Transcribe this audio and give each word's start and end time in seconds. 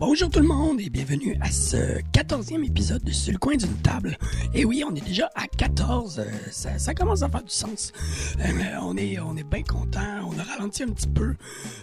Bonjour 0.00 0.30
tout 0.30 0.38
le 0.38 0.46
monde 0.46 0.80
et 0.80 0.90
bienvenue 0.90 1.36
à 1.40 1.50
ce 1.50 2.00
14e 2.12 2.64
épisode 2.64 3.02
de 3.02 3.10
Sur 3.10 3.36
coin 3.40 3.56
d'une 3.56 3.74
table. 3.78 4.16
Et 4.54 4.64
oui, 4.64 4.84
on 4.88 4.94
est 4.94 5.04
déjà 5.04 5.28
à 5.34 5.48
14, 5.48 6.20
euh, 6.20 6.30
ça, 6.52 6.78
ça 6.78 6.94
commence 6.94 7.22
à 7.22 7.28
faire 7.28 7.42
du 7.42 7.50
sens. 7.50 7.92
Euh, 8.38 8.76
on 8.80 8.96
est, 8.96 9.18
on 9.18 9.36
est 9.36 9.42
bien 9.42 9.64
content, 9.64 10.20
on 10.24 10.38
a 10.38 10.44
ralenti 10.44 10.84
un 10.84 10.90
petit 10.90 11.08
peu 11.08 11.34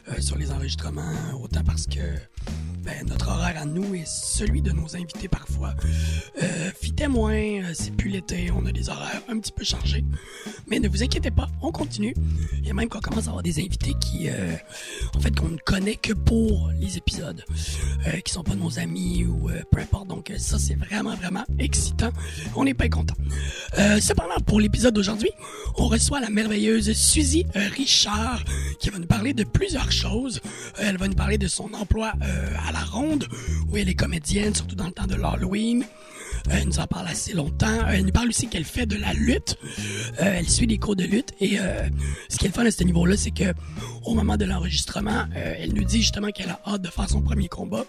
euh, 0.07 0.21
sur 0.21 0.38
les 0.38 0.50
enregistrements, 0.54 1.12
autant 1.43 1.66
parce 1.66 1.88
que 1.88 2.00
ben, 2.86 3.06
notre 3.08 3.30
horaire 3.30 3.58
à 3.60 3.66
nous 3.66 3.96
et 3.96 4.04
celui 4.06 4.62
de 4.62 4.72
nos 4.72 4.96
invités 4.96 5.28
parfois 5.28 5.74
euh, 6.42 6.72
fitait 6.80 7.08
moins, 7.08 7.34
euh, 7.34 7.72
c'est 7.74 7.92
plus 7.92 8.10
l'été, 8.10 8.52
on 8.52 8.66
a 8.66 8.72
des 8.72 8.90
horaires 8.90 9.22
un 9.28 9.40
petit 9.40 9.52
peu 9.52 9.64
chargés. 9.64 10.06
Mais 10.68 10.80
ne 10.80 10.88
vous 10.88 11.04
inquiétez 11.04 11.32
pas, 11.32 11.48
on 11.62 11.71
continue. 11.71 12.14
Et 12.66 12.74
même 12.74 12.90
qu'on 12.90 13.00
commence 13.00 13.26
à 13.26 13.30
avoir 13.30 13.44
des 13.44 13.60
invités 13.60 13.93
qui, 14.00 14.29
euh, 14.29 14.56
en 15.16 15.20
fait, 15.20 15.36
qu'on 15.36 15.50
ne 15.50 15.57
connaît 15.57 15.96
que 15.96 16.14
pour 16.14 16.71
les 16.79 16.98
épisodes, 16.98 17.43
euh, 18.07 18.20
qui 18.21 18.34
sont 18.34 18.43
pas 18.43 18.56
nos 18.56 18.79
amis 18.79 19.26
ou 19.26 19.50
euh, 19.50 19.62
peu 19.71 19.79
importe. 19.79 20.07
Donc 20.07 20.34
ça, 20.38 20.57
c'est 20.57 20.76
vraiment, 20.76 21.15
vraiment 21.15 21.43
excitant. 21.60 22.10
On 22.56 22.65
est 22.65 22.74
pas 22.74 22.90
content. 22.90 23.15
Cependant, 24.00 24.36
pour 24.46 24.60
l'épisode 24.60 24.93
d'aujourd'hui, 24.93 25.29
on 25.78 25.88
reçoit 25.88 26.20
la 26.20 26.29
merveilleuse 26.29 26.92
Suzy 26.93 27.46
Richard 27.54 28.43
qui 28.79 28.90
va 28.90 29.00
nous 29.00 29.07
parler 29.07 29.34
de 29.34 29.43
plusieurs 29.43 29.92
choses. 29.92 30.40
Elle 30.78 30.98
va 30.98 31.07
nous 31.07 31.15
parler 31.15 31.38
de 31.38 31.48
son 31.48 31.74
emploi 31.74 32.14
à 32.67 32.72
la 32.75 32.84
ronde, 32.84 33.28
où 33.70 33.78
elle 33.78 33.89
est 33.89 33.95
comédienne, 33.95 34.53
surtout 34.53 34.75
dans 34.75 34.88
le 34.88 34.92
temps 34.92 35.08
de 35.08 35.16
l'Halloween. 35.16 35.86
Euh, 36.47 36.52
elle 36.58 36.67
nous 36.67 36.80
en 36.80 36.88
parle 36.88 37.08
assez 37.08 37.34
longtemps. 37.34 37.67
Euh, 37.67 37.94
elle 37.94 38.06
nous 38.06 38.11
parle 38.11 38.30
aussi 38.30 38.48
qu'elle 38.48 38.66
fait 38.66 38.86
de 38.86 38.98
la 38.98 39.14
lutte. 39.14 39.58
Euh, 40.20 40.36
elle 40.38 40.50
suit 40.50 40.67
des 40.67 40.78
cours 40.78 40.95
de 40.95 41.03
lutte. 41.03 41.34
Et 41.39 41.58
ce 42.30 42.38
qui 42.38 42.45
est 42.45 42.50
le 42.50 42.53
fun 42.53 42.66
à 42.66 42.72
ce 42.72 42.84
niveau-là, 42.84 43.16
c'est 43.17 43.31
que 43.31 43.53
au 44.03 44.14
moment 44.14 44.38
de 44.38 44.45
l'enregistrement, 44.45 45.25
elle 45.34 45.73
nous 45.73 45.84
dit 45.84 46.02
justement 46.02 46.30
qu'elle 46.30 46.50
a 46.50 46.59
hâte 46.68 46.81
de 46.81 46.90
faire 46.90 47.09
son 47.09 47.22
premier 47.22 47.48
combat. 47.48 47.86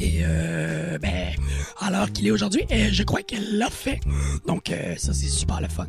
Et 0.00 0.22
ben, 1.00 1.34
l'heure 1.90 2.12
qu'il 2.12 2.26
est 2.26 2.30
aujourd'hui, 2.30 2.64
je 2.70 3.02
crois 3.02 3.22
qu'elle 3.22 3.58
l'a 3.58 3.70
fait. 3.70 4.00
Donc 4.46 4.72
ça, 4.96 5.14
c'est 5.14 5.28
super 5.28 5.60
le 5.60 5.68
fun. 5.68 5.86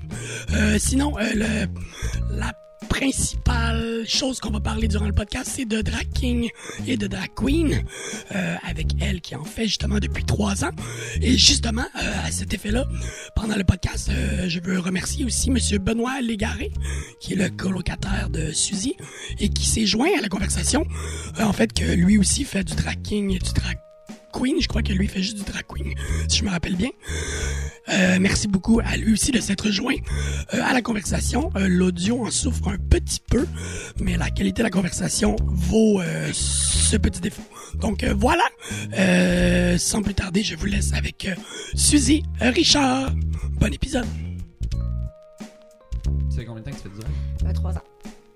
Sinon, 0.78 1.16
le, 1.18 1.68
la 2.32 2.54
principale 3.00 4.04
chose 4.08 4.40
qu'on 4.40 4.52
va 4.52 4.62
parler 4.62 4.88
durant 4.88 5.06
le 5.06 5.14
podcast, 5.14 5.52
c'est 5.54 5.66
de 5.66 5.82
drag 5.82 6.08
king 6.14 6.50
et 6.88 6.96
de 6.96 7.08
drag 7.08 7.30
queen, 7.36 7.84
euh, 8.34 8.56
avec 8.64 8.88
elle 9.02 9.20
qui 9.20 9.36
en 9.36 9.44
fait 9.44 9.66
justement 9.66 10.00
depuis 10.00 10.24
trois 10.24 10.64
ans. 10.64 10.72
Et 11.22 11.38
justement, 11.38 11.86
euh, 12.02 12.12
à 12.26 12.32
cet 12.32 12.54
effet-là, 12.54 12.86
pendant 13.36 13.56
le 13.56 13.66
podcast, 13.66 14.10
euh, 14.10 14.48
je 14.48 14.60
veux 14.62 14.80
remercier 14.80 15.26
aussi 15.26 15.52
Monsieur 15.52 15.78
Benoît 15.78 16.22
Légaré, 16.22 16.72
qui 17.20 17.34
est 17.34 17.36
le 17.36 17.50
colocataire 17.50 18.30
de 18.30 18.54
Suzy, 18.54 18.96
et 19.40 19.50
qui 19.50 19.66
s'est 19.66 19.86
joint 19.86 20.10
à 20.18 20.22
la 20.22 20.30
conversation. 20.30 20.86
En 21.40 21.54
fait, 21.54 21.74
que 21.74 21.84
lui 21.84 22.18
aussi 22.18 22.46
fait 22.46 22.64
du 22.64 22.76
drag 22.76 23.02
king 23.02 23.32
et 23.32 23.40
du 23.40 23.52
drag 23.52 23.78
queen. 24.38 24.62
Je 24.62 24.68
crois 24.68 24.84
que 24.84 24.92
lui 24.94 25.08
fait 25.08 25.24
juste 25.24 25.38
du 25.38 25.44
drag 25.44 25.64
queen, 25.68 25.94
si 26.28 26.40
je 26.40 26.44
me 26.44 26.50
rappelle 26.50 26.76
bien. 26.76 26.90
Euh, 27.90 28.18
merci 28.20 28.48
beaucoup 28.48 28.82
à 28.84 28.98
lui 28.98 29.14
aussi 29.14 29.32
de 29.32 29.40
s'être 29.40 29.70
joint 29.70 29.96
euh, 30.54 30.62
à 30.64 30.74
la 30.74 30.82
conversation. 30.82 31.52
Euh, 31.56 31.68
L'audio 31.68 32.26
en 32.26 32.32
souffre 32.32 32.68
un 32.70 32.78
petit 32.78 33.22
peu, 33.30 33.46
mais 34.00 34.18
la 34.18 34.30
qualité 34.30 34.60
de 34.60 34.64
la 34.64 34.72
conversation 34.72 35.36
vaut 35.46 36.02
euh, 36.02 36.30
ce 36.34 36.98
petit 36.98 37.22
défaut. 37.22 37.44
Donc 37.80 38.04
euh, 38.04 38.14
voilà, 38.18 38.44
Euh, 38.98 39.78
sans 39.78 40.02
plus 40.02 40.14
tarder, 40.16 40.44
je 40.44 40.56
vous 40.56 40.66
laisse 40.66 40.94
avec 40.94 41.26
euh, 41.26 41.36
Suzy 41.76 42.24
Richard. 42.40 43.12
Bon 43.60 43.72
épisode. 43.72 44.06
Tu 46.04 46.36
sais 46.36 46.46
combien 46.46 46.62
de 46.64 46.70
temps 46.70 46.76
que 46.76 46.82
tu 46.82 46.84
fais 46.84 46.90
du 46.90 47.00
drag? 47.00 47.12
Euh, 47.46 47.54
trois 47.54 47.74
ans. 47.76 47.84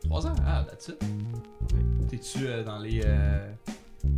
Trois 0.03 0.27
ans? 0.27 0.35
Ah, 0.45 0.65
it. 0.73 0.93
T'es-tu 2.09 2.45
euh, 2.47 2.63
dans 2.63 2.79
les 2.79 3.01
euh, 3.05 3.51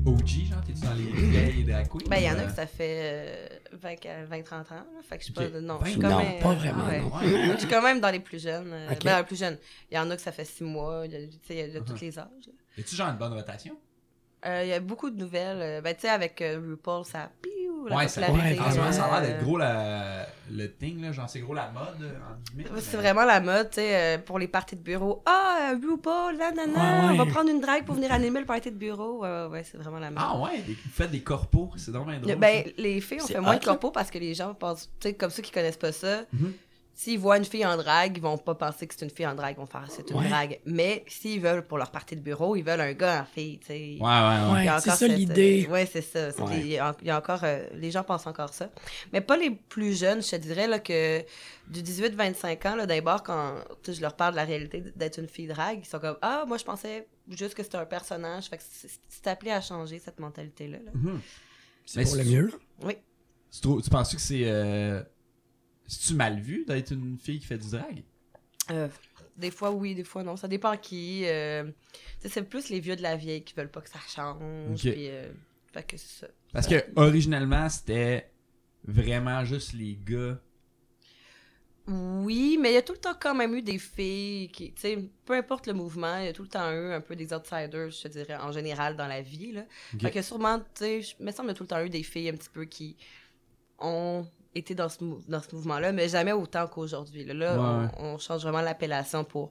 OG, 0.06 0.28
genre? 0.50 0.62
T'es-tu 0.66 0.82
dans 0.82 0.94
les 0.94 1.04
vieilles 1.12 1.64
drag 1.64 1.88
queens? 1.88 2.00
Ben, 2.10 2.18
il 2.18 2.24
y 2.24 2.30
en 2.30 2.38
a 2.38 2.42
Euh, 2.44 2.48
que 2.48 2.54
ça 2.56 2.68
fait 2.68 3.00
euh, 3.02 3.48
20, 3.74 3.90
à 4.06 4.26
20, 4.26 4.42
30 4.44 4.72
ans. 4.72 4.76
là. 4.76 4.84
Fait 5.04 5.16
que 5.18 5.22
je 5.22 5.26
suis 5.26 5.34
pas 5.34 5.46
Ok. 5.46 5.54
de. 5.54 5.60
Non, 5.60 5.78
20, 5.78 5.86
je 5.86 5.92
suis 5.92 6.00
non, 6.00 6.10
quand 6.10 6.18
même. 6.24 6.40
pas 6.42 6.54
vraiment, 6.54 6.86
ouais. 6.88 7.00
non. 7.02 7.54
Je 7.54 7.58
suis 7.60 7.68
quand 7.68 7.82
même 7.82 8.00
dans 8.00 8.10
les 8.12 8.20
plus 8.20 8.42
jeunes. 8.42 8.72
euh, 8.72 8.92
Ok. 8.92 9.04
Ben, 9.04 9.12
dans 9.12 9.18
les 9.18 9.24
plus 9.24 9.40
jeunes. 9.40 9.58
Il 9.92 9.96
y 9.96 10.00
en 10.00 10.10
a 10.10 10.16
que 10.16 10.22
ça 10.22 10.32
fait 10.32 10.46
6 10.46 10.64
mois. 10.64 11.04
Il 11.06 11.12
y 11.12 11.16
a, 11.16 11.20
tu 11.20 11.26
sais, 11.48 11.54
il 11.56 11.58
y 11.58 11.62
a 11.62 11.68
de 11.68 11.80
tous 11.80 11.94
Uh-huh. 11.94 12.02
les 12.02 12.20
âges. 12.20 12.28
là. 12.48 12.54
A-tu 12.80 12.96
genre 12.96 13.10
une 13.10 13.18
bonne 13.18 13.34
rotation? 13.34 13.76
Euh, 14.46 14.62
Il 14.64 14.70
y 14.70 14.74
a 14.74 14.80
beaucoup 14.80 15.10
de 15.10 15.18
nouvelles. 15.18 15.62
euh, 15.62 15.82
Ben, 15.82 15.94
tu 15.94 16.02
sais, 16.02 16.10
avec 16.10 16.42
euh, 16.42 16.60
RuPaul, 16.60 17.06
ça. 17.06 17.30
Piou, 17.42 17.88
la 17.88 17.96
ouais, 17.98 18.08
ça, 18.08 18.22
popularité. 18.22 18.60
ouais, 18.60 18.66
en 18.68 18.72
ce 18.72 18.78
moment, 18.78 18.92
ça 18.92 19.06
a 19.06 19.22
l'air 19.22 19.30
euh, 19.30 19.34
d'être 19.34 19.44
gros 19.44 19.58
la, 19.58 20.26
le 20.52 20.72
thing, 20.72 21.02
là. 21.02 21.12
Genre, 21.12 21.30
c'est 21.30 21.40
gros 21.40 21.54
la 21.54 21.72
mode, 21.72 21.86
entre 21.86 22.52
guillemets. 22.56 22.70
C'est 22.82 22.98
mais- 22.98 23.04
vraiment 23.04 23.24
la 23.26 23.40
mode, 23.40 23.70
tu 23.70 23.76
sais, 23.76 23.96
euh, 23.96 24.18
pour 24.20 24.38
les 24.40 24.48
parties 24.48 24.76
de 24.76 24.82
bureau. 24.82 25.24
Ah, 25.26 25.72
euh, 25.74 25.76
RuPaul, 25.90 26.38
là, 26.38 26.52
nan, 26.52 26.72
nan, 26.74 27.06
Ouais, 27.06 27.12
on 27.20 27.26
va 27.26 27.32
prendre 27.32 27.50
une 27.50 27.62
drague 27.62 27.86
pour 27.86 27.96
venir 27.96 28.12
animer 28.12 28.40
le 28.42 28.46
party 28.46 28.72
de 28.72 28.76
bureau. 28.78 29.22
Ouais, 29.22 29.30
ouais, 29.30 29.46
ouais, 29.48 29.64
c'est 29.64 29.78
vraiment 29.78 30.00
la 30.00 30.10
mode. 30.12 30.20
Ah 30.22 30.38
ouais, 30.40 30.60
des- 30.62 30.74
vous 30.74 30.90
faites 30.92 31.12
des 31.12 31.22
corpos, 31.22 31.72
c'est 31.78 31.92
bien 31.92 32.02
drôle. 32.20 32.36
Ben, 32.36 32.64
les 32.78 33.02
filles, 33.02 33.20
on 33.24 33.28
fait 33.28 33.40
moins 33.42 33.58
de 33.58 33.64
corpos 33.64 33.92
parce 33.92 34.12
que 34.12 34.18
les 34.18 34.34
gens 34.34 34.54
pensent, 34.54 34.90
tu 35.00 35.08
sais, 35.10 35.14
comme 35.14 35.30
ceux 35.30 35.42
qui 35.44 35.52
connaissent 35.52 35.78
pas 35.78 35.92
ça, 35.92 36.22
Mhm. 36.34 36.54
S'ils 37.04 37.18
voient 37.18 37.38
une 37.38 37.46
fille 37.46 37.66
en 37.66 37.78
drague, 37.78 38.16
ils 38.18 38.22
vont 38.22 38.38
pas 38.38 38.54
penser 38.54 38.86
que 38.86 38.94
c'est 38.96 39.04
une 39.06 39.10
fille 39.12 39.26
en 39.26 39.34
drague, 39.34 39.56
ils 39.58 39.60
vont 39.60 39.66
faire 39.66 39.86
c'est 39.90 40.08
une 40.12 40.18
Ouais. 40.18 40.30
drague. 40.30 40.60
Mais 40.66 41.04
s'ils 41.08 41.42
veulent 41.42 41.66
pour 41.66 41.78
leur 41.80 41.90
partie 41.90 42.16
de 42.16 42.22
bureau, 42.22 42.56
ils 42.56 42.62
veulent 42.64 42.82
un 42.82 42.94
gars 42.94 43.22
en 43.22 43.26
fille, 43.26 43.58
tu 43.60 43.68
sais. 43.68 43.98
Ouais, 44.00 44.08
ouais, 44.08 44.66
ouais. 44.68 44.80
C'est 44.82 44.92
ça 44.92 45.08
l'idée. 45.08 45.68
Ouais, 45.70 45.88
c'est 45.92 46.02
ça. 46.02 46.30
Il 46.52 46.68
y 46.68 46.78
a 46.78 46.96
il 47.02 47.08
y 47.08 47.10
a 47.10 47.18
encore. 47.18 47.40
euh, 47.44 47.66
les 47.74 47.90
gens 47.90 48.04
pensent 48.04 48.28
encore 48.28 48.54
ça. 48.54 48.70
Mais 49.14 49.22
pas 49.22 49.36
les 49.36 49.50
plus 49.50 49.98
jeunes, 49.98 50.22
je 50.22 50.30
te 50.32 50.36
dirais 50.36 50.68
là, 50.68 50.78
que 50.80 51.24
du 51.70 51.82
18-25 51.82 52.68
ans, 52.68 52.76
là, 52.76 52.86
d'abord, 52.86 53.24
quand 53.24 53.56
je 53.88 54.00
leur 54.02 54.16
parle 54.16 54.34
de 54.34 54.38
la 54.38 54.44
réalité 54.46 54.84
d'être 54.96 55.18
une 55.18 55.28
fille 55.28 55.48
drague, 55.48 55.80
ils 55.82 55.88
sont 55.88 56.00
comme 56.00 56.18
Ah, 56.22 56.44
moi, 56.48 56.58
je 56.58 56.64
pensais 56.66 57.08
juste 57.30 57.56
que 57.56 57.64
c'était 57.64 57.78
un 57.78 57.86
personnage. 57.86 58.46
Fait 58.50 58.58
que 58.58 58.64
c'est 59.10 59.28
appelé 59.28 59.52
à 59.52 59.62
changer 59.62 59.98
cette 59.98 60.20
mentalité-là. 60.20 60.78
là. 60.86 60.92
Mhm. 60.94 61.20
C'est 61.86 62.04
pour 62.04 62.16
le 62.18 62.24
mieux. 62.26 62.46
là. 62.48 62.58
Oui. 62.84 62.94
Tu, 63.52 63.82
tu 63.84 63.90
penses 63.90 64.14
que 64.14 64.22
c'est. 64.22 64.44
Euh... 64.46 65.02
C'est-tu 65.92 66.14
mal 66.14 66.40
vu 66.40 66.64
d'être 66.66 66.92
une 66.94 67.18
fille 67.18 67.40
qui 67.40 67.46
fait 67.46 67.58
du 67.58 67.70
drag? 67.70 68.02
Euh, 68.70 68.88
des 69.36 69.52
fois 69.52 69.72
oui, 69.72 69.94
des 69.94 70.06
fois 70.06 70.24
non. 70.24 70.38
Ça 70.38 70.48
dépend 70.48 70.78
qui. 70.78 71.24
euh, 71.26 71.70
c'est 72.26 72.44
plus 72.48 72.70
les 72.70 72.80
vieux 72.80 72.96
de 72.96 73.02
la 73.02 73.18
vieille 73.18 73.44
qui 73.44 73.54
veulent 73.54 73.70
pas 73.72 73.82
que 73.82 73.90
ça 73.90 74.00
change. 74.08 74.80
Puis, 74.80 75.10
euh, 75.10 75.30
fait 75.74 75.84
que 75.84 75.98
ça. 75.98 76.28
Parce 76.54 76.68
que, 76.68 76.76
originalement, 76.96 77.68
c'était 77.68 78.32
vraiment 78.86 79.44
juste 79.44 79.74
les 79.74 80.00
gars. 80.02 80.40
Oui, 81.88 82.58
mais 82.62 82.72
il 82.72 82.74
y 82.76 82.78
a 82.78 82.82
tout 82.84 82.94
le 82.94 83.00
temps 83.00 83.16
quand 83.20 83.36
même 83.36 83.54
eu 83.56 83.62
des 83.62 83.80
filles 83.80 84.48
qui, 84.50 84.72
tu 84.72 84.80
sais, 84.82 85.10
peu 85.26 85.34
importe 85.34 85.68
le 85.68 85.74
mouvement, 85.74 86.20
il 86.20 86.26
y 86.26 86.28
a 86.30 86.34
tout 86.34 86.44
le 86.44 86.48
temps 86.48 86.72
eu 86.72 86.94
un 86.94 87.02
peu 87.02 87.16
des 87.18 87.34
outsiders, 87.34 87.90
je 87.90 88.04
te 88.04 88.08
dirais, 88.08 88.38
en 88.38 88.52
général 88.54 88.96
dans 88.96 89.08
la 89.08 89.22
vie, 89.22 89.52
là. 89.52 89.66
Ok. 89.96 90.02
Fait 90.04 90.12
que 90.12 90.22
sûrement, 90.22 90.60
tu 90.60 90.66
sais, 90.76 91.02
je- 91.02 91.16
il 91.20 91.26
me 91.26 91.32
semble 91.32 91.48
qu'il 91.50 91.54
y 91.54 91.56
a 91.56 91.58
tout 91.58 91.64
le 91.64 91.68
temps 91.68 91.84
eu 91.84 91.90
des 91.90 92.04
filles 92.04 92.30
un 92.30 92.34
petit 92.36 92.50
peu 92.50 92.64
qui 92.66 92.96
ont 93.80 94.26
été 94.56 94.76
dans 94.76 94.90
ce, 94.90 95.04
mou- 95.04 95.22
dans 95.28 95.42
ce 95.42 95.56
mouvement-là, 95.56 95.92
mais 95.92 96.10
jamais 96.10 96.32
autant 96.34 96.68
qu'aujourd'hui. 96.68 97.24
Là, 97.26 97.34
Là, 97.34 97.54
Ouais, 97.54 97.84
ouais. 97.86 97.92
on, 98.00 98.06
on 98.14 98.18
change 98.18 98.42
vraiment 98.42 98.62
l'appellation 98.62 99.24
pour 99.24 99.50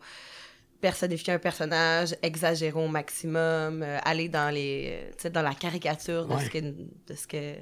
personnifier 0.81 1.35
un 1.35 1.39
personnage, 1.39 2.15
exagérer 2.23 2.79
au 2.79 2.89
maximum, 2.89 3.83
euh, 3.83 3.99
aller 4.05 4.29
dans 4.29 4.53
les, 4.53 4.89
euh, 4.93 5.11
tu 5.13 5.23
sais, 5.23 5.31
dans 5.31 5.43
la 5.43 5.55
caricature 5.55 6.27
de 6.27 6.35
Ouais. 6.35 6.45
ce 6.45 6.51
que, 6.51 6.59
de 6.59 7.15
ce 7.15 7.27
que, 7.27 7.55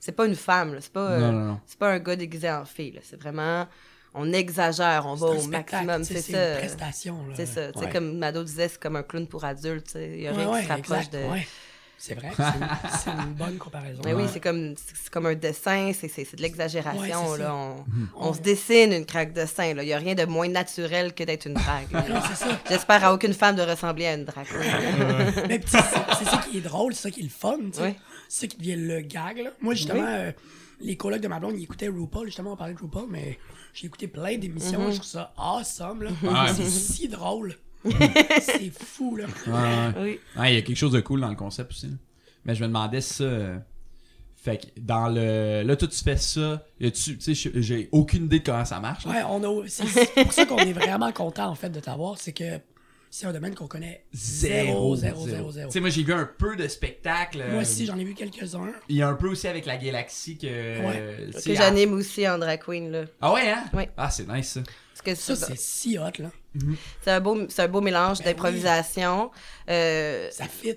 c'est 0.00 0.12
pas 0.12 0.26
une 0.26 0.34
femme, 0.34 0.76
c'est 0.80 0.92
pas, 0.92 1.10
euh, 1.12 1.52
c'est 1.66 1.78
pas 1.78 1.90
un 1.90 1.98
gars 2.00 2.16
déguisé 2.16 2.50
en 2.50 2.64
fille, 2.64 2.98
c'est 3.02 3.20
vraiment, 3.20 3.66
on 4.14 4.32
exagère, 4.32 5.04
on 5.06 5.14
va 5.14 5.38
C'est 5.38 5.44
au 5.44 5.48
maximum, 5.48 6.02
tu 6.04 6.14
sais, 6.14 6.20
c'est 6.22 6.32
une 6.32 6.38
ça. 6.54 6.58
prestation. 6.58 7.26
là. 7.28 7.34
C'est 7.36 7.46
ça. 7.46 7.72
Tu 7.72 7.78
sais, 7.78 7.84
Ouais. 7.84 7.92
comme 7.92 8.18
Mado 8.18 8.42
disait, 8.42 8.68
c'est 8.68 8.80
comme 8.80 8.96
un 8.96 9.02
clown 9.02 9.26
pour 9.28 9.44
adultes. 9.44 9.86
tu 9.86 9.92
sais. 9.92 10.10
Il 10.14 10.20
y 10.22 10.26
a 10.26 10.32
Ouais, 10.32 10.38
rien 10.38 10.50
ouais, 10.52 10.60
qui 10.60 10.66
se 10.66 10.72
rapproche 10.72 10.96
exact, 11.06 11.12
de. 11.14 11.18
C'est 11.98 12.14
vrai, 12.14 12.30
c'est 13.02 13.10
une 13.10 13.32
bonne 13.34 13.56
comparaison. 13.56 14.02
Mais 14.04 14.12
oui, 14.12 14.24
c'est 14.32 14.38
comme, 14.40 14.74
comme 15.10 15.26
un 15.26 15.34
dessin, 15.34 15.92
c'est 15.94 16.08
de 16.36 16.42
l'exagération. 16.42 17.00
Ouais, 17.00 17.08
c'est 17.08 17.38
ça. 17.38 17.44
là. 17.44 17.54
On, 17.54 17.76
Mhm. 17.88 18.08
on 18.16 18.28
Ouais. 18.30 18.36
se 18.36 18.42
dessine 18.42 18.92
une 18.92 19.06
craque 19.06 19.32
de 19.32 19.46
sein. 19.46 19.64
Il 19.70 19.76
n'y 19.78 19.92
a 19.92 19.98
rien 19.98 20.14
de 20.14 20.24
moins 20.26 20.48
naturel 20.48 21.14
que 21.14 21.24
d'être 21.24 21.46
une 21.46 21.54
drague. 21.54 21.90
là. 21.90 22.04
Non, 22.08 22.20
c'est 22.28 22.44
ça. 22.44 22.58
J'espère 22.68 23.04
à 23.04 23.14
aucune 23.14 23.32
femme 23.32 23.56
de 23.56 23.62
ressembler 23.62 24.06
à 24.06 24.14
une 24.14 24.24
drague. 24.24 24.46
Mais 25.48 25.60
c'est 25.66 25.80
ça 25.80 26.38
qui 26.48 26.58
est 26.58 26.60
drôle, 26.60 26.94
c'est 26.94 27.02
ça 27.02 27.10
qui 27.10 27.20
est 27.20 27.24
le 27.24 27.28
fun, 27.30 27.56
tu 27.56 27.72
sais. 27.78 27.82
Ouais. 27.82 27.96
C'est 28.28 28.42
ça 28.42 28.46
qui 28.48 28.58
devient 28.58 28.76
le 28.76 29.00
gag, 29.00 29.38
là. 29.38 29.50
Moi, 29.60 29.74
justement, 29.74 30.04
euh, 30.06 30.32
les 30.80 30.96
colocs 30.96 31.20
de 31.20 31.28
ma 31.28 31.38
blonde, 31.40 31.54
ils 31.58 31.64
écoutaient 31.64 31.88
RuPaul, 31.88 32.26
justement, 32.26 32.52
on 32.52 32.56
parlait 32.56 32.74
de 32.74 32.78
RuPaul, 32.78 33.06
mais 33.08 33.38
j'ai 33.72 33.86
écouté 33.86 34.06
plein 34.08 34.36
d'émissions, 34.36 34.80
Mhm. 34.80 34.90
je 34.92 34.96
trouve 34.96 35.06
ça 35.10 35.32
awesome. 35.38 36.08
C'est 36.54 36.68
si 36.68 37.08
drôle. 37.08 37.56
C'est 38.40 38.70
fou, 38.72 39.16
là. 39.16 39.26
Ouais, 39.46 39.52
ouais. 39.52 40.02
oui. 40.02 40.20
Ouais, 40.40 40.52
il 40.52 40.54
y 40.54 40.58
a 40.58 40.62
quelque 40.62 40.76
chose 40.76 40.92
de 40.92 41.00
cool 41.00 41.20
dans 41.20 41.28
le 41.30 41.36
concept 41.36 41.70
aussi. 41.72 41.86
là. 41.88 41.94
Mais 42.44 42.54
je 42.54 42.62
me 42.62 42.68
demandais 42.68 43.00
si 43.00 43.14
ça. 43.14 43.24
euh, 43.24 43.58
Fait 44.36 44.58
que 44.58 44.66
dans 44.80 45.08
le. 45.08 45.62
Là, 45.64 45.76
toi, 45.76 45.88
tu 45.88 45.98
fais 46.02 46.16
ça. 46.16 46.64
Tu 46.80 47.20
sais, 47.20 47.34
j'ai- 47.34 47.88
aucune 47.92 48.26
idée 48.26 48.38
de 48.40 48.44
comment 48.44 48.64
ça 48.64 48.78
marche. 48.80 49.04
là. 49.06 49.12
Ouais, 49.12 49.22
on 49.28 49.42
a. 49.62 49.68
C'est 49.68 49.86
c'est 49.86 50.22
pour 50.22 50.32
ça 50.32 50.46
qu'on 50.46 50.58
est 50.58 50.72
vraiment 50.72 51.10
content, 51.12 51.48
en 51.48 51.54
fait, 51.54 51.70
de 51.70 51.80
t'avoir, 51.80 52.18
c'est 52.18 52.32
que 52.32 52.60
c'est 53.10 53.26
un 53.26 53.32
domaine 53.32 53.54
qu'on 53.54 53.66
connaît 53.66 54.04
zéro, 54.12 54.94
zéro, 54.94 55.26
zéro, 55.26 55.50
zéro. 55.50 55.68
Tu 55.68 55.72
sais, 55.72 55.80
moi, 55.80 55.88
j'ai 55.90 56.02
vu 56.04 56.12
un 56.12 56.28
peu 56.38 56.54
de 56.54 56.68
spectacle. 56.68 57.40
euh, 57.40 57.52
Moi 57.52 57.62
aussi, 57.62 57.86
j'en 57.86 57.96
ai 57.98 58.04
vu 58.04 58.14
quelques-uns. 58.14 58.72
Il 58.88 58.96
y 58.96 59.02
a 59.02 59.08
un 59.08 59.14
peu 59.14 59.28
aussi 59.28 59.48
avec 59.48 59.64
la 59.66 59.76
galaxie 59.78 60.36
que. 60.38 60.46
euh, 60.46 61.30
tu 61.42 61.50
Que 61.50 61.54
j'anime 61.56 61.94
aussi 61.94 62.28
en 62.28 62.38
drag 62.38 62.60
queen. 62.62 62.90
Là. 62.90 63.04
Ah 63.20 63.32
ouais, 63.32 63.50
hein? 63.50 63.64
Oui. 63.72 63.84
Ah, 63.96 64.10
c'est 64.10 64.28
nice 64.28 64.48
ça. 64.52 64.60
Parce 64.92 65.02
que 65.02 65.14
Ça, 65.14 65.34
c'est 65.36 65.46
c'est 65.56 65.58
si 65.58 65.98
hot, 65.98 66.04
là. 66.20 66.30
C'est 67.02 67.10
un, 67.10 67.20
beau- 67.20 67.46
c'est 67.48 67.62
un 67.62 67.68
beau 67.68 67.80
mélange 67.80 68.18
Ben 68.18 68.26
d'improvisation. 68.26 69.30
Euh, 69.70 70.28
Ça 70.30 70.44
fit. 70.46 70.76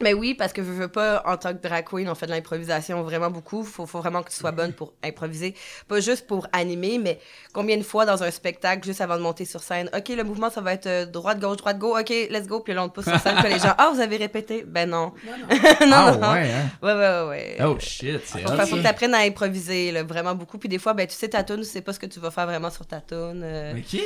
Mais 0.00 0.14
oui, 0.14 0.34
parce 0.34 0.52
que 0.52 0.62
je 0.62 0.70
veux 0.70 0.86
pas, 0.86 1.24
en 1.26 1.36
tant 1.36 1.52
que 1.52 1.60
drag 1.60 1.84
queen, 1.84 2.08
on 2.08 2.14
fait 2.14 2.26
de 2.26 2.30
l'improvisation 2.30 3.02
vraiment 3.02 3.32
beaucoup. 3.32 3.64
Faut, 3.64 3.84
faut 3.84 3.98
vraiment 3.98 4.22
que 4.22 4.30
tu 4.30 4.36
sois 4.36 4.52
bonne 4.52 4.72
pour 4.72 4.92
improviser. 5.02 5.56
Pas 5.88 5.98
juste 5.98 6.28
pour 6.28 6.46
animer, 6.52 6.98
mais 6.98 7.18
combien 7.52 7.76
de 7.76 7.82
fois 7.82 8.06
dans 8.06 8.22
un 8.22 8.30
spectacle, 8.30 8.84
juste 8.86 9.00
avant 9.00 9.16
de 9.16 9.22
monter 9.22 9.44
sur 9.44 9.60
scène, 9.60 9.90
OK, 9.92 10.08
le 10.10 10.22
mouvement, 10.22 10.50
ça 10.50 10.60
va 10.60 10.74
être 10.74 10.86
euh, 10.86 11.04
droite, 11.04 11.40
gauche, 11.40 11.56
droite, 11.56 11.78
gauche, 11.80 12.02
OK, 12.02 12.10
let's 12.30 12.46
go, 12.46 12.60
puis 12.60 12.74
là, 12.74 12.84
on 12.84 12.88
te 12.88 12.94
pousse 12.94 13.06
sur 13.06 13.18
scène, 13.18 13.38
puis 13.42 13.52
les 13.52 13.58
gens, 13.58 13.74
ah, 13.76 13.90
vous 13.92 13.98
avez 13.98 14.18
répété? 14.18 14.62
Ben 14.64 14.88
non. 14.88 15.12
non, 15.24 15.92
ah 15.92 16.16
non. 16.16 16.30
ouais, 16.30 16.48
hein? 16.52 16.70
Ouais, 16.80 16.94
ouais, 16.94 17.28
ouais. 17.28 17.56
Oh 17.66 17.76
shit, 17.80 18.20
c'est 18.24 18.42
Faut, 18.42 18.50
faut 18.66 18.76
que 18.76 18.82
tu 18.82 18.86
apprennes 18.86 19.14
à 19.14 19.22
improviser, 19.22 19.90
là, 19.90 20.04
vraiment 20.04 20.36
beaucoup. 20.36 20.58
Puis 20.58 20.68
des 20.68 20.78
fois, 20.78 20.94
ben, 20.94 21.08
tu 21.08 21.14
sais 21.16 21.28
ta 21.30 21.42
tune, 21.42 21.56
tu 21.56 21.64
sais 21.64 21.80
pas 21.82 21.92
ce 21.92 21.98
que 21.98 22.06
tu 22.06 22.20
vas 22.20 22.30
faire 22.30 22.46
vraiment 22.46 22.70
sur 22.70 22.86
ta 22.86 23.00
tune. 23.00 23.42
euh, 23.42 23.74
Ok. 23.76 24.00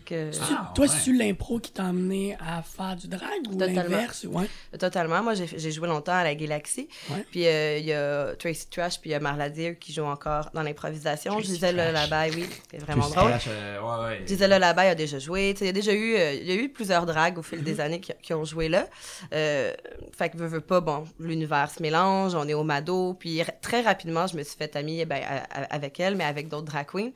Que- 0.00 0.30
Ah, 0.50 0.72
toi, 0.74 0.84
ouais. 0.86 0.90
c'est-tu 0.90 1.16
l'impro 1.16 1.58
qui 1.58 1.72
t'a 1.72 1.84
amené 1.86 2.36
à 2.40 2.62
faire 2.62 2.96
du 2.96 3.08
drag 3.08 3.22
ou 3.50 3.58
l'inverse? 3.58 4.24
Ouais. 4.30 4.46
Totalement. 4.78 5.22
Moi, 5.22 5.34
j'ai 5.34 5.70
joué 5.70 5.88
longtemps 5.88 6.12
à 6.14 6.24
la 6.24 6.34
Galaxie. 6.34 6.88
Ouais. 7.10 7.24
Puis 7.30 7.46
euh, 7.46 7.78
il 7.78 7.86
y 7.86 7.92
a 7.92 8.34
Tracy 8.36 8.66
Trash, 8.68 9.00
puis 9.00 9.10
il 9.10 9.12
y 9.12 9.16
a 9.16 9.20
Marla 9.20 9.48
Deer 9.50 9.76
qui 9.78 9.92
joue 9.92 10.04
encore 10.04 10.50
dans 10.54 10.62
l'improvisation. 10.62 11.32
Tracy 11.34 11.48
Gisèle 11.54 11.76
Trash. 11.76 11.92
Labaye, 11.92 12.32
oui, 12.34 12.46
c'est 12.70 12.78
vraiment 12.78 13.04
Puis 13.06 13.14
drôle. 13.14 13.30
Slash, 13.30 13.44
euh, 13.48 13.80
ouais, 13.80 14.04
ouais. 14.18 14.26
Gisèle 14.26 14.50
Labaye 14.60 14.88
a 14.90 14.94
déjà 14.94 15.18
joué. 15.18 15.52
Tu 15.54 15.60
sais, 15.60 15.64
Il 15.64 15.66
y 15.66 15.70
a 15.70 15.72
déjà 15.72 15.92
eu, 15.92 16.14
euh, 16.16 16.32
il 16.34 16.46
y 16.46 16.52
a 16.52 16.54
eu 16.54 16.68
plusieurs 16.68 17.06
dragues 17.06 17.38
au 17.38 17.42
fil 17.42 17.60
Mm-hmm. 17.60 17.62
des 17.62 17.80
années 17.80 18.00
qui, 18.00 18.12
qui 18.22 18.34
ont 18.34 18.44
joué 18.44 18.68
là. 18.68 18.86
Euh, 19.32 19.72
fait 20.16 20.28
que 20.30 20.36
veux, 20.36 20.46
veux 20.46 20.60
pas, 20.60 20.80
bon, 20.80 21.04
l'univers 21.20 21.70
se 21.70 21.80
mélange, 21.80 22.34
on 22.34 22.46
est 22.48 22.54
au 22.54 22.64
Mado. 22.64 23.14
Puis 23.14 23.42
très 23.62 23.80
rapidement, 23.82 24.26
je 24.26 24.36
me 24.36 24.42
suis 24.42 24.56
fait 24.56 24.74
amie 24.76 25.04
ben, 25.04 25.22
à- 25.22 25.60
à- 25.62 25.74
avec 25.74 26.00
elle, 26.00 26.16
mais 26.16 26.24
avec 26.24 26.48
d'autres 26.48 26.64
drag 26.66 26.86
queens. 26.86 27.10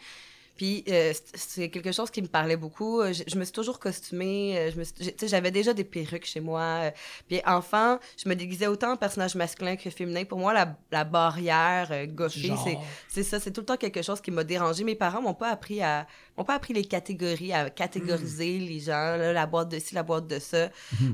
Puis 0.58 0.84
euh, 0.88 1.14
c'est- 1.34 1.70
quelque 1.70 1.92
chose 1.92 2.10
qui 2.10 2.20
me 2.20 2.26
parlait 2.26 2.56
beaucoup. 2.58 3.00
Euh, 3.00 3.14
Je, 3.14 3.22
je 3.26 3.38
me 3.38 3.44
suis 3.44 3.52
toujours 3.52 3.78
costumée. 3.78 4.58
euh, 4.58 4.70
Je 4.72 4.78
me 4.78 4.84
tu 4.84 5.04
sais, 5.16 5.28
j'avais 5.28 5.50
déjà 5.50 5.72
des 5.72 5.84
perruques 5.84 6.26
chez 6.26 6.40
moi. 6.40 6.60
euh, 6.60 6.90
Puis 7.28 7.40
enfant, 7.46 7.98
je 8.22 8.28
me 8.28 8.34
déguisais 8.34 8.66
autant 8.66 8.92
en 8.92 8.96
personnage 8.96 9.34
masculin 9.36 9.76
que 9.76 9.88
féminin. 9.88 10.24
Pour 10.24 10.38
moi, 10.38 10.52
la, 10.52 10.76
la 10.92 11.04
barrière 11.04 11.88
euh, 11.92 12.04
gauchée, 12.06 12.48
c'est 13.08 13.22
ça. 13.22 13.40
C'est 13.40 13.52
tout 13.52 13.60
le 13.62 13.66
temps 13.66 13.76
quelque 13.78 14.02
chose 14.02 14.20
qui 14.20 14.30
m'a 14.32 14.44
dérangé. 14.44 14.84
Mes 14.84 14.94
parents 14.96 15.22
m'ont 15.22 15.32
pas 15.34 15.48
appris 15.50 15.80
à 15.80 16.06
m'ont 16.36 16.44
pas 16.44 16.54
appris 16.56 16.74
les 16.74 16.84
catégories, 16.84 17.52
à 17.52 17.70
catégoriser 17.70 18.58
les 18.58 18.80
gens, 18.80 19.16
là, 19.16 19.32
la 19.32 19.46
boîte 19.46 19.68
de 19.70 19.78
ci, 19.78 19.94
la 19.94 20.02
boîte 20.02 20.26
de 20.26 20.38
ça. 20.40 20.68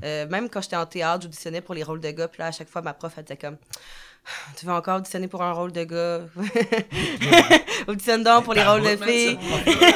Euh, 0.04 0.26
même 0.28 0.48
quand 0.48 0.60
j'étais 0.62 0.76
en 0.76 0.86
théâtre, 0.86 1.22
j'auditionnais 1.22 1.60
pour 1.60 1.74
les 1.74 1.82
rôles 1.82 2.00
de 2.00 2.10
gars. 2.10 2.28
Puis 2.28 2.40
là, 2.40 2.46
à 2.46 2.52
chaque 2.52 2.68
fois, 2.70 2.80
ma 2.82 2.94
prof, 2.94 3.12
elle 3.18 3.24
disait 3.24 3.36
comme 3.36 3.56
tu 4.56 4.64
veux 4.64 4.72
encore 4.72 4.96
auditionner 4.98 5.28
pour 5.28 5.42
un 5.42 5.52
rôle 5.52 5.70
de 5.72 5.84
gars? 5.84 6.20
Auditionne 7.88 8.22
donc 8.22 8.44
pour 8.44 8.54
les 8.54 8.62
rôles 8.64 8.82
de 8.82 8.96
filles. 8.96 9.38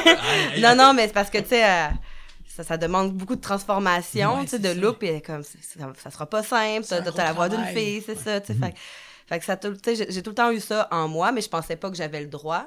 non, 0.61 0.75
non, 0.75 0.93
mais 0.93 1.07
c'est 1.07 1.13
parce 1.13 1.29
que, 1.29 1.37
tu 1.39 1.49
sais, 1.49 1.63
euh, 1.65 1.87
ça, 2.47 2.63
ça 2.63 2.77
demande 2.77 3.13
beaucoup 3.13 3.35
de 3.35 3.41
transformation, 3.41 4.35
Ouais, 4.39 4.43
tu 4.43 4.49
sais, 4.51 4.59
de 4.59 4.67
ça. 4.69 4.73
look, 4.73 5.01
et 5.03 5.21
comme, 5.21 5.43
ça, 5.43 5.57
ça 6.03 6.11
sera 6.11 6.25
pas 6.25 6.43
simple, 6.43 6.85
t'as 6.87 7.01
la 7.23 7.33
voix 7.33 7.49
d'une 7.49 7.65
fille, 7.65 8.03
c'est 8.05 8.17
ça, 8.17 8.39
tu 8.41 8.53
sais. 8.53 8.59
fait, 8.59 8.73
fait 9.27 9.39
que 9.39 9.45
ça, 9.45 9.55
tout- 9.57 9.75
tu 9.75 9.95
sais, 9.95 10.07
j'ai- 10.09 10.21
tout 10.23 10.31
le 10.31 10.35
temps 10.35 10.51
eu 10.51 10.59
ça 10.59 10.87
en 10.91 11.07
moi, 11.07 11.31
mais 11.31 11.41
je 11.41 11.49
pensais 11.49 11.75
pas 11.75 11.89
que 11.89 11.95
j'avais 11.95 12.19
le 12.21 12.27
droit. 12.27 12.65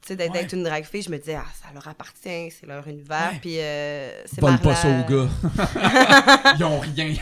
Tu 0.00 0.08
sais, 0.14 0.16
d'être 0.16 0.32
Ouais. 0.32 0.46
une 0.52 0.62
drag 0.62 0.84
fille, 0.84 1.02
je 1.02 1.10
me 1.10 1.18
disais, 1.18 1.34
ah, 1.34 1.44
ça 1.60 1.68
leur 1.74 1.86
appartient, 1.88 2.50
c'est 2.52 2.66
leur 2.66 2.86
univers, 2.86 3.32
puis 3.40 3.58
euh, 3.58 4.22
c'est 4.26 4.40
pas 4.40 4.56
ça 4.74 4.88
aux 4.88 5.10
gars. 5.10 5.28
Ils 6.58 6.64
ont 6.64 6.78
rien. 6.78 7.14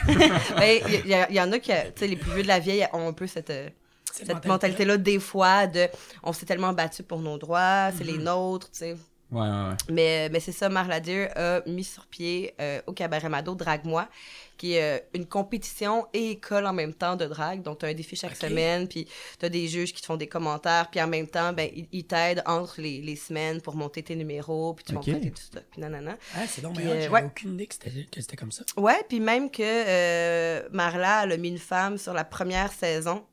Ben, 0.57 0.81
Il 0.87 1.07
y, 1.07 1.15
y- 1.15 1.35
y 1.37 1.41
en 1.41 1.51
a 1.53 1.59
qui, 1.59 1.71
tu 1.73 1.77
sais, 1.97 2.07
les 2.07 2.17
plus 2.17 2.31
vieux 2.33 2.43
de 2.43 2.49
la 2.49 2.59
vieille 2.59 2.87
ont 2.93 3.09
un 3.09 3.13
peu 3.13 3.27
cette, 3.27 3.51
euh, 3.51 3.69
Cette 4.17 4.27
cette 4.27 4.45
mentalité-là, 4.47 4.97
des 4.97 5.19
fois, 5.21 5.67
de 5.67 5.87
on 6.23 6.33
s'est 6.33 6.47
tellement 6.47 6.73
battu 6.73 7.03
pour 7.03 7.19
nos 7.21 7.39
droits, 7.39 7.91
c'est 7.97 8.05
les 8.05 8.19
nôtres, 8.19 8.71
tu 8.71 8.79
sais. 8.79 8.97
Ouais, 9.33 9.41
ouais, 9.41 9.49
ouais. 9.49 9.75
Mais, 9.91 10.29
mais 10.31 10.39
c'est 10.39 10.53
ça, 10.53 10.69
Marla 10.69 11.01
Deer 11.01 11.31
a 11.37 11.61
mis 11.67 11.83
sur 11.83 12.07
pied 12.07 12.55
euh, 12.61 12.81
au 12.87 12.93
Cabaret 12.93 13.29
Mado 13.29 13.57
Drague-moi, 13.57 14.09
qui 14.57 14.75
est 14.75 14.83
euh, 14.99 15.01
une 15.15 15.27
compétition 15.27 16.07
et 16.13 16.31
école 16.31 16.65
en 16.65 16.73
même 16.73 16.95
temps 16.95 17.17
de 17.17 17.27
drague. 17.27 17.61
Donc, 17.61 17.81
tu 17.81 17.87
as 17.87 17.89
un 17.89 17.93
défi 17.95 18.15
chaque 18.15 18.37
semaine, 18.37 18.87
puis 18.87 19.09
tu 19.41 19.45
as 19.45 19.49
des 19.49 19.67
juges 19.67 19.93
qui 19.93 20.01
te 20.01 20.07
font 20.07 20.17
des 20.17 20.29
commentaires, 20.29 20.89
puis 20.93 21.03
en 21.03 21.09
même 21.09 21.27
temps, 21.27 21.53
ben, 21.53 21.69
ils, 21.75 21.89
ils 21.91 22.05
t'aident 22.05 22.45
entre 22.47 22.81
les, 22.81 23.03
les 23.03 23.17
semaines 23.17 23.61
pour 23.61 23.75
monter 23.75 24.05
tes 24.05 24.15
numéros, 24.15 24.75
puis 24.75 24.85
tu 24.85 24.93
vas 24.95 25.01
Ok. 25.01 25.09
monter 25.09 25.33
tout 25.33 25.43
ça, 25.53 25.61
puis 25.73 25.81
nanana. 25.81 26.17
Ah, 26.33 26.47
c'est 26.47 26.63
donc 26.63 26.77
Puis, 26.77 26.85
meilleur. 26.85 26.97
euh, 26.97 27.09
J'avais 27.17 27.27
aucune 27.27 27.55
idée 27.55 27.67
que 27.67 27.75
c'était 27.75 28.05
que 28.05 28.21
c'était 28.21 28.37
comme 28.37 28.53
ça. 28.53 28.63
Ouais, 28.77 29.03
puis 29.09 29.19
même 29.19 29.51
que 29.51 29.61
euh, 29.65 30.69
Marla, 30.71 31.25
elle 31.25 31.33
a 31.33 31.37
mis 31.37 31.49
une 31.49 31.59
femme 31.59 31.99
sur 31.99 32.13
la 32.13 32.23
première 32.25 32.73
saison, 32.73 33.25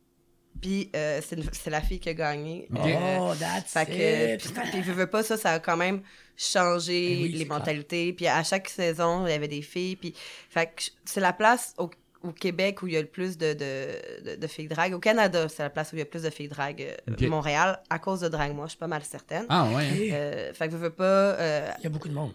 puis 0.62 0.90
euh, 0.96 1.20
c'est 1.22 1.70
la 1.70 1.82
fille 1.82 2.00
qui 2.00 2.10
a 2.10 2.14
gagné. 2.14 2.68
Euh, 2.76 3.18
oh, 3.20 3.34
that's 3.40 3.72
fait 3.74 3.86
que, 3.86 4.34
it. 4.36 4.42
puis, 4.54 4.70
puis 4.72 4.82
veux, 4.82 4.94
veux 4.94 5.08
pas, 5.08 5.24
ça, 5.24 5.38
ça 5.38 5.52
a 5.52 5.60
quand 5.60 5.78
même 5.78 6.02
changé 6.38 7.20
oui, 7.24 7.30
les 7.30 7.46
clair. 7.46 7.58
mentalités. 7.60 8.14
Puis 8.14 8.28
à 8.28 8.44
chaque 8.44 8.70
saison, 8.70 9.26
il 9.28 9.32
y 9.32 9.34
avait 9.34 9.48
des 9.48 9.62
filles. 9.62 9.96
Puis, 9.96 10.14
fait 10.50 10.68
que 10.68 10.84
c'est 11.06 11.20
la 11.20 11.34
place 11.34 11.74
au, 11.78 11.90
au 12.24 12.32
Québec 12.32 12.82
où 12.82 12.88
il 12.88 12.94
y 12.94 12.98
a 12.98 13.02
le 13.02 13.08
plus 13.08 13.38
de, 13.38 13.54
de, 13.54 14.32
de, 14.32 14.36
de 14.38 14.48
filles 14.48 14.68
drag. 14.68 14.94
Au 14.94 15.00
Canada, 15.00 15.48
c'est 15.50 15.64
la 15.64 15.70
place 15.70 15.92
où 15.92 15.96
il 15.96 16.00
y 16.00 16.02
a 16.02 16.06
le 16.06 16.10
plus 16.10 16.24
de 16.24 16.30
filles 16.30 16.48
drag. 16.48 16.82
euh, 16.82 16.96
Ok. 17.14 17.22
Montréal, 17.24 17.80
à 17.90 18.00
cause 18.00 18.22
de 18.22 18.30
drag, 18.30 18.54
moi, 18.54 18.66
je 18.66 18.72
suis 18.72 18.80
pas 18.80 18.88
mal 18.88 19.04
certaine. 19.04 19.46
Ah, 19.50 19.66
ouais. 19.70 19.84
hein. 19.84 19.96
Et 19.96 20.14
Euh, 20.14 20.54
fait 20.54 20.68
que 20.68 20.74
veux, 20.74 20.80
veux 20.80 20.90
pas. 20.90 21.04
euh, 21.04 21.70
Il 21.80 21.84
y 21.84 21.88
a 21.88 21.90
beaucoup 21.90 22.10
de 22.10 22.14
monde. 22.14 22.34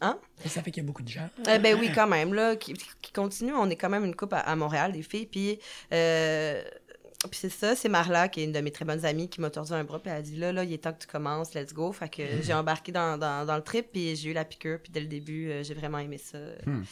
Hein? 0.00 0.16
Et 0.44 0.48
ça 0.48 0.62
fait 0.62 0.70
qu'il 0.70 0.82
y 0.84 0.86
a 0.86 0.86
beaucoup 0.86 1.02
de 1.02 1.08
gens. 1.08 1.28
eh 1.52 1.58
ben 1.58 1.76
oui, 1.80 1.90
quand 1.92 2.06
même, 2.06 2.32
là, 2.32 2.54
qui, 2.54 2.72
qui 3.02 3.12
continue. 3.12 3.52
On 3.52 3.68
est 3.68 3.74
quand 3.74 3.88
même 3.88 4.04
une 4.04 4.14
coupe 4.14 4.32
à, 4.32 4.38
à 4.38 4.54
Montréal, 4.54 4.92
des 4.92 5.02
filles. 5.02 5.26
Puis, 5.26 5.58
euh, 5.92 6.62
puis 7.30 7.38
c'est 7.40 7.48
ça, 7.48 7.74
c'est 7.74 7.88
Marla, 7.88 8.28
qui 8.28 8.40
est 8.40 8.44
une 8.44 8.52
de 8.52 8.60
mes 8.60 8.70
très 8.70 8.84
bonnes 8.84 9.04
amies, 9.04 9.28
qui 9.28 9.40
m'a 9.40 9.50
tordu 9.50 9.72
un 9.72 9.82
bras, 9.84 9.98
puis 9.98 10.10
elle 10.10 10.18
a 10.18 10.22
dit 10.22 10.36
là, 10.36 10.52
là, 10.52 10.62
il 10.64 10.72
est 10.72 10.78
temps 10.78 10.92
que 10.92 11.00
tu 11.00 11.06
commences, 11.08 11.52
let's 11.54 11.72
go. 11.74 11.90
Fait 11.92 12.08
que 12.08 12.22
j'ai 12.42 12.54
embarqué 12.54 12.92
dans, 12.92 13.18
dans, 13.18 13.44
dans 13.44 13.56
le 13.56 13.62
trip, 13.62 13.88
puis 13.92 14.14
j'ai 14.14 14.30
eu 14.30 14.32
la 14.32 14.44
piqûre, 14.44 14.78
puis 14.82 14.92
dès 14.92 15.00
le 15.00 15.06
début, 15.06 15.50
euh, 15.50 15.62
j'ai 15.64 15.74
vraiment 15.74 15.98
aimé 15.98 16.18
ça. 16.18 16.38
Hmm. 16.64 16.82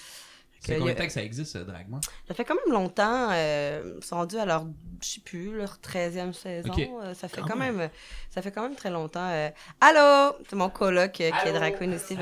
Fait 0.60 0.72
C'est 0.72 0.74
que 0.74 0.78
combien 0.80 0.94
de 0.94 0.98
a- 0.98 1.00
temps 1.02 1.06
que 1.06 1.12
ça 1.12 1.22
existe, 1.22 1.52
ce 1.52 1.58
drag, 1.58 1.86
moi? 1.88 2.00
Ça 2.26 2.34
fait 2.34 2.44
quand 2.44 2.56
même 2.56 2.72
longtemps, 2.74 3.28
euh, 3.30 3.98
ils 3.98 4.04
sont 4.04 4.16
rendus 4.16 4.36
à 4.38 4.46
leur, 4.46 4.66
je 5.00 5.06
sais 5.08 5.20
plus, 5.20 5.54
leur 5.56 5.78
13e 5.78 6.32
saison. 6.32 6.72
Ok. 6.72 6.80
Euh, 6.80 7.14
ça 7.14 7.28
fait 7.28 7.40
Quand 7.42 7.48
quand 7.48 7.56
même, 7.56 7.88
ça 8.30 8.42
fait 8.42 8.50
quand 8.50 8.62
même 8.62 8.74
très 8.74 8.90
longtemps. 8.90 9.28
euh. 9.30 9.50
Allô, 9.80 10.34
c'est 10.48 10.56
mon 10.56 10.70
coloc 10.70 11.20
euh, 11.20 11.30
qui 11.30 11.48
est 11.48 11.52
drag 11.52 11.78
queen 11.78 11.94
aussi. 11.94 12.16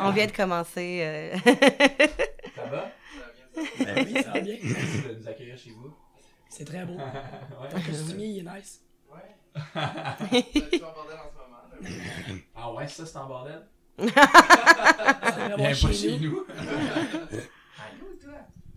On 0.00 0.10
vient 0.12 0.26
de 0.26 0.32
commencer. 0.32 1.00
euh. 1.02 1.36
Ça 2.54 2.64
va? 2.70 2.92
Ben 3.56 4.04
oui, 4.06 4.22
ça 4.22 4.30
va 4.32 4.40
bien. 4.40 4.56
Merci 4.62 5.02
de 5.08 5.14
nous 5.20 5.28
accueillir 5.28 5.58
chez 5.58 5.70
vous. 5.70 5.92
C'est 6.56 6.64
très 6.64 6.84
beau. 6.84 6.94
ouais. 6.96 7.68
Ton 7.70 7.80
costumier, 7.80 8.26
il 8.28 8.38
est 8.46 8.50
nice. 8.56 8.80
Ah 12.54 12.72
ouais, 12.72 12.88
ça, 12.88 13.04
c'est 13.06 13.16
en 13.18 13.26
bordel? 13.26 13.62
C'est 13.98 14.06
Viens 14.06 15.56
pas 15.56 15.74
chez 15.74 15.92
chez 15.92 16.18
nous. 16.18 16.30
nous. 16.30 16.44
Allô, 17.78 18.16
toi? 18.22 18.32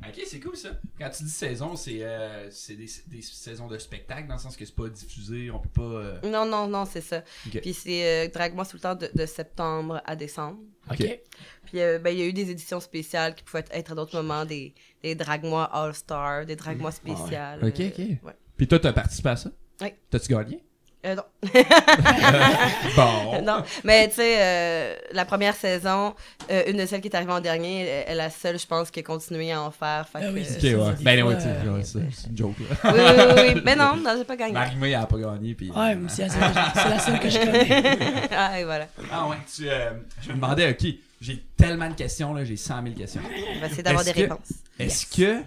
Ok, 0.07 0.22
c'est 0.25 0.39
cool 0.39 0.55
ça. 0.57 0.69
Quand 1.00 1.10
tu 1.10 1.24
dis 1.24 1.29
saison, 1.29 1.75
c'est 1.75 2.03
euh, 2.03 2.50
c'est 2.51 2.75
des, 2.75 2.88
des 3.07 3.22
saisons 3.22 3.67
de 3.67 3.77
spectacle, 3.77 4.27
dans 4.27 4.36
le 4.36 4.39
sens 4.39 4.55
que 4.57 4.65
c'est 4.65 4.75
pas 4.75 4.89
diffusé, 4.89 5.50
on 5.51 5.60
peut 5.60 5.69
pas. 5.69 5.81
euh, 5.81 6.19
Non, 6.24 6.46
non, 6.46 6.67
non, 6.67 6.86
c'est 6.86 7.01
ça. 7.01 7.24
Ok. 7.48 7.62
Puis 7.62 7.74
c'est 7.74 8.27
euh, 8.27 8.29
Drague-moi 8.31 8.65
tout 8.65 8.75
le 8.77 8.81
temps 8.81 8.96
de, 8.96 9.10
de 9.13 9.25
septembre 9.25 10.01
à 10.05 10.15
décembre. 10.15 10.60
OK. 10.91 10.98
Ok. 11.01 11.19
Puis 11.65 11.79
euh, 11.81 12.00
ben, 12.00 12.12
il 12.12 12.19
y 12.19 12.22
a 12.22 12.25
eu 12.25 12.34
des 12.34 12.50
éditions 12.51 12.79
spéciales 12.79 13.36
qui 13.36 13.43
pouvaient 13.43 13.65
être 13.72 13.91
à 13.91 13.96
d'autres 13.96 14.15
moments, 14.22 14.46
des, 14.46 14.74
des 15.04 15.16
Drague-moi 15.16 15.63
All-Star, 15.72 16.46
des 16.46 16.56
Drague-moi 16.56 16.92
spéciales. 16.92 17.60
Ok, 17.63 17.80
euh, 17.80 17.88
ok. 17.89 17.98
ouais. 18.00 18.34
Puis 18.58 18.68
toi, 18.68 18.80
t'as 18.80 18.94
participé 18.94 19.30
à 19.30 19.36
ça? 19.36 19.50
Oui. 19.82 19.94
T'as-tu 20.10 20.34
gagné? 20.34 20.63
Euh, 21.06 21.16
non. 21.16 21.24
Bon. 22.96 23.42
non, 23.44 23.63
mais 23.84 24.08
tu 24.10 24.16
sais, 24.16 24.36
euh, 24.39 24.96
la 25.12 25.25
première 25.25 25.56
saison, 25.56 26.16
euh, 26.50 26.63
une 26.68 26.77
de 26.77 26.86
celles 26.88 27.01
qui 27.01 27.08
est 27.08 27.16
arrivée 27.16 27.32
en 27.32 27.39
dernier, 27.39 27.86
elle 28.08 28.18
la 28.18 28.30
seule, 28.32 28.58
je 28.58 28.66
pense, 28.66 28.89
qui 28.89 29.00
a 29.01 29.04
continué 29.04 29.51
à 29.51 29.62
en 29.62 29.70
faire. 29.72 30.08
Fait 30.12 30.20
Ah 30.24 30.30
oui, 30.34 30.42
euh, 30.42 30.44
c'est 30.48 30.74
Ok, 30.75 30.82
ça, 30.82 30.89
ouais. 30.89 30.96
Ben 31.04 31.24
ouais, 31.24 31.36
euh, 31.36 31.82
c'est 31.84 32.30
une 32.30 32.38
joke 32.38 32.56
là. 32.60 32.92
oui, 32.92 33.00
oui, 33.00 33.24
oui, 33.36 33.51
oui. 33.56 33.62
Mais 33.63 33.75
non, 33.75 33.96
non, 34.04 34.16
j'ai 34.18 34.24
pas 34.24 34.36
gagné. 34.36 34.54
Marie-May, 34.54 34.89
elle 34.92 34.96
a 34.96 35.06
pas 35.06 35.18
gagné. 35.20 35.54
Puis... 35.54 35.70
Ouais, 35.72 35.96
mais 35.96 36.10
c'est 36.10 36.27
la 36.27 37.00
seule 37.00 37.20
que 37.20 37.30
je- 37.30 37.38
connais. 37.39 38.30
ah, 38.36 38.60
et 38.60 38.63
voilà. 38.63 38.88
Ah 39.12 39.27
ouais, 39.27 39.38
tu, 39.56 39.70
euh, 39.70 39.92
je 40.22 40.30
me 40.30 40.36
demandais, 40.36 40.72
ok, 40.72 40.88
j'ai 41.19 41.43
tellement 41.57 41.89
de 41.89 41.95
questions, 41.95 42.33
là, 42.33 42.43
j'ai 42.45 42.57
100 42.57 42.83
000 42.83 42.95
questions. 42.95 43.21
On 43.55 43.59
va 43.59 43.67
essayer 43.67 43.83
d'avoir 43.83 44.03
des 44.03 44.13
que- 44.13 44.19
réponses. 44.19 44.51
Est-ce 44.79 45.05
que. 45.05 45.41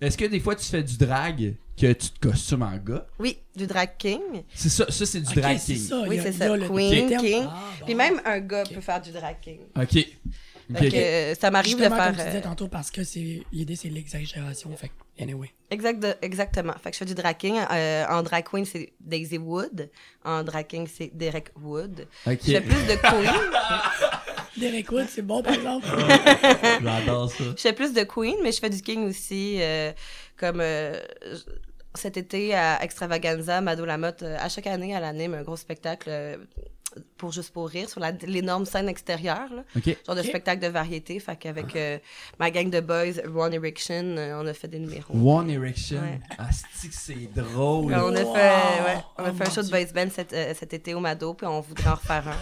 Est-ce 0.00 0.18
que 0.18 0.26
des 0.26 0.40
fois 0.40 0.54
tu 0.54 0.66
fais 0.66 0.82
du 0.82 0.98
drag 0.98 1.54
que 1.78 1.92
tu 1.92 2.10
te 2.10 2.28
costumes 2.28 2.62
en 2.62 2.76
gars? 2.76 3.06
Oui, 3.18 3.38
du 3.54 3.66
drag 3.66 3.90
king. 3.96 4.20
C'est 4.54 4.68
ça, 4.68 4.84
ça 4.90 5.06
c'est 5.06 5.20
du 5.20 5.28
Ok, 5.30 5.36
drag 5.38 5.56
c'est 5.58 5.74
king. 5.74 5.82
ça. 5.88 6.00
Oui, 6.06 6.20
c'est 6.22 6.32
ça. 6.32 6.46
Queen, 6.58 7.16
king. 7.18 7.44
Ah, 7.48 7.62
bon. 7.80 7.86
Puis 7.86 7.94
même 7.94 8.20
un 8.26 8.40
gars 8.40 8.64
peut 8.64 8.82
faire 8.82 9.00
du 9.00 9.12
drag 9.12 9.36
king. 9.40 9.60
Ok. 9.74 10.06
Fait 10.74 10.88
que 10.90 10.96
euh, 10.96 11.34
ça 11.36 11.50
m'arrive 11.50 11.76
de 11.78 11.82
faire. 11.84 11.90
comme 11.96 12.16
tu 12.16 12.24
disais 12.24 12.38
euh, 12.38 12.40
tantôt, 12.42 12.66
parce 12.68 12.90
que 12.90 13.04
c'est 13.04 13.44
l'idée, 13.52 13.76
c'est 13.76 13.88
l'exagération. 13.88 14.76
Fait 14.76 14.88
que, 14.88 15.22
anyway. 15.22 15.48
exact 15.70 16.00
de- 16.02 16.16
exactement. 16.20 16.74
Fait 16.82 16.90
que 16.90 16.94
je 16.94 16.98
fais 16.98 17.04
du 17.04 17.14
drag 17.14 17.36
king. 17.38 17.54
Euh, 17.70 18.04
en 18.10 18.22
drag 18.24 18.44
queen, 18.44 18.64
c'est 18.66 18.92
Daisy 19.00 19.38
Wood. 19.38 19.88
En 20.24 20.42
drag 20.42 20.66
king, 20.66 20.86
c'est 20.92 21.12
Derek 21.14 21.50
Wood. 21.62 22.06
Ok. 22.26 22.38
Je 22.44 22.50
fais 22.52 22.60
plus 22.60 22.82
de 22.84 22.96
queen. 22.96 23.30
Derek 24.58 24.90
Wood, 24.90 25.06
c'est 25.08 25.22
bon, 25.22 25.42
par 25.42 25.54
exemple. 25.54 25.86
J'adore 26.82 27.30
ça. 27.30 27.44
Je 27.56 27.60
fais 27.60 27.72
plus 27.72 27.92
de 27.92 28.02
queen, 28.04 28.36
mais 28.42 28.52
je 28.52 28.60
fais 28.60 28.70
du 28.70 28.80
king 28.82 29.08
aussi. 29.08 29.58
euh, 29.60 29.92
comme. 30.36 30.60
euh, 30.60 30.98
cet 31.94 32.18
été 32.18 32.54
à 32.54 32.82
Extravaganza, 32.82 33.62
Mado 33.62 33.86
Lamotte, 33.86 34.22
euh, 34.22 34.36
à 34.38 34.50
chaque 34.50 34.66
année, 34.66 34.90
elle 34.94 35.02
anime 35.04 35.32
un 35.32 35.42
gros 35.42 35.56
spectacle 35.56 36.10
pour 37.16 37.32
juste 37.32 37.52
pour 37.54 37.68
rire 37.70 37.88
sur 37.88 38.00
l'énorme 38.26 38.66
scène 38.66 38.88
extérieure. 38.90 39.48
là. 39.50 39.62
Genre 40.06 40.14
de 40.16 40.22
spectacle 40.22 40.60
de 40.62 40.68
variété. 40.68 41.18
Fait 41.20 41.36
qu'avec 41.36 41.74
euh, 41.74 41.98
ma 42.38 42.50
gang 42.50 42.68
de 42.68 42.80
boys, 42.80 43.18
One 43.34 43.54
Erection, 43.54 44.14
euh, 44.18 44.40
on 44.42 44.46
a 44.46 44.52
fait 44.52 44.68
des 44.68 44.78
numéros. 44.78 45.14
One 45.14 45.48
Erection? 45.48 46.00
Ouais. 46.02 46.20
C'est 46.92 47.32
drôle. 47.34 47.94
On 47.94 48.14
a 48.14 48.22
Wow! 48.22 48.34
fait, 48.34 48.40
ouais, 48.40 48.98
on 49.18 49.24
a 49.24 49.30
Oh 49.30 49.34
fait 49.34 49.46
un 49.46 49.50
show 49.50 49.62
de 49.62 49.70
boys 49.70 49.92
band 49.94 50.10
cet, 50.14 50.32
euh, 50.34 50.52
cet 50.54 50.74
été 50.74 50.92
au 50.92 51.00
Mado, 51.00 51.32
puis 51.32 51.46
on 51.46 51.60
voudrait 51.62 51.88
en 51.90 51.94
refaire 51.94 52.28
un. 52.28 52.36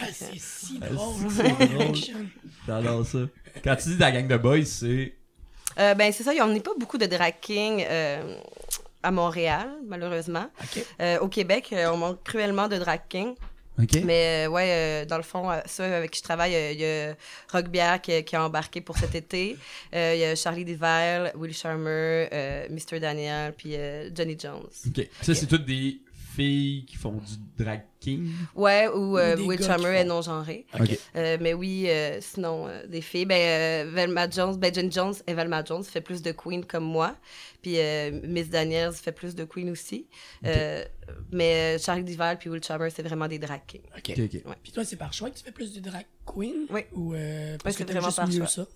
Ah, 0.00 0.06
c'est 0.12 0.38
si 0.38 0.78
Ah, 0.82 0.86
drôle. 0.88 1.14
c'est 1.30 1.42
ça, 1.42 1.66
drôle. 1.66 1.94
J'adore 2.66 3.06
ça. 3.06 3.18
Quand 3.64 3.76
tu 3.76 3.88
dis 3.90 3.98
ta 3.98 4.10
gang 4.12 4.26
de 4.26 4.36
boys, 4.36 4.64
c'est. 4.64 5.14
Euh, 5.78 5.94
ben, 5.94 6.12
c'est 6.12 6.22
ça, 6.22 6.32
on 6.42 6.48
n'est 6.48 6.60
pas 6.60 6.72
beaucoup 6.78 6.98
de 6.98 7.06
drag 7.06 7.34
king 7.40 7.84
euh, 7.88 8.36
à 9.02 9.10
Montréal, 9.10 9.68
malheureusement. 9.86 10.46
OK. 10.62 10.84
Euh, 11.00 11.18
au 11.20 11.28
Québec, 11.28 11.70
euh, 11.72 11.90
on 11.92 11.96
manque 11.96 12.22
cruellement 12.22 12.68
de 12.68 12.76
drag 12.76 13.00
king. 13.08 13.34
Ok. 13.80 14.02
Mais 14.04 14.44
euh, 14.46 14.50
ouais, 14.50 14.68
euh, 14.68 15.04
dans 15.06 15.16
le 15.16 15.22
fond, 15.22 15.50
euh, 15.50 15.58
ceux 15.64 15.84
avec 15.84 16.10
qui 16.10 16.18
je 16.18 16.24
travaille, 16.24 16.54
euh, 16.54 16.72
il 16.72 16.80
y 16.80 16.84
a 16.84 17.14
Rock 17.50 17.68
Bière 17.68 18.02
qui, 18.02 18.22
qui 18.22 18.36
a 18.36 18.44
embarqué 18.44 18.82
pour 18.82 18.98
cet 18.98 19.14
été. 19.14 19.56
Euh, 19.94 20.12
Il 20.14 20.20
y 20.20 20.24
a 20.24 20.36
Charlie 20.36 20.66
Deval, 20.66 21.32
Will 21.36 21.54
Sharmer, 21.54 22.28
euh, 22.34 22.66
Mr. 22.68 23.00
Daniel, 23.00 23.54
puis 23.54 23.74
euh, 23.74 24.10
Johnny 24.14 24.36
Jones. 24.38 24.68
Ok. 24.86 25.08
Ça, 25.22 25.34
c'est 25.34 25.46
toutes 25.46 25.64
des 25.64 26.01
filles 26.36 26.84
qui 26.86 26.96
font 26.96 27.12
du 27.12 27.62
drag 27.64 27.82
king. 28.00 28.30
Ouais, 28.54 28.88
ou 28.88 29.18
euh, 29.18 29.36
qui 29.36 29.64
est 29.64 30.04
non-genré. 30.04 30.66
Euh, 31.16 31.36
mais 31.40 31.54
oui, 31.54 31.84
euh, 31.88 32.18
sinon, 32.20 32.66
euh, 32.66 32.86
des 32.86 33.00
filles. 33.00 33.26
Ben, 33.26 33.40
euh, 33.86 33.90
Velma 33.92 34.28
Jones, 34.28 34.56
ben, 34.56 34.74
Jen 34.74 34.90
Jones 34.90 35.14
et 35.26 35.34
Velma 35.34 35.64
Jones 35.64 35.84
fait 35.84 36.00
plus 36.00 36.22
de 36.22 36.32
Queen 36.32 36.64
comme 36.64 36.84
moi. 36.84 37.16
Puis 37.62 37.74
euh, 37.78 38.20
Miss 38.24 38.48
Daniels 38.48 38.92
fait 38.92 39.12
plus 39.12 39.34
de 39.34 39.44
Queen 39.44 39.70
aussi. 39.70 40.06
Euh, 40.44 40.84
mais 41.30 41.76
euh, 41.76 41.78
Charlie 41.78 42.04
Duval 42.04 42.38
puis 42.38 42.50
Will 42.50 42.62
Chalmers, 42.62 42.90
c'est 42.94 43.02
vraiment 43.02 43.28
des 43.28 43.38
drag 43.38 43.60
kings. 43.66 43.82
OK. 43.96 44.10
Ok, 44.10 44.18
ok. 44.18 44.32
Ouais. 44.46 44.56
Puis 44.62 44.72
toi, 44.72 44.84
c'est 44.84 44.96
par 44.96 45.12
choix 45.12 45.30
que 45.30 45.36
tu 45.38 45.44
fais 45.44 45.52
plus 45.52 45.72
de 45.72 45.80
drag 45.80 46.06
queen? 46.26 46.66
Oui. 46.70 46.82
Ou 46.92 47.14
euh, 47.14 47.56
parce 47.62 47.76
c'est 47.76 47.84
que 47.84 47.88
t'aimes 47.88 48.00
vraiment 48.00 48.08
juste 48.08 48.16
par 48.16 48.28
mieux 48.28 48.38
choix. 48.38 48.46
ça? 48.48 48.66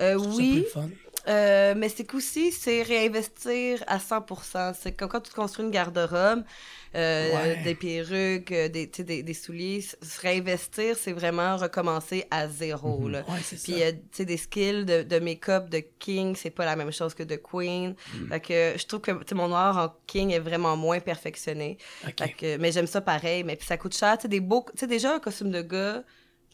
Euh, 0.00 0.14
oui, 0.16 0.52
plus 0.52 0.60
le 0.60 0.64
fun. 0.68 0.90
Euh, 1.28 1.74
mais 1.76 1.88
c'est 1.88 2.04
qu'aussi, 2.04 2.50
c'est 2.52 2.82
réinvestir 2.82 3.82
à 3.86 3.98
100%. 3.98 4.74
C'est 4.80 4.92
comme 4.92 5.08
quand 5.08 5.20
tu 5.20 5.32
construis 5.32 5.64
une 5.64 5.70
garde-robe, 5.70 6.42
euh, 6.94 7.30
Ouais. 7.34 7.62
des 7.62 7.74
perruques, 7.74 8.50
euh, 8.52 8.68
des, 8.68 8.86
des, 8.86 9.22
des 9.22 9.34
souliers. 9.34 9.80
Se 9.80 10.20
réinvestir, 10.20 10.96
c'est 10.96 11.12
vraiment 11.12 11.56
recommencer 11.56 12.24
à 12.30 12.48
zéro. 12.48 13.08
là. 13.08 13.20
Ouais, 13.28 13.38
c'est 13.44 13.56
ça. 13.56 13.72
Puis, 13.72 13.82
euh, 13.82 13.92
tu 13.92 13.98
sais, 14.12 14.24
des 14.24 14.36
skills 14.36 14.84
de, 14.84 15.02
de 15.02 15.18
make-up 15.20 15.68
de 15.68 15.82
king, 15.98 16.34
c'est 16.34 16.50
pas 16.50 16.64
la 16.64 16.74
même 16.76 16.90
chose 16.92 17.14
que 17.14 17.22
de 17.22 17.36
queen. 17.36 17.94
Fait 18.28 18.40
que 18.40 18.74
je 18.76 18.86
trouve 18.86 19.00
que, 19.00 19.34
mon 19.34 19.48
noir 19.48 19.76
en 19.78 19.94
king 20.06 20.32
est 20.32 20.38
vraiment 20.40 20.76
moins 20.76 21.00
perfectionné. 21.00 21.78
Fait 22.18 22.30
que, 22.32 22.56
mais 22.56 22.72
j'aime 22.72 22.86
ça 22.88 23.00
pareil. 23.00 23.44
Mais 23.44 23.56
puis 23.56 23.66
ça 23.66 23.76
coûte 23.76 23.94
cher. 23.96 24.16
Tu 24.18 24.22
sais, 24.22 24.28
des 24.28 24.40
beaux... 24.40 24.64
Déjà, 24.88 25.14
un 25.14 25.20
costume 25.20 25.50
de 25.50 25.62
gars, 25.62 26.02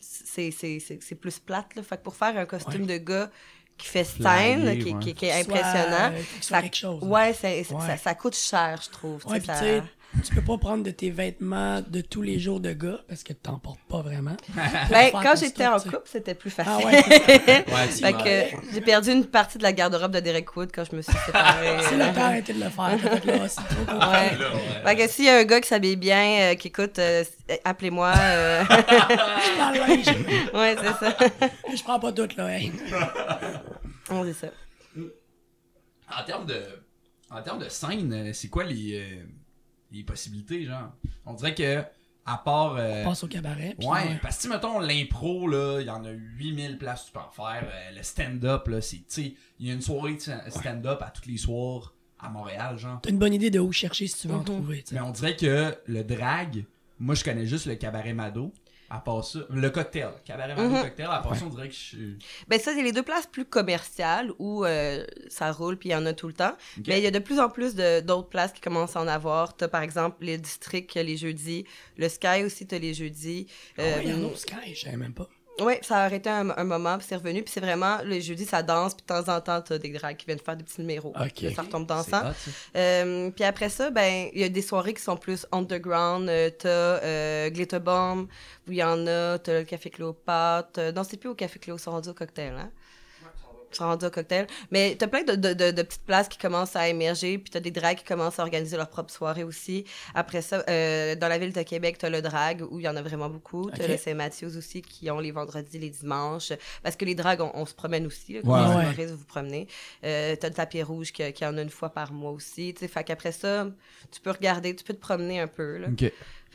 c'est 0.01 1.15
plus 1.21 1.39
plate, 1.39 1.75
là. 1.77 1.83
Fait 1.83 1.97
que 1.97 2.03
pour 2.03 2.15
faire 2.17 2.37
un 2.37 2.47
costume 2.47 2.87
de 2.87 2.99
gars 2.99 3.31
qui 3.79 3.87
fait 3.89 4.05
scène, 4.05 4.63
Flyé, 4.63 4.79
qui, 4.79 4.93
ouais. 4.95 5.01
qui, 5.03 5.15
qui 5.15 5.27
est 5.27 5.43
Soit, 5.45 5.55
impressionnant, 5.55 6.13
euh, 6.13 6.19
que 6.19 6.25
ce 6.41 6.49
soit 6.49 6.57
ça, 6.57 6.63
quelque 6.63 6.77
chose. 6.77 7.01
hein. 7.03 7.07
ouais, 7.07 7.33
Ouais. 7.75 7.87
Ça, 7.87 7.97
ça 7.99 8.15
coûte 8.15 8.37
cher, 8.37 8.81
je 8.85 8.91
trouve. 8.91 9.23
tu 9.25 9.29
Ouais, 9.29 9.35
sais, 9.35 9.41
puis 9.41 9.47
ça- 9.47 9.59
tu 9.59 9.65
sais, 9.67 9.83
tu 10.25 10.35
peux 10.35 10.41
pas 10.43 10.59
prendre 10.59 10.83
de 10.83 10.91
tes 10.91 11.11
vêtements 11.11 11.81
de 11.87 12.01
tous 12.01 12.23
les 12.23 12.39
jours 12.39 12.61
de 12.61 12.73
gars 12.73 13.01
parce 13.09 13.23
que 13.23 13.33
t'en 13.33 13.59
portes 13.59 13.81
pas 13.89 14.03
vraiment. 14.03 14.37
Ben, 14.91 15.11
quand 15.13 15.35
j'étais 15.37 15.67
en 15.67 15.79
couple, 15.79 16.03
c'était 16.05 16.35
plus 16.35 16.53
Ah 16.59 16.65
facile. 16.65 16.87
ouais, 16.87 17.03
c'est 17.09 17.67
Ouais, 17.73 17.87
fait 17.89 18.13
que 18.13 18.57
j'ai 18.75 18.81
perdu 18.81 19.11
une 19.13 19.27
partie 19.27 19.59
de 19.59 19.63
la 19.63 19.73
garde-robe 19.73 20.13
de 20.13 20.21
Derek 20.21 20.57
Wood 20.57 20.71
quand 20.75 20.85
je 20.91 20.97
me 20.97 21.03
suis 21.03 21.13
séparée. 21.27 21.77
C'est 21.89 21.97
le 21.97 22.05
temps 22.07 22.13
d'arrêter 22.13 22.53
de 22.55 22.63
le 22.65 22.71
faire. 22.71 22.99
Fait 23.01 23.25
là, 23.25 23.49
c'est 23.49 23.57
trop 23.63 23.85
compliqué. 23.85 24.07
Ouais. 24.07 24.85
Fait 24.85 24.97
que 24.97 25.09
s'il 25.11 25.25
y 25.27 25.29
a 25.29 25.39
un 25.39 25.45
gars 25.45 25.61
qui 25.61 25.69
s'habille 25.69 25.97
bien, 25.97 26.53
euh, 26.53 26.55
qui 26.55 26.69
écoute, 26.69 26.99
euh, 26.99 27.25
appelez-moi. 27.65 28.13
euh, 28.17 28.65
ouais, 30.55 30.77
c'est 30.81 31.05
ça. 31.07 31.17
Je 31.75 31.83
prends 31.83 31.99
pas 32.01 32.13
tout, 32.13 32.29
là. 32.37 32.59
On 34.11 34.25
dit 34.25 34.35
ça. 34.35 34.49
En 36.19 36.25
termes 36.25 36.47
de, 36.47 36.63
en 37.31 37.43
termes 37.43 37.59
de 37.59 37.69
scène, 37.69 38.33
c'est 38.33 38.49
quoi 38.49 38.65
les, 38.65 38.95
euh, 38.99 39.25
les 39.93 40.03
possibilités, 40.05 40.65
genre? 40.65 40.93
On 41.25 41.35
dirait 41.35 41.55
que, 41.55 41.83
à 42.25 42.39
part. 42.39 42.75
euh, 42.79 43.05
Passe 43.05 43.23
au 43.25 43.29
cabaret. 43.29 43.77
ouais, 43.79 43.87
ouais. 43.87 44.19
parce 44.23 44.43
que, 44.43 44.49
mettons, 44.49 44.79
l'impro, 44.81 45.47
là, 45.49 45.81
il 45.81 45.87
y 45.87 45.91
en 45.91 46.05
a 46.05 46.11
8000 46.11 46.79
places 46.79 47.03
que 47.03 47.07
tu 47.07 47.13
peux 47.13 47.21
en 47.21 47.31
faire. 47.31 47.65
Euh, 47.73 47.97
le 47.97 48.03
stand-up, 48.03 48.67
là, 48.69 48.81
c'est, 48.81 48.97
tu 48.99 49.05
sais, 49.09 49.35
il 49.59 49.69
y 49.69 49.71
a 49.71 49.75
une 49.75 49.83
soirée 49.83 50.15
de 50.15 50.21
stand-up 50.51 51.01
à 51.03 51.11
tous 51.11 51.29
les 51.29 51.37
soirs 51.39 51.95
à 52.19 52.29
Montréal, 52.31 52.77
genre. 52.79 52.99
T'as 53.03 53.11
une 53.11 53.19
bonne 53.19 53.35
idée 53.35 53.51
de 53.51 53.59
où 53.61 53.71
chercher 53.73 54.07
si 54.07 54.19
tu 54.23 54.29
veux 54.29 54.35
en 54.35 54.39
Mhm. 54.39 54.45
trouver. 54.45 54.83
tu 54.83 54.89
sais. 54.89 54.95
Mais 54.95 55.01
on 55.03 55.11
dirait 55.11 55.37
que 55.37 55.75
le 55.87 56.03
drag, 56.03 56.65
moi, 56.99 57.15
je 57.15 57.23
connais 57.25 57.47
juste 57.47 57.67
le 57.67 57.75
cabaret 57.77 58.15
Mado. 58.15 58.53
À 58.89 59.01
part 59.01 59.25
ça, 59.25 59.41
le 59.51 59.69
cocktail. 59.71 60.11
Cabaret 60.25 60.55
Mado 60.55 60.69
Mhm. 60.69 60.83
cocktail, 60.83 61.07
à 61.11 61.19
part 61.21 61.35
ça, 61.35 61.45
on 61.45 61.49
dirait 61.49 61.69
que 61.69 61.75
je 61.75 61.79
suis. 61.79 62.19
Ben 62.49 62.59
ça, 62.61 62.73
c'est 62.75 62.83
les 62.83 62.93
deux 62.93 63.03
places 63.03 63.27
plus 63.27 63.45
commerciales 63.45 64.31
où 64.39 64.65
euh, 64.65 65.05
ça 65.29 65.51
roule 65.51 65.77
puis 65.77 65.89
il 65.89 65.93
y 65.93 65.97
en 65.97 66.07
a 66.07 66.13
tout 66.13 66.29
le 66.29 66.35
temps. 66.35 66.57
Mais 66.87 66.99
il 66.99 67.03
y 67.05 67.07
a 67.07 67.11
de 67.11 67.19
plus 67.19 67.41
en 67.41 67.49
plus 67.49 67.75
de- 67.75 68.01
d'autres 68.01 68.29
places 68.29 68.53
qui 68.53 68.61
commencent 68.61 68.95
à 68.97 69.01
en 69.01 69.09
avoir. 69.09 69.57
T'as 69.57 69.69
par 69.69 69.83
exemple 69.83 70.19
les 70.25 70.39
districts 70.39 70.95
les 70.95 71.17
jeudis, 71.17 71.65
le 71.97 72.09
Sky 72.09 72.45
aussi 72.45 72.67
t'as 72.67 72.79
les 72.79 72.95
jeudis. 72.95 73.47
Ah 73.79 73.83
Euh, 73.83 73.97
ouais, 73.97 74.03
il 74.05 74.11
y 74.11 74.15
en 74.15 74.23
a 74.23 74.33
au 74.33 74.35
Sky, 74.37 74.75
je 74.75 74.81
savais 74.83 74.97
même 74.97 75.15
pas. 75.15 75.29
Ouais, 75.61 75.81
ça 75.83 75.97
a 75.97 76.05
arrêté 76.05 76.29
un, 76.29 76.51
un 76.51 76.65
moment, 76.65 76.99
puis 76.99 77.07
c'est 77.09 77.17
revenu, 77.17 77.43
puis 77.43 77.51
c'est 77.53 77.61
vraiment, 77.61 77.99
le 78.05 78.21
jeudi, 78.21 78.45
ça 78.45 78.63
danse, 78.63 78.95
puis 78.95 79.03
de 79.03 79.07
temps 79.07 79.35
en 79.35 79.41
temps, 79.41 79.63
t'as 79.63 79.79
des 79.79 79.91
drags 79.91 80.17
qui 80.17 80.27
viennent 80.27 80.39
faire 80.39 80.57
des 80.57 80.65
petits 80.65 80.81
numéros. 80.81 81.13
Ça 81.55 81.63
retombe 81.63 81.87
dansant. 81.87 82.23
Euh, 82.77 83.31
puis 83.31 83.45
après 83.45 83.71
ça, 83.71 83.91
ben, 83.91 84.29
il 84.35 84.41
y 84.41 84.45
a 84.45 84.49
des 84.51 84.63
soirées 84.63 84.93
qui 84.93 85.03
sont 85.03 85.17
plus 85.17 85.47
underground. 85.53 86.29
Euh, 86.29 86.51
t'as 86.51 86.69
euh, 86.69 87.49
Glitter 87.51 87.79
Bomb, 87.79 88.29
où 88.69 88.73
il 88.73 88.77
y 88.79 88.85
en 88.85 89.07
a, 89.07 89.39
t'as 89.39 89.61
le 89.61 89.65
Café 89.65 89.89
Cléopâtre. 89.89 90.79
Euh, 90.79 90.93
non, 90.93 91.05
c'est 91.05 91.17
plus 91.17 91.31
au 91.31 91.35
Café 91.35 91.59
Cléo, 91.59 91.77
ils 91.77 91.81
sont 91.81 91.93
rendus 91.93 92.11
au 92.11 92.15
cocktail, 92.15 92.53
hein? 92.59 92.71
Sont 93.73 93.85
rendus 93.85 94.07
au 94.07 94.11
cocktail. 94.11 94.47
Mais 94.71 94.97
t'as 94.99 95.07
plein 95.07 95.23
de, 95.23 95.35
de, 95.35 95.53
de, 95.53 95.71
de 95.71 95.83
petites 95.83 96.05
places 96.05 96.29
qui 96.29 96.39
commencent 96.39 96.77
à 96.77 96.89
émerger, 96.89 97.37
puis 97.39 97.51
t'as 97.51 97.61
des 97.61 97.71
drags 97.71 97.99
qui 97.99 98.05
commencent 98.05 98.39
à 98.39 98.43
organiser 98.43 98.77
leur 98.77 98.89
propre 98.89 99.13
soirée 99.13 99.45
aussi. 99.45 99.85
Après 100.15 100.41
ça, 100.41 100.65
euh, 100.71 101.15
dans 101.15 101.29
la 101.29 101.37
ville 101.39 101.53
de 101.53 101.63
Québec, 101.63 101.97
t'as 101.99 102.09
le 102.09 102.23
drag, 102.23 102.63
où 102.71 102.79
il 102.79 102.85
y 102.85 102.89
en 102.89 102.97
a 102.97 103.03
vraiment 103.03 103.29
beaucoup. 103.29 103.71
T'as 103.71 103.85
Ok. 103.85 103.91
le 103.91 103.97
Saint-Mathieu 103.99 104.57
aussi, 104.57 104.81
qui 104.83 105.11
ont 105.11 105.19
les 105.21 105.31
vendredis, 105.33 105.79
les 105.79 105.91
dimanches. 105.91 106.53
Parce 106.83 106.97
que 106.97 107.05
les 107.05 107.15
drags, 107.15 107.41
on, 107.43 107.51
on 107.55 107.67
se 107.67 107.75
promène 107.75 108.07
aussi. 108.07 108.35
Là, 108.35 108.41
les 108.97 109.07
vous 109.07 109.17
vous 109.19 109.25
promenez. 109.25 109.67
Euh, 110.05 110.37
t'as 110.37 110.49
le 110.49 110.55
tapis 110.55 110.83
rouge 110.83 111.13
qui, 111.13 111.31
qui 111.33 111.45
en 111.45 111.57
a 111.59 111.63
une 111.63 111.71
fois 111.71 111.91
par 111.91 112.13
mois 112.13 112.31
aussi. 112.31 112.73
tu 112.73 112.81
sais. 112.81 112.89
Fait 112.89 113.05
qu'après 113.05 113.33
ça, 113.33 113.67
tu 114.11 114.21
peux 114.21 114.31
regarder, 114.31 114.75
tu 114.75 114.85
peux 114.85 114.95
te 114.95 115.01
promener 115.01 115.41
un 115.41 115.49
peu. 115.49 115.79
Là. 115.79 115.89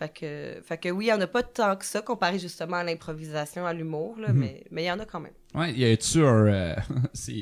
Fait, 0.01 0.10
que, 0.10 0.62
fait 0.63 0.77
que 0.79 0.89
oui, 0.89 1.05
il 1.05 1.08
n'y 1.10 1.13
en 1.13 1.22
a 1.22 1.27
pas 1.27 1.43
tant 1.43 1.75
que 1.75 1.86
ça 1.86 2.01
comparé 2.01 2.39
justement 2.39 2.77
à 2.77 2.84
l'improvisation, 2.84 3.67
à 3.67 3.74
l'humour, 3.74 4.15
Mhm. 4.17 4.22
là, 4.24 4.34
mais 4.34 4.63
mais 4.72 4.84
il 4.84 4.88
y 4.88 4.91
en 4.91 4.98
a 5.00 5.05
quand 5.05 5.20
même. 5.20 5.34
Ouais, 5.53 5.72
y 5.74 5.86
a-tu 5.86 6.24
un. 6.25 6.48
euh, 6.48 6.75
c'est. 7.13 7.34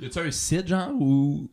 Y 0.00 0.06
a-tu 0.06 0.18
un 0.18 0.30
site, 0.32 0.66
genre, 0.66 0.90
où 0.98 1.48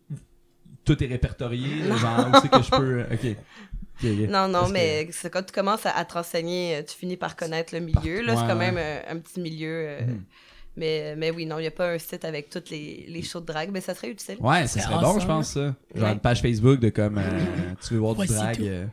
tout 0.84 1.04
est 1.04 1.08
répertorié? 1.08 1.84
Genre, 1.98 2.30
où 2.34 2.40
c'est 2.42 2.50
que 2.50 2.64
je 2.64 2.70
peux. 2.72 4.28
Non, 4.28 4.48
non, 4.48 4.66
que- 4.66 4.72
mais 4.72 5.10
c'est 5.12 5.30
quand 5.30 5.44
tu 5.44 5.52
commences 5.54 5.86
à, 5.86 5.92
à 5.92 6.04
te 6.06 6.14
renseigner, 6.14 6.78
euh, 6.78 6.82
tu 6.84 6.96
finis 6.98 7.18
par 7.18 7.36
connaître 7.36 7.76
le 7.76 7.82
milieu. 7.82 8.22
Là, 8.22 8.34
Ouais, 8.34 8.40
c'est 8.42 8.48
quand 8.48 8.58
ouais. 8.58 8.72
même 8.72 8.78
un, 8.78 9.16
un 9.16 9.20
petit 9.20 9.40
milieu. 9.42 9.70
euh, 9.88 10.02
Mhm. 10.02 10.24
mais, 10.78 11.16
mais 11.18 11.30
oui, 11.32 11.46
non, 11.46 11.60
il 11.60 11.62
n'y 11.62 11.68
a 11.68 11.72
pas 11.72 11.92
un 11.92 11.98
site 12.00 12.26
avec 12.26 12.50
toutes 12.50 12.70
les, 12.72 13.06
les 13.08 13.22
shows 13.22 13.42
de 13.42 13.46
drague, 13.46 13.70
mais 13.72 13.82
ça 13.82 13.94
serait 13.94 14.10
utile. 14.10 14.38
Ouais, 14.40 14.66
ça 14.66 14.80
serait 14.80 14.96
bon, 15.00 15.20
je 15.20 15.28
pense, 15.28 15.50
ça. 15.54 15.76
Genre 15.94 16.08
Ouais. 16.08 16.14
une 16.14 16.20
page 16.20 16.42
Facebook 16.42 16.80
de 16.80 16.90
comme. 16.90 17.18
euh, 17.20 17.74
tu 17.86 17.94
veux 17.94 18.00
voir 18.00 18.14
du 18.14 18.26
Voici 18.26 18.34
drag. 18.34 18.90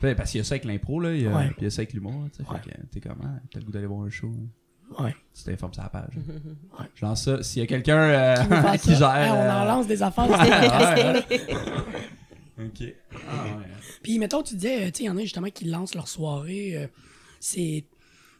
Fait, 0.00 0.14
parce 0.14 0.30
qu'il 0.30 0.38
y 0.38 0.40
a 0.40 0.44
ça 0.44 0.54
avec 0.54 0.64
l'impro, 0.64 1.00
là. 1.00 1.14
il 1.14 1.22
y 1.22 1.26
a- 1.26 1.30
Ouais. 1.30 1.46
Puis 1.48 1.56
il 1.60 1.64
y 1.64 1.66
a 1.66 1.70
ça 1.70 1.80
avec 1.80 1.92
l'humour, 1.92 2.24
tu 2.36 2.42
sais. 2.44 2.50
Ouais. 2.50 2.58
Fait 2.64 2.70
que 2.70 2.86
t'es 2.86 3.00
comment? 3.00 3.30
T'as 3.52 3.58
le 3.60 3.64
goût 3.66 3.72
d'aller 3.72 3.86
voir 3.86 4.02
un 4.06 4.10
show. 4.10 4.28
hein? 4.28 5.04
Ouais. 5.04 5.14
Tu 5.34 5.44
t'informes 5.44 5.72
sur 5.72 5.82
la 5.84 5.88
page. 5.88 6.14
Ouais. 6.78 6.86
Je 6.94 7.04
lance 7.04 7.22
ça. 7.24 7.42
S'il 7.42 7.60
y 7.60 7.64
a 7.64 7.66
quelqu'un 7.68 7.96
euh, 7.98 8.34
Qui, 8.78 8.88
ça? 8.96 9.14
gère. 9.22 9.34
On 9.34 9.38
en 9.38 9.62
euh, 9.62 9.68
lance 9.68 9.86
des 9.86 10.02
affaires. 10.02 10.28
Ouais, 10.30 11.22
Ok. 12.58 12.94
Ah, 13.28 13.44
ouais. 13.56 13.64
Puis, 14.02 14.18
mettons, 14.18 14.42
tu 14.42 14.54
disais, 14.54 14.82
euh, 14.82 14.86
tu 14.90 14.98
sais, 14.98 15.02
il 15.04 15.06
y 15.06 15.10
en 15.10 15.16
a 15.16 15.20
justement 15.22 15.48
qui 15.48 15.64
lancent 15.66 15.94
leur 15.94 16.08
soirée. 16.08 16.72
euh, 16.76 16.86
c'est. 17.38 17.84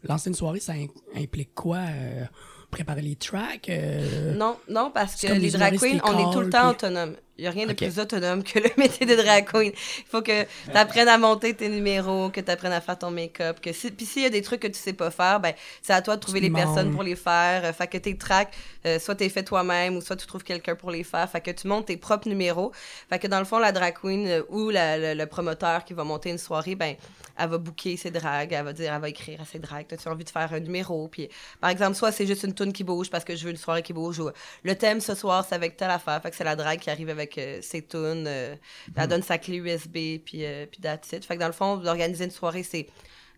Lancer 0.04 0.28
une 0.30 0.34
soirée, 0.34 0.60
ça 0.60 0.72
implique 1.14 1.54
quoi? 1.54 1.78
euh, 1.78 2.24
préparer 2.70 3.02
les 3.02 3.16
tracks? 3.16 3.68
euh, 3.68 4.34
Non, 4.34 4.56
non, 4.68 4.90
parce 4.94 5.16
C'est 5.16 5.26
que 5.26 5.32
comme 5.32 5.42
les 5.42 5.50
les 5.50 5.58
drag 5.58 5.74
humoristes 5.74 6.00
queens, 6.02 6.12
on 6.14 6.30
est 6.30 6.32
tout 6.32 6.40
le 6.40 6.50
temps 6.50 6.72
puis- 6.74 6.86
autonome. 6.86 7.16
Il 7.40 7.44
n'y 7.44 7.48
a 7.48 7.52
rien 7.52 7.66
de 7.66 7.72
plus 7.72 7.98
autonome 7.98 8.42
que 8.44 8.58
le 8.66 8.68
métier 8.76 9.06
de 9.06 9.14
drag 9.14 9.46
queen. 9.50 9.72
Il 9.74 10.04
faut 10.10 10.20
que 10.20 10.42
tu 10.42 10.76
apprennes 10.76 11.08
à 11.08 11.16
monter 11.16 11.54
tes 11.54 11.70
numéros, 11.70 12.28
que 12.28 12.42
tu 12.42 12.50
apprennes 12.50 12.74
à 12.74 12.82
faire 12.82 12.98
ton 12.98 13.10
make-up. 13.10 13.60
Que 13.62 13.72
si, 13.72 13.90
puis 13.90 14.04
s'il 14.04 14.22
y 14.24 14.26
a 14.26 14.30
des 14.30 14.42
trucs 14.42 14.60
que 14.60 14.66
tu 14.66 14.78
sais 14.78 14.92
pas 14.92 15.10
faire, 15.10 15.40
ben, 15.40 15.54
c'est 15.80 15.94
à 15.94 16.02
toi 16.02 16.16
de 16.16 16.20
trouver 16.20 16.40
Tu 16.40 16.48
les 16.48 16.50
personnes 16.66 16.92
pour 16.92 17.02
les 17.02 17.16
faire. 17.16 17.64
Euh, 17.64 17.72
Fait 17.72 17.86
que 17.86 17.96
tes 17.96 18.14
tracks, 18.18 18.52
euh, 18.84 18.98
soit 18.98 19.14
tu 19.14 19.24
les 19.24 19.30
fais 19.30 19.42
toi-même 19.42 19.96
ou 19.96 20.02
soit 20.02 20.16
tu 20.16 20.26
trouves 20.26 20.44
quelqu'un 20.44 20.74
pour 20.74 20.90
les 20.90 21.02
faire. 21.02 21.30
Fait 21.30 21.40
que 21.40 21.50
tu 21.50 21.66
montes 21.66 21.86
tes 21.86 21.96
propres 21.96 22.28
numéros. 22.28 22.72
Fait 23.08 23.18
que 23.18 23.26
dans 23.26 23.38
le 23.38 23.46
fond, 23.46 23.58
la 23.58 23.72
drag 23.72 23.94
queen 23.98 24.26
euh, 24.28 24.42
ou 24.50 24.68
la- 24.68 24.98
le, 24.98 25.14
le 25.14 25.26
promoteur 25.26 25.86
qui 25.86 25.94
va 25.94 26.04
monter 26.04 26.28
une 26.28 26.36
soirée, 26.38 26.74
ben, 26.74 26.94
elle 27.38 27.48
va 27.48 27.56
booker 27.56 27.96
ses 27.96 28.10
drags, 28.10 28.52
elle 28.52 28.64
va 28.66 28.74
dire, 28.74 28.92
elle 28.92 29.00
va 29.00 29.08
écrire 29.08 29.40
à 29.40 29.46
ses 29.46 29.58
drags, 29.58 29.86
as-tu 29.90 30.08
envie 30.08 30.24
de 30.24 30.30
faire 30.30 30.52
un 30.52 30.60
numéro? 30.60 31.08
Puis, 31.08 31.30
par 31.58 31.70
exemple, 31.70 31.94
soit 31.96 32.12
c'est 32.12 32.26
juste 32.26 32.42
une 32.42 32.52
tune 32.54 32.72
qui 32.74 32.84
bouge 32.84 33.08
parce 33.08 33.24
que 33.24 33.34
je 33.34 33.44
veux 33.46 33.50
une 33.50 33.56
soirée 33.56 33.82
qui 33.82 33.94
bouge 33.94 34.18
ou 34.18 34.28
le 34.62 34.74
thème 34.74 35.00
ce 35.00 35.14
soir, 35.14 35.46
c'est 35.48 35.54
avec 35.54 35.78
telle 35.78 35.90
affaire. 35.90 36.20
Fait 36.22 36.30
que 36.30 36.36
c'est 36.36 36.44
la 36.44 36.54
drague 36.54 36.80
qui 36.80 36.90
arrive 36.90 37.08
avec 37.08 37.29
avec 37.30 37.38
euh, 37.38 37.60
ses 37.62 37.82
tunes. 37.86 38.24
euh, 38.26 38.54
Elle 38.96 39.08
donne 39.08 39.22
sa 39.22 39.38
clé 39.38 39.56
USB, 39.56 40.18
puis, 40.24 40.44
euh, 40.44 40.66
puis 40.66 40.80
that's 40.80 41.12
it. 41.12 41.24
Fait 41.24 41.34
que 41.36 41.40
dans 41.40 41.46
le 41.46 41.52
fond, 41.52 41.76
d'organiser 41.76 42.24
une 42.24 42.30
soirée, 42.30 42.62
c'est 42.62 42.86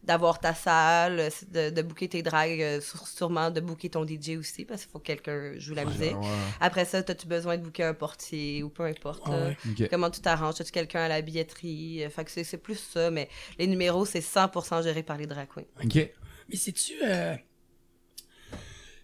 d'avoir 0.04 0.40
ta 0.40 0.52
salle, 0.52 1.28
de, 1.52 1.70
de 1.70 1.82
booker 1.82 2.08
tes 2.08 2.22
drags, 2.24 2.60
euh, 2.60 2.80
sûrement 2.80 3.52
de 3.52 3.60
booker 3.60 3.88
ton 3.88 4.04
DJ 4.04 4.30
aussi, 4.36 4.64
parce 4.64 4.82
qu'il 4.82 4.90
faut 4.90 4.98
que 4.98 5.04
quelqu'un 5.06 5.52
joue 5.58 5.74
la 5.74 5.84
musique. 5.84 6.16
Ouais. 6.16 6.26
Après 6.60 6.84
ça, 6.84 6.98
as-tu 6.98 7.26
besoin 7.28 7.56
de 7.56 7.62
booker 7.62 7.84
un 7.84 7.94
portier 7.94 8.64
ou 8.64 8.68
peu 8.68 8.82
importe. 8.84 9.28
Ouais, 9.28 9.56
là. 9.78 9.86
Comment 9.88 10.10
tu 10.10 10.20
t'arranges? 10.20 10.60
As-tu 10.60 10.72
quelqu'un 10.72 11.02
à 11.02 11.08
la 11.08 11.22
billetterie? 11.22 12.02
Fait 12.10 12.24
que 12.24 12.32
c'est- 12.32 12.42
c'est 12.42 12.58
plus 12.58 12.78
ça, 12.92 13.12
mais 13.12 13.28
les 13.60 13.68
numéros, 13.68 14.04
c'est 14.04 14.20
100% 14.20 14.82
géré 14.82 15.04
par 15.04 15.16
les 15.18 15.26
drag 15.26 15.46
queens. 15.54 15.62
Ok. 15.84 16.10
Mais 16.48 16.56
sais-tu, 16.56 16.94
euh, 17.04 17.36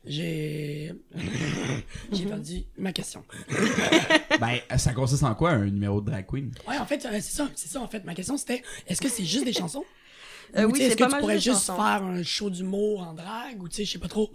j'ai, 0.04 0.92
j'ai 2.12 2.24
perdu 2.26 2.64
ma 2.76 2.92
question. 2.92 3.24
ben, 4.40 4.58
ça 4.76 4.92
consiste 4.92 5.22
en 5.22 5.34
quoi 5.34 5.50
un 5.50 5.66
numéro 5.66 6.00
de 6.00 6.10
drag 6.10 6.26
queen? 6.26 6.52
Ouais, 6.66 6.78
en 6.78 6.86
fait, 6.86 7.04
euh, 7.04 7.10
c'est 7.14 7.36
ça, 7.36 7.48
c'est 7.54 7.68
ça, 7.68 7.80
en 7.80 7.88
fait. 7.88 8.04
Ma 8.04 8.14
question, 8.14 8.36
c'était, 8.36 8.62
est-ce 8.86 9.00
que 9.00 9.08
c'est 9.08 9.24
juste 9.24 9.44
des 9.44 9.52
chansons? 9.52 9.84
Euh, 10.56 10.64
Ou, 10.64 10.68
oui, 10.68 10.72
tu 10.72 10.78
sais, 10.78 10.82
c'est 10.84 10.86
est-ce 10.88 10.96
que 10.96 11.02
pas 11.02 11.06
tu 11.06 11.12
mal 11.12 11.20
pourrais 11.20 11.34
juste 11.34 11.46
des 11.46 11.52
juste 11.52 11.66
chansons. 11.66 11.82
faire 11.82 12.02
un 12.02 12.22
show 12.22 12.50
d'humour 12.50 13.02
en 13.02 13.12
drague? 13.14 13.62
Ou, 13.62 13.68
tu 13.68 13.76
sais, 13.76 13.84
je 13.84 13.92
sais 13.92 13.98
pas 13.98 14.08
trop, 14.08 14.30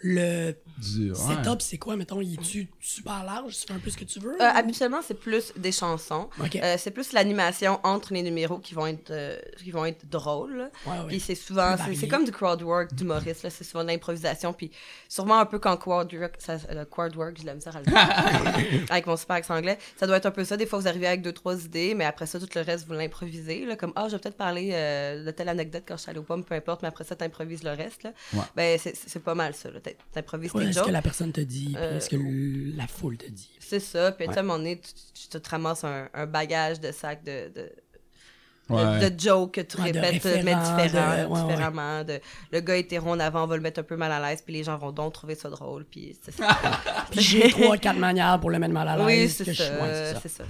le 0.00 0.52
Du. 0.78 1.10
ouais. 1.10 1.16
setup, 1.16 1.60
c'est 1.60 1.78
quoi, 1.78 1.96
mettons? 1.96 2.20
Il 2.20 2.34
est-tu 2.34 2.68
super 2.80 3.24
large? 3.24 3.54
Tu 3.58 3.66
fais 3.66 3.72
un 3.74 3.78
peu 3.80 3.90
ce 3.90 3.96
que 3.96 4.04
tu 4.04 4.20
veux? 4.20 4.40
Euh, 4.40 4.44
habituellement, 4.54 5.00
c'est 5.04 5.18
plus 5.18 5.52
des 5.56 5.72
chansons. 5.72 6.28
Ok. 6.40 6.54
Euh, 6.56 6.76
c'est 6.78 6.92
plus 6.92 7.12
l'animation 7.12 7.80
entre 7.82 8.12
les 8.14 8.22
numéros 8.22 8.58
qui 8.58 8.74
vont 8.74 8.86
être, 8.86 9.10
euh, 9.10 9.36
qui 9.56 9.70
vont 9.72 9.84
être 9.84 10.08
drôles. 10.08 10.70
Ouais, 10.86 10.92
ouais. 10.92 11.06
Puis 11.08 11.20
c'est 11.20 11.34
souvent, 11.34 11.74
c'est- 11.94 12.06
comme 12.08 12.24
du 12.24 12.30
crowd 12.30 12.62
work 12.62 12.94
d'humoriste, 12.94 13.42
là. 13.42 13.50
c'est 13.50 13.64
souvent 13.64 13.82
de 13.82 13.88
l'improvisation. 13.88 14.52
Puis 14.52 14.70
sûrement 15.08 15.40
un 15.40 15.46
peu 15.46 15.58
quand 15.58 15.76
crowd 15.76 16.12
work, 16.14 16.34
ça, 16.38 16.58
le 16.70 16.84
crowd 16.84 17.16
work, 17.16 17.36
j'ai 17.36 17.42
de 17.42 17.46
la 17.48 17.54
misère 17.54 17.74
à 17.76 17.80
le 17.80 17.86
dire, 17.86 17.96
avec 18.90 19.06
mon 19.06 19.16
super 19.16 19.36
accent 19.36 19.56
anglais, 19.56 19.78
ça 19.98 20.06
doit 20.06 20.16
être 20.18 20.26
un 20.26 20.30
peu 20.30 20.44
ça. 20.44 20.56
Des 20.56 20.66
fois, 20.66 20.78
vous 20.78 20.86
arrivez 20.88 21.08
avec 21.08 21.22
deux, 21.22 21.32
trois 21.32 21.56
idées, 21.64 21.94
mais 21.94 22.04
après 22.04 22.26
ça, 22.26 22.38
tout 22.38 22.48
le 22.54 22.60
reste, 22.60 22.86
vous 22.86 22.92
l'improvisez. 22.94 23.66
Comme, 23.78 23.92
ah, 23.96 24.06
je 24.06 24.12
vais 24.12 24.18
peut-être 24.20 24.36
parler 24.36 24.70
euh, 24.72 25.24
de 25.24 25.30
telle 25.32 25.48
anecdote 25.48 25.82
quand 25.86 25.96
je 25.96 26.02
suis 26.02 26.10
allée 26.10 26.20
aux 26.20 26.22
pommes, 26.22 26.44
peu 26.44 26.54
importe, 26.54 26.82
mais 26.82 26.88
après 26.88 27.04
ça, 27.04 27.16
t'improvises 27.16 27.64
le 27.64 27.70
reste. 27.72 28.04
Là. 28.04 28.12
Ouais. 28.34 28.40
Ben, 28.54 28.78
c'est 28.80 28.94
c'est 28.96 29.22
pas 29.22 29.34
mal 29.34 29.54
ça. 29.54 29.70
là. 29.70 29.80
T'a- 29.94 30.04
T'improvises 30.22 30.52
Ouais, 30.54 30.64
tes 30.64 30.68
est-ce 30.70 30.78
jokes. 30.78 30.86
que 30.88 30.92
la 30.92 31.02
personne 31.02 31.32
te 31.32 31.40
dit? 31.40 31.66
puis 31.66 31.76
Euh, 31.76 31.96
Est-ce 31.98 32.10
que 32.10 32.76
la 32.76 32.86
foule 32.86 33.16
te 33.16 33.28
dit? 33.30 33.50
C'est 33.60 33.80
ça. 33.80 34.12
Puis, 34.12 34.26
tu 34.26 34.32
sais, 34.32 34.38
à 34.38 34.42
un 34.42 34.44
moment 34.44 34.58
donné, 34.58 34.80
tu, 34.80 35.28
te 35.28 35.48
ramasses 35.50 35.84
un, 35.84 36.08
un 36.14 36.26
bagage 36.26 36.80
de 36.80 36.90
sac 36.92 37.22
de, 37.24 37.48
de, 37.48 37.52
de- 37.62 37.72
Ouais. 38.70 39.10
de 39.10 39.18
jokes 39.20 39.52
que 39.54 39.60
tu 39.62 39.80
Ouais, 39.80 39.92
de 39.92 39.98
répètes, 39.98 40.44
mais 40.44 40.54
de- 40.54 40.58
ouais, 40.58 41.24
ouais. 41.24 41.40
différemment. 41.42 42.04
De, 42.04 42.20
le 42.52 42.60
gars 42.60 42.76
hétéro 42.76 43.10
en 43.10 43.20
avant, 43.20 43.44
on 43.44 43.46
va 43.46 43.56
le 43.56 43.62
mettre 43.62 43.80
un 43.80 43.84
peu 43.84 43.96
mal 43.96 44.12
à 44.12 44.20
l'aise, 44.28 44.42
puis 44.44 44.52
les 44.54 44.64
gens 44.64 44.76
vont 44.76 44.92
donc 44.92 45.12
trouver 45.14 45.34
ça 45.34 45.48
drôle. 45.48 45.84
Puis 45.84 46.16
j'ai 47.12 47.48
trois, 47.50 47.76
quatre 47.76 47.98
manières 47.98 48.38
pour 48.40 48.50
le 48.50 48.58
mettre 48.58 48.74
mal 48.74 48.88
à 48.88 48.96
l'aise. 48.96 49.06
oui, 49.06 49.28
c'est 49.28 49.54
ça. 49.54 49.64
ouais, 49.82 50.14
c'est 50.22 50.28
ça. 50.28 50.44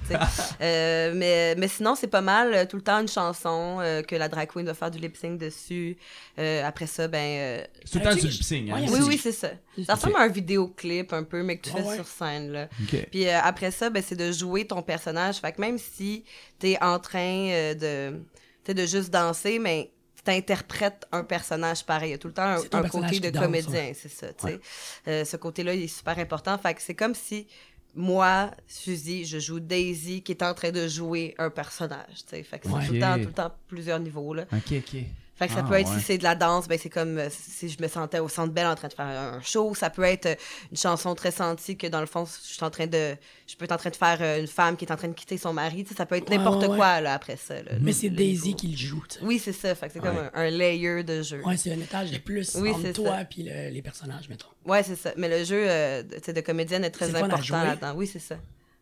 Euh, 0.60 1.12
mais, 1.14 1.54
mais 1.56 1.68
sinon, 1.68 1.94
c'est 1.94 2.06
pas 2.08 2.20
mal. 2.20 2.52
euh, 2.54 2.64
Tout 2.66 2.76
le 2.76 2.82
temps, 2.82 3.00
une 3.00 3.08
chanson 3.08 3.78
euh, 3.80 4.02
que 4.02 4.16
la 4.16 4.28
drag 4.28 4.48
queen 4.48 4.66
va 4.66 4.74
faire 4.74 4.90
du 4.90 4.98
lip 4.98 5.16
sync 5.16 5.38
dessus. 5.38 5.96
Euh, 6.38 6.64
après 6.66 6.86
ça, 6.86 7.08
ben. 7.08 7.18
euh, 7.18 7.64
C'est 7.84 7.92
tout 7.92 7.98
le 7.98 8.04
temps 8.10 8.14
du 8.14 8.20
sais, 8.22 8.28
lip-sync, 8.28 8.70
hein? 8.70 8.74
ouais, 8.80 8.88
oui, 8.90 8.98
oui, 9.06 9.20
c'est 9.22 9.32
ça. 9.32 9.48
Ça 9.86 9.94
ressemble 9.94 10.16
à 10.16 10.20
un 10.22 10.28
vidéoclip 10.28 11.12
un 11.12 11.22
peu, 11.22 11.42
mais 11.42 11.56
que 11.58 11.68
tu 11.68 11.74
Ah 11.74 11.78
fais 11.82 11.88
ouais. 11.88 11.94
sur 11.96 12.06
scène. 12.06 12.50
Là. 12.52 12.68
Puis 13.10 13.28
euh, 13.28 13.38
après 13.42 13.70
ça, 13.70 13.90
ben, 13.90 14.02
c'est 14.04 14.16
de 14.16 14.32
jouer 14.32 14.66
ton 14.66 14.82
personnage. 14.82 15.36
Fait 15.36 15.52
que 15.52 15.60
même 15.60 15.78
si 15.78 16.24
t'es 16.58 16.76
en 16.82 16.98
train 16.98 17.48
euh, 17.50 17.74
de, 18.10 18.22
t'sais, 18.64 18.74
de 18.74 18.86
juste 18.86 19.10
danser, 19.10 19.58
mais 19.58 19.90
t'interprètes 20.24 21.06
un 21.12 21.24
personnage 21.24 21.84
pareil. 21.84 22.10
Il 22.10 22.12
y 22.12 22.14
a 22.14 22.18
tout 22.18 22.28
le 22.28 22.34
temps 22.34 22.56
un, 22.72 22.88
côté 22.88 23.20
de 23.20 23.30
danse, 23.30 23.42
comédien, 23.44 23.72
ouais. 23.72 23.94
c'est 23.94 24.08
ça. 24.10 24.32
tu 24.32 24.46
sais. 24.46 24.60
Euh, 25.06 25.24
ce 25.24 25.36
côté-là, 25.36 25.74
il 25.74 25.84
est 25.84 25.88
super 25.88 26.18
important. 26.18 26.56
Fait 26.58 26.74
que 26.74 26.82
c'est 26.82 26.94
comme 26.94 27.14
si 27.14 27.46
moi, 27.94 28.50
Suzy, 28.66 29.24
je 29.24 29.38
joue 29.38 29.60
Daisy 29.60 30.22
qui 30.22 30.32
est 30.32 30.42
en 30.42 30.54
train 30.54 30.70
de 30.70 30.86
jouer 30.86 31.34
un 31.38 31.50
personnage. 31.50 32.16
tu 32.16 32.36
sais. 32.36 32.42
Fait 32.42 32.58
que 32.58 32.68
c'est 32.68 32.74
Ouais. 32.74 32.86
tout, 32.86 32.92
le 32.92 33.00
temps, 33.00 33.14
tout 33.14 33.26
le 33.26 33.32
temps 33.32 33.52
plusieurs 33.66 34.00
niveaux. 34.00 34.34
Là. 34.34 34.44
Ok, 34.52 34.72
ok. 34.72 35.00
Fait 35.38 35.46
que 35.46 35.52
ça 35.54 35.60
Ah, 35.64 35.68
peut 35.68 35.74
être, 35.74 35.88
ouais. 35.88 35.98
si 36.00 36.04
c'est 36.04 36.18
de 36.18 36.24
la 36.24 36.34
danse, 36.34 36.66
ben 36.66 36.76
c'est 36.82 36.90
comme 36.90 37.16
euh, 37.16 37.28
si 37.30 37.68
je 37.68 37.80
me 37.80 37.86
sentais 37.86 38.18
au 38.18 38.28
Centre 38.28 38.52
Bell 38.52 38.66
en 38.66 38.74
train 38.74 38.88
de 38.88 38.92
faire 38.92 39.06
un 39.06 39.40
show. 39.40 39.72
Ça 39.74 39.88
peut 39.88 40.02
être 40.02 40.26
euh, 40.26 40.34
une 40.72 40.76
chanson 40.76 41.14
très 41.14 41.30
sentie 41.30 41.76
que 41.76 41.86
dans 41.86 42.00
le 42.00 42.06
fond, 42.06 42.24
je 42.24 42.54
suis 42.54 42.64
en 42.64 42.70
train 42.70 42.88
de... 42.88 43.14
Je 43.46 43.54
peux 43.56 43.64
être 43.64 43.70
en 43.72 43.76
train 43.76 43.90
de 43.90 43.96
faire 43.96 44.18
euh, 44.20 44.40
une 44.40 44.48
femme 44.48 44.76
qui 44.76 44.84
est 44.84 44.90
en 44.92 44.96
train 44.96 45.06
de 45.06 45.12
quitter 45.14 45.38
son 45.38 45.52
mari. 45.52 45.84
Tu 45.84 45.90
sais, 45.90 45.94
ça 45.94 46.06
peut 46.06 46.16
être 46.16 46.28
n'importe 46.28 46.62
ouais, 46.62 46.68
ouais. 46.70 46.76
quoi, 46.76 47.00
là, 47.00 47.14
après 47.14 47.36
ça. 47.36 47.54
là, 47.62 47.70
Mais 47.80 47.92
c'est 47.92 48.10
Daisy 48.10 48.54
qui 48.56 48.66
le 48.66 48.76
joue. 48.76 49.04
Oui, 49.22 49.38
c'est 49.38 49.52
ça. 49.52 49.74
Fait 49.76 49.86
que 49.86 49.92
c'est 49.92 50.00
comme 50.00 50.18
un, 50.18 50.30
un 50.34 50.50
layer 50.50 51.04
de 51.04 51.22
jeu. 51.22 51.40
Ouais, 51.46 51.56
c'est 51.56 51.72
un 51.72 51.78
étage 51.78 52.10
de 52.10 52.18
plus 52.18 52.56
Oui, 52.56 52.70
entre 52.70 52.80
c'est 52.82 52.92
toi 52.94 53.18
ça. 53.18 53.24
puis 53.24 53.44
le- 53.44 53.70
les 53.70 53.80
personnages, 53.82 54.28
mettons. 54.28 54.48
Ouais, 54.66 54.82
c'est 54.82 54.96
ça. 54.96 55.12
Mais 55.16 55.28
le 55.28 55.44
jeu 55.44 55.64
euh, 55.68 56.02
de, 56.02 56.40
comédienne 56.40 56.84
est 56.84 56.90
très 56.90 57.14
important 57.14 57.62
là-dedans. 57.62 57.94
Oui, 57.94 58.08
c'est 58.08 58.18
ça. 58.18 58.34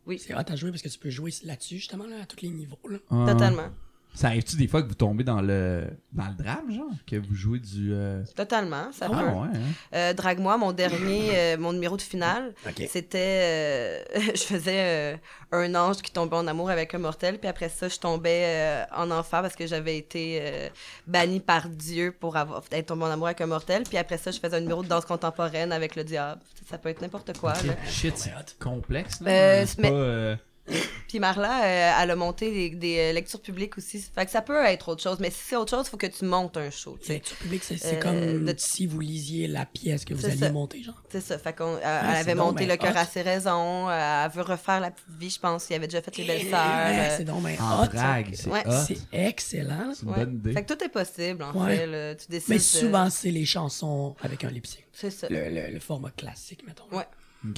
Oui, 0.07 0.19
C'est 0.25 0.35
hot 0.35 0.39
à 0.49 0.57
jouer 0.57 0.71
parce 0.71 0.83
que 0.83 0.89
tu 0.89 0.99
peux 0.99 1.11
jouer 1.11 1.33
là-dessus, 1.45 1.77
justement, 1.77 2.07
là, 2.07 2.23
à 2.23 2.27
tous 2.27 2.41
les 2.41 2.49
niveaux. 2.49 2.79
Là. 2.89 2.99
Ah. 3.11 3.27
totalement. 3.29 3.69
Ça 4.17 4.29
arrive-tu 4.29 4.57
des 4.57 4.67
fois 4.67 4.83
que 4.83 4.89
vous 4.89 4.95
tombez 4.95 5.23
dans 5.25 5.43
le 5.43 5.85
dans 6.13 6.27
le 6.27 6.35
drame, 6.43 6.73
genre? 6.73 6.87
Que 7.07 7.17
vous 7.17 7.35
jouez 7.35 7.59
du. 7.59 7.93
euh, 7.93 8.25
Totalement, 8.35 8.91
ça 8.93 9.07
Ah 9.09 9.15
peut. 9.15 9.17
ouais, 9.27 9.49
hein? 9.55 9.61
Euh, 9.95 10.13
Drague-moi, 10.15 10.57
mon 10.57 10.73
dernier, 10.73 11.29
euh, 11.35 11.57
mon 11.59 11.73
numéro 11.75 11.97
de 11.99 12.03
finale, 12.03 12.55
Ok. 12.67 12.87
c'était... 12.91 13.19
euh, 13.19 14.03
je 14.35 14.41
faisais 14.43 15.13
euh, 15.13 15.17
un 15.53 15.75
ange 15.75 15.99
qui 15.99 16.11
tombait 16.11 16.37
en 16.37 16.47
amour 16.47 16.71
avec 16.71 16.95
un 16.95 16.99
mortel, 16.99 17.39
puis 17.39 17.49
après 17.49 17.69
ça, 17.69 17.89
je 17.89 17.99
tombais 17.99 18.43
euh, 18.47 18.85
en 18.97 19.11
enfer 19.11 19.43
parce 19.43 19.55
que 19.55 19.67
j'avais 19.67 19.99
été 19.99 20.39
euh, 20.41 20.69
bannie 21.07 21.41
par 21.41 21.69
Dieu 21.69 22.11
pour 22.19 22.37
avoir, 22.39 22.63
être 22.73 22.87
tombée 22.87 23.05
en 23.05 23.11
amour 23.11 23.27
avec 23.27 23.43
un 23.43 23.47
mortel, 23.47 23.83
puis 23.83 23.99
après 23.99 24.17
ça, 24.17 24.31
je 24.31 24.41
faisais 24.41 24.57
un 24.57 24.61
numéro 24.61 24.83
de 24.83 24.89
danse 24.89 25.05
contemporaine 25.05 25.73
avec 25.73 25.95
le 25.95 26.05
diable. 26.05 26.41
Ça 26.71 26.79
peut 26.79 26.89
être 26.89 27.03
n'importe 27.03 27.37
quoi, 27.39 27.53
là. 27.53 27.75
Shit, 27.87 28.17
c'est 28.17 28.33
complexe, 28.59 29.21
là. 29.21 29.31
Euh, 29.31 29.65
c'est 29.67 29.79
mais- 29.83 29.91
pas. 29.91 30.43
Euh, 30.71 30.75
Puis 31.09 31.21
Marla, 31.21 31.63
euh, 31.65 32.03
elle 32.03 32.11
a 32.11 32.17
monté 32.17 32.51
des, 32.51 32.71
des, 32.71 32.99
euh, 32.99 33.13
lectures 33.13 33.41
publiques 33.41 33.79
aussi. 33.79 34.01
Fait 34.15 34.25
que 34.27 34.31
ça 34.33 34.43
peut 34.43 34.65
être 34.65 34.89
autre 34.89 35.03
chose, 35.03 35.19
mais 35.21 35.31
si 35.31 35.39
c'est 35.47 35.57
autre 35.57 35.71
chose, 35.71 35.87
il 35.87 35.91
faut 35.91 35.97
que 35.97 36.07
tu 36.07 36.25
montes 36.25 36.57
un 36.57 36.71
show, 36.71 36.99
tu 37.01 37.07
sais. 37.07 37.13
Lecture 37.15 37.37
publique, 37.37 37.63
c'est 37.65 37.85
Euh, 37.85 38.01
comme 38.01 38.45
de- 38.45 38.55
si 38.59 38.87
vous 38.87 39.01
lisiez 39.01 39.47
la 39.47 39.67
pièce 39.67 40.05
que 40.05 40.15
vous 40.15 40.27
alliez 40.27 40.37
ça. 40.37 40.51
monter, 40.51 40.83
genre. 40.83 41.01
C'est 41.09 41.21
ça. 41.21 41.39
Fait 41.39 41.55
qu'on, 41.57 41.75
euh, 41.77 41.81
Ah, 41.83 42.03
elle 42.09 42.15
c'est 42.15 42.21
avait 42.31 42.35
monté 42.35 42.67
le 42.67 42.77
cœur 42.77 42.97
à 42.97 43.05
ses 43.05 43.23
raisons. 43.23 43.89
euh, 43.89 44.25
elle 44.25 44.31
veut 44.33 44.43
refaire 44.43 44.81
la 44.81 44.91
petite 44.91 45.07
vie, 45.19 45.31
je 45.31 45.39
pense. 45.41 45.69
Il 45.71 45.75
avait 45.75 45.87
déjà 45.87 46.03
fait 46.03 46.17
les 46.19 46.25
belles 46.25 46.43
sœurs. 46.51 46.53
Ouais, 46.53 46.99
euh, 46.99 47.15
c'est 47.17 47.25
donc 47.25 47.43
ben 47.43 47.57
en 47.61 47.85
hot. 47.85 47.87
drague, 47.87 48.31
c'est 48.35 48.49
Ouais. 48.51 48.65
excellent. 49.13 49.93
C'est 49.95 50.03
une 50.03 50.11
ouais. 50.11 50.17
bonne 50.25 50.35
idée. 50.35 50.53
Fait 50.53 50.65
que 50.65 50.73
tout 50.75 50.85
est 50.85 50.89
possible, 50.89 51.43
en 51.43 51.53
Ouais. 51.65 51.77
fait. 51.77 51.87
là. 51.87 52.15
Tu 52.15 52.27
décides. 52.29 52.49
Mais 52.51 52.57
de- 52.57 52.61
souvent, 52.63 53.11
c'est 53.11 53.31
les 53.31 53.45
chansons 53.45 54.15
avec 54.23 54.45
un 54.45 54.51
lip 54.51 54.67
sync. 54.67 54.85
C'est 54.93 55.11
ça. 55.11 55.27
Le, 55.31 55.49
le, 55.51 55.73
le 55.73 55.81
format 55.81 56.11
classique, 56.11 56.65
mettons. 56.67 56.85
Ouais. 56.97 57.05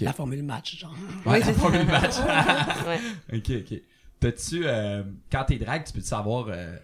La 0.00 0.12
formule 0.12 0.42
match, 0.42 0.78
genre. 0.78 0.92
Ouais, 1.26 1.32
Oui, 1.34 1.38
la 1.40 1.44
c'est 1.46 1.52
ça. 1.54 1.58
formule 1.60 1.86
match. 1.86 2.14
ouais. 2.86 3.38
ok, 3.38 3.50
ok. 3.72 3.80
T'as-tu. 4.20 4.62
euh, 4.66 5.02
quand 5.30 5.44
t'es 5.44 5.56
drag, 5.58 5.84
tu 5.84 5.92
peux 5.92 6.00
savoir. 6.00 6.46
euh, 6.48 6.76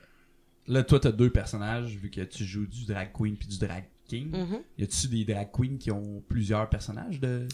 là, 0.66 0.82
toi, 0.84 1.00
t'as 1.00 1.12
deux 1.12 1.30
personnages, 1.30 1.96
vu 1.96 2.10
que 2.10 2.20
tu 2.22 2.44
joues 2.44 2.66
du 2.66 2.86
drag 2.86 3.10
queen 3.12 3.36
puis 3.36 3.48
du 3.48 3.58
drag 3.58 3.84
king. 4.06 4.30
Mhm. 4.30 4.60
Y 4.78 4.84
a-tu 4.84 5.08
des 5.08 5.24
drag 5.24 5.48
queens 5.52 5.76
qui 5.78 5.90
ont 5.90 6.22
plusieurs 6.28 6.68
personnages 6.68 7.20
de, 7.20 7.46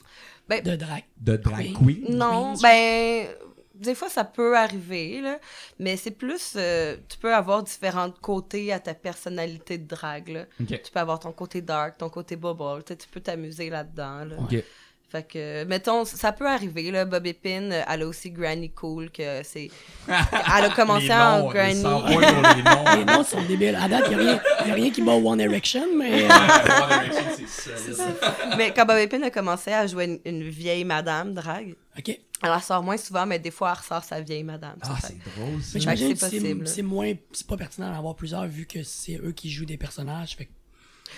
De 0.48 0.76
drag. 0.76 1.04
de 1.20 1.36
drag 1.36 1.72
Queen? 1.72 2.04
queen? 2.04 2.16
Non, 2.16 2.54
ben. 2.62 3.28
Des 3.74 3.94
fois, 3.94 4.10
ça 4.10 4.24
peut 4.24 4.58
arriver, 4.58 5.22
là, 5.22 5.38
mais 5.78 5.96
c'est 5.96 6.10
plus. 6.10 6.52
euh, 6.56 6.98
tu 7.08 7.16
peux 7.16 7.34
avoir 7.34 7.62
différents 7.62 8.10
côtés 8.10 8.74
à 8.74 8.78
ta 8.80 8.92
personnalité 8.92 9.78
de 9.78 9.86
drague. 9.88 10.28
Là. 10.28 10.44
Tu 10.58 10.76
peux 10.92 11.00
avoir 11.00 11.18
ton 11.18 11.32
côté 11.32 11.62
dark, 11.62 11.96
ton 11.96 12.10
côté 12.10 12.36
bubble. 12.36 12.84
Tu 12.84 12.94
peux 13.10 13.20
t'amuser 13.20 13.70
là-dedans. 13.70 14.26
Là. 14.26 14.36
Ok. 14.38 14.62
Fait 15.10 15.26
que, 15.26 15.64
mettons, 15.64 16.04
ça 16.04 16.30
peut 16.30 16.46
arriver, 16.46 16.90
là. 16.92 17.04
Bob 17.04 17.26
Epine, 17.26 17.72
euh, 17.72 17.82
elle 17.88 18.02
a 18.02 18.06
aussi 18.06 18.30
Granny 18.30 18.70
Cool, 18.70 19.10
que 19.10 19.42
c'est. 19.42 19.68
Elle 20.08 20.64
a 20.66 20.70
commencé 20.70 21.06
Les 21.06 21.12
en 21.12 21.38
noms, 21.40 21.48
Granny. 21.50 21.74
les 21.74 21.82
noms. 21.82 22.96
Les 22.96 23.04
noms 23.04 23.24
sont 23.24 23.42
débiles. 23.42 23.74
À 23.74 23.88
date, 23.88 24.04
il 24.10 24.16
n'y 24.18 24.22
a, 24.28 24.32
rien- 24.34 24.40
y 24.66 24.70
a 24.70 24.74
rien 24.74 24.90
qui 24.90 25.02
bat 25.02 25.14
One 25.14 25.40
Erection, 25.40 25.84
mais. 25.96 26.24
euh, 26.24 26.28
One 26.28 27.08
Direction, 27.10 27.46
c'est 27.48 27.92
solide. 27.94 28.14
Mais 28.56 28.72
quand 28.72 28.86
Bob 28.86 28.98
Epine 28.98 29.24
a 29.24 29.30
commencé 29.30 29.72
à 29.72 29.84
jouer 29.86 30.04
une, 30.04 30.20
une 30.24 30.48
vieille 30.48 30.84
madame 30.84 31.34
drague, 31.34 31.74
OK. 31.98 32.08
elle 32.44 32.50
ressort 32.52 32.82
moins 32.82 32.96
souvent, 32.96 33.26
mais 33.26 33.40
des 33.40 33.50
fois, 33.50 33.72
elle 33.72 33.78
ressort 33.82 34.04
sa 34.04 34.20
vieille 34.20 34.44
madame. 34.44 34.76
Ah, 34.82 34.96
c'est 35.02 35.16
drôle, 35.36 35.60
ça. 35.60 35.96
C'est 35.96 36.14
possible. 36.20 36.68
c'est 36.68 36.82
moins. 36.82 37.12
C'est 37.32 37.46
pas 37.48 37.56
pertinent 37.56 37.90
d'en 37.90 37.98
avoir 37.98 38.14
plusieurs 38.14 38.46
vu 38.46 38.64
que 38.66 38.84
c'est 38.84 39.16
eux 39.22 39.32
qui 39.32 39.50
jouent 39.50 39.66
des 39.66 39.76
personnages. 39.76 40.36
Fait 40.36 40.44
que 40.44 40.50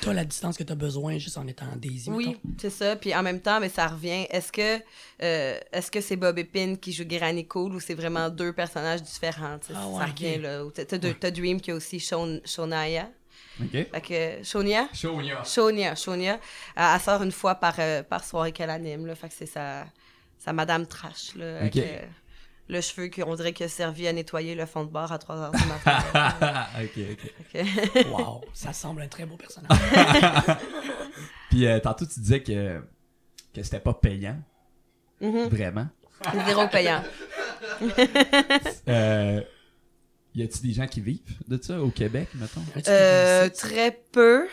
t'as 0.01 0.13
la 0.13 0.25
distance 0.25 0.57
que 0.57 0.65
t'as 0.65 0.75
besoin 0.75 1.19
juste 1.19 1.39
en 1.39 1.47
étant 1.47 1.67
Daisy. 1.77 2.11
Oui, 2.11 2.37
c'est 2.59 2.71
ça. 2.71 2.97
Puis 2.97 3.15
en 3.15 3.23
même 3.23 3.41
temps, 3.41 3.61
mais 3.61 3.69
ça 3.69 3.87
revient. 3.87 4.27
Est-ce 4.31 4.51
que 4.53 4.81
euh, 5.23 5.59
est-ce 5.73 5.91
que 5.91 6.01
c'est 6.01 6.17
Bob 6.17 6.39
Epine 6.39 6.79
qui 6.79 6.93
joue 6.93 7.05
Granny 7.05 7.47
Cool 7.47 7.75
ou 7.75 7.81
c'est 7.81 7.95
vraiment 7.95 8.29
deux 8.31 8.53
personnages 8.53 9.03
différents? 9.03 9.59
tu 9.59 9.73
Ah 9.77 9.87
ouais, 9.89 9.99
ça 10.01 10.07
revient 10.07 10.37
ok. 10.37 10.43
là. 10.43 10.65
T'as, 10.87 11.13
t'as 11.21 11.31
Dream 11.31 11.61
qui 11.61 11.71
a 11.71 11.75
aussi 11.75 12.01
Shon- 12.01 12.41
Shonaya. 12.45 13.11
Ok. 13.61 13.71
Fait 13.71 14.01
que 14.01 14.45
Shonia? 14.45 14.89
Shonya. 14.95 15.45
Shonia, 15.45 15.95
Shonia. 15.95 16.41
Elle, 16.75 17.01
sort 17.01 17.23
une 17.23 17.33
fois 17.33 17.55
par, 17.55 17.75
euh, 17.79 18.03
par 18.03 18.25
soirée 18.25 18.51
qu'elle 18.53 18.71
anime. 18.71 19.07
Là, 19.07 19.15
fait 19.15 19.29
que 19.29 19.35
c'est 19.37 19.47
sa, 19.47 19.85
sa 20.39 20.53
madame 20.55 20.87
trash. 20.87 21.35
Là, 21.37 21.59
avec, 21.61 21.77
euh, 21.77 22.01
le 22.69 22.81
cheveu 22.81 23.09
qu'on 23.11 23.35
dirait 23.35 23.53
qu'il 23.53 23.67
a 23.67 23.69
servi 23.69 24.07
à 24.09 24.13
nettoyer 24.13 24.55
le 24.55 24.67
fond 24.67 24.85
de 24.85 24.91
bar 24.91 25.13
à 25.13 25.19
3 25.19 25.37
heures 25.37 25.51
du 25.53 25.65
matin. 25.67 26.67
ok, 26.83 26.99
ok. 27.55 28.07
Wow, 28.11 28.41
ça 28.55 28.73
semble 28.73 29.03
un 29.03 29.09
très 29.09 29.27
beau 29.27 29.37
personnage. 29.37 29.79
Puis 31.51 31.67
euh, 31.67 31.79
tantôt, 31.81 32.07
tu 32.07 32.21
disais 32.21 32.43
que, 32.43 32.81
que 33.53 33.63
c'était 33.63 33.81
pas 33.81 33.95
payant. 33.95 34.39
Mhm. 35.21 35.49
Vraiment. 35.49 35.89
Zéro 36.47 36.67
payant. 36.69 37.03
euh, 38.89 39.41
y 40.35 40.43
a-t-il 40.43 40.69
des 40.69 40.73
gens 40.75 40.87
qui 40.87 41.01
vivent 41.01 41.21
de 41.49 41.61
ça 41.63 41.81
au 41.81 41.91
Québec, 41.91 42.29
mettons? 42.35 42.63
Euh, 42.89 43.49
très 43.51 43.91
peu. 44.13 44.47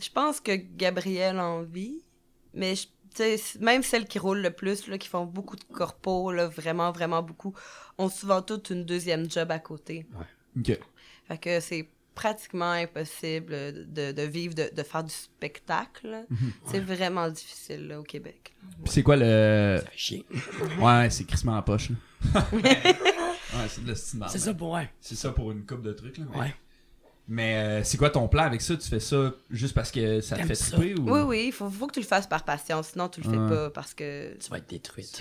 Je 0.00 0.08
pense 0.10 0.40
que 0.40 0.52
Gabrielle 0.54 1.40
en 1.40 1.62
vit. 1.62 2.02
Mais 2.54 2.74
je- 2.76 2.86
même 3.60 3.82
celles 3.82 4.06
qui 4.06 4.18
roulent 4.18 4.40
le 4.42 4.50
plus, 4.50 4.86
là, 4.88 4.98
qui 4.98 5.08
font 5.08 5.24
beaucoup 5.24 5.56
de 5.56 5.64
corpos, 5.64 6.32
là, 6.32 6.48
vraiment, 6.48 6.92
vraiment 6.92 7.22
beaucoup, 7.22 7.54
ont 7.98 8.08
souvent 8.08 8.42
toutes 8.42 8.70
une 8.70 8.84
deuxième 8.84 9.30
job 9.30 9.50
à 9.50 9.58
côté. 9.58 10.06
Ok. 10.56 10.78
Fait 11.28 11.38
que 11.38 11.60
c'est 11.60 11.88
pratiquement 12.14 12.72
impossible 12.72 13.52
de, 13.86 14.10
de 14.10 14.22
vivre, 14.22 14.52
de, 14.54 14.70
de 14.74 14.82
faire 14.82 15.04
du 15.04 15.12
spectacle. 15.12 16.26
Mhm. 16.28 16.52
C'est 16.66 16.80
vraiment 16.80 17.28
difficile 17.28 17.86
là, 17.86 18.00
au 18.00 18.02
Québec. 18.02 18.54
Puis 18.82 18.92
c'est 18.92 19.02
quoi 19.04 19.16
le. 19.16 19.78
Ça 19.78 19.90
fait 19.90 19.98
chier. 19.98 20.26
Ouais, 20.80 21.10
c'est 21.10 21.24
crissement 21.24 21.56
en 21.56 21.62
poche, 21.62 21.90
ouais, 22.52 22.64
c'est 23.68 23.84
de 23.84 23.88
la 23.88 23.94
style 23.94 24.24
C'est 24.28 24.38
ça 24.40 24.52
pour 24.54 24.72
ouais. 24.72 24.90
C'est 25.00 25.14
ça 25.14 25.30
pour 25.30 25.52
une 25.52 25.64
coupe 25.64 25.82
de 25.82 25.92
trucs, 25.92 26.18
là. 26.18 26.24
Ouais. 26.34 26.54
Mais, 27.28 27.56
euh, 27.56 27.84
c'est 27.84 27.98
quoi 27.98 28.08
ton 28.10 28.26
plan 28.26 28.44
avec 28.44 28.62
ça? 28.62 28.76
Tu 28.76 28.88
fais 28.88 29.00
ça 29.00 29.32
juste 29.50 29.74
parce 29.74 29.90
que 29.90 30.20
ça 30.20 30.36
te 30.36 30.46
fait 30.46 30.54
ça? 30.54 30.76
triper 30.76 30.98
ou? 30.98 31.10
Oui, 31.10 31.20
oui, 31.20 31.44
il 31.48 31.52
faut, 31.52 31.68
faut 31.68 31.86
que 31.86 31.92
tu 31.92 32.00
le 32.00 32.06
fasses 32.06 32.26
par 32.26 32.42
passion, 32.44 32.82
sinon 32.82 33.08
tu 33.08 33.20
le 33.20 33.30
fais 33.30 33.54
pas 33.54 33.70
parce 33.70 33.92
que 33.94 34.34
Tu 34.42 34.50
vas 34.50 34.58
être 34.58 34.68
détruite. 34.70 35.20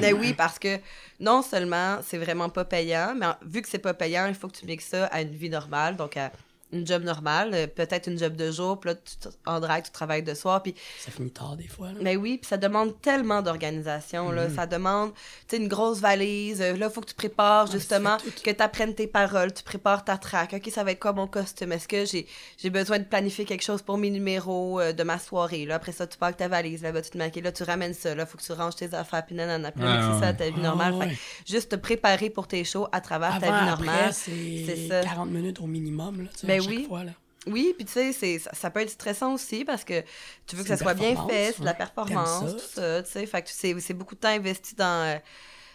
Mais 0.00 0.12
oui, 0.20 0.34
parce 0.34 0.58
que 0.58 0.78
non 1.18 1.42
seulement 1.42 1.98
c'est 2.02 2.18
vraiment 2.18 2.48
pas 2.48 2.64
payant, 2.64 3.14
mais 3.16 3.26
vu 3.44 3.60
que 3.60 3.68
c'est 3.68 3.78
pas 3.78 3.94
payant, 3.94 4.26
il 4.26 4.34
faut 4.34 4.48
que 4.48 4.56
tu 4.56 4.66
mixes 4.66 4.86
ça 4.86 5.06
à 5.06 5.20
une 5.22 5.34
vie 5.34 5.50
normale, 5.50 5.96
donc 5.96 6.16
à 6.16 6.30
une 6.72 6.86
job 6.86 7.02
normale, 7.04 7.50
euh, 7.54 7.66
peut-être 7.66 8.08
une 8.08 8.18
job 8.18 8.34
de 8.36 8.50
jour, 8.50 8.80
puis 8.80 8.90
là, 8.90 8.96
tu, 8.96 9.28
en 9.46 9.60
drague, 9.60 9.84
tu 9.84 9.90
travailles 9.90 10.22
de 10.22 10.34
soir, 10.34 10.62
puis 10.62 10.74
Ça 10.98 11.10
finit 11.10 11.30
tard 11.30 11.56
des 11.56 11.68
fois. 11.68 11.88
Là. 11.88 11.98
mais 12.00 12.16
oui, 12.16 12.38
puis 12.38 12.48
ça 12.48 12.56
demande 12.56 13.00
tellement 13.00 13.42
d'organisation, 13.42 14.30
là. 14.30 14.48
Mhm. 14.48 14.54
Ça 14.54 14.66
demande, 14.66 15.12
tu 15.48 15.56
sais, 15.56 15.62
une 15.62 15.68
grosse 15.68 16.00
valise. 16.00 16.60
euh, 16.62 16.76
Là, 16.76 16.90
faut 16.90 17.00
que 17.00 17.06
tu 17.06 17.14
prépares, 17.14 17.66
tu 17.66 17.72
justement, 17.78 18.16
que 18.42 18.50
tu 18.50 18.62
apprennes 18.62 18.94
tes 18.94 19.06
paroles, 19.06 19.52
tu 19.52 19.62
prépares 19.62 20.04
ta 20.04 20.16
track. 20.16 20.54
OK, 20.54 20.70
ça 20.72 20.84
va 20.84 20.92
être 20.92 21.00
quoi 21.00 21.12
mon 21.12 21.26
costume? 21.26 21.72
Est-ce 21.72 21.86
que 21.88 22.04
j'ai 22.04 22.26
j'ai 22.58 22.70
besoin 22.70 22.98
de 22.98 23.04
planifier 23.04 23.44
quelque 23.44 23.62
chose 23.62 23.82
pour 23.82 23.98
mes 23.98 24.10
numéros 24.10 24.80
euh, 24.80 24.92
de 24.92 25.02
ma 25.02 25.18
soirée? 25.18 25.64
Là, 25.66 25.76
après 25.76 25.92
ça, 25.92 26.06
tu 26.06 26.16
pars 26.18 26.28
avec 26.28 26.38
ta 26.38 26.48
valise, 26.48 26.82
là, 26.82 26.92
tu 27.02 27.10
te 27.10 27.18
maquilles, 27.18 27.42
là, 27.42 27.52
tu 27.52 27.62
ramènes 27.62 27.94
ça, 27.94 28.14
là, 28.14 28.26
faut 28.26 28.38
que 28.38 28.42
tu 28.42 28.52
ranges 28.52 28.76
tes 28.76 28.92
affaires, 28.94 29.24
puis 29.26 29.34
nanana. 29.34 29.70
Puis 29.72 29.82
là, 29.84 30.12
Ouais, 30.14 30.20
ça 30.20 30.32
ta 30.32 30.44
vie 30.46 30.52
Ah, 30.58 30.60
normale. 30.62 30.94
Ouais. 30.94 31.08
que 31.10 31.14
juste 31.52 31.70
te 31.72 31.76
préparer 31.76 32.30
pour 32.30 32.46
tes 32.48 32.64
shows 32.64 32.86
à 32.92 33.00
travers 33.00 33.38
ta 33.38 33.46
Avant, 33.54 33.58
vie 33.78 33.86
normale. 33.86 34.12
c'est 34.12 34.88
ça. 34.88 35.02
40 35.02 35.30
minutes 35.30 35.60
au 35.60 35.66
minimum. 35.66 36.22
Là, 36.22 36.28
tu 36.32 36.40
sais, 36.40 36.46
Ben 36.46 36.61
chaque 36.62 36.74
oui. 36.74 36.86
fois, 36.86 37.04
là. 37.04 37.12
Oui, 37.46 37.74
puis 37.76 37.84
tu 37.84 37.92
sais, 37.92 38.12
c'est- 38.12 38.38
ça, 38.38 38.50
ça 38.54 38.70
peut 38.70 38.80
être 38.80 38.90
stressant 38.90 39.34
aussi 39.34 39.64
parce 39.64 39.82
que 39.82 40.00
tu 40.46 40.54
veux 40.54 40.62
que 40.62 40.68
ça 40.68 40.76
soit 40.76 40.94
bien 40.94 41.16
fait, 41.28 41.52
c'est 41.52 41.60
de 41.60 41.64
la 41.64 41.74
performance, 41.74 42.50
ça. 42.50 42.52
tout 42.52 42.74
ça, 42.74 43.02
tu 43.02 43.10
sais. 43.10 43.26
Fait 43.26 43.42
que 43.42 43.48
c'est 43.50 43.78
c'est 43.80 43.94
beaucoup 43.94 44.14
de 44.14 44.20
temps 44.20 44.28
investi 44.28 44.76
dans, 44.76 45.08
euh, 45.08 45.18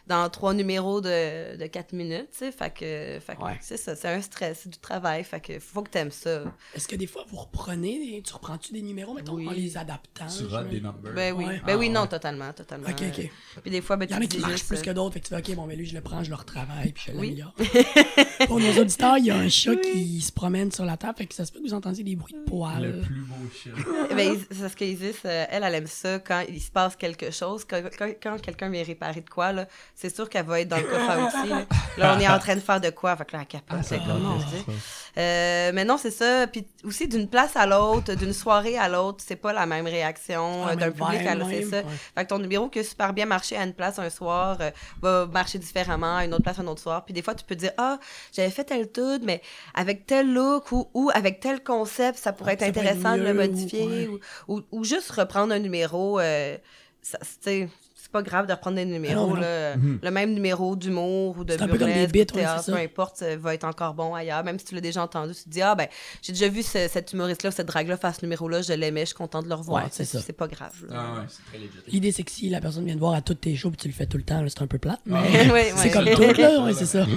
dans 0.07 0.29
trois 0.29 0.53
numéros 0.53 1.01
de, 1.01 1.57
de 1.57 1.65
4 1.67 1.93
minutes, 1.93 2.29
tu 2.31 2.37
sais. 2.39 2.51
Fait 2.51 2.69
que, 2.73 3.19
fait 3.19 3.35
que 3.35 3.43
Ouais. 3.43 3.57
c'est 3.61 3.77
ça, 3.77 3.95
c'est 3.95 4.07
un 4.07 4.21
stress, 4.21 4.61
c'est 4.63 4.69
du 4.69 4.77
travail. 4.79 5.23
Fait 5.23 5.39
que 5.39 5.59
faut 5.59 5.81
que 5.83 5.89
t'aimes 5.89 6.11
ça. 6.11 6.43
Est-ce 6.73 6.87
que 6.87 6.95
des 6.95 7.07
fois, 7.07 7.25
vous 7.29 7.37
reprenez, 7.37 7.99
des- 7.99 8.21
tu 8.21 8.33
reprends-tu 8.33 8.73
des 8.73 8.81
numéros, 8.81 9.13
mettons, 9.13 9.33
Oui. 9.35 9.47
en 9.47 9.51
les 9.51 9.77
adaptant? 9.77 10.25
Tu 10.27 10.45
rates 10.45 10.69
des 10.69 10.79
numbers. 10.81 11.13
Ben 11.13 11.33
oui, 11.35 11.45
Ouais. 11.45 11.61
ben 11.65 11.75
oui, 11.77 11.87
Ah, 11.89 11.93
non, 11.93 12.01
ouais. 12.03 12.07
totalement, 12.07 12.53
totalement. 12.53 12.87
Ok, 12.89 13.03
ok. 13.07 13.29
Puis 13.61 13.71
des 13.71 13.81
fois, 13.81 13.97
ben, 13.97 14.05
Il 14.09 14.11
y 14.11 14.15
en 14.15 14.19
tu 14.19 14.23
a 14.23 14.27
qui 14.27 14.39
marchent 14.39 14.65
plus 14.65 14.77
euh, 14.79 14.81
que 14.81 14.89
d'autres, 14.91 15.13
fait 15.13 15.19
que 15.19 15.27
tu 15.27 15.35
fais, 15.35 15.51
OK, 15.51 15.55
bon, 15.55 15.67
ben 15.67 15.77
lui, 15.77 15.85
je 15.85 15.93
le 15.95 16.01
prends, 16.01 16.23
je 16.23 16.29
le 16.29 16.35
retravaille, 16.35 16.93
puis 16.93 17.03
je 17.07 17.11
Oui. 17.17 17.35
l'améliore. 17.35 17.53
Pour 18.47 18.59
nos 18.59 18.81
auditeurs, 18.81 19.17
il 19.17 19.25
y 19.25 19.31
a 19.31 19.35
un 19.37 19.49
chat 19.49 19.75
qui 19.75 20.21
se 20.21 20.31
promène 20.31 20.71
sur 20.71 20.85
la 20.85 20.97
table, 20.97 21.17
fait 21.17 21.25
que 21.25 21.35
ça 21.35 21.45
se 21.45 21.51
peut 21.51 21.59
que 21.59 21.65
vous 21.67 21.73
entendiez 21.73 22.03
des 22.03 22.15
bruits 22.15 22.33
de 22.33 22.39
Le 22.39 22.45
poils. 22.45 23.01
plus 23.05 23.21
beau 23.21 23.35
shit. 23.53 23.73
Ben, 24.15 24.37
c'est 24.51 24.69
ce 24.69 24.75
que 24.75 24.85
Isis, 24.85 25.17
euh, 25.25 25.45
elle, 25.49 25.63
elle 25.63 25.75
aime 25.75 25.87
ça 25.87 26.19
quand 26.19 26.43
il 26.47 26.61
se 26.61 26.71
passe 26.71 26.95
quelque 26.95 27.29
chose, 27.31 27.65
quand, 27.65 27.81
quand, 27.97 28.09
quand 28.21 28.41
quelqu'un 28.41 28.69
vient 28.69 28.83
réparer 28.83 29.21
de 29.21 29.29
quoi, 29.29 29.51
là, 29.51 29.67
c'est 29.99 30.15
sûr 30.15 30.29
qu'elle 30.29 30.45
va 30.45 30.61
être 30.61 30.67
dans 30.67 30.77
le 30.77 30.83
coffre 30.83 31.09
à 31.09 31.17
outils. 31.25 31.49
Là. 31.49 31.65
Là, 31.97 32.15
on 32.15 32.19
est 32.19 32.27
en 32.27 32.37
train 32.37 32.53
de 32.55 32.59
faire 32.59 32.79
de 32.79 32.91
quoi, 32.91 33.15
fait 33.17 33.25
que 33.25 33.31
là, 33.35 33.39
elle 33.41 33.47
capote. 33.47 33.79
Dieu. 33.81 34.73
Euh, 35.17 35.71
mais 35.73 35.83
non, 35.85 35.97
c'est 35.97 36.11
ça. 36.11 36.45
Puis 36.45 36.67
aussi, 36.83 37.07
d'une 37.07 37.27
place 37.27 37.55
à 37.55 37.65
l'autre, 37.65 38.13
d'une 38.13 38.33
soirée 38.33 38.77
à 38.77 38.87
l'autre, 38.87 39.23
c'est 39.25 39.35
pas 39.35 39.53
la 39.53 39.65
même 39.65 39.87
réaction 39.87 40.65
Ah, 40.67 40.71
euh, 40.73 40.75
d'un 40.75 40.91
public 40.91 41.25
à 41.25 41.33
l'autre, 41.33 41.49
c'est 41.51 41.63
ça. 41.63 41.77
ouais. 41.77 41.85
Fait 42.15 42.23
que 42.23 42.29
ton 42.29 42.37
numéro 42.37 42.69
qui 42.69 42.77
a 42.79 42.83
super 42.83 43.13
bien 43.13 43.25
marché 43.25 43.57
à 43.57 43.63
une 43.63 43.73
place 43.73 43.97
un 43.97 44.11
soir 44.11 44.57
euh, 44.61 44.69
va 45.01 45.25
marcher 45.25 45.57
différemment 45.57 46.17
à 46.17 46.25
une 46.25 46.33
autre 46.35 46.43
place 46.43 46.59
un 46.59 46.67
autre 46.67 46.81
soir. 46.81 47.03
Puis 47.03 47.15
des 47.15 47.23
fois, 47.23 47.33
tu 47.33 47.43
peux 47.45 47.55
dire, 47.55 47.71
ah, 47.79 47.97
j'avais 48.31 48.51
fait 48.51 48.65
tel 48.65 48.91
tout, 48.91 49.19
mais 49.23 49.41
avec 49.73 50.05
tel 50.05 50.31
look 50.31 50.71
ou, 50.71 50.87
ou 50.93 51.09
avec 51.15 51.39
tel 51.39 51.63
concept, 51.63 52.19
ça 52.19 52.33
pourrait 52.33 52.53
être 52.53 52.59
Ça 52.63 52.71
pourrait 52.71 52.85
être 52.85 52.97
intéressant 52.97 53.17
de 53.17 53.23
le 53.23 53.31
ou- 53.31 53.33
modifier. 53.33 54.07
ouais. 54.07 54.19
Ou, 54.47 54.57
ou, 54.57 54.61
ou 54.71 54.83
juste 54.83 55.09
reprendre 55.09 55.51
un 55.53 55.59
numéro. 55.59 56.19
euh, 56.19 56.55
ça, 57.01 57.17
tu 57.19 57.25
sais, 57.41 57.69
c'est 57.69 57.69
pas 58.17 58.29
grave 58.29 58.47
de 58.47 58.53
reprendre 58.53 58.75
des 58.77 58.85
numéros. 58.85 59.25
Ah 59.25 59.27
non, 59.27 59.35
non. 59.35 59.41
là. 59.41 59.75
Mhm. 59.77 59.99
Le 60.01 60.11
même 60.11 60.33
numéro 60.33 60.75
d'humour 60.75 61.37
ou 61.37 61.43
de 61.43 61.53
C'est 61.53 61.61
un 61.61 61.67
peu 61.67 61.77
comme 61.77 61.87
des 61.87 61.93
burlesque, 62.07 62.13
bits, 62.13 62.21
ou 62.21 62.23
de 62.25 62.31
théâtre, 62.31 62.63
c'est 62.63 62.71
ça. 62.71 62.77
peu 62.77 62.83
importe, 62.83 63.17
ça 63.17 63.35
va 63.37 63.53
être 63.53 63.63
encore 63.65 63.93
bon 63.93 64.13
ailleurs. 64.15 64.43
Même 64.43 64.57
si 64.59 64.65
tu 64.65 64.75
l'as 64.75 64.81
déjà 64.81 65.01
entendu, 65.03 65.33
tu 65.33 65.43
te 65.43 65.49
dis, 65.49 65.61
ah 65.61 65.75
ben, 65.75 65.87
j'ai 66.21 66.33
déjà 66.33 66.47
vu 66.49 66.63
ce- 66.63 66.87
cet 66.87 67.13
humoriste-là, 67.13 67.51
cette 67.51 67.67
drague-là 67.67 67.97
faire 67.97 68.15
ce 68.15 68.21
numéro-là, 68.23 68.61
je 68.61 68.73
l'aimais, 68.73 69.01
je 69.01 69.05
suis 69.07 69.15
content 69.15 69.41
de 69.41 69.47
le 69.49 69.55
revoir. 69.55 69.83
Ouais, 69.85 69.89
c'est 69.91 70.33
pas 70.33 70.47
grave. 70.47 70.73
Ah 70.91 71.15
ouais, 71.15 71.25
c'est 71.27 71.43
très 71.49 71.57
legit. 71.57 71.69
L'idée, 71.87 72.11
c'est 72.11 72.23
que 72.23 72.31
si 72.31 72.49
la 72.49 72.59
personne 72.61 72.85
vient 72.85 72.95
te 72.95 72.99
voir 72.99 73.13
à 73.13 73.21
toutes 73.21 73.41
tes 73.41 73.55
shows 73.55 73.69
puis 73.69 73.77
tu 73.77 73.87
le 73.87 73.93
fais 73.93 74.05
tout 74.07 74.17
le 74.17 74.23
temps, 74.23 74.41
là, 74.41 74.49
c'est 74.49 74.61
un 74.61 74.67
peu 74.67 74.77
plate. 74.77 74.99
Mais 75.05 75.19
Ouais, 75.21 75.51
ouais. 75.51 75.73
c'est 75.77 75.91
comme 75.91 76.05
tout, 76.09 76.21
là. 76.41 76.63
Ouais, 76.63 76.73
c'est 76.73 76.85
ça. 76.85 77.05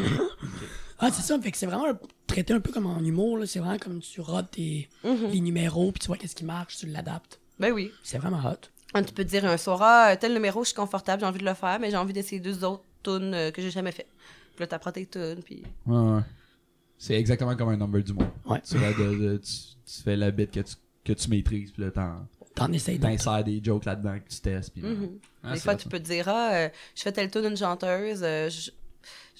Ah, 1.02 1.08
c'est 1.10 1.22
ça. 1.22 1.38
Fait 1.40 1.50
que 1.50 1.56
c'est 1.56 1.64
vraiment 1.66 1.86
un- 1.88 1.98
traité 2.26 2.52
un 2.52 2.60
peu 2.60 2.70
comme 2.72 2.84
en 2.86 2.98
humour, 3.00 3.38
là. 3.38 3.46
C'est 3.46 3.58
vraiment 3.58 3.78
comme 3.78 4.00
tu 4.00 4.20
rotes 4.20 4.50
tes, 4.50 4.88
Mhm. 5.02 5.30
les 5.32 5.40
numéros 5.40 5.92
puis 5.92 6.00
tu 6.00 6.08
vois 6.08 6.16
qu'est-ce 6.18 6.34
qui 6.36 6.44
marche, 6.44 6.76
tu 6.76 6.86
l'adaptes. 6.86 7.40
Ben 7.58 7.72
oui. 7.72 7.90
C'est 8.02 8.18
vraiment 8.18 8.38
hot. 8.46 8.68
Tu 8.94 9.12
peux 9.14 9.24
te 9.24 9.28
dire 9.28 9.44
un 9.44 9.56
soir, 9.56 9.78
ah, 9.82 10.16
tel 10.16 10.32
numéro, 10.34 10.62
je 10.64 10.68
suis 10.68 10.76
confortable, 10.76 11.20
j'ai 11.20 11.26
envie 11.26 11.38
de 11.38 11.44
le 11.44 11.54
faire, 11.54 11.78
mais 11.80 11.90
j'ai 11.90 11.96
envie 11.96 12.12
d'essayer 12.12 12.40
deux 12.40 12.64
autres 12.64 12.82
tunes 13.04 13.32
euh, 13.34 13.50
que 13.50 13.62
j'ai 13.62 13.70
jamais 13.70 13.92
fait. 13.92 14.06
Puis 14.56 14.60
là, 14.60 14.66
t'apprends 14.66 14.90
tes 14.92 15.06
tunes, 15.06 15.42
puis... 15.44 15.62
Ouais, 15.86 15.96
ouais. 15.96 16.20
C'est 16.98 17.14
exactement 17.14 17.54
comme 17.56 17.68
un 17.70 17.76
number 17.76 18.02
du 18.02 18.12
monde. 18.12 18.28
Ouais. 18.44 18.60
Tu, 18.62 18.74
de- 18.74 19.14
de- 19.28 19.36
tu, 19.38 19.52
tu 19.86 20.02
fais 20.02 20.16
la 20.16 20.30
bit 20.30 20.50
que 20.50 20.60
tu, 20.60 20.74
que 21.04 21.12
tu 21.12 21.30
maîtrises, 21.30 21.70
puis 21.70 21.82
là, 21.84 21.90
t'en 21.92 22.26
T'en 22.54 22.70
essayes 22.72 22.98
t'insères 22.98 23.44
des 23.44 23.62
jokes 23.62 23.84
là-dedans 23.84 24.18
que 24.18 24.28
tu 24.28 24.40
testes. 24.40 24.72
Puis, 24.72 24.82
là. 24.82 24.88
Mhm. 24.88 25.18
Ah, 25.44 25.52
Des 25.54 25.60
fois, 25.60 25.76
tu 25.76 25.88
peux 25.88 25.98
te 26.00 26.04
dire, 26.04 26.28
ah, 26.28 26.50
euh, 26.52 26.68
je 26.96 27.02
fais 27.02 27.12
tel 27.12 27.30
tune 27.30 27.42
d'une 27.42 27.56
chanteuse, 27.56 28.20
euh, 28.24 28.50
je, 28.50 28.70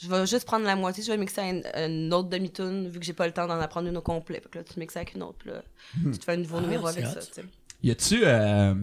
je 0.01 0.09
vais 0.09 0.27
juste 0.29 0.47
prendre 0.47 0.65
la 0.65 0.77
moitié, 0.77 1.03
je 1.03 1.11
vais 1.11 1.19
mixer 1.19 1.41
à 1.41 1.51
une, 1.51 1.65
une 1.75 2.15
autre 2.15 2.29
demi-tune, 2.31 2.89
vu 2.89 3.01
que 3.01 3.05
j'ai 3.05 3.13
pas 3.13 3.27
le 3.27 3.33
temps 3.33 3.49
d'en 3.49 3.59
apprendre 3.61 3.89
une 3.89 3.97
au 3.97 4.01
complet. 4.01 4.41
Fait 4.41 4.49
que 4.49 4.59
là, 4.59 4.65
tu 4.65 4.79
mixes 4.79 4.97
avec 4.97 5.15
une 5.17 5.25
autre, 5.25 5.39
puis 5.41 5.51
là, 5.51 5.63
tu 6.05 6.19
te 6.19 6.25
fais 6.25 6.33
un 6.33 6.37
nouveau 6.37 6.59
Ah, 6.59 6.63
numéro 6.63 6.87
avec 6.87 7.05
hot. 7.05 7.09
ça, 7.09 7.21
tu 7.21 7.33
sais. 7.33 7.45
Y 7.83 7.91
a-tu 7.91 8.21
euh, 8.25 8.75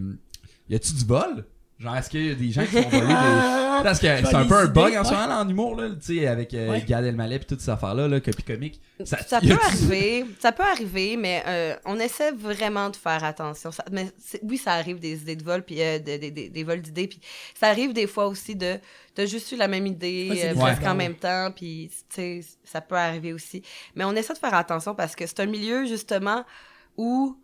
y 0.68 0.74
a-tu 0.76 0.92
du 0.92 1.04
vol? 1.04 1.44
Genre, 1.78 1.94
est-ce 1.96 2.10
qu'il 2.10 2.26
y 2.26 2.30
a 2.32 2.34
des 2.34 2.50
gens 2.50 2.62
qui 2.64 2.72
font 2.82 2.88
voler 2.88 3.06
des. 3.06 3.12
Parce 3.84 4.00
que 4.00 4.08
c'est 4.08 4.34
un 4.34 4.46
peu 4.46 4.56
un 4.56 4.66
bug 4.66 4.96
en 4.96 5.04
ce 5.04 5.12
moment 5.12 5.26
là, 5.28 5.40
en 5.42 5.48
humour, 5.48 5.76
là, 5.76 5.90
tu 5.90 6.16
sais, 6.18 6.26
avec 6.26 6.52
euh, 6.52 6.70
Ouais. 6.70 6.82
Gad 6.82 7.04
Elmaleh 7.04 7.36
et 7.36 7.38
toutes 7.38 7.60
ces 7.60 7.70
affaires-là, 7.70 8.08
là, 8.08 8.18
copie 8.18 8.42
comique. 8.42 8.80
Ça, 9.04 9.16
Ça 9.22 9.38
y 9.40 9.46
peut 9.46 9.54
a-tu- 9.54 9.64
arriver, 9.64 10.26
ça 10.40 10.50
peut 10.50 10.64
arriver, 10.64 11.16
mais 11.16 11.40
euh, 11.46 11.76
on 11.84 12.00
essaie 12.00 12.32
vraiment 12.32 12.90
de 12.90 12.96
faire 12.96 13.22
attention. 13.22 13.70
Ça- 13.70 13.84
mais 13.92 14.10
c'est- 14.18 14.40
oui, 14.42 14.58
ça 14.58 14.72
arrive 14.72 14.98
des 14.98 15.20
idées 15.22 15.36
de 15.36 15.44
vol, 15.44 15.62
puis 15.62 15.80
euh, 15.80 16.00
des, 16.00 16.18
des- 16.18 16.32
des- 16.32 16.48
des 16.48 16.64
vols 16.64 16.80
d'idées, 16.82 17.06
puis 17.06 17.20
ça 17.54 17.68
arrive 17.68 17.92
des 17.92 18.08
fois 18.08 18.26
aussi 18.26 18.56
de 18.56 18.80
t'as 19.14 19.26
juste 19.26 19.52
eu 19.52 19.56
la 19.56 19.68
même 19.68 19.86
idée 19.86 20.26
Ouais, 20.30 20.36
c'est 20.36 20.48
euh, 20.48 20.54
des 20.54 20.58
presque 20.58 20.80
fois, 20.80 20.88
en 20.88 20.90
ouais. 20.92 20.96
même 20.98 21.14
temps, 21.14 21.52
puis 21.54 21.92
tu 22.12 22.16
sais, 22.16 22.40
ça 22.64 22.80
peut 22.80 22.96
arriver 22.96 23.32
aussi. 23.32 23.62
Mais 23.94 24.02
on 24.02 24.16
essaie 24.16 24.34
de 24.34 24.38
faire 24.40 24.54
attention 24.54 24.96
parce 24.96 25.14
que 25.14 25.28
c'est 25.28 25.38
un 25.38 25.46
milieu 25.46 25.86
justement 25.86 26.44
où 26.96 27.36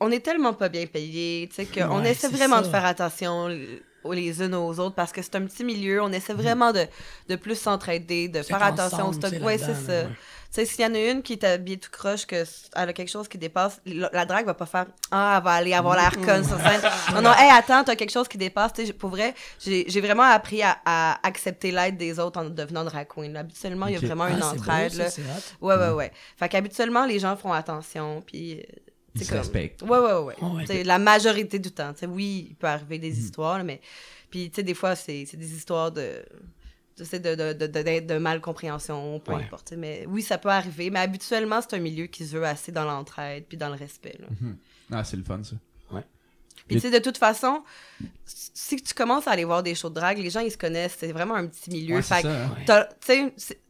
on 0.00 0.10
est 0.10 0.20
tellement 0.20 0.52
pas 0.54 0.68
bien 0.68 0.86
payé, 0.86 1.48
tu 1.48 1.54
sais, 1.56 1.66
qu'on 1.66 2.00
Ouais, 2.02 2.10
essaie 2.10 2.28
vraiment 2.28 2.56
ça. 2.56 2.62
de 2.62 2.68
faire 2.68 2.84
attention 2.84 3.48
les 4.12 4.40
unes 4.40 4.54
aux 4.54 4.78
autres 4.78 4.94
parce 4.94 5.10
que 5.10 5.20
c'est 5.20 5.34
un 5.34 5.44
petit 5.46 5.64
milieu, 5.64 6.00
on 6.02 6.12
essaie 6.12 6.32
vraiment 6.34 6.72
de, 6.72 6.86
de 7.28 7.34
plus 7.36 7.58
s'entraider, 7.58 8.28
de 8.28 8.40
faire 8.42 8.62
attention 8.62 9.08
au 9.08 9.12
stock. 9.12 9.32
Ouais, 9.42 9.58
c'est 9.58 9.74
ça. 9.74 9.92
ouais. 10.04 10.08
Tu 10.54 10.62
sais, 10.62 10.64
s'il 10.64 10.84
y 10.84 10.86
en 10.88 10.94
a 10.94 10.98
une 11.10 11.22
qui 11.22 11.32
est 11.32 11.42
habillée 11.44 11.76
tout 11.76 11.90
croche, 11.90 12.24
que 12.24 12.36
elle 12.76 12.88
a 12.88 12.92
quelque 12.92 13.08
chose 13.10 13.26
qui 13.26 13.36
dépasse, 13.36 13.80
la, 13.84 14.08
la 14.12 14.24
drague 14.24 14.46
va 14.46 14.54
pas 14.54 14.64
faire 14.64 14.86
Ah, 15.10 15.34
elle 15.38 15.44
va 15.44 15.50
aller 15.54 15.74
avoir 15.74 15.96
l'air 15.96 16.12
conne 16.24 16.44
sur 16.44 16.56
scène. 16.60 16.80
Non, 17.14 17.20
non, 17.20 17.32
hey, 17.36 17.50
attends, 17.50 17.82
t'as 17.82 17.96
quelque 17.96 18.12
chose 18.12 18.28
qui 18.28 18.38
dépasse. 18.38 18.72
Tu 18.74 18.86
sais, 18.86 18.92
pour 18.92 19.10
vrai, 19.10 19.34
j'ai 19.58 20.00
vraiment 20.00 20.22
appris 20.22 20.62
à, 20.62 20.78
à 20.84 21.18
accepter 21.26 21.72
l'aide 21.72 21.96
des 21.96 22.20
autres 22.20 22.40
en 22.40 22.44
devenant 22.44 22.84
drag 22.84 23.08
queen. 23.08 23.36
Habituellement, 23.36 23.88
il 23.88 23.94
y 23.94 23.96
a 23.96 24.00
vraiment 24.06 24.24
Ah, 24.24 24.30
une 24.30 24.36
c'est 24.36 24.54
beau, 24.54 24.62
entraide. 24.62 24.92
ça, 24.92 25.02
là. 25.02 25.34
Ouais, 25.60 25.74
ouais, 25.74 25.90
ouais. 25.94 26.12
Fait 26.38 26.48
qu'habituellement, 26.48 27.04
les 27.06 27.18
gens 27.18 27.36
font 27.36 27.52
attention, 27.52 28.22
puis. 28.24 28.64
Ils 29.16 29.20
c'est 29.20 29.24
se 29.26 29.30
comme- 29.30 29.38
respectent. 29.40 29.82
Ouais, 29.82 29.98
ouais, 29.98 30.12
ouais. 30.12 30.34
Ouais, 30.40 30.50
ouais. 30.56 30.66
Sais, 30.66 30.84
La 30.84 30.98
majorité 30.98 31.58
du 31.58 31.70
temps. 31.72 31.92
Tu 31.92 32.00
sais, 32.00 32.06
oui, 32.06 32.46
il 32.50 32.54
peut 32.56 32.66
arriver 32.68 32.98
des 32.98 33.18
histoires, 33.18 33.58
là, 33.58 33.64
mais. 33.64 33.80
Puis, 34.30 34.50
tu 34.50 34.56
sais, 34.56 34.62
des 34.62 34.74
fois, 34.74 34.94
c'est 34.96 35.24
c'est 35.26 35.36
des 35.36 35.54
histoires 35.54 35.90
de. 35.92 36.24
Tu 36.96 37.04
sais, 37.04 37.20
de, 37.20 37.34
de, 37.34 37.52
de, 37.52 37.66
de, 37.66 38.00
de 38.06 38.18
malcompréhension, 38.18 39.20
peu 39.20 39.32
Ouais. 39.34 39.44
importe. 39.44 39.72
Mais 39.76 40.04
oui, 40.08 40.22
ça 40.22 40.38
peut 40.38 40.48
arriver, 40.48 40.88
mais 40.90 41.00
habituellement, 41.00 41.60
c'est 41.60 41.76
un 41.76 41.80
milieu 41.80 42.06
qui 42.06 42.24
se 42.26 42.36
veut 42.36 42.44
assez 42.46 42.72
dans 42.72 42.84
l'entraide 42.84 43.44
puis 43.46 43.58
dans 43.58 43.68
le 43.68 43.74
respect. 43.74 44.16
là. 44.18 44.26
Mhm. 44.40 44.56
Ah, 44.92 45.04
c'est 45.04 45.16
le 45.16 45.24
fun, 45.24 45.42
ça. 45.42 45.56
Puis, 46.68 46.76
tu 46.76 46.80
sais, 46.80 46.90
de 46.90 46.98
toute 46.98 47.18
façon, 47.18 47.62
si 48.24 48.76
tu 48.82 48.92
commences 48.94 49.28
à 49.28 49.32
aller 49.32 49.44
voir 49.44 49.62
des 49.62 49.74
shows 49.76 49.90
de 49.90 49.94
drague, 49.94 50.18
les 50.18 50.30
gens, 50.30 50.40
ils 50.40 50.50
se 50.50 50.56
connaissent. 50.58 50.96
C'est 50.98 51.12
vraiment 51.12 51.34
un 51.36 51.46
petit 51.46 51.70
milieu. 51.70 51.96
Ouais, 51.96 52.02
fait 52.02 52.22
ça, 52.22 52.44
hein. 52.44 52.50
Ouais. 52.58 52.64
tu 52.98 53.06
sais, 53.06 53.32
c'est- 53.36 53.60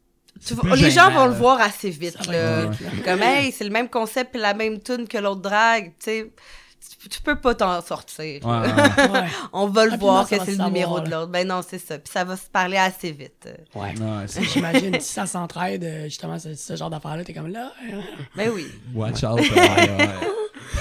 tu 0.45 0.57
plus 0.57 0.77
les 0.77 0.91
gens 0.91 1.11
vont 1.11 1.27
le 1.27 1.35
voir 1.35 1.61
assez 1.61 1.91
vite. 1.91 2.27
Là. 2.27 2.67
vite. 2.67 3.05
Comme, 3.05 3.23
hey, 3.23 3.53
c'est 3.53 3.65
le 3.65 3.71
même 3.71 3.89
concept 3.89 4.33
puis 4.33 4.41
la 4.41 4.55
même 4.55 4.81
tune 4.81 5.07
que 5.09 5.19
l'autre 5.19 5.43
drague. 5.43 5.93
Tu 5.99 6.05
sais, 6.05 6.33
tu 7.11 7.21
peux 7.21 7.37
pas 7.37 7.55
t'en 7.55 7.81
sortir. 7.83 8.45
Ouais. 8.45 8.69
On 9.53 9.67
va 9.67 9.85
le 9.85 9.91
Rapidement, 9.93 10.13
voir 10.13 10.29
ça 10.29 10.39
que 10.39 10.45
c'est 10.45 10.53
se 10.53 10.59
le 10.59 10.65
numéro 10.65 11.01
de 11.01 11.11
l'autre. 11.11 11.31
Ben 11.31 11.47
non, 11.47 11.61
c'est 11.67 11.79
ça. 11.79 11.99
Puis 11.99 12.13
ça 12.13 12.25
va 12.25 12.37
se 12.37 12.49
parler 12.49 12.77
assez 12.77 13.13
vite. 13.13 13.49
Ouais. 13.75 13.95
J'imagine, 14.53 15.01
si 15.01 15.13
ça 15.13 15.27
s'entraide, 15.27 15.85
euh, 15.85 16.05
justement, 16.05 16.39
ce, 16.39 16.55
ce 16.55 16.77
genre 16.77 16.91
d'affaires-là, 16.91 17.25
t'es 17.25 17.35
comme 17.35 17.53
là. 17.53 17.73
Ben 18.35 18.51
oui. 18.55 18.67
Watch 18.95 19.25
out. 19.25 19.41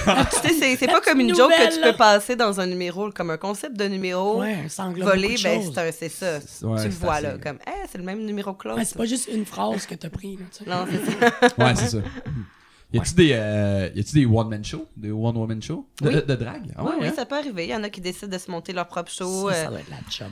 Ouais. 0.06 0.14
tu 0.30 0.48
sais, 0.48 0.54
c'est- 0.54 0.76
c'est 0.76 0.86
pas 0.86 1.00
comme 1.00 1.20
une 1.20 1.34
joke 1.34 1.50
que 1.50 1.74
tu 1.74 1.80
là. 1.80 1.90
peux 1.92 1.96
passer 1.96 2.36
dans 2.36 2.60
un 2.60 2.66
numéro, 2.66 3.10
comme 3.10 3.30
un 3.30 3.36
concept 3.36 3.76
de 3.76 3.84
numéro 3.84 4.40
Ouais, 4.40 4.66
volé. 4.98 5.36
Ben 5.42 5.60
c'est 5.62 5.78
un- 5.80 5.92
c'est 5.92 6.08
ça. 6.08 6.38
Ouais, 6.66 6.80
tu 6.82 6.88
le 6.88 6.94
vois 6.94 7.14
assez- 7.14 7.22
là, 7.24 7.38
comme, 7.42 7.58
eh, 7.66 7.86
c'est 7.90 7.98
le 7.98 8.04
même 8.04 8.24
numéro 8.24 8.52
que 8.54 8.68
l'autre. 8.68 8.78
Ouais, 8.80 8.84
c'est 8.84 8.98
pas 8.98 9.04
juste 9.06 9.28
une 9.32 9.46
phrase 9.46 9.86
que 9.86 9.94
t'as 9.94 10.10
pris, 10.10 10.36
là, 10.36 10.44
tu 10.56 10.64
sais. 10.64 10.70
Non, 10.70 10.86
c'est 10.90 11.10
ça. 11.10 11.54
Ouais, 11.64 11.74
c'est 11.76 11.88
ça. 11.88 11.98
Y 12.92 12.98
a-tu 13.00 13.14
des, 13.14 13.30
euh, 13.32 13.88
y 13.96 14.00
a-tu 14.00 14.14
des 14.14 14.26
one-man 14.26 14.64
shows? 14.64 14.86
Des 14.96 15.10
one-woman 15.10 15.60
shows? 15.60 15.86
De, 16.00 16.08
Oui. 16.08 16.14
de, 16.14 16.20
de 16.20 16.34
drague? 16.36 16.72
Ah 16.76 16.82
oui, 16.84 16.90
ouais, 16.90 16.96
oui, 17.00 17.06
hein? 17.08 17.12
ça 17.16 17.26
peut 17.26 17.34
arriver. 17.36 17.64
Il 17.64 17.70
y 17.70 17.74
en 17.74 17.82
a 17.82 17.90
qui 17.90 18.00
décident 18.00 18.28
de 18.32 18.38
se 18.38 18.48
monter 18.48 18.72
leur 18.72 18.86
propre 18.86 19.10
show. 19.10 19.50
Ça, 19.50 19.56
euh, 19.56 19.64
ça 19.64 19.70
doit 19.70 19.80
être 19.80 19.90
la 19.90 19.96
job. 20.08 20.28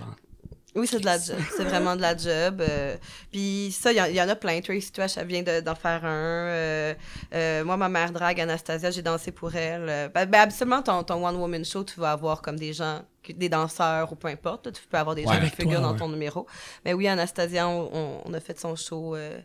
Oui, 0.74 0.86
c'est 0.88 0.98
de 0.98 1.04
la 1.04 1.18
job. 1.18 1.36
C'est 1.56 1.64
vraiment 1.64 1.94
de 1.94 2.00
la 2.00 2.16
job. 2.16 2.60
euh, 2.60 2.96
Puis 3.30 3.70
ça, 3.78 3.92
il 3.92 3.96
y, 3.98 4.00
en- 4.00 4.06
il 4.06 4.14
y 4.14 4.20
en 4.20 4.28
a 4.28 4.34
plein. 4.34 4.60
Tracy 4.60 4.90
Trash, 4.90 5.16
elle 5.16 5.26
vient 5.28 5.42
de- 5.42 5.60
d'en 5.60 5.74
faire 5.76 6.04
un. 6.04 6.08
euh, 6.48 6.94
euh, 7.32 7.64
moi, 7.64 7.76
ma 7.76 7.88
mère 7.88 8.10
drague, 8.10 8.40
Anastasia, 8.40 8.90
j'ai 8.90 9.02
dansé 9.02 9.30
pour 9.30 9.54
elle. 9.54 9.86
Euh, 9.88 10.08
Ben, 10.08 10.26
ben, 10.26 10.40
absolument, 10.40 10.82
ton, 10.82 11.02
ton 11.04 11.24
One 11.26 11.36
Woman 11.36 11.64
Show, 11.64 11.84
tu 11.84 12.00
vas 12.00 12.10
avoir 12.12 12.42
comme 12.42 12.58
des 12.58 12.72
gens, 12.72 13.02
des 13.28 13.48
danseurs 13.48 14.10
ou 14.12 14.16
peu 14.16 14.28
importe. 14.28 14.66
là, 14.66 14.72
tu 14.72 14.82
peux 14.90 14.96
avoir 14.98 15.14
des 15.14 15.24
Ouais. 15.24 15.34
gens 15.34 15.40
qui 15.48 15.50
figurent 15.62 15.80
dans 15.80 15.94
ton 15.94 16.08
numéro. 16.08 16.46
Mais 16.84 16.92
oui, 16.92 17.06
Anastasia, 17.06 17.68
on, 17.68 17.90
on- 17.94 18.20
on 18.24 18.34
a 18.34 18.40
fait 18.40 18.58
son 18.58 18.74
show 18.74 19.14
euh, 19.14 19.38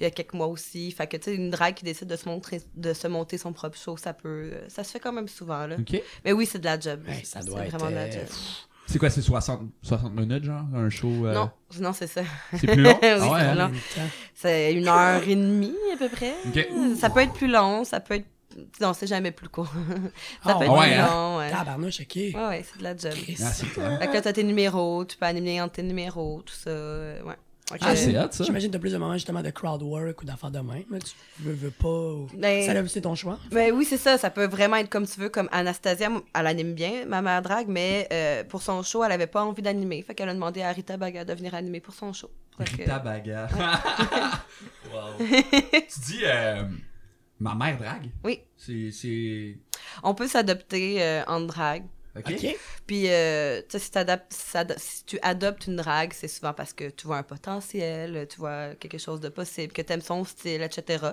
il 0.00 0.02
y 0.02 0.06
a 0.06 0.10
quelques 0.10 0.34
mois 0.34 0.48
aussi. 0.48 0.90
Fait 0.90 1.06
que, 1.06 1.16
tu 1.16 1.24
sais, 1.30 1.34
une 1.36 1.50
drague 1.50 1.74
qui 1.74 1.84
décide 1.84 2.08
de 2.08 2.16
se, 2.16 2.28
montrer, 2.28 2.60
de 2.74 2.92
se 2.92 3.06
monter 3.06 3.38
son 3.38 3.52
propre 3.52 3.78
show, 3.78 3.96
ça 3.96 4.12
peut... 4.12 4.50
Ça 4.68 4.82
se 4.82 4.90
fait 4.90 5.00
quand 5.00 5.12
même 5.12 5.28
souvent, 5.28 5.66
là. 5.66 5.76
Ok. 5.78 6.02
Mais 6.24 6.32
oui, 6.32 6.44
c'est 6.44 6.58
de 6.58 6.64
la 6.64 6.78
job. 6.78 7.02
Ouais, 7.06 7.22
ça 7.24 7.40
C'est 7.40 7.46
doit 7.46 7.64
être, 7.64 7.70
vraiment 7.78 7.90
de 7.90 7.94
la 7.94 8.02
euh, 8.02 8.12
job. 8.12 8.26
C'est 8.92 8.98
quoi, 8.98 9.10
c'est 9.10 9.22
60, 9.22 9.62
60 9.82 10.14
minutes, 10.14 10.44
genre? 10.44 10.62
Un 10.74 10.90
show? 10.90 11.08
euh, 11.26 11.32
Non, 11.34 11.50
non, 11.80 11.92
c'est 11.92 12.06
ça. 12.06 12.20
C'est 12.56 12.66
plus 12.66 12.82
long? 12.82 12.98
Oui, 13.02 13.08
ah 13.10 13.30
ouais, 13.32 13.40
c'est 13.40 14.00
hein? 14.00 14.06
C'est 14.34 14.74
une 14.74 14.86
heure 14.88 15.22
et 15.26 15.34
demie 15.34 15.74
à 15.94 15.96
peu 15.96 16.08
près. 16.08 16.34
Ça 16.98 17.08
peut 17.10 17.20
être 17.20 17.32
plus 17.32 17.48
long, 17.48 17.84
ça 17.84 18.00
peut 18.00 18.14
être. 18.14 18.26
Non, 18.82 18.92
c'est 18.92 19.06
jamais 19.06 19.30
plus 19.30 19.48
court. 19.48 19.72
ça 20.44 20.52
Ah, 20.52 20.54
peut 20.56 20.64
être 20.64 20.72
ouais, 20.78 20.90
plus 20.90 20.94
hein? 21.00 21.06
long, 21.10 21.38
ouais. 21.38 21.50
Tabarnouche, 21.50 22.00
ok. 22.02 22.16
Ouais, 22.16 22.34
ouais, 22.34 22.64
c'est 22.70 22.78
de 22.78 22.84
la 22.84 22.94
job. 22.96 23.12
Ah, 23.14 23.50
c'est 23.50 23.66
clair. 23.72 23.98
Fait 23.98 24.08
que 24.08 24.12
là, 24.12 24.20
t'as 24.20 24.32
tes 24.34 24.44
numéros, 24.44 25.06
tu 25.06 25.16
peux 25.16 25.24
animer 25.24 25.58
entre 25.62 25.72
tes 25.76 25.82
numéros, 25.82 26.42
tout 26.44 26.52
ça. 26.54 26.70
Ouais. 26.70 27.36
Ah, 27.80 27.96
c'est 27.96 28.18
hot, 28.18 28.28
ça. 28.32 28.44
J'imagine 28.44 28.68
que 28.68 28.72
t'as 28.74 28.78
plus 28.80 28.92
de 28.92 28.98
moments 28.98 29.14
justement 29.14 29.40
de 29.42 29.48
crowd 29.50 29.82
work 29.82 30.20
ou 30.20 30.24
d'affaires 30.26 30.50
de 30.50 30.58
même. 30.58 30.84
là. 30.90 30.98
Tu 30.98 31.14
veux, 31.42 31.52
veux 31.54 31.70
pas. 31.70 31.88
ou- 31.88 32.28
Ben- 32.36 32.66
Ça, 32.66 32.88
c'est 32.88 33.00
ton 33.00 33.14
choix. 33.14 33.38
Ben 33.50 33.72
oui, 33.72 33.86
c'est 33.88 33.96
ça. 33.96 34.18
Ça 34.18 34.28
peut 34.28 34.46
vraiment 34.46 34.76
être 34.76 34.90
comme 34.90 35.06
tu 35.06 35.18
veux. 35.20 35.30
Comme 35.30 35.48
Anastasia, 35.52 36.10
elle 36.34 36.46
anime 36.46 36.74
bien, 36.74 37.06
ma 37.06 37.22
mère 37.22 37.40
drague, 37.40 37.68
mais 37.68 38.08
euh, 38.12 38.44
pour 38.44 38.60
son 38.62 38.82
show, 38.82 39.02
elle 39.04 39.12
avait 39.12 39.26
pas 39.26 39.42
envie 39.44 39.62
d'animer. 39.62 40.02
Fait 40.02 40.14
qu'elle 40.14 40.28
a 40.28 40.34
demandé 40.34 40.60
à 40.62 40.70
Rita 40.72 40.96
Baga 40.98 41.24
de 41.24 41.32
venir 41.32 41.54
animer 41.54 41.80
pour 41.80 41.94
son 41.94 42.12
show. 42.12 42.30
Fait 42.58 42.64
que- 42.64 42.76
Rita 42.82 42.98
Baga. 42.98 43.48
wow. 44.92 45.14
tu 45.18 46.00
dis, 46.06 46.20
euh, 46.24 46.64
ma 47.40 47.54
mère 47.54 47.78
drague? 47.78 48.10
Oui. 48.24 48.40
C'est, 48.56 48.90
c'est... 48.90 49.56
On 50.02 50.14
peut 50.14 50.28
s'adopter 50.28 51.02
euh, 51.02 51.22
en 51.26 51.40
drague. 51.40 51.84
Ok. 52.16 52.56
Puis, 52.86 53.08
euh, 53.08 53.62
tu 53.68 53.78
sais, 53.78 54.04
si, 54.78 55.04
tu 55.04 55.18
adoptes 55.22 55.66
une 55.66 55.76
drague, 55.76 56.12
c'est 56.12 56.28
souvent 56.28 56.52
parce 56.52 56.72
que 56.72 56.90
tu 56.90 57.06
vois 57.06 57.18
un 57.18 57.22
potentiel, 57.22 58.26
tu 58.28 58.38
vois 58.38 58.74
quelque 58.74 58.98
chose 58.98 59.20
de 59.20 59.28
possible, 59.28 59.72
que 59.72 59.82
t'aimes 59.82 60.02
son 60.02 60.24
style, 60.24 60.62
etc. 60.62 61.06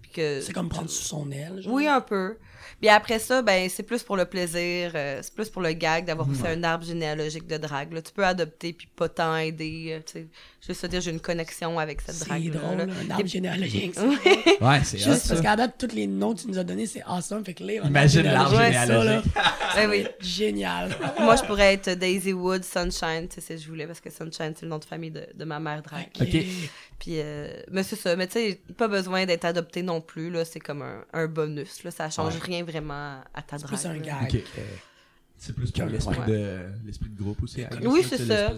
Puis 0.00 0.10
que 0.12 0.40
C'est 0.40 0.52
comme 0.52 0.68
prendre 0.68 0.88
sous 0.88 1.04
son 1.04 1.30
aile. 1.30 1.60
genre? 1.60 1.74
Oui, 1.74 1.86
un 1.86 2.00
peu. 2.00 2.36
Puis 2.80 2.88
après 2.88 3.18
ça, 3.18 3.42
ben 3.42 3.68
c'est 3.68 3.82
plus 3.82 4.02
pour 4.02 4.16
le 4.16 4.24
plaisir, 4.24 4.92
euh, 4.94 5.20
c'est 5.22 5.34
plus 5.34 5.48
pour 5.48 5.62
le 5.62 5.72
gag 5.72 6.04
d'avoir 6.04 6.28
aussi 6.28 6.46
un 6.46 6.62
arbre 6.64 6.84
généalogique 6.84 7.46
de 7.46 7.56
drague. 7.56 7.92
là. 7.92 8.02
Tu 8.02 8.12
peux 8.12 8.24
adopter 8.24 8.72
puis 8.72 8.88
pas 8.94 9.08
tant 9.08 9.36
aider. 9.36 9.88
euh, 9.92 10.00
tu 10.06 10.12
sais. 10.12 10.26
Juste 10.66 10.80
te 10.82 10.86
dire, 10.88 11.00
j'ai 11.00 11.12
une 11.12 11.20
connexion 11.20 11.78
avec 11.78 12.00
cette 12.00 12.16
C'est 12.16 12.24
drague. 12.28 12.50
drôle, 12.50 12.80
un 12.80 13.10
arbre 13.10 13.26
généalogique. 13.26 13.94
ça. 13.94 14.02
Ouais, 14.04 14.80
c'est 14.82 14.98
Juste 14.98 15.28
parce 15.28 15.40
qu'à 15.40 15.54
date, 15.54 15.74
tous 15.78 15.94
les 15.94 16.08
noms 16.08 16.34
que 16.34 16.40
tu 16.40 16.48
nous 16.48 16.58
as 16.58 16.64
donnés, 16.64 16.86
c'est 16.86 17.02
awesome. 17.06 17.44
Fait 17.44 17.54
que 17.54 17.62
là, 17.62 17.74
Imagine 17.84 18.26
arbre 18.26 18.56
l'arbre 18.56 18.58
Ouais, 18.58 18.72
généalogique. 18.72 19.32
ça, 19.34 19.42
là, 19.42 19.52
Ben 19.76 19.90
oui. 19.90 20.06
Génial. 20.20 20.90
Moi, 21.20 21.36
je 21.36 21.42
pourrais 21.44 21.74
être 21.74 21.90
Daisy 21.90 22.32
Wood, 22.32 22.64
Sunshine, 22.64 23.28
tu 23.28 23.40
sais, 23.40 23.56
si 23.56 23.62
je 23.62 23.68
voulais, 23.68 23.86
parce 23.86 24.00
que 24.00 24.10
Sunshine, 24.10 24.54
c'est 24.56 24.62
le 24.62 24.68
nom 24.68 24.78
de 24.78 24.84
famille 24.84 25.10
de, 25.12 25.24
de 25.34 25.44
ma 25.44 25.60
mère 25.60 25.82
drague. 25.82 26.08
Puis, 26.98 27.20
euh, 27.20 27.48
mais 27.70 27.82
c'est 27.82 27.96
ça. 27.96 28.16
Mais 28.16 28.26
tu 28.26 28.34
sais, 28.34 28.60
pas 28.76 28.88
besoin 28.88 29.26
d'être 29.26 29.44
adopté 29.44 29.82
non 29.82 30.00
plus, 30.00 30.30
là. 30.30 30.44
C'est 30.44 30.60
comme 30.60 30.82
un, 30.82 31.04
un 31.12 31.26
bonus, 31.26 31.84
là. 31.84 31.90
Ça 31.90 32.08
change 32.10 32.34
Ouais. 32.34 32.40
rien 32.42 32.64
vraiment 32.64 33.20
à 33.34 33.42
ta 33.42 33.58
C'est 33.58 33.66
drague. 33.66 33.78
plus 33.78 33.86
un 33.86 33.98
gag. 33.98 34.34
Ok. 34.34 34.40
C'est 35.38 35.54
plus 35.54 35.70
pour 35.70 35.84
Ouais. 35.84 35.90
l'esprit 35.92 36.16
de, 36.26 36.60
l'esprit 36.86 37.10
de 37.10 37.22
groupe 37.22 37.42
aussi. 37.42 37.62
Oui, 37.82 38.02
c'est 38.08 38.16
ça. 38.16 38.48
de- 38.48 38.56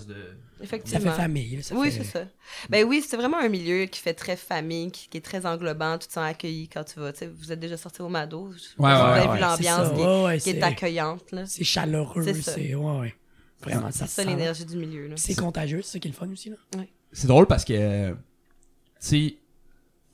Ça 0.59 0.65
Effectivement. 0.65 1.11
fait 1.13 1.17
famille. 1.17 1.63
ça 1.63 1.75
oui, 1.77 1.91
fait- 1.91 1.99
c'est 2.05 2.11
ça. 2.19 2.25
Ben 2.69 2.85
oui, 2.85 3.05
c'est 3.07 3.17
vraiment 3.17 3.39
un 3.39 3.49
milieu 3.49 3.87
qui 3.87 4.01
fait 4.01 4.15
très 4.15 4.37
famille, 4.37 4.91
qui, 4.93 5.09
qui 5.09 5.19
est 5.19 5.21
très 5.21 5.45
englobant. 5.47 5.99
Tu 5.99 6.07
te 6.09 6.13
sens 6.13 6.25
accueilli 6.29 6.69
quand 6.69 6.83
tu 6.85 6.99
vas. 7.01 7.13
Tu 7.13 7.19
sais, 7.21 7.27
vous 7.29 7.51
êtes 7.53 7.59
déjà 7.61 7.77
sorti 7.77 8.01
au 8.03 8.09
Mado. 8.09 8.53
Je 8.53 8.59
Ouais, 8.61 8.65
vous 8.79 8.85
avez 8.87 9.21
ouais, 9.21 9.33
vu 9.33 9.35
C'est 9.35 9.41
l'ambiance 9.41 9.89
ça, 9.89 9.95
qui, 9.95 10.01
ouais, 10.01 10.39
qui 10.39 10.51
est 10.51 10.53
c'est- 10.55 10.63
accueillante. 10.63 11.33
là. 11.33 11.47
C'est 11.47 11.65
chaleureux. 11.65 12.23
C'est 12.25 12.35
ça. 12.43 12.53
C'est 12.55 12.75
ouais, 12.77 12.99
ouais. 13.01 13.15
Vraiment, 13.61 13.91
ça 13.91 14.07
C'est 14.07 14.23
ça 14.23 14.25
l'énergie 14.29 14.65
du 14.65 14.77
milieu. 14.77 15.09
Là. 15.09 15.15
C'est 15.17 15.35
contagieux, 15.35 15.83
c'est 15.83 15.93
ça 15.95 15.99
qui 15.99 16.09
est 16.09 16.11
le 16.13 16.17
fun 16.17 16.29
aussi. 16.31 16.51
Là. 16.51 16.57
C'est 17.13 17.27
drôle 17.27 17.47
parce 17.47 17.65
que, 17.65 17.73
euh, 17.75 18.15
sais, 19.07 19.37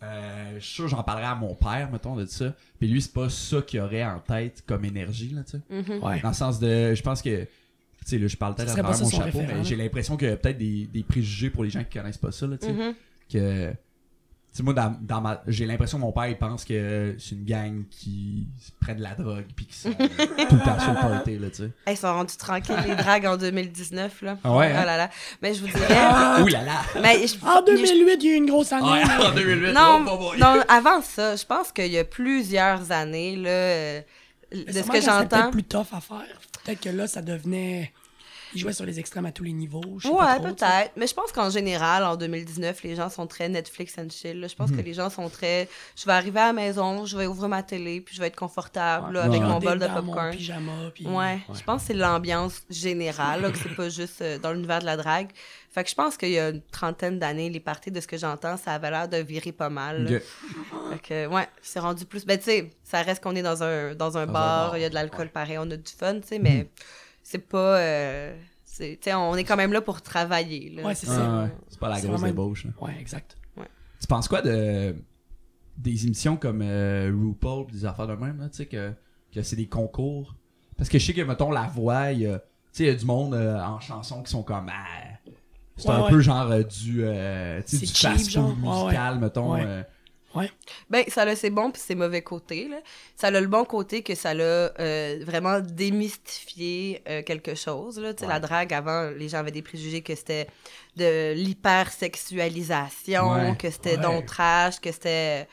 euh, 0.03 0.55
je 0.59 0.65
suis 0.65 0.75
sûr 0.75 0.85
que 0.85 0.91
j'en 0.91 1.03
parlerai 1.03 1.27
à 1.27 1.35
mon 1.35 1.55
père, 1.55 1.91
mettons, 1.91 2.17
de 2.17 2.27
ça. 2.27 2.55
Puis 2.79 2.89
lui, 2.89 3.01
c'est 3.01 3.13
pas 3.13 3.29
ça 3.29 3.63
qu'il 3.63 3.81
aurait 3.81 4.05
en 4.05 4.19
tête 4.21 4.63
comme 4.67 4.85
énergie, 4.85 5.31
là, 5.31 5.43
tu 5.45 5.53
sais. 5.53 5.61
Mhm. 5.71 6.03
Ouais. 6.03 6.21
Dans 6.21 6.29
le 6.29 6.35
sens 6.35 6.59
de, 6.61 6.95
je 6.95 7.03
pense 7.03 7.23
que, 7.23 7.45
tu 7.45 7.49
sais, 8.05 8.19
là, 8.19 8.27
je 8.27 8.37
parle 8.37 8.55
peut-être 8.55 8.71
à 8.79 8.83
travers 8.83 9.01
mon 9.01 9.11
chapeau, 9.11 9.41
mais 9.41 9.65
j'ai 9.65 9.77
l'impression 9.77 10.17
qu'il 10.17 10.29
y 10.29 10.33
a 10.33 10.37
peut-être 10.37 10.59
des, 10.59 10.87
des 10.93 11.03
préjugés 11.03 11.51
pour 11.51 11.65
les 11.65 11.71
gens 11.71 11.83
qui 11.85 11.99
connaissent 11.99 12.19
pas 12.19 12.33
ça, 12.33 12.47
là, 12.47 12.59
tu 12.59 12.67
sais. 12.67 12.73
Mhm. 12.73 12.95
Que, 13.33 13.73
sais, 14.59 14.63
moi, 14.63 14.73
dans, 14.75 14.97
dans 15.01 15.21
ma, 15.21 15.43
j'ai 15.47 15.67
l'impression 15.67 15.99
que 15.99 16.03
mon 16.03 16.13
père, 16.13 16.27
il 16.29 16.37
pense 16.39 16.65
que 16.65 17.17
c'est 17.19 17.35
une 17.35 17.45
gang 17.45 17.83
qui 17.91 18.47
prennent 18.81 18.99
de 18.99 19.03
la 19.03 19.15
drogue 19.15 19.45
puis 19.57 19.67
qui 19.67 19.77
sont 19.77 19.91
tout 19.93 19.99
le 20.01 20.65
temps 20.65 20.79
sur 20.79 20.93
le 20.93 21.01
party, 21.01 21.39
là, 21.39 21.49
tu 21.51 21.57
sais. 21.57 21.71
Hey, 21.87 21.95
ils 21.95 21.97
sont 21.97 22.13
rendus 22.13 22.37
tranquilles, 22.37 22.77
les 22.87 22.95
dragues 22.95 23.27
en 23.27 23.37
2019. 23.37 24.23
Là. 24.23 24.39
Ah 24.45 24.55
ouais, 24.57 24.67
hein? 24.73 24.81
Oh 24.83 24.87
là 24.87 24.97
là. 24.97 25.11
Mais 25.43 25.55
je 25.55 25.61
vous 25.61 25.67
dirais. 25.73 26.43
Ouh 26.43 26.47
là 26.47 26.63
là! 26.63 26.81
mais 27.03 27.27
je- 27.27 27.37
En 27.45 27.61
je- 27.67 27.73
2008, 27.73 28.17
il 28.21 28.25
y 28.25 28.31
a 28.31 28.35
eu 28.35 28.37
une 28.37 28.47
grosse 28.47 28.73
année. 28.73 28.87
Ouais, 28.91 29.27
en 29.27 29.35
2008, 29.35 29.73
Non, 29.73 30.05
oh, 30.07 30.19
oh, 30.33 30.37
non, 30.39 30.63
avant 30.69 31.03
ça, 31.03 31.37
je 31.37 31.45
pense 31.45 31.73
qu'il 31.73 31.91
y 31.93 31.99
a 31.99 32.05
plusieurs 32.05 32.93
années, 32.93 33.37
là, 33.37 34.01
de 34.01 34.05
ce 34.53 34.65
que 34.67 34.73
c'était 34.73 35.01
j'entends. 35.01 35.27
peut-être 35.29 35.51
plus 35.51 35.65
tough 35.65 35.87
à 35.93 36.01
faire. 36.01 36.23
Peut-être 36.65 36.81
que 36.81 36.91
là, 36.91 37.07
ça 37.09 37.23
devenait. 37.23 37.93
Ils 38.55 38.61
jouaient 38.61 38.73
sur 38.73 38.87
les 38.87 38.99
extrêmes 39.01 39.27
à 39.27 39.33
tous 39.33 39.45
les 39.45 39.53
niveaux. 39.53 39.83
je 39.99 40.09
sais 40.09 40.15
Ouais, 40.15 40.41
peut-être. 40.41 40.93
Mais 40.97 41.07
je 41.07 41.15
pense 41.15 41.33
qu'en 41.33 41.51
général, 41.51 42.05
en 42.05 42.17
2019, 42.17 42.83
les 42.83 42.95
gens 42.97 43.11
sont 43.11 43.27
très 43.27 43.49
Netflix 43.49 43.95
and 43.99 44.09
chill. 44.11 44.41
là. 44.41 44.49
Je 44.49 44.55
pense 44.55 44.71
que 44.71 44.81
les 44.81 44.95
gens 44.95 45.11
sont 45.11 45.29
très. 45.29 45.69
Je 45.97 46.05
vais 46.07 46.13
arriver 46.13 46.41
à 46.41 46.47
la 46.49 46.53
maison, 46.53 47.05
je 47.07 47.17
vais 47.17 47.27
ouvrir 47.27 47.49
ma 47.49 47.63
télé, 47.63 48.01
puis 48.01 48.15
je 48.15 48.21
vais 48.21 48.29
être 48.29 48.37
confortable 48.37 49.13
là, 49.15 49.25
avec 49.25 49.41
Ouais. 49.41 49.47
mon 49.49 49.59
bol 49.59 49.79
de 49.79 49.87
Dans 49.87 50.03
mon 50.03 50.13
popcorn. 50.13 50.31
pyjama, 50.37 50.73
puis- 50.95 51.07
Ouais, 51.07 51.41
je 51.55 51.63
pense 51.63 51.83
que 51.83 51.87
c'est 51.89 51.95
l'ambiance 51.95 52.63
générale, 52.71 53.43
là, 53.43 53.51
que 53.51 53.59
c'est 53.59 53.75
pas 53.75 53.89
juste 53.89 54.23
euh, 54.23 54.39
dans 54.39 54.53
l'univers 54.53 54.81
de 54.81 54.87
la 54.87 54.97
drague. 54.97 55.31
Fait 55.71 55.83
que 55.83 55.91
je 55.91 55.95
pense 55.97 56.17
qu'il 56.17 56.31
y 56.31 56.39
a 56.39 56.51
une 56.51 56.63
trentaine 56.71 57.19
d'années, 57.19 57.51
les 57.51 57.59
parties 57.59 57.91
de 57.91 58.01
ce 58.01 58.07
que 58.07 58.17
j'entends, 58.17 58.57
ça 58.57 58.73
avait 58.75 58.91
l'air 58.93 59.09
de 59.09 59.17
virer 59.17 59.51
pas 59.51 59.71
mal. 59.71 60.07
Ok. 60.09 60.23
Fait 60.93 60.99
que, 61.01 61.27
ouais, 61.27 61.49
c'est 61.63 61.81
rendu 61.81 62.05
plus. 62.05 62.25
Ben, 62.25 62.39
tu 62.39 62.45
sais, 62.45 62.71
ça 62.85 63.03
reste 63.03 63.23
qu'on 63.23 63.35
est 63.35 63.43
dans 63.43 63.63
un, 63.65 63.95
dans 63.95 64.17
un 64.17 64.27
Dans 64.27 64.33
bar, 64.33 64.67
bar, 64.69 64.79
il 64.79 64.83
y 64.83 64.85
a 64.85 64.89
de 64.89 64.95
l'alcool 64.95 65.31
pareil, 65.31 65.59
on 65.59 65.69
a 65.71 65.77
du 65.77 65.93
fun, 65.99 66.21
tu 66.21 66.29
sais, 66.29 66.39
mais 66.39 66.69
c'est 67.25 67.39
pas. 67.49 67.79
euh, 67.79 68.37
c'est- 68.63 68.97
tu 69.01 69.11
sais, 69.11 69.15
on 69.15 69.35
est 69.35 69.43
quand 69.45 69.57
même 69.57 69.73
là 69.73 69.81
pour 69.81 70.01
travailler. 70.03 70.71
Là. 70.71 70.85
Ouais, 70.85 70.95
c'est 70.95 71.09
Ah, 71.11 71.15
ça. 71.17 71.43
ouais. 71.43 71.53
C'est 71.69 71.81
pas 71.81 71.89
la 71.89 71.97
grosse 72.01 72.11
vraiment- 72.21 72.27
débauche. 72.27 72.65
là. 72.67 72.71
Ouais, 72.81 72.95
exact. 73.01 73.37
Tu 74.01 74.07
penses 74.07 74.29
quoi 74.29 74.43
de 74.43 74.95
des 75.79 76.05
émissions 76.07 76.37
comme 76.37 76.61
euh, 76.63 77.11
RuPaul 77.13 77.67
des 77.73 77.85
affaires 77.87 78.07
de 78.07 78.15
même, 78.15 78.39
là, 78.39 78.49
tu 78.49 78.59
sais, 78.59 78.67
que, 78.67 78.93
que 79.35 79.43
c'est 79.43 79.57
des 79.57 79.67
concours? 79.67 80.37
Parce 80.77 80.89
que 80.91 80.99
je 80.99 81.07
sais 81.07 81.15
que, 81.15 81.23
mettons, 81.23 81.51
la 81.51 81.63
voix, 81.67 82.13
il 82.13 82.21
y 82.21 82.27
a, 82.27 82.39
tu 82.39 82.45
sais, 82.73 82.83
il 82.85 82.87
y 82.89 82.91
a 82.91 82.95
du 82.95 83.05
monde 83.07 83.35
euh, 83.35 83.59
en 83.61 83.81
chanson 83.81 84.23
qui 84.23 84.31
sont 84.31 84.43
comme, 84.43 84.71
ah, 84.71 84.85
c'est 85.77 85.89
Ouais, 85.89 85.95
un 85.95 86.03
ouais. 86.05 86.11
peu 86.11 86.21
genre 86.21 86.51
euh, 86.51 86.63
du, 86.63 87.03
euh, 87.03 87.61
tu 87.67 87.77
sais, 87.79 87.87
C'est 87.87 88.31
du. 88.31 88.39
Ouais, 88.39 88.55
musical, 88.55 89.19
mettons. 89.19 89.57
Ouais. 90.35 90.51
Ben, 90.91 91.05
ça 91.09 91.23
a 91.23 91.37
ses 91.37 91.51
bons 91.51 91.71
puis 91.71 91.81
ses 91.81 91.95
mauvais 91.95 92.23
côtés. 92.23 92.69
Là. 92.69 92.79
Ça 93.17 93.29
a 93.29 93.31
le 93.31 93.47
bon 93.47 93.65
côté 93.65 94.03
que 94.03 94.15
ça 94.15 94.35
l'a 94.35 94.43
euh, 94.81 95.19
vraiment 95.25 95.61
démystifié 95.61 97.03
euh, 97.09 97.23
quelque 97.23 97.55
chose. 97.55 97.99
Là. 98.01 98.15
Tu 98.15 98.25
sais, 98.25 98.29
La 98.29 98.41
drague, 98.41 98.73
avant, 98.75 99.11
les 99.11 99.29
gens 99.29 99.39
avaient 99.39 99.51
des 99.51 99.63
préjugés 99.63 100.03
que 100.03 100.15
c'était 100.15 100.49
de 100.97 101.33
l'hypersexualisation, 101.35 103.33
Ouais. 103.33 103.57
que 103.57 103.71
c'était 103.71 103.97
Ouais. 103.97 104.03
que 104.81 104.93
c'était... 104.93 105.45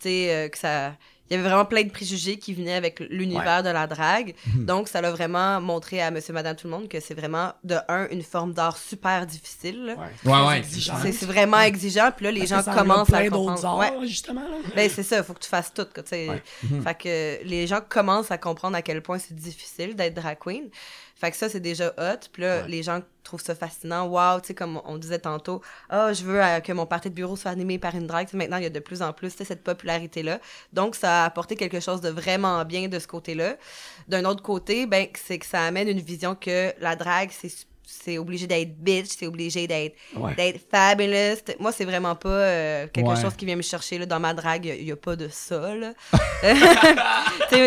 Tu 0.00 0.08
sais, 0.08 0.34
euh, 0.34 0.48
que 0.48 0.58
ça... 0.58 0.94
il 1.30 1.36
y 1.36 1.38
avait 1.38 1.48
vraiment 1.48 1.64
plein 1.64 1.82
de 1.82 1.90
préjugés 1.90 2.38
qui 2.38 2.54
venaient 2.54 2.74
avec 2.74 3.00
l'univers 3.00 3.62
de 3.62 3.68
la 3.70 3.86
drague. 3.86 4.34
Mhm. 4.54 4.64
Donc, 4.64 4.88
ça 4.88 5.00
l'a 5.00 5.10
vraiment 5.10 5.60
montré 5.60 6.00
à 6.00 6.10
monsieur, 6.10 6.32
madame, 6.32 6.56
tout 6.56 6.66
le 6.66 6.72
monde 6.72 6.88
que 6.88 7.00
c'est 7.00 7.14
vraiment, 7.14 7.52
de 7.64 7.76
un, 7.88 8.08
une 8.10 8.22
forme 8.22 8.52
d'art 8.54 8.76
super 8.76 9.26
difficile. 9.26 9.84
là. 9.84 9.94
Ouais, 9.94 10.32
Ouais, 10.32 10.46
ouais. 10.48 10.62
C'est 10.64 11.12
c'est 11.12 11.26
vraiment 11.26 11.60
exigeant. 11.60 12.10
Puis 12.16 12.24
là, 12.24 12.30
les 12.32 12.46
Parce 12.46 12.64
gens 12.64 12.72
que 12.72 12.78
commencent 12.78 13.12
à 13.12 13.18
plein 13.18 13.28
d'autres 13.30 13.54
comprendre. 13.54 13.66
arts, 13.82 13.98
Ouais. 14.00 14.06
justement. 14.08 14.40
Là. 14.42 14.56
Ben, 14.74 14.88
c'est 14.88 15.02
ça, 15.02 15.18
il 15.18 15.22
faut 15.24 15.34
que 15.34 15.40
tu 15.40 15.48
fasses 15.48 15.72
tout. 15.74 15.86
quoi, 15.92 16.02
tu 16.02 16.10
sais. 16.10 16.28
Ouais. 16.28 16.42
Mhm. 16.62 16.82
Fait 16.82 16.94
que 16.94 17.44
les 17.48 17.66
gens 17.66 17.80
commencent 17.86 18.30
à 18.30 18.38
comprendre 18.38 18.76
à 18.76 18.82
quel 18.82 19.02
point 19.02 19.18
c'est 19.18 19.34
difficile 19.34 19.94
d'être 19.96 20.14
drag 20.14 20.38
queen. 20.38 20.68
Fait 21.20 21.30
que 21.32 21.36
ça, 21.36 21.48
c'est 21.48 21.60
déjà 21.60 21.88
hot. 21.98 22.28
Puis 22.32 22.42
là, 22.42 22.62
Ouais. 22.62 22.68
les 22.68 22.82
gens 22.84 23.00
trouvent 23.24 23.42
ça 23.42 23.54
fascinant. 23.54 24.06
Wow, 24.06 24.40
tu 24.40 24.46
sais, 24.48 24.54
comme 24.54 24.80
on 24.84 24.96
disait 24.96 25.18
tantôt, 25.18 25.60
ah, 25.90 26.12
je 26.12 26.22
veux 26.22 26.42
euh, 26.42 26.60
que 26.60 26.72
mon 26.72 26.86
party 26.86 27.10
de 27.10 27.14
bureau 27.14 27.34
soit 27.36 27.50
animé 27.50 27.78
par 27.78 27.94
une 27.96 28.06
drague. 28.06 28.28
Maintenant, 28.34 28.56
il 28.58 28.62
y 28.62 28.66
a 28.66 28.70
de 28.70 28.78
plus 28.78 29.02
en 29.02 29.12
plus 29.12 29.32
tu 29.32 29.38
sais, 29.38 29.44
cette 29.44 29.64
popularité-là. 29.64 30.38
Donc, 30.72 30.94
ça 30.94 31.22
a 31.22 31.26
apporté 31.26 31.56
quelque 31.56 31.80
chose 31.80 32.00
de 32.00 32.08
vraiment 32.08 32.64
bien 32.64 32.86
de 32.88 32.98
ce 33.00 33.06
côté-là. 33.08 33.56
D'un 34.06 34.24
autre 34.26 34.42
côté, 34.42 34.86
ben, 34.86 35.06
c'est 35.14 35.38
que 35.38 35.46
ça 35.46 35.62
amène 35.62 35.88
une 35.88 36.00
vision 36.00 36.34
que 36.34 36.72
la 36.80 36.94
drague, 36.96 37.30
c'est 37.32 37.52
c'est 37.90 38.18
obligé 38.18 38.46
d'être 38.46 38.76
bitch, 38.78 39.06
c'est 39.18 39.26
obligé 39.26 39.66
d'être 39.66 39.96
Ouais. 40.14 40.34
d'être 40.34 40.60
fabulous. 40.70 41.40
Moi, 41.58 41.72
c'est 41.72 41.86
vraiment 41.86 42.14
pas 42.14 42.28
euh, 42.28 42.86
quelque 42.86 43.08
Ouais. 43.08 43.16
chose 43.20 43.34
qui 43.34 43.46
vient 43.46 43.56
me 43.56 43.62
chercher 43.62 43.96
là, 43.96 44.04
dans 44.04 44.20
ma 44.20 44.34
drague. 44.34 44.66
Il 44.66 44.84
n'y 44.84 44.92
a, 44.92 44.96
pas 44.96 45.16
de 45.16 45.26
ça. 45.28 45.74
Là. 45.74 45.94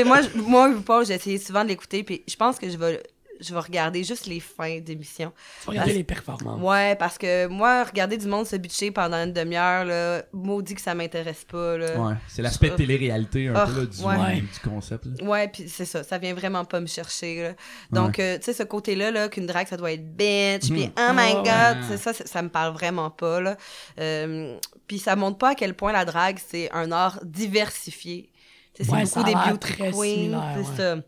Moi, 0.05 0.21
je- 0.21 0.37
moi, 0.39 0.67
RuPaul, 0.67 1.05
j'ai 1.07 1.15
essayé 1.15 1.37
souvent 1.39 1.63
de 1.63 1.69
l'écouter, 1.69 2.03
puis 2.03 2.23
je 2.27 2.35
pense 2.35 2.57
que 2.59 2.69
je 2.69 2.77
vais, 2.77 3.01
je 3.41 3.53
vais 3.53 3.59
regarder 3.59 4.03
juste 4.03 4.25
les 4.27 4.39
fins 4.39 4.79
d'émission. 4.79 5.33
Regarder 5.65 5.93
les 5.93 6.03
performances. 6.03 6.61
Ouais, 6.61 6.95
parce 6.95 7.17
que 7.17 7.47
moi, 7.47 7.83
regarder 7.83 8.17
du 8.17 8.27
monde 8.27 8.45
se 8.45 8.55
bitcher 8.55 8.91
pendant 8.91 9.17
une 9.17 9.33
demi-heure, 9.33 9.83
là, 9.85 10.23
maudit 10.31 10.75
que 10.75 10.81
ça 10.81 10.93
m'intéresse 10.95 11.43
pas. 11.45 11.77
Là. 11.77 11.97
Ouais, 11.99 12.13
c'est 12.27 12.41
l'aspect 12.41 12.69
de 12.69 12.75
télé-réalité 12.75 13.47
un 13.49 13.53
Ah, 13.55 13.65
peu 13.65 13.79
là, 13.81 13.85
du, 13.85 14.01
ouais. 14.03 14.41
du 14.41 14.59
concept. 14.69 15.05
là. 15.05 15.25
Ouais, 15.27 15.47
puis 15.47 15.67
c'est 15.67 15.85
ça, 15.85 16.03
ça 16.03 16.17
vient 16.17 16.33
vraiment 16.33 16.63
pas 16.65 16.79
me 16.79 16.87
chercher. 16.87 17.43
Là. 17.43 17.53
Donc, 17.91 18.19
euh, 18.19 18.37
tu 18.37 18.45
sais, 18.45 18.53
ce 18.53 18.63
côté-là, 18.63 19.11
là, 19.11 19.27
qu'une 19.29 19.45
drague, 19.47 19.67
ça 19.67 19.77
doit 19.77 19.91
être 19.91 20.15
bitch, 20.15 20.69
puis 20.71 20.85
Mhm. 20.87 20.91
oh 20.97 21.11
my 21.13 21.33
Ouais. 21.33 21.33
god, 21.43 21.77
c'est 21.89 21.97
ça, 21.97 22.13
ça, 22.13 22.25
ça 22.25 22.41
me 22.41 22.49
parle 22.49 22.73
vraiment 22.73 23.09
pas. 23.09 23.41
Là. 23.41 23.57
Euh, 23.99 24.57
puis 24.87 24.99
ça 24.99 25.15
montre 25.15 25.37
pas 25.37 25.49
à 25.49 25.55
quel 25.55 25.73
point 25.73 25.91
la 25.91 26.05
drague, 26.05 26.39
c'est 26.45 26.71
un 26.71 26.91
art 26.91 27.19
diversifié. 27.23 28.29
C'est 28.73 28.89
Ouais, 28.89 29.05
ça 29.05 29.21
beaucoup 29.21 29.31
des 29.31 29.51
beauty 29.51 29.73
queens, 29.75 29.91
ouais. 29.93 31.01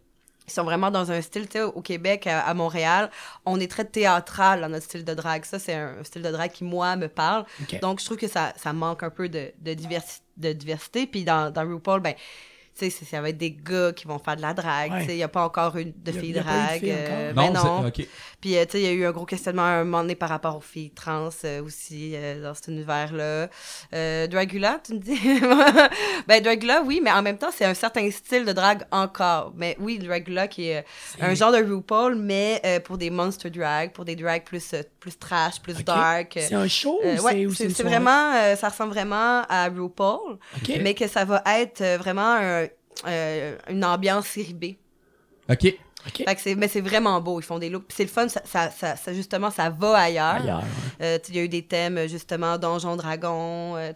Ils 0.54 0.56
sont 0.56 0.64
vraiment 0.64 0.92
dans 0.92 1.12
un 1.12 1.20
style, 1.22 1.48
tu 1.48 1.54
sais, 1.54 1.64
au 1.64 1.82
Québec, 1.82 2.28
à, 2.28 2.42
à 2.42 2.54
Montréal, 2.54 3.10
on 3.44 3.60
est 3.60 3.70
très 3.70 3.86
théâtral 3.86 4.62
dans 4.62 4.70
notre 4.70 4.86
style 4.86 5.04
de 5.04 5.14
drague. 5.16 5.46
Ça, 5.46 5.58
c'est 5.58 5.74
un, 5.74 6.04
style 6.04 6.22
de 6.22 6.30
drague 6.30 6.52
qui, 6.52 6.64
moi, 6.64 6.96
me 6.96 7.08
parle. 7.08 7.44
Donc, 7.82 8.00
je 8.00 8.06
trouve 8.06 8.18
que 8.18 8.28
ça, 8.28 8.54
ça 8.56 8.72
manque 8.72 9.02
un 9.02 9.10
peu 9.10 9.30
de, 9.30 9.52
de, 9.62 9.74
diversi- 9.74 10.22
de 10.38 10.54
diversité. 10.54 11.08
Puis 11.08 11.24
dans, 11.24 11.52
dans 11.52 11.68
RuPaul, 11.68 12.02
ben, 12.02 12.14
sais, 12.76 12.90
c'est- 12.90 13.06
ça 13.06 13.22
va 13.22 13.30
être 13.30 13.38
des 13.38 13.52
gars 13.52 13.92
qui 13.94 14.08
vont 14.08 14.20
faire 14.20 14.36
de 14.36 14.42
la 14.42 14.54
drague. 14.54 14.92
Ouais. 14.92 15.00
tu 15.02 15.06
sais, 15.08 15.14
Il 15.14 15.18
n'y 15.18 15.24
a 15.24 15.28
pas 15.28 15.44
encore 15.44 15.78
une 15.78 15.94
de 15.96 16.12
filles 16.12 16.34
drague. 16.34 16.80
filles 16.80 16.94
euh, 16.96 17.34
non. 17.34 17.84
c'est- 17.94 18.02
ok. 18.04 18.08
Puis, 18.42 18.58
euh, 18.58 18.66
tu 18.66 18.72
sais, 18.74 18.82
il 18.82 18.86
y 18.86 18.90
a 18.90 18.92
eu 18.92 19.06
un 19.06 19.12
gros 19.12 19.26
questionnement 19.26 19.62
à 19.64 19.68
un 19.68 19.84
moment 19.84 20.02
donné 20.02 20.16
par 20.16 20.30
rapport 20.30 20.58
aux 20.58 20.62
filles 20.62 20.92
trans 20.92 21.30
euh, 21.46 21.64
aussi 21.64 22.12
euh, 22.16 22.42
dans 22.44 22.54
cet 22.54 22.68
univers-là. 22.68 23.48
Euh, 23.94 24.28
Dragula, 24.28 24.80
tu 24.86 24.94
me 24.96 25.00
dis? 25.00 25.18
ben, 26.28 26.42
Dragula, 26.44 26.82
oui, 26.84 27.00
mais 27.04 27.12
en 27.12 27.22
même 27.22 27.38
temps, 27.38 27.52
c'est 27.56 27.66
un 27.66 27.74
certain 27.74 28.10
style 28.12 28.46
de 28.46 28.52
drague 28.54 28.84
encore. 28.92 29.54
Mais 29.56 29.76
oui, 29.80 29.98
Dragula 30.00 30.48
qui 30.48 30.68
est 30.70 30.86
un 31.22 31.34
genre 31.34 31.52
de 31.52 31.58
RuPaul, 31.64 32.16
mais 32.16 32.62
euh, 32.66 32.80
pour 32.80 32.98
des 32.98 33.10
monster 33.10 33.50
drag, 33.50 33.92
pour 33.92 34.06
des 34.06 34.16
drags 34.16 34.44
plus, 34.44 34.74
euh, 34.74 34.82
plus 35.00 35.18
trash, 35.18 35.62
plus 35.62 35.84
dark. 35.84 36.34
C'est 36.40 36.54
un 36.56 36.68
show 36.68 37.00
Euh, 37.04 37.18
ou 37.18 37.24
ouais, 37.24 37.48
c'est- 37.56 37.84
vraiment, 37.84 38.34
euh, 38.36 38.56
ça 38.56 38.70
ressemble 38.70 38.92
vraiment 38.94 39.44
à 39.50 39.68
RuPaul, 39.70 40.38
mais 40.82 40.94
que 40.94 41.08
ça 41.08 41.26
va 41.26 41.42
être 41.58 41.84
vraiment 41.98 42.36
un- 42.40 42.68
euh, 43.08 43.58
une 43.70 43.84
ambiance 43.86 44.28
série 44.28 44.54
B. 44.54 44.66
Ok. 45.50 45.74
Ok. 46.06 46.24
Fait 46.26 46.36
que 46.36 46.42
c'est, 46.42 46.56
mais 46.56 46.68
c'est 46.68 46.82
vraiment 46.82 47.22
beau, 47.22 47.40
ils 47.40 47.44
font 47.44 47.60
des 47.60 47.70
looks. 47.70 47.86
C'est 47.90 48.04
le 48.04 48.10
fun, 48.10 48.28
ça, 48.28 48.42
ça, 48.44 48.70
ça- 48.70 48.96
ça, 48.98 49.14
justement, 49.14 49.50
ça 49.52 49.70
va 49.70 49.98
ailleurs. 49.98 50.36
Ailleurs. 50.36 50.60
ouais. 51.00 51.06
Euh, 51.06 51.20
il 51.30 51.36
y 51.36 51.40
a 51.40 51.44
eu 51.44 51.50
des 51.50 51.66
thèmes, 51.66 52.08
justement, 52.10 52.58
donjons, 52.58 52.96
dragons. 52.98 53.78
euh, 53.78 53.94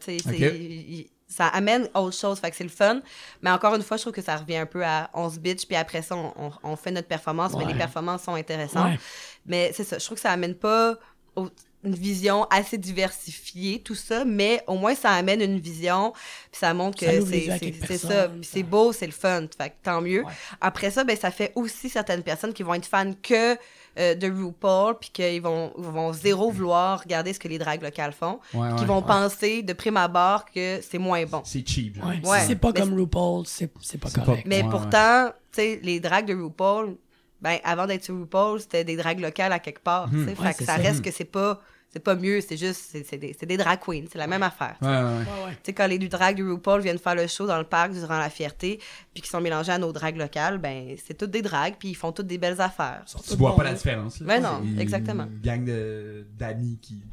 ça 1.29 1.47
amène 1.47 1.89
autre 1.93 2.15
chose, 2.17 2.39
fait 2.39 2.49
que 2.49 2.55
c'est 2.55 2.63
le 2.63 2.69
fun. 2.69 3.01
Mais 3.41 3.49
encore 3.51 3.75
une 3.75 3.81
fois, 3.81 3.97
je 3.97 4.03
trouve 4.03 4.13
que 4.13 4.21
ça 4.21 4.37
revient 4.37 4.55
un 4.57 4.65
peu 4.65 4.85
à 4.85 5.09
on 5.13 5.29
se 5.29 5.37
bitch, 5.39 5.65
puis 5.67 5.75
après 5.75 6.01
ça, 6.01 6.15
on, 6.15 6.31
on- 6.37 6.51
on 6.63 6.75
fait 6.77 6.91
notre 6.91 7.07
performance, 7.09 7.51
mais 7.57 7.65
les 7.65 7.73
performances 7.77 8.23
sont 8.23 8.35
intéressantes. 8.35 8.91
Ouais. 8.91 8.99
Mais 9.45 9.71
c'est 9.73 9.83
ça, 9.83 9.97
je 9.97 10.05
trouve 10.05 10.15
que 10.15 10.21
ça 10.21 10.31
amène 10.31 10.55
pas 10.55 10.95
au- 11.35 11.49
une 11.83 11.95
vision 11.95 12.45
assez 12.49 12.77
diversifiée, 12.77 13.79
tout 13.81 13.95
ça, 13.95 14.25
mais 14.25 14.63
au 14.67 14.75
moins 14.75 14.95
ça 14.95 15.11
amène 15.11 15.41
une 15.41 15.59
vision, 15.59 16.11
puis 16.51 16.59
ça 16.59 16.73
montre 16.73 16.99
que 16.99 17.05
c'est 17.25 17.97
ça, 17.97 18.29
c'est 18.41 18.63
beau, 18.63 18.91
c'est 18.91 19.05
le 19.05 19.11
fun, 19.11 19.45
fait 19.57 19.69
que 19.69 19.75
tant 19.83 20.01
mieux. 20.01 20.23
Ouais. 20.23 20.31
Après 20.59 20.91
ça, 20.91 21.03
ben, 21.03 21.15
ça 21.15 21.31
fait 21.31 21.51
aussi 21.55 21.89
certaines 21.89 22.23
personnes 22.23 22.53
qui 22.53 22.63
vont 22.63 22.73
être 22.73 22.85
fans 22.87 23.13
que 23.21 23.57
euh, 23.99 24.13
de 24.15 24.27
RuPaul, 24.29 24.97
puis 24.99 25.09
qu'ils 25.11 25.41
vont, 25.41 25.71
ils 25.77 25.83
vont 25.83 26.13
zéro 26.13 26.51
vouloir 26.51 26.99
regarder 27.01 27.33
ce 27.33 27.39
que 27.39 27.47
les 27.47 27.57
dragues 27.57 27.81
locales 27.81 28.13
font, 28.13 28.39
Ouais, 28.53 28.69
qui 28.75 28.81
ouais. 28.81 28.85
vont 28.85 29.01
penser 29.01 29.61
de 29.63 29.73
prime 29.73 29.97
abord 29.97 30.45
que 30.45 30.79
c'est 30.87 30.99
moins 30.99 31.25
bon. 31.25 31.41
C'est 31.45 31.67
cheap. 31.67 31.97
c'est 32.45 32.55
pas 32.55 32.71
Mais 32.73 32.79
comme 32.81 32.93
RuPaul, 32.99 33.45
c'est 33.47 33.71
c'est 33.81 33.97
pas 33.99 34.09
correct. 34.09 34.43
Mais 34.45 34.61
Ouais, 34.63 34.69
pourtant, 34.69 35.29
tu 35.51 35.61
sais, 35.61 35.79
les 35.81 35.99
dragues 35.99 36.27
de 36.27 36.35
RuPaul, 36.35 36.95
ben, 37.41 37.57
avant 37.63 37.85
d'être 37.87 38.03
sur 38.03 38.15
RuPaul, 38.17 38.59
c'était 38.59 38.83
des 38.83 38.95
dragues 38.95 39.19
locales 39.19 39.51
à 39.53 39.59
quelque 39.59 39.81
part, 39.81 40.09
tu 40.09 40.23
sais. 40.25 40.29
Ouais, 40.39 40.53
fait 40.53 40.59
que 40.59 40.65
ça 40.65 40.75
ça. 40.77 40.81
reste 40.81 41.01
que 41.03 41.11
c'est 41.11 41.25
pas, 41.25 41.61
c'est 41.89 41.99
pas 42.03 42.15
mieux, 42.15 42.41
c'est 42.41 42.57
juste, 42.57 42.81
c'est 42.91 43.03
c'est 43.05 43.17
des, 43.17 43.33
des 43.33 43.57
drag 43.57 43.79
queens, 43.79 44.05
c'est 44.11 44.17
la 44.17 44.27
même 44.27 44.43
affaire. 44.43 44.75
Ouais, 44.81 44.87
ouais, 44.87 44.95
ouais. 44.95 45.03
Ouais, 45.03 45.45
ouais. 45.45 45.51
Tu 45.55 45.59
sais, 45.65 45.73
quand 45.73 45.87
les 45.87 45.97
du 45.99 46.09
drag 46.09 46.35
de 46.37 46.43
RuPaul 46.43 46.81
viennent 46.81 46.97
faire 46.97 47.15
le 47.15 47.27
show 47.27 47.47
dans 47.47 47.57
le 47.57 47.63
parc 47.63 47.91
durant 47.93 48.17
la 48.17 48.29
fierté, 48.29 48.79
puis 49.13 49.21
qui 49.23 49.29
sont 49.29 49.39
mélangés 49.41 49.71
à 49.71 49.77
nos 49.77 49.91
dragues 49.93 50.17
locales, 50.17 50.57
ben, 50.57 50.95
c'est 51.05 51.13
toutes 51.15 51.31
des 51.31 51.41
dragues, 51.41 51.75
puis 51.79 51.89
ils 51.89 51.95
font 51.95 52.11
toutes 52.11 52.27
des 52.27 52.37
belles 52.37 52.59
affaires. 52.59 53.03
Tu 53.27 53.35
vois 53.35 53.55
pas 53.55 53.63
la 53.63 53.73
différence. 53.73 54.19
là. 54.19 54.25
Mais 54.27 54.39
non, 54.39 54.61
C'est 54.75 54.81
exactement. 54.81 55.23
Une 55.25 55.39
gang 55.41 55.63
de- 55.63 56.25
d'amis 56.37 56.77
qui, 56.81 57.03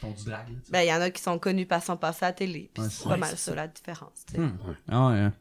font 0.00 0.10
du 0.12 0.24
drag. 0.24 0.48
là. 0.48 0.54
Ben, 0.70 0.80
il 0.82 0.88
y 0.88 0.92
en 0.94 1.00
a 1.00 1.10
qui 1.10 1.20
sont 1.22 1.38
connus 1.38 1.66
par 1.66 1.82
son 1.82 1.96
passé 1.96 2.24
à 2.24 2.28
la 2.28 2.32
télé, 2.32 2.70
puis 2.72 2.82
Ouais, 2.82 2.88
c'est 2.90 3.08
pas 3.08 3.16
mal 3.16 3.30
ça, 3.30 3.36
ça. 3.36 3.54
la 3.54 3.68
différence, 3.68 4.24
tu 4.26 4.34
sais. 4.34 4.40
Hmm. 4.40 4.56
Ah 4.88 5.08
ouais. 5.08 5.18
hein. 5.18 5.32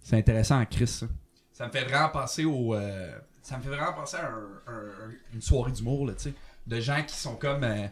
C'est 0.00 0.16
intéressant 0.16 0.64
Chris, 0.66 0.86
ça. 0.88 1.06
Ça 1.52 1.66
me 1.66 1.70
fait 1.72 1.84
vraiment 1.84 2.08
penser 2.08 2.44
au. 2.44 2.74
euh, 2.74 3.12
ça 3.42 3.58
me 3.58 3.62
fait 3.62 3.68
vraiment 3.68 3.92
penser 3.92 4.16
à 4.16 4.26
un- 4.28 4.72
un- 4.72 5.10
une 5.34 5.42
soirée 5.42 5.72
d'humour, 5.72 6.06
là, 6.06 6.14
tu 6.14 6.24
sais. 6.24 6.34
De 6.66 6.80
gens 6.80 7.02
qui 7.06 7.14
sont 7.16 7.34
comme. 7.36 7.64
euh, 7.64 7.86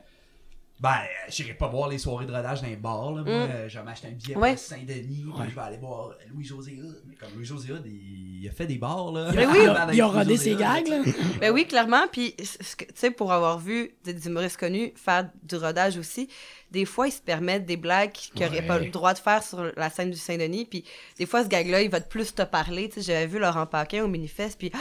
ben, 0.79 0.91
euh, 0.95 1.29
j'irai 1.29 1.53
pas 1.53 1.69
voir 1.69 1.89
les 1.91 1.99
soirées 1.99 2.25
de 2.25 2.33
rodage 2.33 2.63
dans 2.63 2.69
les 2.69 2.77
bars, 2.77 3.13
là. 3.13 3.23
Moi, 3.23 3.47
Mm. 3.47 3.51
euh, 3.51 3.69
je 3.69 3.79
vais 3.79 3.85
m'acheter 3.85 4.09
un 4.09 4.13
billet 4.13 4.35
Ouais. 4.37 4.51
pour 4.53 4.61
Saint-Denis, 4.61 5.25
puis 5.31 5.41
Ouais. 5.41 5.47
je 5.51 5.55
vais 5.55 5.61
aller 5.61 5.77
voir 5.77 6.15
Louis-José 6.33 6.81
Hood. 6.81 7.03
Mais 7.07 7.17
comme 7.17 7.29
Louis-José 7.35 7.71
Hood, 7.73 7.83
il... 7.85 8.43
il 8.45 8.49
a 8.49 8.53
fait 8.53 8.67
des 8.67 8.79
bars, 8.79 9.13
là. 9.13 9.31
Mais 9.35 9.45
oui. 9.47 9.59
Il 9.65 9.69
a- 9.69 9.93
il 9.93 10.01
a 10.01 10.07
rodé 10.07 10.37
ses 10.39 10.55
gags, 10.55 10.89
là. 10.89 11.03
Ben 11.41 11.53
oui, 11.53 11.67
clairement. 11.67 12.07
Puis, 12.11 12.35
ce 12.43 12.77
que- 12.77 12.85
tu 12.87 12.93
sais, 12.95 13.11
pour 13.11 13.31
avoir 13.31 13.59
vu 13.59 13.91
des, 14.05 14.15
des 14.15 14.27
humoristes 14.27 14.57
connus 14.59 14.93
faire 14.97 15.29
du 15.43 15.57
rodage 15.57 15.99
aussi, 15.99 16.31
des 16.71 16.85
fois, 16.85 17.09
ils 17.09 17.13
se 17.13 17.21
permettent 17.21 17.67
des 17.67 17.77
blagues 17.77 18.13
qu'ils 18.13 18.41
n'auraient 18.43 18.61
Ouais. 18.61 18.67
pas 18.67 18.79
le 18.79 18.91
droit 18.91 19.13
de 19.13 19.19
faire 19.19 19.43
sur 19.43 19.71
la 19.77 19.91
scène 19.91 20.11
du 20.11 20.17
Saint-Denis. 20.17 20.67
Puis, 20.67 20.85
des 21.19 21.27
fois, 21.27 21.43
ce 21.43 21.49
gag-là, 21.49 21.83
il 21.83 21.91
va 21.91 22.01
plus 22.01 22.35
te 22.35 22.43
parler. 22.43 22.89
Tu 22.89 22.97
sais, 23.03 23.13
j'avais 23.13 23.27
vu 23.27 23.39
Laurent 23.39 23.67
Paquin 23.67 24.05
au 24.05 24.09
Minifest, 24.09 24.57
puis 24.59 24.71
ah, 24.75 24.79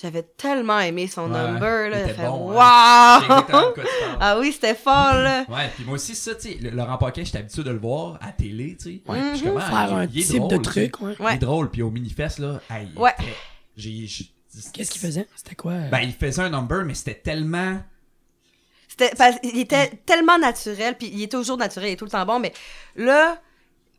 j'avais 0.00 0.22
tellement 0.22 0.78
aimé 0.80 1.06
son 1.06 1.30
Ouais, 1.32 1.38
number. 1.52 1.86
il 1.86 1.90
Là. 1.92 2.08
fait, 2.08 2.26
bon. 2.26 2.48
Wow! 2.52 2.54
De 2.54 3.50
parles. 3.50 3.74
Ah 4.20 4.38
oui, 4.38 4.52
c'était 4.52 4.74
fort, 4.74 5.14
là. 5.14 5.44
Ouais, 5.48 5.70
puis 5.74 5.84
moi 5.84 5.94
aussi, 5.94 6.14
ça, 6.14 6.34
tu 6.34 6.48
sais, 6.52 6.58
Laurent 6.70 6.98
Paquin, 6.98 7.24
j'étais 7.24 7.38
habitué 7.38 7.62
de 7.62 7.70
le 7.70 7.78
voir 7.78 8.18
à 8.20 8.32
télé, 8.32 8.76
tu 8.76 8.84
sais. 8.84 9.00
Ouais. 9.06 9.18
Je 9.34 9.48
ah, 9.56 9.60
Faire 9.60 9.88
il- 9.90 9.94
un 9.94 10.06
type 10.22 10.36
drôle, 10.36 10.50
de 10.50 10.56
tu 10.58 10.72
sais. 10.72 10.88
truc, 10.90 11.00
ouais. 11.20 11.32
Il 11.32 11.34
est 11.36 11.38
drôle, 11.38 11.70
puis 11.70 11.82
au 11.82 11.90
Minifest, 11.90 12.38
là, 12.38 12.60
hey, 12.70 12.88
Ouais. 12.96 13.12
j'ai- 13.76 14.06
Qu'est-ce 14.72 14.90
qu'il 14.90 15.00
faisait? 15.00 15.28
C'était 15.36 15.54
quoi? 15.54 15.72
euh? 15.72 15.88
Ben, 15.90 16.00
il 16.00 16.12
faisait 16.12 16.42
un 16.42 16.50
number, 16.50 16.84
mais 16.84 16.94
c'était 16.94 17.14
tellement... 17.14 17.78
C'était, 19.08 19.38
il 19.42 19.58
était 19.60 19.88
tellement 20.06 20.38
naturel, 20.38 20.96
puis 20.96 21.08
il 21.12 21.22
est 21.22 21.30
toujours 21.32 21.56
naturel, 21.56 21.88
il 21.88 21.92
est 21.92 21.96
tout 21.96 22.04
le 22.04 22.10
temps 22.10 22.26
bon, 22.26 22.38
mais 22.38 22.52
là, 22.96 23.40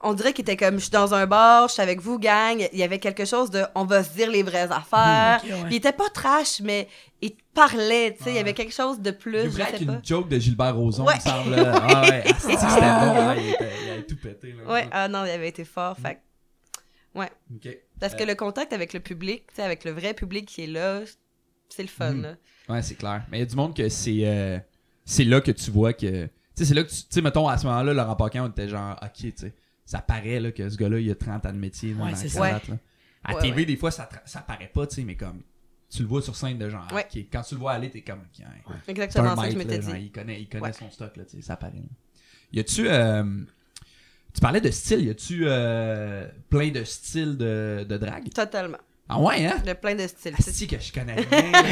on 0.03 0.13
dirait 0.13 0.33
qu'il 0.33 0.41
était 0.43 0.57
comme, 0.57 0.75
je 0.75 0.81
suis 0.85 0.89
dans 0.91 1.13
un 1.13 1.27
bar, 1.27 1.67
je 1.67 1.73
suis 1.73 1.81
avec 1.81 1.99
vous, 2.01 2.17
gang, 2.17 2.67
il 2.73 2.79
y 2.79 2.83
avait 2.83 2.97
quelque 2.99 3.23
chose 3.25 3.51
de, 3.51 3.63
on 3.75 3.85
va 3.85 4.03
se 4.03 4.09
dire 4.15 4.29
les 4.31 4.41
vraies 4.43 4.69
affaires. 4.71 5.41
Hmm, 5.43 5.47
ok, 5.47 5.53
ouais. 5.53 5.63
Puis 5.65 5.73
il 5.73 5.77
était 5.77 5.91
pas 5.91 6.09
trash, 6.09 6.59
mais 6.61 6.87
il 7.21 7.35
parlait, 7.53 8.15
tu 8.17 8.23
sais, 8.23 8.29
il 8.29 8.33
y 8.33 8.35
Ouais. 8.35 8.39
avait 8.41 8.53
quelque 8.53 8.73
chose 8.73 8.99
de 8.99 9.11
plus, 9.11 9.43
Il 9.45 9.51
je 9.51 9.57
sais 9.57 9.63
pas. 9.85 9.93
une 9.93 10.01
joke 10.03 10.27
de 10.27 10.39
Gilbert 10.39 10.75
Rozon, 10.75 11.05
Ouais. 11.05 11.15
me 11.15 11.19
semble. 11.19 11.55
Ah 11.55 12.01
ouais, 12.09 12.23
asti, 12.31 12.51
c'était 12.51 12.65
bon, 12.65 13.13
là, 13.13 13.35
il, 13.37 13.49
était- 13.49 13.69
il 13.85 13.89
avait 13.91 14.03
tout 14.03 14.17
pété. 14.17 14.53
Là. 14.53 14.71
Ouais, 14.71 14.87
ah 14.91 15.07
non, 15.07 15.23
il 15.25 15.29
avait 15.31 15.49
été 15.49 15.65
fort, 15.65 15.95
fait 15.97 16.15
que- 16.15 16.19
Ok. 17.55 17.77
Parce 17.99 18.15
que 18.15 18.23
Euh, 18.23 18.27
le 18.27 18.35
contact 18.35 18.73
avec 18.73 18.93
le 18.93 18.99
public, 18.99 19.43
tu 19.49 19.55
sais, 19.57 19.63
avec 19.63 19.83
le 19.83 19.91
vrai 19.91 20.13
public 20.13 20.47
qui 20.47 20.63
est 20.63 20.67
là, 20.67 21.01
c'est 21.69 21.83
le 21.83 21.89
fun, 21.89 22.11
Mhm. 22.13 22.21
là. 22.23 22.35
Ouais, 22.69 22.81
c'est 22.81 22.95
clair. 22.95 23.23
Mais 23.29 23.37
il 23.37 23.39
y 23.41 23.43
a 23.43 23.45
du 23.45 23.55
monde 23.55 23.75
que 23.75 23.87
c'est... 23.89 24.21
euh, 24.23 24.57
c'est 25.05 25.23
là 25.25 25.41
que 25.41 25.51
tu 25.51 25.71
vois 25.71 25.93
que... 25.93 26.25
Tu 26.25 26.29
sais, 26.55 26.65
c'est 26.65 26.73
là 26.73 26.83
que 26.83 26.89
tu... 26.89 26.95
Tu 26.95 27.05
sais, 27.09 27.21
mettons, 27.21 27.47
à 27.47 27.57
ce 27.57 27.65
moment-là, 27.67 27.93
Laurent 27.93 28.15
Paquin, 28.15 28.43
on 28.45 28.49
était 28.49 28.67
genre, 28.69 28.97
OK, 29.01 29.11
tu 29.13 29.33
sais, 29.35 29.53
ça 29.85 29.99
paraît, 30.01 30.39
là, 30.39 30.51
que 30.51 30.69
ce 30.69 30.77
gars-là, 30.77 30.99
il 30.99 31.09
a 31.11 31.15
30 31.15 31.45
ans 31.45 31.51
de 31.53 31.57
métier, 31.57 31.93
là, 31.93 32.03
Ouais, 32.05 32.11
dans 32.11 32.17
c'est 32.17 32.29
ça. 32.29 32.51
là. 32.51 32.61
À 33.23 33.35
Ouais, 33.35 33.41
TV, 33.41 33.55
ouais. 33.57 33.65
des 33.65 33.75
fois, 33.77 33.91
ça, 33.91 34.09
ça 34.25 34.39
paraît 34.41 34.71
pas, 34.73 34.87
tu 34.87 34.95
sais, 34.95 35.03
mais 35.03 35.15
comme... 35.15 35.41
Tu 35.89 36.03
le 36.03 36.07
vois 36.07 36.21
sur 36.21 36.35
scène 36.37 36.57
de 36.57 36.69
genre, 36.69 36.87
Ouais. 36.93 37.05
OK, 37.13 37.25
quand 37.31 37.41
tu 37.41 37.55
le 37.55 37.59
vois 37.59 37.73
aller, 37.73 37.89
t'es 37.89 38.01
comme, 38.01 38.19
OK, 38.19 38.25
c'est 38.35 38.43
un 38.45 38.73
Exactement 38.87 39.35
ça 39.35 39.45
que 39.47 39.51
je 39.53 39.57
m'étais 39.57 39.81
genre, 39.81 39.93
dit. 39.93 40.01
il 40.03 40.11
connaît, 40.11 40.41
il 40.41 40.47
connaît 40.47 40.63
Ouais. 40.63 40.73
son 40.73 40.89
stock, 40.89 41.17
là, 41.17 41.25
tu 41.25 41.37
sais, 41.37 41.41
ça 41.41 41.57
paraît. 41.57 41.73
là. 41.73 41.83
Y 42.53 42.59
a-tu... 42.61 42.87
euh, 42.89 43.23
Tu 44.33 44.39
parlais 44.41 44.61
de 44.61 44.71
style, 44.71 45.03
y 45.03 45.09
a-tu 45.09 45.41
euh, 45.45 46.27
plein 46.49 46.69
de 46.69 46.83
styles 46.85 47.35
de, 47.37 47.85
de 47.87 47.97
drague? 47.97 48.29
Totalement. 48.31 48.77
Ah 49.13 49.19
ouais, 49.19 49.45
hein? 49.45 49.57
Il 49.63 49.67
y 49.67 49.69
a 49.71 49.75
plein 49.75 49.93
de 49.93 50.07
styles. 50.07 50.33
Ah, 50.37 50.41
si 50.41 50.67
que 50.67 50.79
je 50.79 50.93
connais 50.93 51.15
rien. 51.31 51.63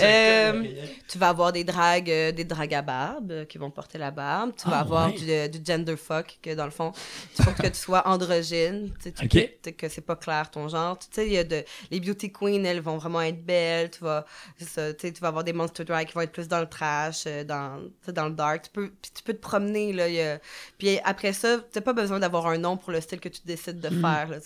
Euh, 0.00 0.62
tu 1.08 1.16
vas 1.18 1.30
avoir 1.30 1.50
des 1.52 1.64
dragues, 1.64 2.10
euh, 2.10 2.30
des 2.32 2.44
dragues 2.44 2.74
à 2.74 2.82
barbe 2.82 3.30
euh, 3.30 3.44
qui 3.46 3.56
vont 3.56 3.70
porter 3.70 3.96
la 3.96 4.10
barbe. 4.10 4.52
Tu 4.56 4.68
vas 4.68 4.76
Ah, 4.78 4.80
avoir 4.80 5.06
ouais. 5.12 5.48
du, 5.48 5.58
du 5.58 5.64
gender 5.64 5.96
fuck 5.96 6.38
que 6.42 6.54
dans 6.54 6.66
le 6.66 6.70
fond, 6.70 6.92
il 7.38 7.44
faut 7.44 7.52
que 7.52 7.66
tu 7.68 7.74
sois 7.78 8.06
androgyne, 8.06 8.90
tu 8.98 9.04
sais, 9.04 9.12
tu- 9.12 9.24
Ok. 9.24 9.30
tu 9.30 9.48
sais, 9.64 9.72
que 9.72 9.88
c'est 9.88 10.02
pas 10.02 10.16
clair 10.16 10.50
ton 10.50 10.68
genre. 10.68 10.98
Tu 10.98 11.06
sais, 11.10 11.26
il 11.26 11.32
y 11.32 11.38
a 11.38 11.44
de 11.44 11.64
les 11.90 12.00
beauty 12.00 12.30
queens, 12.30 12.64
elles 12.64 12.80
vont 12.80 12.98
vraiment 12.98 13.22
être 13.22 13.42
belles. 13.44 13.90
Tu 13.90 14.00
vas, 14.04 14.26
ça, 14.60 14.92
tu 14.92 15.10
tu 15.12 15.20
vas 15.20 15.28
avoir 15.28 15.44
des 15.44 15.52
monster 15.54 15.84
drag 15.84 16.06
qui 16.06 16.12
vont 16.14 16.20
être 16.20 16.32
plus 16.32 16.48
dans 16.48 16.60
le 16.60 16.68
trash, 16.68 17.24
dans, 17.46 17.80
tu 18.04 18.12
dans 18.12 18.26
le 18.26 18.34
dark. 18.34 18.64
Tu 18.64 18.70
peux, 18.70 18.92
tu 19.14 19.22
peux 19.22 19.32
te 19.32 19.40
promener 19.40 19.92
là. 19.94 20.04
a- 20.04 20.38
Puis 20.78 20.98
après 21.04 21.32
ça, 21.32 21.58
t'as 21.72 21.80
pas 21.80 21.94
besoin 21.94 22.20
d'avoir 22.20 22.46
un 22.46 22.58
nom 22.58 22.76
pour 22.76 22.92
le 22.92 23.00
style 23.00 23.20
que 23.20 23.28
tu 23.30 23.40
décides 23.46 23.80
de 23.80 23.88
faire. 23.88 24.28
Là, 24.28 24.38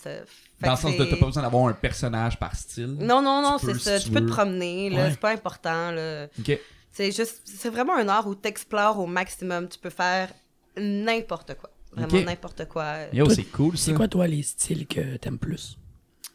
fait 0.60 0.66
Dans 0.66 0.72
le 0.72 0.78
sens 0.78 0.96
de 0.96 1.04
t'as 1.04 1.16
pas 1.16 1.26
besoin 1.26 1.42
d'avoir 1.42 1.66
un 1.66 1.72
personnage 1.72 2.38
par 2.38 2.54
style. 2.56 2.96
Non, 3.00 3.20
non, 3.22 3.42
non, 3.42 3.58
Tu 3.58 3.66
c'est 3.66 3.72
peux, 3.72 3.78
ça. 3.78 3.98
si 3.98 4.04
Tu 4.06 4.10
tu 4.10 4.14
peux 4.20 4.26
te 4.26 4.30
promener, 4.32 4.90
là. 4.90 5.04
Ouais. 5.04 5.10
C'est 5.10 5.20
pas 5.20 5.30
important, 5.32 5.90
là. 5.92 6.26
Ok. 6.38 6.58
C'est 6.92 7.12
juste, 7.12 7.42
c'est 7.44 7.68
vraiment 7.68 7.94
un 7.96 8.08
art 8.08 8.26
où 8.26 8.34
t'explores 8.34 8.98
au 8.98 9.06
maximum. 9.06 9.68
Tu 9.68 9.78
peux 9.78 9.90
faire 9.90 10.30
n'importe 10.78 11.54
quoi. 11.54 11.70
Vraiment 11.92 12.26
n'importe 12.26 12.66
quoi. 12.68 12.94
Yo, 13.12 13.28
c'est 13.30 13.44
cool 13.44 13.76
ça. 13.76 13.86
C'est 13.86 13.94
quoi, 13.94 14.08
toi, 14.08 14.26
les 14.26 14.42
styles 14.42 14.86
que 14.86 15.16
t'aimes 15.16 15.38
plus? 15.38 15.78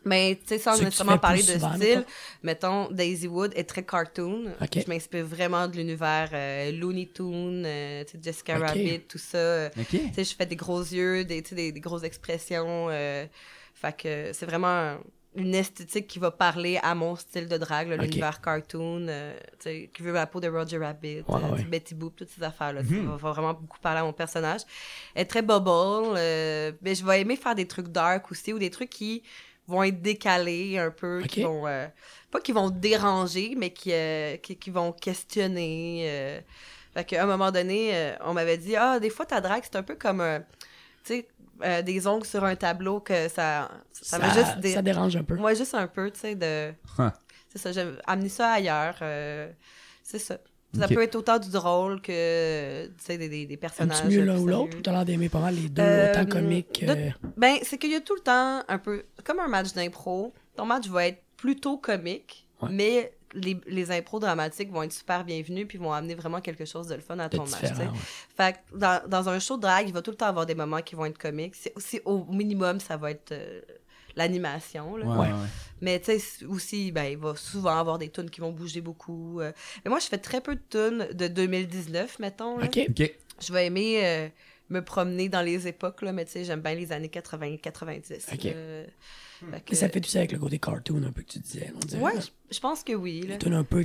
Mais, 0.03 0.39
tu 0.41 0.47
sais, 0.47 0.57
sans 0.57 0.75
Ceux 0.77 0.85
nécessairement 0.85 1.19
parler 1.19 1.43
de 1.43 1.51
souvent, 1.51 1.75
style, 1.75 2.03
mettons, 2.41 2.89
Daisy 2.89 3.27
Wood 3.27 3.51
est 3.55 3.65
très 3.69 3.83
cartoon. 3.83 4.45
Ok. 4.59 4.79
Je 4.83 4.89
m'inspire 4.89 5.23
vraiment 5.25 5.67
de 5.67 5.75
l'univers 5.77 6.29
euh, 6.33 6.71
Looney 6.71 7.07
Tunes, 7.13 7.63
euh, 7.67 8.03
tu 8.05 8.13
sais, 8.13 8.19
Jessica. 8.23 8.57
Rabbit, 8.57 9.01
tout 9.07 9.19
ça. 9.19 9.67
Ok. 9.77 9.85
Tu 9.89 9.99
sais, 10.15 10.23
je 10.23 10.35
fais 10.35 10.47
des 10.47 10.55
gros 10.55 10.79
yeux, 10.81 11.23
des, 11.23 11.43
tu 11.43 11.49
sais, 11.49 11.55
des, 11.55 11.71
des 11.71 11.79
grosses 11.79 12.01
expressions. 12.03 12.87
euh, 12.89 13.25
fait 13.81 13.97
que 13.97 14.33
c'est 14.33 14.45
vraiment 14.45 14.97
une 15.33 15.55
esthétique 15.55 16.07
qui 16.07 16.19
va 16.19 16.29
parler 16.29 16.77
à 16.83 16.93
mon 16.93 17.15
style 17.15 17.47
de 17.47 17.57
drague, 17.57 17.87
l'univers 17.89 18.41
cartoon, 18.41 19.07
euh, 19.07 19.33
qui 19.63 20.01
veut 20.01 20.11
la 20.11 20.27
peau 20.27 20.41
de 20.41 20.49
Roger 20.49 20.77
Rabbit, 20.77 21.23
Ouais, 21.25 21.41
euh, 21.41 21.55
ouais. 21.55 21.63
Betty 21.63 21.95
Boop, 21.95 22.17
toutes 22.17 22.29
ces 22.29 22.43
affaires-là. 22.43 22.83
Mhm. 22.83 23.05
Ça 23.05 23.11
va, 23.11 23.15
va 23.17 23.31
vraiment 23.31 23.53
beaucoup 23.53 23.79
parler 23.79 24.01
à 24.01 24.03
mon 24.03 24.11
personnage. 24.11 24.61
Elle 25.15 25.21
est 25.21 25.25
très 25.25 25.41
bubble, 25.41 26.15
euh, 26.17 26.73
mais 26.81 26.95
je 26.95 27.05
vais 27.05 27.21
aimer 27.21 27.37
faire 27.37 27.55
des 27.55 27.65
trucs 27.65 27.87
dark 27.87 28.29
aussi, 28.29 28.51
ou 28.51 28.59
des 28.59 28.69
trucs 28.69 28.89
qui 28.89 29.23
vont 29.67 29.83
être 29.83 30.01
décalés 30.01 30.77
un 30.77 30.91
peu, 30.91 31.21
qui 31.23 31.43
vont... 31.43 31.65
euh, 31.65 31.87
pas 32.29 32.41
qui 32.41 32.51
vont 32.51 32.69
déranger, 32.69 33.55
mais 33.57 33.69
qui, 33.71 33.93
euh, 33.93 34.35
qui, 34.35 34.57
qui 34.57 34.69
vont 34.69 34.91
questionner. 34.91 36.41
Fait 36.93 37.05
qu'à 37.05 37.23
un 37.23 37.25
moment 37.25 37.51
donné, 37.51 38.13
on 38.25 38.33
m'avait 38.33 38.57
dit 38.57 38.75
Ah, 38.75 38.99
des 38.99 39.09
fois, 39.09 39.25
ta 39.25 39.39
drague, 39.39 39.63
c'est 39.63 39.77
un 39.77 39.83
peu 39.83 39.95
comme 39.95 40.19
un. 40.19 40.41
Tu 40.41 40.45
sais, 41.05 41.27
euh, 41.63 41.81
des 41.81 42.07
ongles 42.07 42.25
sur 42.25 42.43
un 42.43 42.55
tableau 42.55 42.99
que 42.99 43.27
ça. 43.29 43.69
Ça, 43.91 44.19
Ça, 44.19 44.29
juste. 44.33 44.59
dé- 44.59 44.73
ça 44.73 44.81
dérange 44.81 45.15
un 45.15 45.23
peu. 45.23 45.35
Moi, 45.35 45.53
juste 45.53 45.73
un 45.75 45.87
peu, 45.87 46.09
tu 46.11 46.19
sais, 46.19 46.35
de. 46.35 46.71
Huh. 46.97 47.09
C'est 47.49 47.57
ça, 47.59 47.71
j'ai 47.71 47.85
amené 48.07 48.29
ça 48.29 48.51
ailleurs. 48.51 48.95
euh, 49.01 49.51
c'est 50.03 50.19
ça. 50.19 50.37
Ça 50.77 50.87
peut 50.87 51.01
être 51.03 51.15
autant 51.15 51.37
du 51.37 51.49
drôle 51.49 52.01
que, 52.01 52.85
tu 52.87 52.93
sais, 53.03 53.17
des, 53.17 53.27
des, 53.27 53.45
des 53.45 53.57
personnages. 53.57 53.99
Aimes-tu 54.01 54.17
mieux 54.19 54.23
l'un 54.23 54.35
plus 54.35 54.41
ou 54.43 54.47
l'autre 54.47 54.77
ou 54.77 54.81
t'as 54.81 54.91
l'air 54.93 55.03
d'aimer 55.03 55.27
pas 55.27 55.39
mal 55.41 55.53
les 55.55 55.67
deux, 55.67 55.81
Euh, 55.81 56.11
autant 56.11 56.25
comique 56.25 56.85
de- 56.85 56.91
euh, 56.91 57.09
Ben, 57.35 57.57
c'est 57.63 57.77
qu'il 57.77 57.91
y 57.91 57.95
a 57.95 57.99
tout 57.99 58.15
le 58.15 58.21
temps 58.21 58.63
un 58.65 58.77
peu. 58.77 59.03
Comme 59.25 59.39
un 59.41 59.49
match 59.49 59.73
d'impro, 59.73 60.33
ton 60.55 60.65
match 60.65 60.87
va 60.87 61.07
être 61.07 61.21
plutôt 61.35 61.77
comique, 61.77 62.47
Ouais. 62.61 62.69
mais 62.71 63.13
les, 63.33 63.59
les 63.67 63.91
impros 63.91 64.19
dramatiques 64.19 64.71
vont 64.71 64.83
être 64.83 64.93
super 64.93 65.23
bienvenus 65.23 65.67
puis 65.67 65.77
vont 65.77 65.93
amener 65.93 66.15
vraiment 66.15 66.41
quelque 66.41 66.65
chose 66.65 66.87
de 66.87 66.95
le 66.95 67.01
fun 67.01 67.17
à 67.19 67.29
ton 67.29 67.45
match. 67.45 67.61
ouais. 67.61 67.87
Fait 68.35 68.53
que 68.53 68.77
dans, 68.77 69.01
dans 69.07 69.29
un 69.29 69.39
show 69.39 69.57
de 69.57 69.61
drag, 69.61 69.87
il 69.87 69.93
va 69.93 70.01
tout 70.01 70.11
le 70.11 70.17
temps 70.17 70.27
avoir 70.27 70.45
des 70.45 70.55
moments 70.55 70.81
qui 70.81 70.95
vont 70.95 71.05
être 71.05 71.17
comiques. 71.17 71.55
C'est 71.55 71.73
aussi, 71.75 71.99
au 72.05 72.25
minimum, 72.25 72.79
ça 72.79 72.97
va 72.97 73.11
être 73.11 73.31
euh, 73.31 73.61
l'animation. 74.15 74.95
là. 74.97 75.05
Ouais, 75.05 75.17
Ouais. 75.17 75.27
ouais. 75.27 75.47
Mais 75.81 75.99
tu 75.99 76.19
sais, 76.19 76.45
aussi, 76.45 76.91
ben, 76.91 77.05
il 77.05 77.17
va 77.17 77.35
souvent 77.35 77.77
avoir 77.77 77.97
des 77.97 78.09
tunes 78.09 78.29
qui 78.29 78.39
vont 78.41 78.51
bouger 78.51 78.81
beaucoup. 78.81 79.39
euh. 79.41 79.51
Mais 79.83 79.89
moi, 79.89 79.99
je 79.99 80.05
fais 80.07 80.17
très 80.19 80.41
peu 80.41 80.55
de 80.55 80.61
tunes 80.69 81.07
de 81.13 81.27
2019, 81.27 82.19
mettons. 82.19 82.57
là. 82.57 82.65
Ok. 82.65 83.11
Je 83.41 83.53
vais 83.53 83.65
aimer 83.65 84.05
euh, 84.05 84.29
me 84.69 84.81
promener 84.83 85.27
dans 85.29 85.41
les 85.41 85.67
époques, 85.67 86.01
là, 86.03 86.11
mais 86.11 86.25
tu 86.25 86.33
sais, 86.33 86.43
j'aime 86.43 86.61
bien 86.61 86.75
les 86.75 86.91
années 86.91 87.07
80-90. 87.09 88.33
Ok. 88.33 88.43
là. 88.43 88.51
Fait 89.49 89.61
que- 89.61 89.75
ça 89.75 89.89
fait 89.89 90.01
tout 90.01 90.09
ça 90.09 90.19
avec 90.19 90.31
le 90.31 90.39
côté 90.39 90.59
cartoon 90.59 91.01
un 91.03 91.11
peu 91.11 91.21
que 91.23 91.29
tu 91.31 91.39
disais. 91.39 91.71
On 91.75 91.79
dirait. 91.79 92.01
Ouais, 92.01 92.11
je- 92.19 92.55
je 92.55 92.59
pense 92.59 92.83
que 92.83 92.93
oui. 92.93 93.21
Là. 93.27 93.37
Tunes 93.37 93.53
un 93.53 93.63
peu 93.63 93.79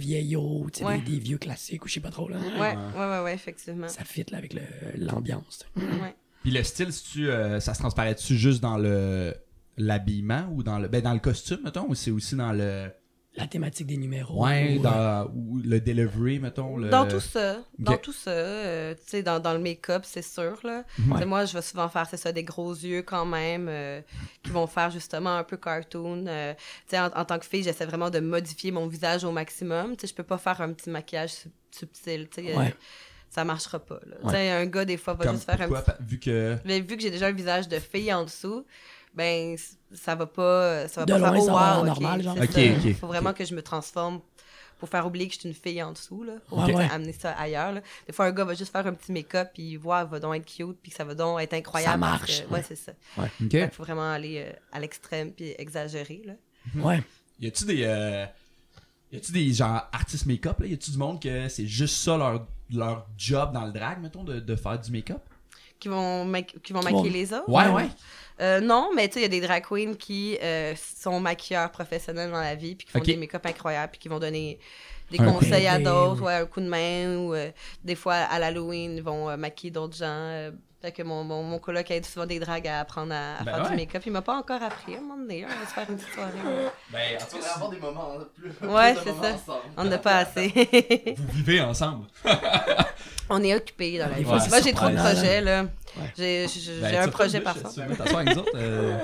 sais, 0.81 0.85
Ouais. 0.85 0.99
des, 0.99 1.13
des 1.13 1.19
vieux 1.19 1.39
classiques 1.39 1.85
ou 1.85 1.89
je 1.89 1.95
sais 1.95 2.01
pas 2.01 2.11
trop 2.11 2.29
là. 2.29 2.37
Ouais, 2.39 2.77
ouais, 2.77 3.07
ouais, 3.07 3.21
ouais, 3.25 3.35
effectivement. 3.35 3.89
Ça 3.89 4.05
fit 4.05 4.25
là, 4.31 4.39
avec 4.39 4.53
le- 4.55 4.61
l'ambiance. 4.97 5.65
Ouais. 5.77 6.15
Puis 6.43 6.51
le 6.51 6.63
style, 6.63 6.93
si 6.93 7.05
tu, 7.11 7.29
euh, 7.31 7.59
ça 7.61 7.75
se 7.75 7.79
transparaît-tu 7.81 8.37
juste 8.37 8.61
dans 8.63 8.77
le 8.79 9.35
l'habillement 9.79 10.49
ou 10.53 10.63
dans 10.63 10.79
le 10.79 10.89
ben 10.89 11.03
dans 11.03 11.13
le 11.13 11.19
costume 11.21 11.59
mettons 11.65 11.87
ou 11.89 11.95
c'est 11.95 12.11
aussi 12.11 12.35
dans 12.35 12.53
le 12.53 12.91
La 13.37 13.47
thématique 13.47 13.87
des 13.87 13.97
numéros. 13.99 14.45
ouais 14.45 14.77
ou, 14.77 14.81
euh, 14.81 14.83
dans 14.83 15.31
ou 15.35 15.61
le 15.63 15.79
delivery 15.81 16.39
mettons 16.39 16.77
le... 16.79 16.89
Dans 16.89 17.07
tout 17.07 17.21
ça, 17.21 17.59
dans 17.79 17.97
tout 17.99 18.13
ça, 18.13 18.31
euh, 18.31 18.95
tu 18.95 19.01
sais, 19.07 19.23
dans, 19.23 19.39
dans 19.41 19.53
le 19.53 19.59
make-up, 19.59 20.05
c'est 20.07 20.23
sûr, 20.23 20.59
là. 20.65 20.85
Ouais. 21.11 21.25
Moi, 21.27 21.45
je 21.45 21.53
vais 21.53 21.61
souvent 21.63 21.89
faire, 21.89 22.07
c'est 22.09 22.17
ça, 22.17 22.33
des 22.33 22.45
gros 22.45 22.73
yeux 22.73 23.03
quand 23.03 23.27
même, 23.27 23.67
euh, 23.69 24.01
qui 24.43 24.51
vont 24.51 24.67
faire 24.67 24.91
justement 24.91 25.37
un 25.37 25.45
peu 25.45 25.57
cartoon. 25.59 26.25
euh, 26.27 26.55
tu 26.55 26.61
sais, 26.89 26.99
en, 26.99 27.07
en 27.09 27.25
tant 27.27 27.39
que 27.39 27.45
fille, 27.47 27.63
j'essaie 27.63 27.85
vraiment 27.87 28.09
de 28.09 28.21
modifier 28.21 28.71
mon 28.71 28.87
visage 28.87 29.23
au 29.25 29.33
maximum. 29.33 29.97
Tu 29.97 30.03
sais, 30.03 30.07
je 30.07 30.15
peux 30.15 30.23
pas 30.23 30.39
faire 30.39 30.61
un 30.63 30.73
petit 30.73 30.89
maquillage 30.89 31.33
sub- 31.33 31.53
subtil, 31.71 32.29
tu 32.31 32.43
sais. 32.43 32.55
euh, 32.55 32.59
Ouais. 32.59 32.75
ça 33.29 33.45
marchera 33.45 33.79
pas, 33.79 34.01
là. 34.07 34.17
Ouais. 34.23 34.25
Tu 34.25 34.31
sais, 34.31 34.51
un 34.51 34.65
gars, 34.67 34.87
des 34.87 34.97
fois, 34.97 35.13
va 35.13 35.27
Comme 35.27 35.35
juste 35.35 35.45
faire 35.51 35.61
un 35.61 35.69
petit... 35.69 35.93
Vu 36.01 36.19
que 36.19 36.57
Mais 36.65 36.81
vu 36.81 36.97
que 36.97 37.03
j'ai 37.03 37.11
déjà 37.11 37.27
un 37.27 37.33
visage 37.33 37.69
de 37.69 37.79
fille 37.79 38.11
en 38.15 38.25
dessous, 38.25 38.65
ben, 39.17 39.57
ça 39.93 40.15
va 40.15 40.27
pas, 40.27 40.87
ça 40.89 41.01
va 41.01 41.07
De 41.07 41.13
pas 41.13 41.19
loin, 41.19 41.33
faire, 41.33 41.43
ça 41.45 41.53
oh, 41.53 41.55
va 41.57 41.79
wow, 41.79 41.85
l'air 41.85 41.95
ok, 41.95 42.01
normal, 42.01 42.23
genre. 42.23 42.95
faut 43.01 43.07
vraiment 43.07 43.33
que 43.33 43.45
je 43.45 43.55
me 43.55 43.63
transforme 43.63 44.21
pour 44.79 44.91
faire 44.91 45.07
oublier 45.07 45.27
que 45.27 45.35
je 45.35 45.41
suis 45.41 45.49
une 45.49 45.55
fille 45.55 45.83
en 45.83 45.93
dessous, 45.93 46.23
là. 46.23 46.35
Pour 46.49 46.61
amener 46.63 47.13
ça 47.13 47.33
ailleurs, 47.33 47.73
là. 47.73 47.81
Des 48.07 48.13
fois, 48.13 48.27
un 48.27 48.33
gars 48.33 48.45
va 48.45 48.55
juste 48.55 48.71
faire 48.73 48.87
un 48.87 48.93
petit 48.93 49.11
make-up, 49.11 49.49
puis 49.55 49.63
il 49.63 49.77
voit, 49.79 50.03
elle 50.03 50.09
va 50.09 50.21
donc 50.21 50.37
être 50.37 50.45
cute, 50.45 50.77
puis 50.83 50.91
que 50.91 50.97
ça 50.97 51.05
va 51.05 51.15
donc 51.15 51.41
être 51.41 51.55
incroyable. 51.55 51.93
Ça 51.93 51.97
marche, 51.97 52.43
que- 52.43 52.49
ouais. 52.49 52.55
ouais, 52.59 52.65
c'est 52.69 52.77
ça. 52.77 52.93
Il 53.41 53.71
faut 53.71 53.85
vraiment 53.85 54.11
aller 54.13 54.45
euh, 54.47 54.53
à 54.73 54.79
l'extrême, 54.81 55.33
puis 55.33 55.55
exagérer, 55.57 56.23
là. 56.27 56.35
Ouais. 56.75 57.03
y 57.41 57.47
a-tu 57.47 57.65
des 57.65 57.85
euh, 57.85 58.27
y 59.13 59.17
a-tu 59.17 59.33
des 59.33 59.53
genre 59.53 59.89
artistes 59.93 60.27
make-up 60.27 60.59
là? 60.61 60.67
Y 60.67 60.75
a-tu 60.75 60.91
du 60.91 60.99
monde 60.99 61.23
que 61.23 61.49
c'est 61.49 61.67
juste 61.67 61.97
ça 61.97 62.17
leur 62.17 62.47
leur 62.71 63.07
job 63.17 63.53
dans 63.53 63.65
le 63.65 63.71
drag 63.73 64.01
mettons 64.03 64.25
de, 64.25 64.41
de 64.41 64.57
faire 64.57 64.79
du 64.81 64.91
make-up? 64.91 65.23
Qui 65.79 65.89
vont, 65.89 66.25
ma- 66.25 66.43
qui 66.43 66.73
vont 66.73 66.81
Qui 66.81 66.93
maquiller 66.93 67.11
les 67.11 67.33
autres. 67.35 67.49
ouais 67.49 67.69
Ouais. 67.69 67.89
Euh, 68.41 68.61
non, 68.61 68.91
mais 68.95 69.09
tu 69.09 69.15
sais, 69.15 69.21
il 69.21 69.23
y 69.23 69.27
a 69.27 69.29
des 69.29 69.41
drag 69.41 69.65
queens 69.67 69.95
qui 69.95 70.37
euh, 70.43 70.75
sont 70.77 71.21
maquilleurs 71.21 71.71
professionnels 71.71 72.31
dans 72.31 72.41
la 72.41 72.55
vie, 72.55 72.75
puis 72.75 72.87
qui 72.87 72.93
font 72.93 72.99
des 73.01 73.17
make-up 73.17 73.45
incroyables, 73.47 73.91
puis 73.93 73.99
qui 74.01 74.09
vont 74.09 74.19
donner 74.19 74.59
des 75.11 75.21
Un 75.21 75.33
conseils 75.33 75.67
à 75.67 75.79
d'autres, 75.79 76.21
ou- 76.23 76.27
ouais, 76.27 76.35
un 76.35 76.47
coup 76.47 76.61
de 76.61 76.69
main, 76.69 77.17
ou 77.17 77.33
euh, 77.35 77.51
des 77.85 77.95
fois 77.95 78.15
à 78.15 78.39
l'Halloween, 78.39 78.97
ils 78.97 79.03
vont 79.03 79.31
euh, 79.31 79.37
maquiller 79.37 79.71
d'autres 79.71 79.97
gens. 79.97 80.05
euh, 80.07 80.51
fait 80.83 80.93
que 80.93 81.03
mon, 81.03 81.25
mon, 81.25 81.43
mon 81.43 81.59
coloc 81.59 81.91
aide 81.91 82.05
souvent 82.05 82.27
des 82.27 82.39
drags 82.39 82.69
à 82.69 82.81
apprendre 82.81 83.15
à, 83.15 83.37
à 83.41 83.43
Ben 83.45 83.55
faire 83.55 83.63
ouais. 83.65 83.71
du 83.71 83.77
make-up. 83.77 84.03
Il 84.05 84.13
m'a 84.13 84.21
pas 84.21 84.37
encore 84.37 84.63
appris 84.63 84.95
à 84.95 84.99
un 84.99 85.01
moment 85.01 85.17
donné. 85.17 85.47
On 85.47 85.49
va 85.49 85.67
se 85.67 85.73
faire 85.73 85.87
une 85.89 85.97
petite 85.97 86.13
soirée. 86.13 86.33
ben 86.93 87.01
en 87.19 87.25
tout 87.27 87.39
cas, 87.39 87.53
avoir 87.55 87.71
des 87.71 87.79
moments 87.79 88.13
hein, 88.21 88.27
plus. 88.35 88.51
Ouais, 88.69 88.93
plus 88.93 89.01
de 89.01 89.05
c'est 89.07 89.11
moments 89.13 89.23
ça. 89.23 89.35
ensemble. 89.35 89.61
On 89.79 89.85
n'a 89.85 89.99
pas 89.99 90.17
assez. 90.19 90.49
vous 91.17 91.33
vivez 91.33 91.61
ensemble 91.63 92.07
On 93.29 93.43
est 93.43 93.55
occupés 93.55 93.99
dans 93.99 94.09
la 94.09 94.15
vie. 94.19 94.25
Moi, 94.25 94.39
j'ai 94.63 94.73
trop 94.73 94.89
de 94.91 94.95
projets, 94.97 95.41
là. 95.41 95.63
Ouais. 95.97 96.13
J'ai 96.17 96.47
j'ai- 96.49 96.81
Ben, 96.81 97.03
un 97.03 97.09
projet 97.09 97.41
par 97.41 97.57
fois. 97.57 97.71
Tu 97.73 97.83
veux 97.83 97.97
t'asseoir 97.97 98.21
avec 98.21 98.35
nous 98.35 98.43
autres 98.43 98.53
euh, 98.55 98.99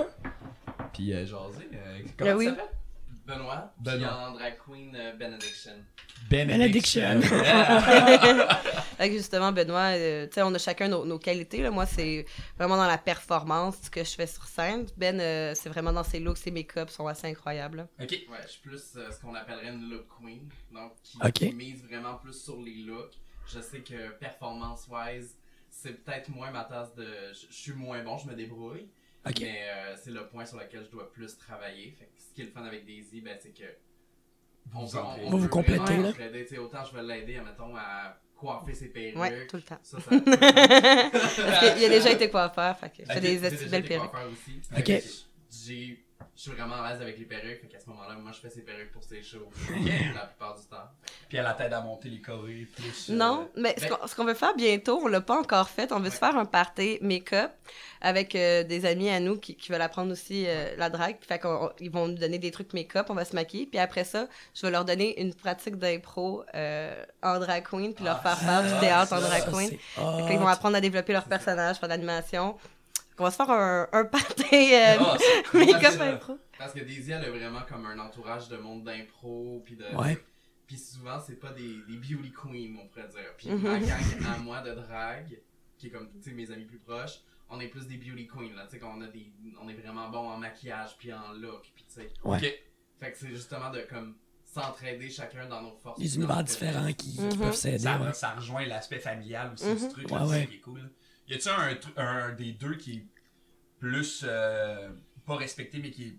puis 0.92 1.12
euh, 1.12 1.24
jaser 1.26 1.68
euh, 1.72 1.98
comment 2.18 2.30
Ben 2.30 2.36
oui. 2.36 2.44
ça 2.46 2.50
s'appelle? 2.50 2.68
Benoît, 3.24 3.72
Benoît. 3.78 4.28
en 4.28 4.32
drag 4.32 4.58
queen 4.66 4.94
euh, 4.96 5.12
Benediction. 5.16 5.72
Benediction. 6.28 7.20
Justement, 9.00 9.52
Benoît, 9.52 9.94
euh, 9.96 10.26
tu 10.26 10.34
sais, 10.34 10.42
on 10.42 10.52
a 10.54 10.58
chacun 10.58 10.88
nos, 10.88 11.04
nos 11.04 11.18
qualités. 11.18 11.62
Là. 11.62 11.70
Moi, 11.70 11.86
c'est 11.86 12.24
vraiment 12.58 12.76
dans 12.76 12.86
la 12.86 12.98
performance 12.98 13.76
ce 13.82 13.90
que 13.90 14.02
je 14.04 14.10
fais 14.10 14.26
sur 14.26 14.44
scène. 14.44 14.86
Ben, 14.96 15.20
euh, 15.20 15.52
c'est 15.54 15.68
vraiment 15.68 15.92
dans 15.92 16.04
ses 16.04 16.18
looks, 16.20 16.38
ses 16.38 16.50
make-up 16.50 16.90
sont 16.90 17.06
assez 17.06 17.26
incroyables. 17.28 17.78
là. 17.78 17.86
ok 18.04 18.10
Ouais, 18.10 18.38
je 18.44 18.48
suis 18.50 18.60
plus 18.60 18.82
euh, 18.96 19.10
ce 19.10 19.20
qu'on 19.20 19.34
appellerait 19.34 19.68
une 19.68 19.88
look 19.88 20.06
queen. 20.20 20.48
Donc, 20.72 20.92
qui, 21.02 21.16
Ok. 21.18 21.32
qui 21.32 21.52
mise 21.54 21.84
vraiment 21.84 22.14
plus 22.16 22.34
sur 22.34 22.60
les 22.60 22.74
looks. 22.84 23.14
Je 23.46 23.60
sais 23.60 23.80
que 23.80 24.10
performance-wise, 24.18 25.36
c'est 25.70 26.04
peut-être 26.04 26.28
moins 26.28 26.50
ma 26.50 26.64
tasse 26.64 26.94
de. 26.94 27.06
Je 27.32 27.52
suis 27.52 27.72
moins 27.72 28.02
bon, 28.02 28.18
je 28.18 28.26
me 28.28 28.34
débrouille. 28.34 28.88
Ok. 29.26 29.38
Mais 29.40 29.68
euh, 29.68 29.96
c'est 30.02 30.10
le 30.10 30.26
point 30.28 30.44
sur 30.44 30.58
lequel 30.58 30.84
je 30.84 30.90
dois 30.90 31.10
plus 31.12 31.36
travailler. 31.38 31.92
Fait 31.98 32.06
que 32.06 32.20
ce 32.20 32.34
qui 32.34 32.42
est 32.42 32.44
le 32.46 32.50
fun 32.50 32.64
avec 32.64 32.84
Daisy, 32.84 33.20
ben, 33.20 33.36
c'est 33.40 33.50
que. 33.52 33.64
On, 34.74 34.84
Vous 34.84 34.92
peut- 34.96 35.04
on 35.24 35.30
Vous 35.30 35.38
vous 35.38 35.48
complétez, 35.48 35.96
là? 35.98 36.12
sais, 36.48 36.58
autant 36.58 36.84
je 36.84 36.94
vais 36.96 37.02
l'aider, 37.02 37.40
mettons, 37.40 37.74
à 37.76 38.16
coiffer 38.36 38.74
ses 38.74 38.88
perruques. 38.88 39.18
Ouais, 39.18 39.46
tout 39.46 39.56
le 39.56 39.62
temps. 39.62 39.78
Ça, 39.82 39.98
ça. 40.00 40.10
Parce 40.20 41.74
qu'il 41.74 41.84
a 41.84 41.88
déjà 41.88 42.10
été 42.10 42.30
coiffeur, 42.30 42.76
fait 42.78 42.90
que 42.90 43.02
je 43.02 43.06
fais 43.12 43.16
Ok, 43.16 43.20
des 43.22 43.38
déjà 43.38 43.50
belles 43.50 43.80
été 43.80 43.88
perruques. 43.88 44.10
coiffeur 44.10 44.30
aussi. 44.30 44.60
Ok. 44.76 44.84
Fait 44.86 45.00
que 45.00 45.06
J'ai, 45.66 46.04
je 46.44 46.50
suis 46.50 46.58
vraiment 46.58 46.82
à 46.82 46.90
l'aise 46.90 47.00
avec 47.00 47.16
les 47.20 47.24
perruques. 47.24 47.60
Fait 47.60 47.68
qu'à 47.68 47.78
ce 47.78 47.88
moment-là, 47.90 48.14
moi, 48.16 48.32
je 48.32 48.40
fais 48.40 48.50
ses 48.50 48.62
perruques 48.62 48.90
pour 48.90 49.04
ses 49.04 49.22
shows 49.22 49.48
la 50.14 50.26
plupart 50.26 50.56
du 50.56 50.66
temps. 50.66 50.88
Puis 51.28 51.38
elle 51.38 51.46
a 51.46 51.52
tête 51.54 51.72
à 51.72 51.80
monter 51.80 52.08
les 52.08 52.20
chorés 52.20 52.66
plus. 52.74 53.10
euh, 53.10 53.14
Non, 53.14 53.48
mais 53.56 53.76
ce 53.78 53.82
ben- 53.86 53.90
qu'on- 53.96 54.06
ce 54.08 54.16
qu'on 54.16 54.24
veut 54.24 54.34
faire 54.34 54.56
bientôt, 54.56 55.00
on 55.04 55.06
l'a 55.06 55.20
pas 55.20 55.38
encore 55.38 55.68
fait. 55.68 55.92
On 55.92 56.00
veut 56.00 56.10
se 56.10 56.16
faire 56.16 56.36
un 56.36 56.44
party 56.44 56.98
make-up 57.00 57.52
avec 58.00 58.34
euh, 58.34 58.64
des 58.64 58.86
amis 58.86 59.08
à 59.08 59.20
nous 59.20 59.38
qui, 59.38 59.54
qui 59.54 59.70
veulent 59.70 59.80
apprendre 59.82 60.10
aussi 60.10 60.44
euh, 60.48 60.74
la 60.76 60.90
drague. 60.90 61.18
Fait 61.20 61.38
qu'ils 61.40 61.90
vont 61.92 62.08
nous 62.08 62.18
donner 62.18 62.38
des 62.40 62.50
trucs 62.50 62.72
make-up, 62.74 63.06
on 63.10 63.14
va 63.14 63.24
se 63.24 63.36
maquiller. 63.36 63.66
Puis 63.66 63.78
après 63.78 64.02
ça, 64.02 64.26
je 64.52 64.62
vais 64.66 64.72
leur 64.72 64.84
donner 64.84 65.20
une 65.20 65.32
pratique 65.34 65.76
d'impro 65.76 66.42
euh, 66.56 67.04
en 67.22 67.38
drag 67.38 67.62
queen, 67.62 67.94
puis 67.94 68.04
leur 68.04 68.20
Ah, 68.24 68.34
faire 68.34 68.38
faire 68.40 68.62
du 68.74 68.80
théâtre 68.80 69.12
en 69.12 69.20
drag 69.20 69.44
queen. 69.44 69.70
Fait 69.70 70.34
ils 70.34 70.40
vont 70.40 70.48
apprendre 70.48 70.76
à 70.76 70.80
développer 70.80 71.12
leur 71.12 71.26
personnage, 71.26 71.76
faire 71.76 71.88
de 71.88 71.94
l'animation. 71.94 72.56
On 73.18 73.24
va 73.24 73.30
se 73.30 73.36
faire 73.36 73.50
un, 73.50 73.88
un 73.92 74.04
party 74.04 74.42
euh, 74.52 74.96
c'est- 75.18 75.58
make-up 75.72 76.00
impro. 76.00 76.38
Parce 76.58 76.72
que 76.72 76.80
Daisy, 76.80 77.12
elle 77.12 77.24
a 77.24 77.30
vraiment 77.30 77.62
comme 77.68 77.86
un 77.86 77.98
entourage 77.98 78.48
de 78.48 78.56
monde 78.56 78.84
d'impro, 78.84 79.60
puis 79.64 79.76
de... 79.76 79.84
Ouais. 79.96 80.18
Puis 80.66 80.78
souvent, 80.78 81.20
c'est 81.20 81.36
pas 81.36 81.50
des, 81.52 81.78
des 81.88 81.96
beauty 81.96 82.32
queens, 82.32 82.76
on 82.82 82.88
pourrait 82.88 83.08
dire. 83.08 83.34
Puis 83.36 83.50
Mhm. 83.50 83.62
ma 83.62 83.78
gang 83.78 84.26
à 84.34 84.38
moi 84.38 84.60
de 84.62 84.72
drague, 84.74 85.38
qui 85.76 85.88
est 85.88 85.90
comme, 85.90 86.08
tu 86.22 86.30
sais, 86.30 86.34
mes 86.34 86.50
amis 86.50 86.64
plus 86.64 86.78
proches, 86.78 87.20
on 87.50 87.60
est 87.60 87.68
plus 87.68 87.86
des 87.86 87.96
beauty 87.96 88.26
queens, 88.26 88.54
là, 88.56 88.64
tu 88.64 88.72
sais, 88.72 88.78
qu'on 88.78 89.00
a 89.02 89.06
des... 89.08 89.26
On 89.60 89.68
est 89.68 89.74
vraiment 89.74 90.08
bon 90.08 90.28
en 90.30 90.38
maquillage, 90.38 90.96
puis 90.98 91.12
en 91.12 91.32
look, 91.32 91.70
puis 91.74 91.84
tu 91.86 91.94
sais... 91.94 92.10
Ouais. 92.24 92.40
Fait 93.00 93.12
que 93.12 93.18
c'est 93.18 93.28
justement 93.28 93.70
de, 93.70 93.80
comme, 93.80 94.16
s'entraider 94.44 95.10
chacun 95.10 95.46
dans 95.46 95.60
nos 95.62 95.72
forces. 95.72 95.98
Des 95.98 96.06
puis 96.06 96.14
univers 96.16 96.44
différents 96.44 96.92
qui, 96.92 97.16
qui 97.16 97.20
Mhm. 97.20 97.38
peuvent 97.38 97.54
s'aider. 97.54 97.78
Ça, 97.78 97.98
ouais. 98.00 98.12
ça 98.12 98.30
rejoint 98.30 98.64
l'aspect 98.66 98.98
familial 99.00 99.52
aussi 99.52 99.74
du 99.74 99.88
truc, 99.88 100.10
Ouais, 100.10 100.18
là, 100.18 100.46
qui 100.46 100.54
est 100.54 100.60
cool. 100.60 100.90
Y 101.28 101.34
a-tu 101.34 101.48
un, 101.96 102.32
des 102.32 102.52
deux 102.52 102.74
qui 102.76 102.92
est 102.96 103.06
plus 103.78 104.22
euh, 104.26 104.90
pas 105.26 105.36
respecté, 105.36 105.78
mais 105.78 105.90
qui 105.90 106.04
est 106.04 106.16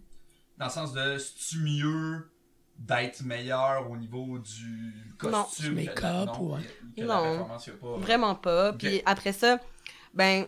dans 0.58 0.66
le 0.66 0.72
sens 0.72 0.94
de 0.94 1.18
c'est-tu 1.18 1.60
mieux 1.60 2.30
d'être 2.78 3.24
meilleur 3.24 3.90
au 3.90 3.96
niveau 3.98 4.40
du 4.40 4.94
costume 5.18 5.76
Du 5.76 5.86
que- 5.86 5.90
make-up 5.92 6.26
non, 6.28 6.42
ou, 6.42 6.54
ouais. 6.56 6.62
que 6.98 7.02
la 7.02 7.06
Non. 7.16 7.22
performance, 7.24 7.68
y 7.68 7.70
a 7.70 7.74
pas. 7.74 7.98
Vraiment 7.98 8.36
pas. 8.36 8.74
Puis 8.74 9.02
après 9.06 9.34
ça, 9.34 9.60
ben, 10.14 10.46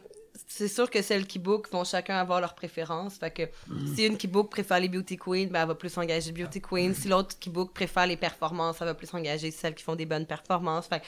c'est 0.47 0.67
sûr 0.67 0.89
que 0.89 1.01
celles 1.01 1.27
qui 1.27 1.39
book 1.39 1.69
vont 1.71 1.83
chacun 1.83 2.17
avoir 2.17 2.41
leurs 2.41 2.55
préférences. 2.55 3.15
Fait 3.15 3.31
que 3.31 3.43
Mm. 3.67 3.95
si 3.95 4.05
une 4.05 4.17
qui 4.17 4.27
book 4.27 4.49
préfère 4.49 4.79
les 4.79 4.89
beauty 4.89 5.17
queens, 5.17 5.47
ben, 5.47 5.61
elle 5.61 5.67
va 5.67 5.75
plus 5.75 5.95
engager 5.97 6.31
beauty 6.31 6.61
queen. 6.61 6.93
Si 6.93 7.07
l'autre 7.07 7.37
qui 7.39 7.49
book 7.49 7.73
préfère 7.73 8.07
les 8.07 8.17
performances, 8.17 8.77
elle 8.81 8.87
va 8.87 8.95
plus 8.95 9.13
engager 9.13 9.51
celles 9.51 9.75
qui 9.75 9.83
font 9.83 9.95
des 9.95 10.05
bonnes 10.05 10.25
performances. 10.25 10.87
Fait 10.87 10.99
que 11.01 11.05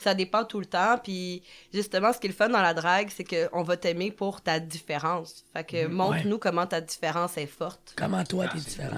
ça 0.00 0.14
dépend 0.14 0.44
tout 0.44 0.58
le 0.60 0.66
temps. 0.66 0.98
Puis 0.98 1.42
justement, 1.72 2.12
ce 2.12 2.18
qui 2.18 2.26
est 2.26 2.30
le 2.30 2.34
fun 2.34 2.48
dans 2.48 2.62
la 2.62 2.74
drague, 2.74 3.10
c'est 3.10 3.24
qu'on 3.24 3.62
va 3.62 3.76
t'aimer 3.76 4.10
pour 4.10 4.40
ta 4.40 4.58
différence. 4.60 5.44
Fait 5.52 5.64
que 5.64 5.86
Mhm. 5.86 5.92
montre-nous 5.92 6.38
comment 6.38 6.66
ta 6.66 6.80
différence 6.80 7.36
est 7.38 7.46
forte. 7.46 7.94
Comment 7.96 8.24
toi, 8.24 8.46
Ah, 8.48 8.52
t'es 8.52 8.58
différent. 8.60 8.96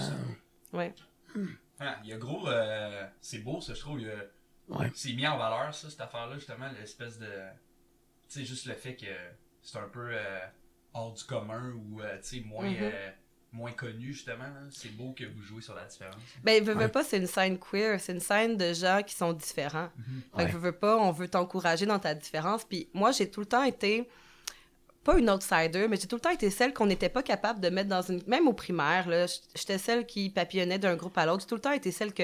Ouais. 0.73 0.95
Ah, 1.81 1.97
il 2.05 2.11
y 2.11 2.13
a 2.13 2.17
gros. 2.17 2.47
euh, 2.49 3.07
c'est 3.21 3.39
beau, 3.39 3.61
ça, 3.61 3.75
je 3.75 3.81
trouve. 3.81 4.01
il 4.01 4.07
y 4.07 4.11
a- 4.11 4.25
Ouais. 4.69 4.91
C'est 4.95 5.13
mis 5.13 5.27
en 5.27 5.37
valeur, 5.37 5.75
ça, 5.75 5.91
cette 5.91 6.01
affaire-là, 6.01 6.37
justement, 6.37 6.69
l'espèce 6.79 7.19
de. 7.19 7.27
Tu 8.29 8.39
sais, 8.41 8.45
juste 8.45 8.67
le 8.67 8.75
fait 8.75 8.95
que 8.97 9.07
c'est 9.61 9.79
un 9.79 9.89
peu 9.89 10.09
euh, 10.13 10.39
hors 10.95 11.13
du 11.13 11.25
commun 11.25 11.73
ou, 11.75 12.01
euh, 12.01 12.17
tu 12.23 12.39
sais, 12.39 12.45
moins, 12.47 12.71
Mhm. 12.71 12.91
Moins 13.53 13.73
connu, 13.73 14.13
justement. 14.13 14.45
C'est 14.71 14.97
beau 14.97 15.13
que 15.17 15.25
vous 15.25 15.43
jouez 15.43 15.61
sur 15.63 15.75
la 15.75 15.85
différence. 15.85 16.17
Ben, 16.43 16.63
veux, 16.65 16.73
veux 16.73 16.79
Ouais. 16.81 16.89
pas, 16.89 17.05
c'est 17.05 17.19
une 17.19 17.27
scène 17.27 17.59
queer. 17.59 18.01
C'est 18.01 18.13
une 18.13 18.21
scène 18.21 18.57
de 18.57 18.73
gens 18.73 19.03
qui 19.07 19.15
sont 19.15 19.33
différents. 19.33 19.89
Fait 20.37 20.43
Ouais. 20.45 20.47
que 20.49 20.53
veux, 20.53 20.59
veux 20.59 20.73
pas, 20.73 20.97
on 20.97 21.13
veut 21.13 21.29
t'encourager 21.29 21.85
dans 21.87 21.99
ta 21.99 22.15
différence. 22.15 22.65
Puis 22.65 22.89
moi, 22.95 23.11
j'ai 23.13 23.31
tout 23.31 23.41
le 23.41 23.47
temps 23.47 23.63
été, 23.65 24.09
pas 25.05 25.19
une 25.19 25.29
outsider, 25.31 25.87
mais 25.89 25.97
j'ai 25.97 26.07
tout 26.07 26.17
le 26.17 26.21
temps 26.21 26.31
été 26.31 26.49
celle 26.51 26.73
qu'on 26.73 26.87
n'était 26.87 27.09
pas 27.09 27.23
capable 27.23 27.61
de 27.61 27.69
mettre 27.69 27.89
dans 27.91 28.03
une. 28.03 28.23
Même 28.27 28.49
au 28.49 28.53
primaire, 28.53 29.07
j'étais 29.55 29.79
celle 29.79 30.07
qui 30.07 30.31
papillonnait 30.31 30.79
d'un 30.79 30.97
groupe 30.97 31.19
à 31.19 31.27
l'autre. 31.27 31.43
J'ai 31.43 31.49
tout 31.49 31.57
le 31.57 31.61
temps 31.61 31.73
été 31.73 31.91
celle 31.93 32.15
que, 32.15 32.23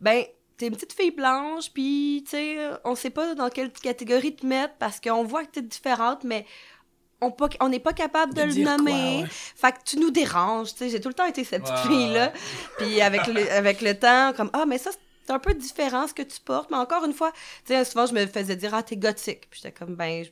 ben, 0.00 0.24
t'es 0.58 0.66
une 0.66 0.74
petite 0.74 0.92
fille 0.92 1.10
blanche, 1.12 1.70
puis, 1.72 2.22
tu 2.26 2.32
sais, 2.32 2.58
on 2.84 2.94
sait 2.94 3.08
pas 3.08 3.34
dans 3.34 3.48
quelle 3.48 3.72
catégorie 3.72 4.34
te 4.36 4.44
mettre 4.44 4.74
parce 4.78 5.00
qu'on 5.00 5.24
voit 5.24 5.44
que 5.46 5.52
t'es 5.52 5.62
différente, 5.62 6.22
mais 6.24 6.44
on 7.20 7.68
n'est 7.68 7.80
pas 7.80 7.92
capable 7.92 8.34
de, 8.34 8.42
De 8.42 8.46
le 8.46 8.64
quoi, 8.64 8.76
nommer. 8.76 9.22
ouais. 9.22 9.28
Fait 9.28 9.72
que 9.72 9.78
tu 9.84 9.98
nous 9.98 10.10
déranges, 10.10 10.72
tu 10.72 10.78
sais. 10.78 10.90
J'ai 10.90 11.00
tout 11.00 11.08
le 11.08 11.14
temps 11.14 11.26
été 11.26 11.44
cette 11.44 11.62
petite 11.62 11.78
fille-là. 11.86 12.32
Puis 12.78 13.00
avec 13.00 13.26
le, 13.26 13.50
avec 13.52 13.80
le 13.82 13.98
temps, 13.98 14.32
comme, 14.36 14.50
ah, 14.52 14.64
mais 14.66 14.78
ça, 14.78 14.90
c'est 15.24 15.32
un 15.32 15.38
peu 15.38 15.54
différent 15.54 16.06
ce 16.08 16.14
que 16.14 16.22
tu 16.22 16.40
portes. 16.40 16.70
Mais 16.70 16.76
encore 16.76 17.04
une 17.04 17.12
fois, 17.12 17.32
tu 17.66 17.74
sais, 17.74 17.84
souvent, 17.84 18.06
je 18.06 18.14
me 18.14 18.26
faisais 18.26 18.56
dire, 18.56 18.74
ah, 18.74 18.82
t'es 18.82 18.96
gothique. 18.96 19.48
Puis 19.50 19.60
j'étais 19.62 19.72
comme, 19.72 19.94
ben, 19.94 20.24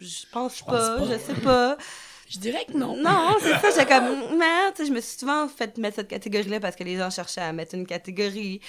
je, 0.00 0.24
pense, 0.32 0.58
Je 0.58 0.64
pense 0.64 0.72
pas, 0.72 0.98
pas. 0.98 1.04
je 1.04 1.18
sais 1.18 1.40
pas. 1.40 1.76
Je 2.30 2.38
dirais 2.38 2.66
que 2.66 2.76
non. 2.76 2.94
Non, 2.94 3.36
c'est 3.40 3.54
ça, 3.58 3.70
j'étais 3.70 3.86
comme, 3.86 4.36
mais, 4.38 4.70
tu 4.72 4.82
sais, 4.82 4.86
je 4.88 4.92
me 4.92 5.00
suis 5.00 5.18
souvent 5.18 5.48
fait 5.48 5.78
mettre 5.78 5.96
cette 5.96 6.08
catégorie-là 6.08 6.60
parce 6.60 6.76
que 6.76 6.84
les 6.84 6.98
gens 6.98 7.08
cherchaient 7.08 7.40
à 7.40 7.54
mettre 7.54 7.74
une 7.74 7.86
catégorie. 7.86 8.60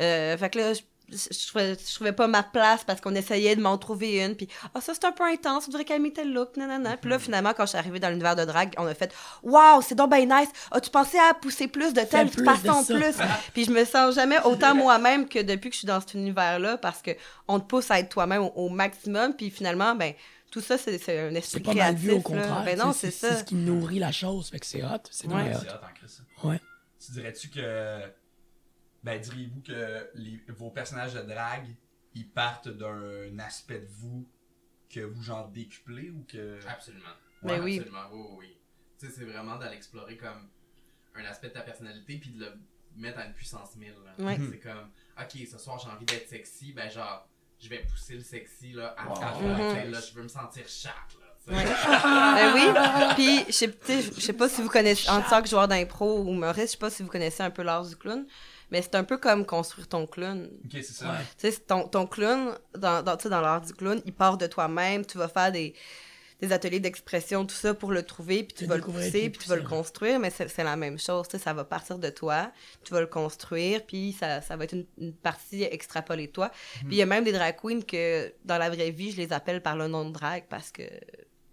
Euh, 0.00 0.34
fait 0.38 0.48
que 0.48 0.58
là, 0.58 0.72
je, 0.72 0.80
je, 1.12 1.46
trouvais, 1.48 1.74
je 1.74 1.94
trouvais 1.94 2.12
pas 2.12 2.26
ma 2.26 2.42
place 2.42 2.82
parce 2.84 3.00
qu'on 3.00 3.14
essayait 3.14 3.54
de 3.56 3.60
m'en 3.60 3.76
trouver 3.78 4.24
une. 4.24 4.34
Puis, 4.34 4.48
ah, 4.74 4.80
ça, 4.80 4.94
c'est 4.94 5.04
un 5.04 5.12
peu 5.12 5.24
intense, 5.24 5.64
on 5.68 5.70
devrait 5.70 5.84
calmer 5.84 6.12
tel 6.12 6.32
look, 6.32 6.56
nanana. 6.56 6.96
Puis 6.96 7.10
là, 7.10 7.18
finalement, 7.18 7.52
quand 7.56 7.64
je 7.64 7.70
suis 7.70 7.78
arrivée 7.78 8.00
dans 8.00 8.08
l'univers 8.08 8.34
de 8.36 8.44
drague, 8.44 8.72
on 8.78 8.86
a 8.86 8.94
fait, 8.94 9.12
waouh, 9.42 9.82
c'est 9.82 9.94
donc 9.94 10.10
bien 10.10 10.24
nice. 10.24 10.48
As-tu 10.70 10.90
pensé 10.90 11.18
à 11.18 11.34
pousser 11.34 11.68
plus 11.68 11.92
de 11.92 12.00
telle 12.02 12.28
plus 12.30 12.44
façon, 12.44 12.84
plus? 12.84 13.14
Puis 13.54 13.64
je 13.66 13.70
me 13.70 13.84
sens 13.84 14.14
jamais 14.14 14.40
autant 14.44 14.74
moi-même 14.74 15.28
que 15.28 15.38
depuis 15.40 15.68
que 15.70 15.74
je 15.74 15.80
suis 15.80 15.86
dans 15.88 16.00
cet 16.00 16.14
univers-là 16.14 16.78
parce 16.78 17.02
que 17.02 17.10
on 17.48 17.60
te 17.60 17.66
pousse 17.66 17.90
à 17.90 17.98
être 18.00 18.08
toi-même 18.08 18.42
au, 18.42 18.52
au 18.56 18.68
maximum. 18.68 19.34
Puis 19.34 19.50
finalement, 19.50 19.94
ben, 19.94 20.12
tout 20.50 20.60
ça, 20.60 20.76
c'est 20.78 20.98
c'est 20.98 21.18
un 21.18 21.30
C'est 21.30 21.38
esprit 21.38 21.60
pas 21.60 21.74
mal 21.74 21.78
créatif. 21.78 22.00
vu, 22.04 22.12
au 22.12 22.20
contraire. 22.20 22.62
Ben 22.64 22.78
non, 22.78 22.92
c'est 22.92 23.10
C'est 23.10 23.36
ce 23.38 23.44
qui 23.44 23.54
nourrit 23.54 23.98
la 23.98 24.12
chose, 24.12 24.50
fait 24.50 24.58
que 24.58 24.66
c'est 24.66 24.82
hot. 24.82 24.88
C'est 25.10 25.26
Ouais. 25.26 25.50
hot. 25.54 25.58
C'est 25.60 25.68
hot 25.68 26.44
en. 26.44 26.48
Ouais. 26.48 26.60
Tu 27.04 27.12
dirais-tu 27.12 27.48
que. 27.48 28.00
Ben, 29.02 29.20
diriez-vous 29.20 29.60
que 29.62 30.10
les, 30.14 30.40
vos 30.48 30.70
personnages 30.70 31.14
de 31.14 31.22
drague, 31.22 31.68
ils 32.14 32.28
partent 32.28 32.68
d'un 32.68 33.38
aspect 33.38 33.80
de 33.80 33.88
vous 33.88 34.28
que 34.88 35.00
vous 35.00 35.22
genre 35.22 35.48
décuplez 35.48 36.10
ou 36.10 36.24
que. 36.28 36.58
Absolument. 36.68 37.04
Ben 37.42 37.60
oui. 37.62 37.78
Absolument, 37.78 38.08
oui, 38.12 38.20
oui, 38.20 38.36
oui. 38.38 38.58
Tu 38.98 39.06
sais, 39.06 39.12
c'est 39.12 39.24
vraiment 39.24 39.56
d'aller 39.56 39.76
explorer 39.76 40.16
comme 40.16 40.48
un 41.14 41.24
aspect 41.24 41.48
de 41.48 41.54
ta 41.54 41.62
personnalité 41.62 42.18
puis 42.18 42.30
de 42.30 42.44
le 42.44 42.52
mettre 42.96 43.18
à 43.18 43.26
une 43.26 43.32
puissance 43.32 43.74
1000. 43.76 43.94
là. 44.04 44.24
Ouais. 44.24 44.38
C'est 44.50 44.58
comme, 44.58 44.90
ok, 45.18 45.46
ce 45.50 45.58
soir 45.58 45.78
j'ai 45.78 45.90
envie 45.90 46.04
d'être 46.04 46.28
sexy, 46.28 46.72
ben 46.72 46.90
genre, 46.90 47.26
je 47.58 47.68
vais 47.68 47.80
pousser 47.80 48.14
le 48.14 48.22
sexy 48.22 48.72
là, 48.72 48.94
à 48.98 49.08
Wow. 49.08 49.14
tu 49.14 49.74
sais, 49.74 49.86
là, 49.88 50.00
je 50.00 50.14
veux 50.14 50.22
me 50.22 50.28
sentir 50.28 50.68
chatte. 50.68 51.16
Ouais. 51.48 51.64
ben 51.64 52.54
oui. 52.54 53.14
Puis, 53.14 53.44
je 53.48 54.20
sais 54.20 54.32
pas 54.32 54.48
si 54.48 54.62
vous 54.62 54.68
connaissez, 54.68 55.08
en 55.10 55.22
tant 55.22 55.42
que 55.42 55.48
joueur 55.48 55.66
d'impro 55.66 56.22
ou 56.22 56.32
humoriste, 56.32 56.66
je 56.66 56.70
sais 56.72 56.78
pas 56.78 56.90
si 56.90 57.02
vous 57.02 57.08
connaissez 57.08 57.42
un 57.42 57.50
peu 57.50 57.62
l'art 57.62 57.84
du 57.84 57.96
clown, 57.96 58.24
mais 58.72 58.80
c'est 58.80 58.94
un 58.94 59.04
peu 59.04 59.18
comme 59.18 59.44
construire 59.44 59.86
ton 59.86 60.06
clown. 60.06 60.48
Ok, 60.64 60.70
c'est 60.72 60.82
ça. 60.82 61.10
Ouais. 61.12 61.18
Tu 61.18 61.26
sais, 61.36 61.50
c'est 61.50 61.66
ton, 61.66 61.86
ton 61.86 62.06
clown, 62.06 62.54
dans, 62.76 63.02
dans, 63.02 63.18
tu 63.18 63.24
sais, 63.24 63.28
dans 63.28 63.42
l'art 63.42 63.60
du 63.60 63.74
clown, 63.74 64.00
il 64.06 64.14
part 64.14 64.38
de 64.38 64.46
toi-même, 64.46 65.04
tu 65.04 65.18
vas 65.18 65.28
faire 65.28 65.52
des, 65.52 65.74
des 66.40 66.52
ateliers 66.54 66.80
d'expression, 66.80 67.44
tout 67.44 67.54
ça 67.54 67.74
pour 67.74 67.92
le 67.92 68.02
trouver, 68.02 68.44
puis 68.44 68.54
tu 68.56 68.64
vas 68.64 68.76
le 68.76 68.82
pousser, 68.82 69.28
puis 69.28 69.42
tu 69.42 69.48
vas 69.50 69.56
le 69.56 69.62
construire, 69.62 70.18
mais 70.18 70.30
c'est 70.30 70.48
c'est 70.48 70.64
la 70.64 70.76
même 70.76 70.98
chose, 70.98 71.28
tu 71.28 71.36
sais, 71.36 71.44
ça 71.44 71.52
va 71.52 71.64
partir 71.64 71.98
de 71.98 72.08
toi, 72.08 72.50
tu 72.82 72.94
vas 72.94 73.00
le 73.02 73.06
construire, 73.06 73.84
puis 73.84 74.16
ça, 74.18 74.40
ça 74.40 74.56
va 74.56 74.64
être 74.64 74.72
une, 74.72 74.86
une 74.96 75.12
partie 75.12 75.64
extrapolée 75.64 76.28
de 76.28 76.32
toi. 76.32 76.50
Puis 76.78 76.92
il 76.92 76.96
y 76.96 77.02
a 77.02 77.06
même 77.06 77.24
des 77.24 77.32
drag 77.32 77.56
queens 77.60 77.82
que, 77.82 78.32
dans 78.46 78.56
la 78.56 78.70
vraie 78.70 78.90
vie, 78.90 79.12
je 79.12 79.18
les 79.18 79.34
appelle 79.34 79.60
par 79.60 79.76
le 79.76 79.86
nom 79.86 80.06
de 80.06 80.12
drag 80.12 80.44
parce 80.48 80.70
que 80.72 80.84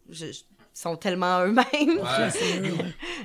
je, 0.10 0.28
sont 0.74 0.96
tellement 0.96 1.42
eux-mêmes. 1.42 2.00
Ouais. 2.00 2.30
C'est 2.32 2.60
eux. 2.66 2.78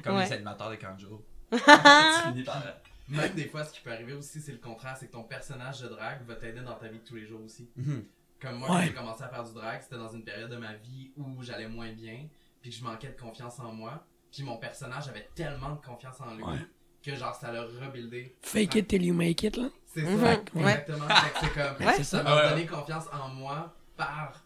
Comme 0.03 0.17
Ouais. 0.17 0.27
les 0.27 0.33
animateurs 0.33 0.71
de 0.71 0.77
Kanjo. 0.77 1.25
tu 1.53 1.59
finis 1.59 2.43
par. 2.43 2.61
Même 3.09 3.33
des 3.35 3.49
fois, 3.49 3.65
ce 3.65 3.73
qui 3.73 3.81
peut 3.81 3.93
arriver 3.93 4.13
aussi, 4.15 4.41
c'est 4.41 4.53
le 4.53 4.59
contraire, 4.59 4.97
c'est 4.97 5.07
que 5.09 5.13
ton 5.13 5.25
personnage 5.25 5.81
de 5.81 5.89
drague 5.89 6.25
va 6.27 6.35
t'aider 6.37 6.61
dans 6.63 6.75
ta 6.75 6.89
vie 6.89 6.99
de 6.99 7.05
tous 7.05 7.17
les 7.17 7.27
jours 7.27 7.43
aussi. 7.43 7.69
Mhm. 7.77 8.05
Comme 8.41 8.59
moi, 8.59 8.69
Ouais. 8.71 8.77
quand 8.81 8.87
j'ai 8.87 8.95
commencé 8.95 9.23
à 9.23 9.29
faire 9.29 9.45
du 9.45 9.53
drag, 9.55 9.81
c'était 9.83 9.97
dans 9.97 10.13
une 10.13 10.25
période 10.25 10.51
de 10.51 10.57
ma 10.57 10.75
vie 10.75 11.13
où 11.17 11.43
j'allais 11.43 11.69
moins 11.69 11.93
bien, 11.93 12.27
puis 12.61 12.71
que 12.71 12.77
je 12.77 12.83
manquais 12.85 13.09
de 13.09 13.21
confiance 13.21 13.59
en 13.61 13.73
moi, 13.73 14.05
puis 14.33 14.43
mon 14.43 14.57
personnage 14.59 15.09
avait 15.09 15.29
tellement 15.35 15.71
de 15.77 15.81
confiance 15.81 16.21
en 16.21 16.35
lui 16.35 16.43
Ouais. 16.45 16.59
que 17.03 17.15
genre 17.15 17.35
ça 17.35 17.53
l'a 17.53 17.63
rebuildé. 17.63 18.35
Fake 18.43 18.75
it 18.75 18.89
till 18.89 19.03
you 19.05 19.15
make 19.15 19.43
it, 19.43 19.57
là. 19.57 19.69
C'est 19.87 20.03
Mhm. 20.03 20.21
ça, 20.21 20.25
Ouais. 20.27 20.43
exactement. 20.55 21.07
C'est 21.41 21.53
comme, 21.55 21.87
ça 21.95 22.05
ça. 22.05 22.23
m'a 22.23 22.49
donné 22.51 22.67
confiance 22.67 23.05
en 23.13 23.29
moi 23.29 23.75
par, 23.97 24.44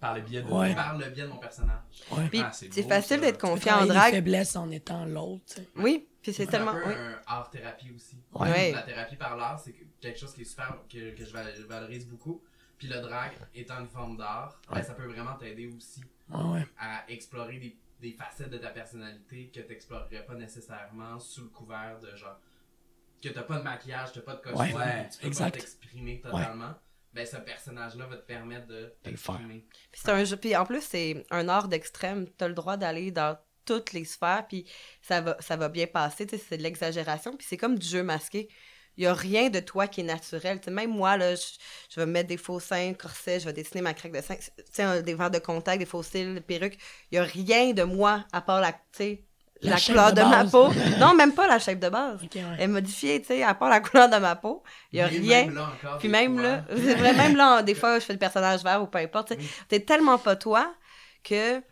Par 0.00 0.14
le 0.14 0.20
biais 0.20 0.42
de. 0.42 0.48
Ouais. 0.48 0.74
par 0.74 0.96
le 0.98 1.08
biais 1.08 1.22
de 1.24 1.28
mon 1.28 1.38
personnage. 1.38 1.78
Ouais. 2.12 2.28
Puis 2.28 2.40
Ah, 2.40 2.52
c'est 2.52 2.72
c'est 2.72 2.82
beau, 2.82 2.88
facile 2.88 3.16
ça. 3.16 3.22
d'être 3.22 3.40
confiant 3.40 3.72
en 3.74 3.86
travailler 3.86 3.88
les 3.92 3.94
drag. 3.98 4.12
faiblesses 4.12 4.56
en 4.56 4.70
étant 4.70 5.04
l'autre. 5.06 5.54
Oui, 5.76 6.06
puis 6.22 6.32
c'est 6.34 6.44
C'est 6.44 6.50
tellement. 6.50 6.72
un 6.72 6.82
peu 6.82 6.88
oui. 6.88 6.94
un 6.94 7.18
art 7.26 7.50
thérapie 7.50 7.90
aussi. 7.96 8.16
Ouais. 8.34 8.50
Ouais. 8.50 8.72
La 8.72 8.82
thérapie 8.82 9.16
par 9.16 9.36
l'art, 9.36 9.58
c'est 9.58 9.72
que- 9.72 9.84
quelque 10.00 10.18
chose 10.18 10.34
qui 10.34 10.42
est 10.42 10.44
super, 10.44 10.76
que, 10.92 11.14
que 11.16 11.24
je 11.24 11.32
val- 11.32 11.52
je 11.56 11.62
valorise 11.62 12.06
beaucoup. 12.06 12.42
Puis 12.78 12.88
le 12.88 13.00
drag 13.00 13.32
étant 13.54 13.80
une 13.80 13.88
forme 13.88 14.18
d'art, 14.18 14.60
ben, 14.70 14.82
ça 14.82 14.92
peut 14.92 15.06
vraiment 15.06 15.34
t'aider 15.36 15.66
aussi 15.74 16.02
à 16.78 17.04
explorer 17.08 17.58
des, 17.58 17.76
des 18.02 18.12
facettes 18.12 18.50
de 18.50 18.58
ta 18.58 18.68
personnalité 18.68 19.48
que 19.48 19.60
tu 19.60 19.66
n'explorerais 19.68 20.24
pas 20.26 20.34
nécessairement 20.34 21.18
sous 21.18 21.44
le 21.44 21.48
couvert 21.48 21.98
de 22.00 22.14
genre 22.16 22.38
que 23.22 23.30
t'as 23.30 23.42
pas 23.44 23.58
de 23.58 23.62
maquillage, 23.62 24.12
t'as 24.12 24.20
pas 24.20 24.34
de 24.34 24.40
costume, 24.42 24.76
Ouais, 24.76 25.08
tu 25.10 25.18
peux 25.20 25.26
exact. 25.28 25.44
pas 25.54 25.58
t'exprimer 25.60 26.20
totalement. 26.20 26.74
Ben 27.16 27.26
ce 27.26 27.36
personnage-là 27.38 28.06
va 28.06 28.16
te 28.16 28.26
permettre 28.26 28.66
de 28.66 28.92
le 29.06 29.16
faire. 29.16 29.40
Puis 29.90 30.00
c'est 30.04 30.10
un 30.10 30.24
jeu. 30.24 30.36
Puis 30.36 30.54
en 30.54 30.64
plus, 30.66 30.82
c'est 30.82 31.24
un 31.30 31.48
art 31.48 31.68
d'extrême. 31.68 32.28
T'as 32.36 32.48
le 32.48 32.54
droit 32.54 32.76
d'aller 32.76 33.10
dans 33.10 33.36
toutes 33.64 33.92
les 33.92 34.04
sphères, 34.04 34.46
puis 34.48 34.64
ça 35.02 35.20
va, 35.22 35.36
ça 35.40 35.56
va 35.56 35.68
bien 35.68 35.86
passer. 35.86 36.26
Tu 36.26 36.38
c'est 36.38 36.56
de 36.58 36.62
l'exagération, 36.62 37.36
puis 37.36 37.46
c'est 37.48 37.56
comme 37.56 37.78
du 37.78 37.86
jeu 37.86 38.02
masqué. 38.02 38.48
il 38.96 39.04
y 39.04 39.06
a 39.06 39.14
rien 39.14 39.50
de 39.50 39.60
toi 39.60 39.88
qui 39.88 40.00
est 40.02 40.04
naturel. 40.04 40.60
Tu 40.60 40.66
sais, 40.66 40.70
même 40.70 40.90
moi, 40.90 41.16
là, 41.16 41.34
je, 41.34 41.42
je 41.90 42.00
vais 42.00 42.06
mettre 42.06 42.28
des 42.28 42.36
faux 42.36 42.60
seins, 42.60 42.94
corsets, 42.94 43.40
je 43.40 43.46
vais 43.46 43.52
dessiner 43.52 43.82
ma 43.82 43.92
craque 43.94 44.12
de 44.12 44.20
sein, 44.22 44.36
tu 44.36 44.42
sais, 44.72 44.82
un- 44.82 45.02
des 45.02 45.14
verres 45.14 45.30
de 45.30 45.38
contact, 45.38 45.78
des 45.80 45.86
faux 45.86 46.02
cils, 46.02 46.34
des 46.34 46.40
perruques. 46.40 46.78
Il 47.10 47.16
y 47.16 47.18
a 47.18 47.24
rien 47.24 47.72
de 47.72 47.82
moi 47.82 48.24
à 48.32 48.40
part 48.40 48.60
la, 48.60 48.72
tu 48.92 49.24
La 49.62 49.80
couleur 49.80 50.12
de 50.12 50.20
de, 50.20 50.26
ma 50.26 50.44
peau. 50.44 50.68
non, 50.98 51.14
même 51.14 51.32
pas 51.34 51.46
la 51.46 51.58
shape 51.58 51.78
de 51.78 51.88
base. 51.88 52.20
Ouais. 52.22 52.28
Elle 52.58 52.60
est 52.60 52.66
modifiée, 52.68 53.20
tu 53.20 53.28
sais, 53.28 53.42
à 53.42 53.54
part 53.54 53.70
la 53.70 53.80
couleur 53.80 54.08
de 54.08 54.16
ma 54.16 54.36
peau. 54.36 54.62
Il 54.92 54.98
y 54.98 55.02
a 55.02 55.10
Mais 55.10 55.18
rien. 55.18 55.44
Même 55.46 55.54
là 55.54 55.70
encore, 55.82 55.98
Puis 55.98 56.08
même 56.08 56.34
fois, 56.34 56.42
là, 56.42 56.64
c'est 56.76 56.94
vrai, 56.94 57.12
même 57.14 57.36
là, 57.36 57.62
des 57.62 57.74
fois, 57.80 57.98
je 57.98 58.04
fais 58.04 58.12
le 58.12 58.18
personnage 58.18 58.62
vert 58.62 58.82
ou 58.82 58.86
peu 58.86 58.98
importe. 58.98 59.32
Oui. 59.38 59.48
T'es 59.68 59.80
tellement 59.80 60.18
pas 60.18 60.36
toi 60.36 60.72
que 61.24 61.62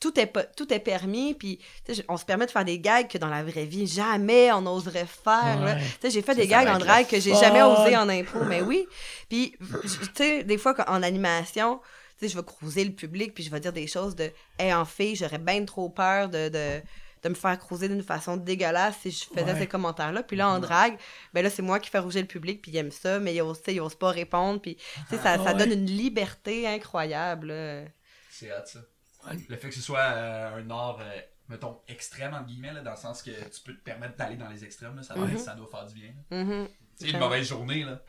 tout 0.00 0.18
est, 0.18 0.26
pas- 0.26 0.44
tout 0.44 0.72
est 0.72 0.78
permis. 0.80 1.34
Puis 1.34 1.58
tu 1.86 1.94
sais, 1.94 2.04
on 2.08 2.16
se 2.16 2.24
permet 2.24 2.46
de 2.46 2.50
faire 2.50 2.64
des 2.64 2.78
gags 2.80 3.06
que 3.08 3.18
dans 3.18 3.28
la 3.28 3.42
vraie 3.44 3.64
vie, 3.66 3.86
jamais 3.86 4.50
on 4.52 4.66
oserait 4.66 5.06
faire. 5.06 5.60
là. 5.60 5.74
Ouais. 5.74 5.80
Tu 5.80 5.86
sais, 6.02 6.10
J'ai 6.10 6.22
fait 6.22 6.34
des 6.34 6.46
gags 6.46 6.66
en 6.68 6.78
drag 6.78 7.06
que 7.06 7.20
j'ai 7.20 7.34
jamais 7.34 7.62
osé 7.62 7.96
en 7.96 8.08
impro. 8.08 8.40
Mais 8.44 8.60
oui. 8.62 8.86
Puis, 9.28 9.54
tu 9.60 9.88
sais, 10.14 10.42
des 10.42 10.58
fois, 10.58 10.74
quand- 10.74 10.88
en 10.88 11.02
animation, 11.02 11.80
tu 12.18 12.26
sais, 12.26 12.32
je 12.32 12.36
vais 12.38 12.44
cruiser 12.44 12.84
le 12.84 12.92
public, 12.92 13.34
puis 13.34 13.44
je 13.44 13.50
vais 13.50 13.60
dire 13.60 13.72
des 13.72 13.86
choses 13.86 14.16
de 14.16 14.30
Hey, 14.58 14.74
en 14.74 14.84
fille, 14.84 15.14
j'aurais 15.16 15.38
bien 15.38 15.64
trop 15.64 15.88
peur 15.90 16.28
de. 16.28 16.48
de 16.48 16.80
de 17.22 17.28
me 17.28 17.34
faire 17.34 17.58
cruiser 17.58 17.88
d'une 17.88 18.02
façon 18.02 18.36
dégueulasse 18.36 18.96
si 19.02 19.10
je 19.10 19.24
faisais 19.24 19.52
Ouais. 19.52 19.58
ces 19.58 19.66
commentaires-là. 19.66 20.22
Puis 20.22 20.36
là, 20.36 20.48
en 20.48 20.58
drague, 20.58 20.96
ben 21.34 21.42
là, 21.42 21.50
c'est 21.50 21.62
moi 21.62 21.78
qui 21.78 21.90
fais 21.90 21.98
rouger 21.98 22.20
le 22.20 22.26
public, 22.26 22.62
puis 22.62 22.70
il 22.72 22.76
aime 22.78 22.90
ça, 22.90 23.18
mais 23.18 23.34
il 23.34 23.42
ose, 23.42 23.60
il 23.68 23.80
ose 23.80 23.94
pas 23.94 24.10
répondre. 24.10 24.60
Puis, 24.60 24.76
ça, 25.10 25.18
Ah, 25.24 25.38
ça 25.44 25.54
donne 25.54 25.72
une 25.72 25.86
liberté 25.86 26.66
incroyable. 26.66 27.48
là. 27.48 27.82
C'est 28.30 28.50
hot, 28.52 28.64
ça. 28.64 28.80
Ouais. 29.26 29.36
Le 29.48 29.56
fait 29.56 29.68
que 29.68 29.74
ce 29.74 29.82
soit 29.82 29.98
euh, 30.00 30.56
un 30.62 30.70
art, 30.70 30.98
euh, 31.00 31.20
mettons, 31.48 31.78
extrême, 31.88 32.32
entre 32.32 32.46
guillemets, 32.46 32.72
là, 32.72 32.80
dans 32.80 32.92
le 32.92 32.96
sens 32.96 33.22
que 33.22 33.30
tu 33.30 33.60
peux 33.64 33.74
te 33.74 33.82
permettre 33.82 34.16
d'aller 34.16 34.36
dans 34.36 34.48
les 34.48 34.64
extrêmes, 34.64 34.96
là, 34.96 35.02
ça, 35.02 35.14
Mhm. 35.14 35.36
ça 35.36 35.54
doit 35.54 35.68
faire 35.70 35.84
du 35.86 35.94
bien. 35.94 36.12
Mhm. 36.30 36.68
Tu 36.98 37.06
sais, 37.06 37.12
une 37.12 37.18
mauvaise 37.18 37.46
journée, 37.46 37.84
là. 37.84 38.00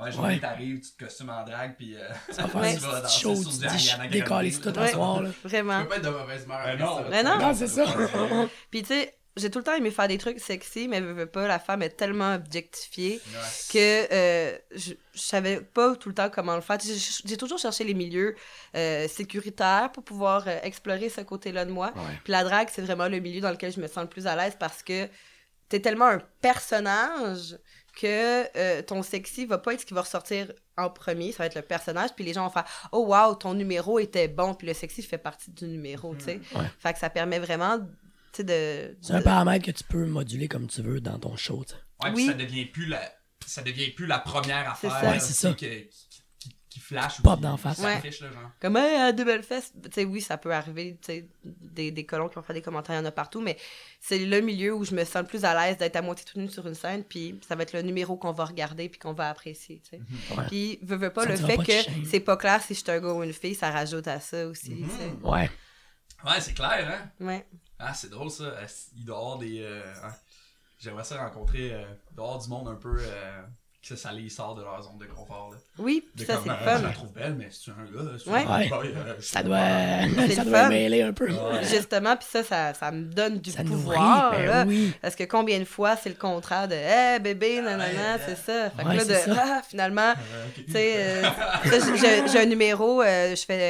Ouais, 0.00 0.10
journée, 0.10 0.34
Ouais. 0.34 0.40
t'arrives, 0.40 0.80
tu 0.80 0.92
te 0.92 1.04
costumes 1.04 1.30
en 1.30 1.44
drague, 1.44 1.76
puis 1.76 1.94
euh, 1.96 2.00
Ça 2.30 2.42
va 2.42 2.48
faire 2.48 2.60
Ouais. 2.62 2.72
une 2.72 2.78
tu 2.80 2.84
vas 2.86 3.00
danser 3.00 3.20
chose, 3.20 3.42
sur 3.42 3.50
tu 3.52 3.58
du 3.58 3.66
dis, 3.78 3.90
Ariana 3.90 4.08
décaler 4.08 4.50
Grande, 4.50 4.62
tout 4.74 4.80
Ouais. 4.80 4.92
soir, 4.92 5.22
là. 5.22 5.30
Tu 5.42 5.48
Vraiment. 5.48 5.82
peux 5.82 5.88
pas 5.88 5.96
être 5.96 6.02
de 6.04 6.08
mauvaise 6.10 6.44
humeur. 6.44 6.58
Avec 6.58 6.80
non. 6.80 6.96
ça. 6.98 7.02
Ben 7.10 7.24
non. 7.24 7.38
Non, 7.38 7.54
c'est 7.54 7.68
ça. 7.68 7.84
Puis 8.70 8.82
tu 8.82 8.88
sais, 8.88 9.14
j'ai 9.36 9.50
tout 9.50 9.58
le 9.58 9.64
temps 9.64 9.74
aimé 9.74 9.90
faire 9.90 10.06
des 10.08 10.18
trucs 10.18 10.38
sexy, 10.40 10.86
mais 10.88 11.00
veux, 11.00 11.12
veux 11.12 11.26
pas, 11.26 11.46
la 11.48 11.58
femme 11.58 11.82
est 11.82 11.90
tellement 11.90 12.34
objectifiée 12.34 13.20
Ouais. 13.34 13.40
que 13.72 14.12
euh, 14.14 14.58
je, 14.74 14.94
je 15.14 15.20
savais 15.20 15.60
pas 15.60 15.94
tout 15.96 16.08
le 16.08 16.14
temps 16.14 16.28
comment 16.30 16.54
le 16.56 16.60
faire. 16.60 16.78
Tu 16.78 16.88
J'ai 17.24 17.36
toujours 17.36 17.58
cherché 17.58 17.84
les 17.84 17.94
milieux 17.94 18.34
euh, 18.76 19.06
sécuritaires 19.08 19.90
pour 19.92 20.02
pouvoir 20.04 20.44
euh, 20.48 20.58
explorer 20.62 21.08
ce 21.08 21.20
côté-là 21.20 21.64
de 21.64 21.70
moi. 21.72 21.92
Puis 22.24 22.32
la 22.32 22.42
drague, 22.44 22.68
c'est 22.72 22.82
vraiment 22.82 23.06
le 23.08 23.18
milieu 23.20 23.40
dans 23.40 23.50
lequel 23.50 23.72
je 23.72 23.80
me 23.80 23.86
sens 23.86 24.02
le 24.02 24.08
plus 24.08 24.26
à 24.26 24.34
l'aise 24.36 24.56
parce 24.58 24.82
que 24.82 25.08
t'es 25.68 25.80
tellement 25.80 26.06
un 26.08 26.20
personnage 26.40 27.56
que 28.00 28.56
euh, 28.58 28.82
ton 28.82 29.02
sexy 29.02 29.46
va 29.46 29.58
pas 29.58 29.74
être 29.74 29.80
ce 29.80 29.86
qui 29.86 29.94
va 29.94 30.00
ressortir 30.02 30.52
en 30.76 30.90
premier, 30.90 31.30
ça 31.32 31.38
va 31.38 31.46
être 31.46 31.54
le 31.54 31.62
personnage, 31.62 32.10
puis 32.16 32.24
les 32.24 32.32
gens 32.32 32.44
vont 32.44 32.50
faire 32.52 32.64
«Oh 32.92 33.06
wow, 33.06 33.34
ton 33.36 33.54
numéro 33.54 33.98
était 33.98 34.26
bon», 34.28 34.54
puis 34.56 34.66
le 34.66 34.74
sexy 34.74 35.02
fait 35.02 35.18
partie 35.18 35.50
du 35.52 35.66
numéro, 35.66 36.14
tu 36.16 36.24
sais. 36.24 36.40
Ouais. 36.56 36.64
Fait 36.80 36.92
que 36.92 36.98
ça 36.98 37.10
permet 37.10 37.38
vraiment, 37.38 37.78
tu 37.78 37.86
sais, 38.38 38.44
de... 38.44 38.96
C'est 39.00 39.12
un 39.12 39.18
de- 39.20 39.24
paramètre 39.24 39.64
que 39.66 39.70
tu 39.70 39.84
peux 39.84 40.04
moduler 40.06 40.48
comme 40.48 40.66
tu 40.66 40.82
veux 40.82 41.00
dans 41.00 41.18
ton 41.18 41.36
show, 41.36 41.64
tu 41.64 41.74
sais. 41.74 41.78
Ouais, 42.02 42.12
puis 42.12 42.24
Oui. 42.24 42.26
ça 42.26 42.32
devient 42.34 42.64
plus 42.66 42.86
la, 42.86 43.00
ça 43.46 43.62
devient 43.62 43.90
plus 43.90 44.06
la 44.06 44.18
première 44.18 44.76
C'est 44.80 44.88
affaire 44.88 45.00
ça. 45.00 45.10
Ouais, 45.10 45.20
c'est 45.20 45.26
tu 45.28 45.32
sais, 45.34 45.48
ça. 45.48 45.54
que- 45.54 45.88
qui, 46.74 46.80
flash 46.80 47.20
ou 47.20 47.22
Pop 47.22 47.40
d'en 47.40 47.56
face. 47.56 47.78
Ouais. 47.78 48.10
genre. 48.10 48.30
Comme, 48.60 48.76
hey, 48.76 48.96
à 48.96 49.12
deux 49.12 49.24
belles 49.24 49.42
fesses. 49.44 49.72
Tu 49.84 49.90
sais, 49.92 50.04
oui, 50.04 50.20
ça 50.20 50.36
peut 50.38 50.52
arriver, 50.52 50.98
tu 51.00 51.06
sais, 51.12 51.28
des, 51.44 51.90
des 51.92 52.04
colons 52.04 52.28
qui 52.28 52.34
vont 52.34 52.42
faire 52.42 52.54
des 52.54 52.62
commentaires, 52.62 52.96
il 52.96 52.98
y 52.98 53.02
en 53.02 53.04
a 53.04 53.12
partout, 53.12 53.40
mais 53.40 53.56
c'est 54.00 54.18
le 54.18 54.40
milieu 54.40 54.74
où 54.74 54.84
je 54.84 54.94
me 54.94 55.04
sens 55.04 55.22
le 55.22 55.28
plus 55.28 55.44
à 55.44 55.54
l'aise 55.54 55.78
d'être 55.78 55.96
à 55.96 56.02
moitié 56.02 56.24
toute 56.24 56.36
nue 56.36 56.50
sur 56.50 56.66
une 56.66 56.74
scène, 56.74 57.04
puis 57.04 57.38
ça 57.46 57.54
va 57.54 57.62
être 57.62 57.72
le 57.72 57.82
numéro 57.82 58.16
qu'on 58.16 58.32
va 58.32 58.44
regarder 58.44 58.88
puis 58.88 58.98
qu'on 58.98 59.12
va 59.12 59.30
apprécier, 59.30 59.80
tu 59.84 59.90
sais. 59.90 60.02
Ouais. 60.36 60.44
Puis, 60.48 60.78
veux, 60.82 60.96
veux 60.96 61.10
pas, 61.10 61.22
Ça 61.22 61.28
le 61.30 61.36
fait 61.36 61.56
pas 61.56 61.64
que 61.64 62.06
c'est 62.10 62.20
pas 62.20 62.36
clair 62.36 62.60
si 62.62 62.74
je 62.74 62.80
suis 62.80 62.90
un 62.90 63.00
gars 63.00 63.12
ou 63.12 63.22
une 63.22 63.32
fille, 63.32 63.54
ça 63.54 63.70
rajoute 63.70 64.08
à 64.08 64.18
ça 64.20 64.46
aussi, 64.46 64.74
Mhm. 64.74 65.20
Ouais. 65.22 65.50
Ouais, 66.24 66.40
c'est 66.40 66.54
clair, 66.54 66.88
hein? 67.20 67.24
Ouais. 67.24 67.46
Ah, 67.78 67.92
c'est 67.92 68.08
drôle 68.10 68.30
ça. 68.30 68.44
Euh, 68.44 68.66
Il 68.96 69.04
doit 69.04 69.16
y 69.16 69.20
avoir 69.20 69.38
des. 69.38 69.60
euh, 69.60 69.82
hein. 70.02 70.12
J'aimerais 70.78 71.04
ça 71.04 71.18
rencontrer. 71.22 71.72
Euh, 71.72 71.84
avoir 72.16 72.38
du 72.38 72.48
monde 72.48 72.68
un 72.68 72.74
peu. 72.76 72.96
Que 73.86 73.96
ça 73.96 74.12
les 74.12 74.30
sort 74.30 74.54
de 74.54 74.62
leur 74.62 74.82
zone 74.82 74.96
de 74.98 75.04
confort. 75.04 75.50
Là. 75.52 75.58
Oui, 75.78 76.02
De 76.14 76.24
puis 76.24 76.26
ça, 76.26 76.40
c'est 76.42 76.48
le 76.48 76.54
Je 76.58 76.64
la 76.64 76.78
fun. 76.78 76.90
trouve 76.92 77.12
belle, 77.12 77.34
mais 77.34 77.48
c'est 77.50 77.70
un 77.70 77.84
gars. 77.84 78.10
c'est 78.18 78.30
Ouais. 78.30 78.44
un 78.48 78.58
Ouais. 78.58 78.68
boy, 78.68 78.88
euh, 78.96 79.14
Ça 79.20 79.42
doit, 79.42 79.58
ça 80.34 80.44
doit 80.44 80.60
fun. 80.62 80.68
mêler 80.70 81.02
un 81.02 81.12
peu. 81.12 81.28
Ouais. 81.30 81.64
Justement, 81.64 82.16
puis 82.16 82.26
ça, 82.30 82.42
ça, 82.42 82.72
ça 82.72 82.90
me 82.90 83.02
donne 83.04 83.38
du 83.40 83.50
Ça 83.50 83.62
pouvoir, 83.62 84.32
nourrit, 84.32 84.44
ben 84.46 84.50
là. 84.50 84.64
oui. 84.66 84.92
Parce 85.02 85.14
que 85.14 85.24
combien 85.24 85.58
de 85.58 85.64
fois, 85.66 85.96
c'est 85.96 86.08
le 86.08 86.14
contraire 86.14 86.66
de 86.66 86.74
«Hey, 86.76 87.20
bébé, 87.20 87.60
nanana 87.60 87.84
ouais,» 88.16 88.20
c'est 88.26 88.36
ça. 88.36 88.70
Fait 88.70 88.82
que 88.84 88.88
Ouais, 88.88 88.96
là, 88.96 89.02
c'est 89.04 89.28
de 89.30 89.34
ça. 89.34 89.42
«Ah, 89.46 89.62
finalement...» 89.68 90.14
Euh. 90.34 90.46
Tu 90.66 90.72
sais, 90.72 90.94
euh, 90.96 92.26
j'ai- 92.32 92.38
un 92.38 92.46
numéro, 92.46 93.02
euh, 93.02 93.36
je 93.36 93.44
fais 93.44 93.60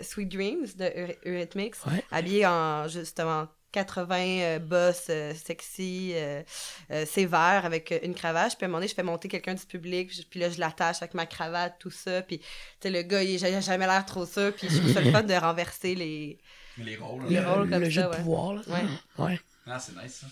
euh, 0.00 0.02
Sweet 0.02 0.28
Dreams 0.32 0.66
de 0.76 0.84
Eury- 0.84 1.18
Eurythmics, 1.24 1.74
Ouais. 1.86 2.02
habillé 2.10 2.44
en 2.46 2.88
justement 2.88 3.46
80 3.72 4.16
euh, 4.18 4.58
boss 4.58 5.06
euh, 5.10 5.34
sexy, 5.34 6.12
euh, 6.14 6.42
euh, 6.90 7.06
sévère, 7.06 7.64
avec 7.64 7.92
euh, 7.92 7.98
une 8.02 8.14
cravache. 8.14 8.56
Puis 8.56 8.64
à 8.64 8.66
un 8.66 8.68
moment 8.68 8.78
donné, 8.78 8.88
je 8.88 8.94
fais 8.94 9.02
monter 9.02 9.28
quelqu'un 9.28 9.54
du 9.54 9.64
public, 9.66 10.14
je- 10.14 10.22
puis 10.22 10.40
là, 10.40 10.50
je 10.50 10.58
l'attache 10.60 10.98
avec 11.02 11.14
ma 11.14 11.26
cravate, 11.26 11.76
tout 11.78 11.90
ça. 11.90 12.22
Puis, 12.22 12.38
tu 12.40 12.44
sais, 12.82 12.90
le 12.90 13.02
gars, 13.02 13.22
il 13.22 13.40
n'a 13.40 13.60
jamais 13.60 13.86
l'air 13.86 14.04
trop 14.06 14.26
sûr. 14.26 14.52
Puis 14.54 14.68
je 14.68 14.78
trouve 14.78 14.92
ça 14.92 15.00
le 15.00 15.10
fun 15.10 15.22
de 15.22 15.34
renverser 15.34 15.94
les. 15.94 16.38
Les 16.78 16.96
rôles. 16.96 17.26
Les 17.28 17.40
rôles 17.40 17.64
Le, 17.66 17.70
comme 17.70 17.82
le 17.82 17.90
jeu 17.90 18.02
de 18.02 18.08
ouais. 18.08 18.16
pouvoir, 18.16 18.54
là. 18.54 18.62
Ouais. 18.68 19.24
Ouais. 19.24 19.40
Ah, 19.66 19.78
c'est 19.78 19.94
nice 19.96 20.14
ça. 20.20 20.26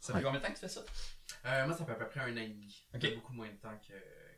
Ça 0.00 0.12
Ouais. 0.12 0.20
fait 0.20 0.24
combien 0.24 0.40
de 0.40 0.44
temps 0.46 0.50
que 0.52 0.58
tu 0.58 0.60
fais 0.60 0.68
ça? 0.68 0.80
Euh, 1.46 1.66
moi, 1.66 1.76
ça 1.76 1.84
fait 1.84 1.92
à 1.92 1.94
peu 1.96 2.06
près 2.08 2.20
un 2.20 2.32
an 2.34 2.40
et 2.40 2.48
demi. 2.48 2.86
Beaucoup 3.16 3.32
moins 3.32 3.48
de 3.48 3.56
temps 3.56 3.78
que, 3.86 3.92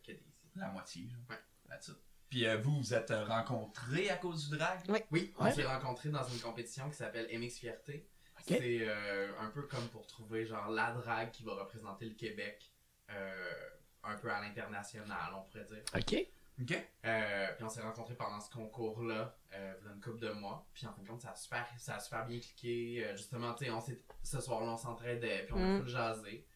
que 0.06 0.12
Daisy. 0.12 0.24
La 0.56 0.68
moitié. 0.68 1.02
là. 1.10 1.34
Ouais. 1.36 1.76
It. 1.76 1.90
Puis 2.30 2.46
euh, 2.46 2.56
vous, 2.58 2.78
vous 2.78 2.94
êtes 2.94 3.10
rencontrés 3.26 4.08
à 4.10 4.16
cause 4.16 4.48
du 4.48 4.56
drag? 4.56 4.78
Oui, 5.10 5.32
on 5.38 5.44
Ouais. 5.44 5.52
s'est 5.52 5.64
rencontrés 5.64 6.08
dans 6.10 6.24
une 6.24 6.38
compétition 6.40 6.88
qui 6.88 6.96
s'appelle 6.96 7.26
MX 7.32 7.58
Fierté. 7.58 8.08
C'est 8.46 8.78
euh, 8.88 9.28
un 9.40 9.48
peu 9.50 9.62
comme 9.62 9.86
pour 9.88 10.06
trouver 10.06 10.44
genre 10.46 10.68
la 10.70 10.92
drague 10.92 11.30
qui 11.30 11.42
va 11.44 11.54
représenter 11.54 12.06
le 12.06 12.14
Québec 12.14 12.70
euh, 13.10 13.68
un 14.04 14.16
peu 14.16 14.30
à 14.30 14.40
l'international, 14.40 15.32
on 15.36 15.42
pourrait 15.42 15.64
dire. 15.64 15.82
OK. 15.94 16.26
Ok. 16.62 16.88
Euh, 17.06 17.46
puis 17.54 17.64
on 17.64 17.68
s'est 17.68 17.80
rencontrés 17.80 18.14
pendant 18.14 18.38
ce 18.40 18.50
concours-là, 18.50 19.34
euh, 19.54 19.74
il 19.80 19.86
y 19.86 19.90
a 19.90 19.94
une 19.94 20.00
couple 20.00 20.18
de 20.18 20.30
mois. 20.30 20.66
Puis 20.74 20.86
en 20.86 20.92
fin 20.92 21.02
de 21.02 21.08
compte, 21.08 21.22
ça 21.22 21.30
a 21.30 21.34
super, 21.36 21.66
ça 21.78 21.96
a 21.96 22.00
super 22.00 22.26
bien 22.26 22.38
cliqué. 22.38 23.04
Euh, 23.04 23.16
justement, 23.16 23.54
tu 23.54 23.64
sais, 23.64 23.70
on 23.70 23.80
s'est- 23.80 24.02
ce 24.22 24.40
soir-là, 24.40 24.72
on 24.72 24.76
s'entraidait, 24.76 25.44
puis 25.44 25.54
on 25.54 25.62
a 25.62 25.66
Mm. 25.66 25.78
full 25.78 25.88
jasé. 25.88 26.46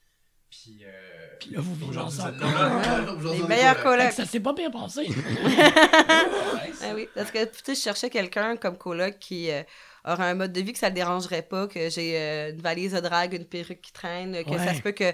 Puis, 0.62 0.78
euh, 0.84 1.36
Puis 1.40 1.50
là, 1.50 1.60
vous 1.60 1.74
vivez 1.74 1.98
ensemble. 1.98 2.36
aujourd'hui, 3.18 3.42
Les 3.42 3.48
meilleurs 3.48 3.82
colocs. 3.82 3.98
Fait 4.00 4.06
colocs. 4.06 4.12
ça 4.12 4.24
s'est 4.26 4.40
pas 4.40 4.52
bien 4.52 4.70
passé. 4.70 5.06
Ah 6.86 6.92
oui, 6.94 7.08
parce 7.14 7.30
que 7.30 7.44
tu 7.44 7.50
sais, 7.64 7.74
je 7.74 7.80
cherchais 7.80 8.10
quelqu'un 8.10 8.56
comme 8.56 8.76
coloc 8.76 9.18
qui 9.18 9.50
euh, 9.50 9.62
aurait 10.04 10.24
un 10.24 10.34
mode 10.34 10.52
de 10.52 10.60
vie 10.60 10.72
que 10.72 10.78
ça 10.78 10.88
le 10.88 10.94
dérangerait 10.94 11.40
pas, 11.42 11.66
que 11.66 11.88
j'ai 11.88 12.18
euh, 12.18 12.50
une 12.50 12.60
valise 12.60 12.92
de 12.92 13.00
drague, 13.00 13.32
une 13.32 13.46
perruque 13.46 13.80
qui 13.80 13.92
traîne, 13.92 14.44
que 14.44 14.50
Ouais. 14.50 14.58
ça 14.58 14.74
se 14.74 14.82
peut 14.82 14.92
que 14.92 15.04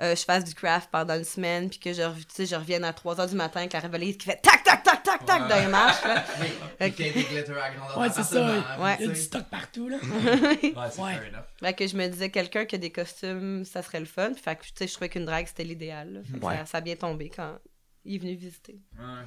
euh, 0.00 0.16
je 0.16 0.24
fasse 0.24 0.44
du 0.44 0.54
craft 0.54 0.88
pendant 0.90 1.14
une 1.16 1.24
semaine, 1.24 1.68
puis 1.68 1.78
que 1.80 1.92
je, 1.92 2.02
tu 2.02 2.24
sais, 2.30 2.46
je 2.46 2.54
revienne 2.56 2.84
à 2.84 2.92
3 2.94 3.16
h 3.16 3.28
du 3.28 3.34
matin 3.36 3.60
avec 3.60 3.72
la 3.74 3.80
valise 3.80 4.16
qui 4.16 4.24
fait 4.26 4.40
tac, 4.40 4.62
tac, 4.90 5.02
tac, 5.02 5.26
tac, 5.26 5.42
Ouais. 5.42 5.48
dans 5.48 5.56
les 5.60 5.66
marches. 5.66 6.04
Là. 6.04 6.24
Ouais, 6.80 8.08
c'est 8.10 8.22
ça. 8.22 8.46
d'appartement, 8.46 8.96
Il 8.98 9.00
y 9.00 9.04
a 9.04 9.06
du 9.08 9.14
tu 9.14 9.20
stock 9.20 9.44
partout, 9.50 9.88
là. 9.88 9.98
Ouais, 10.02 10.58
c'est 10.62 11.00
Ouais. 11.00 11.14
fair 11.14 11.28
enough. 11.28 11.44
Fait 11.60 11.74
que 11.74 11.86
je 11.86 11.96
me 11.96 12.06
disais, 12.08 12.30
quelqu'un 12.30 12.64
qui 12.64 12.74
a 12.74 12.78
des 12.78 12.92
costumes, 12.92 13.64
ça 13.64 13.82
serait 13.82 14.00
le 14.00 14.06
fun. 14.06 14.32
Fait 14.34 14.56
que 14.56 14.62
tu 14.64 14.70
sais, 14.74 14.86
je 14.86 14.92
trouvais 14.94 15.08
qu'une 15.08 15.24
drague, 15.24 15.46
c'était 15.46 15.64
l'idéal. 15.64 16.12
là. 16.12 16.20
Fait 16.24 16.38
que 16.38 16.44
Ouais. 16.44 16.56
ça, 16.58 16.66
ça 16.66 16.78
a 16.78 16.80
bien 16.80 16.96
tombé 16.96 17.30
quand 17.30 17.58
il 18.04 18.14
est 18.16 18.18
venu 18.18 18.34
visiter. 18.34 18.80
Ouais. 18.98 19.24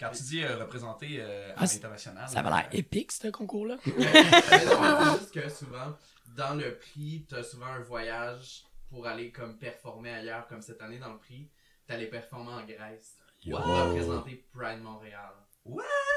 Quand 0.00 0.10
tu 0.10 0.22
dis 0.24 0.42
euh, 0.42 0.56
représenter 0.58 1.18
euh, 1.20 1.50
à 1.52 1.54
Ah, 1.58 1.64
l'international. 1.66 2.28
Ça 2.28 2.40
avait 2.40 2.50
l'air 2.50 2.68
épique, 2.72 3.12
ce 3.12 3.28
concours-là. 3.28 3.76
Juste 3.84 5.32
que 5.32 5.48
souvent, 5.48 5.96
dans 6.36 6.54
le 6.54 6.76
prix, 6.76 7.24
t'as 7.28 7.42
souvent 7.42 7.66
un 7.66 7.80
voyage 7.80 8.64
pour 8.90 9.06
aller 9.06 9.30
comme 9.30 9.58
performer 9.58 10.10
ailleurs, 10.12 10.46
comme 10.48 10.60
cette 10.60 10.80
année 10.82 10.98
dans 10.98 11.12
le 11.12 11.18
prix, 11.18 11.48
t'allais 11.86 12.06
performer 12.06 12.52
en 12.52 12.64
Grèce. 12.64 13.16
Yo. 13.44 13.56
Pour 13.56 13.66
représenter 13.66 14.44
Pride 14.52 14.82
Montréal. 14.82 15.30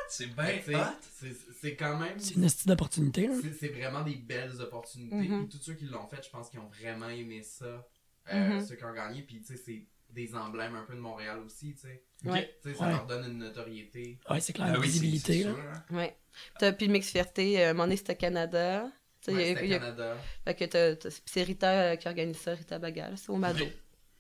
C'est 0.08 0.28
Fait 0.28 0.64
bien 0.68 0.80
hot. 0.82 0.94
c'est- 1.12 1.36
C'est 1.62 1.76
quand 1.76 1.98
même. 1.98 2.20
C'est 2.20 2.36
une 2.36 2.48
style 2.50 2.68
d'opportunité, 2.70 3.28
là. 3.28 3.34
C'est 3.42 3.54
c'est 3.54 3.68
vraiment 3.70 4.02
des 4.02 4.16
belles 4.16 4.60
opportunités. 4.62 5.16
Mhm. 5.16 5.48
Puis 5.48 5.58
tous 5.58 5.64
ceux 5.64 5.74
qui 5.74 5.86
l'ont 5.86 6.08
fait, 6.08 6.24
je 6.24 6.30
pense 6.30 6.50
qu'ils 6.50 6.60
ont 6.60 6.68
vraiment 6.70 7.10
aimé 7.10 7.42
ça. 7.42 7.88
Euh, 8.34 8.60
Mhm. 8.60 8.66
Ceux 8.66 8.76
qui 8.76 8.84
ont 8.86 8.94
gagné. 8.94 9.22
Puis 9.24 9.42
tu 9.42 9.46
sais, 9.56 9.58
c'est 9.58 9.84
des 10.12 10.34
emblèmes 10.36 10.76
un 10.76 10.84
peu 10.84 10.94
de 10.96 11.00
Montréal 11.00 11.40
aussi, 11.46 11.74
tu 11.74 11.82
sais. 11.82 12.04
Ok. 12.26 12.32
Ouais. 12.32 12.56
Tu 12.64 12.70
sais, 12.72 12.76
ça 12.78 12.86
Ouais. 12.86 12.92
leur 12.92 13.06
donne 13.08 13.32
une 13.32 13.38
notoriété. 13.40 14.20
Ouais, 14.30 14.40
c'est 14.40 14.54
clair, 14.54 14.68
Ah 14.70 14.76
une 14.76 14.82
oui, 14.82 14.88
c'est- 14.88 14.94
visibilité, 14.94 15.34
c'est 15.42 15.48
là. 15.50 15.54
sûr, 15.56 15.64
hein. 15.64 15.84
Ouais. 15.96 16.18
T'as, 16.60 16.72
puis 16.74 16.86
le 16.88 16.94
mix 16.94 17.10
fierté, 17.10 17.60
euh, 17.62 17.68
à 17.68 17.70
un 17.70 17.74
moment 17.74 17.84
donné, 17.86 17.98
c'était 17.98 18.16
Canada. 18.16 18.88
Tu 19.22 19.32
sais, 19.32 19.36
Ouais, 19.38 19.52
il 19.52 19.54
y 19.54 19.58
a- 19.58 19.64
il 19.64 19.74
a- 19.74 19.80
Canada. 19.80 20.18
Fait 20.44 20.56
que 20.56 20.66
t'as- 20.66 20.96
t'as- 20.96 21.22
c'est 21.26 21.44
Rita 21.44 21.72
euh, 21.92 21.96
qui 21.96 22.08
organise 22.08 22.38
ça, 22.38 22.54
Rita 22.54 22.78
Bagal, 22.80 23.18
c'est 23.18 23.30
au 23.32 23.36
Mado. 23.38 23.64
Ok. 23.66 23.72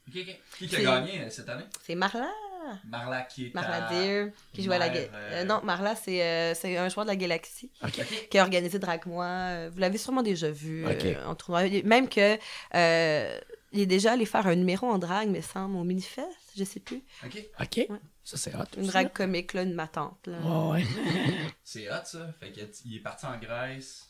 Ok. 0.07 0.13
Qui 0.57 0.67
qui 0.67 0.75
a 0.75 0.77
C'est- 0.79 0.83
gagné 0.83 1.21
euh, 1.21 1.29
cette 1.29 1.49
année? 1.49 1.65
C'est 1.83 1.95
Marla, 1.95 2.31
Marla 2.87 3.21
qui 3.23 3.47
est 3.47 3.53
Marla 3.55 3.87
à... 3.87 3.93
Deer, 3.93 4.31
qui 4.53 4.63
joue 4.63 4.71
à 4.71 4.77
la... 4.77 4.87
euh, 4.87 5.07
euh, 5.13 5.43
non, 5.43 5.61
Marla, 5.63 5.95
c'est, 5.95 6.21
euh, 6.23 6.53
c'est 6.53 6.77
un 6.77 6.89
joueur 6.89 7.05
de 7.05 7.11
la 7.11 7.15
Galaxie 7.15 7.71
OK. 7.83 8.27
qui 8.29 8.37
a 8.37 8.43
organisé 8.43 8.79
Drag 8.79 9.05
Moi. 9.05 9.25
Euh, 9.25 9.69
Vous 9.73 9.79
l'avez 9.79 9.97
sûrement 9.97 10.23
déjà 10.23 10.49
vu 10.51 10.85
Ok. 10.85 11.05
euh, 11.05 11.25
en 11.25 11.35
tournoi. 11.35 11.63
Même 11.83 12.09
que... 12.09 12.37
euh, 12.75 13.39
il 13.71 13.81
est 13.81 13.85
déjà 13.87 14.13
allé 14.13 14.25
faire 14.25 14.47
un 14.47 14.55
numéro 14.55 14.87
en 14.87 14.97
drague, 14.97 15.27
mais 15.27 15.41
semble, 15.41 15.75
au 15.75 15.83
Minifest, 15.83 16.25
je 16.55 16.63
sais 16.63 16.79
plus. 16.79 17.03
Ok. 17.25 17.43
OK. 17.59 17.75
Ouais. 17.89 17.99
Ça, 18.23 18.37
c'est 18.37 18.55
hot. 18.55 18.63
Une 18.77 18.87
drague 18.87 19.11
comique, 19.11 19.53
là, 19.53 19.63
une 19.63 19.73
matante. 19.73 20.27
Là. 20.27 20.37
Ouais, 20.39 20.79
ouais. 20.79 20.85
C'est 21.63 21.89
hot 21.91 22.05
ça. 22.05 22.33
Fait 22.39 22.51
que 22.53 22.61
t- 22.61 22.71
il 22.85 22.95
est 22.95 22.99
parti 23.01 23.25
en 23.25 23.37
Grèce. 23.37 24.07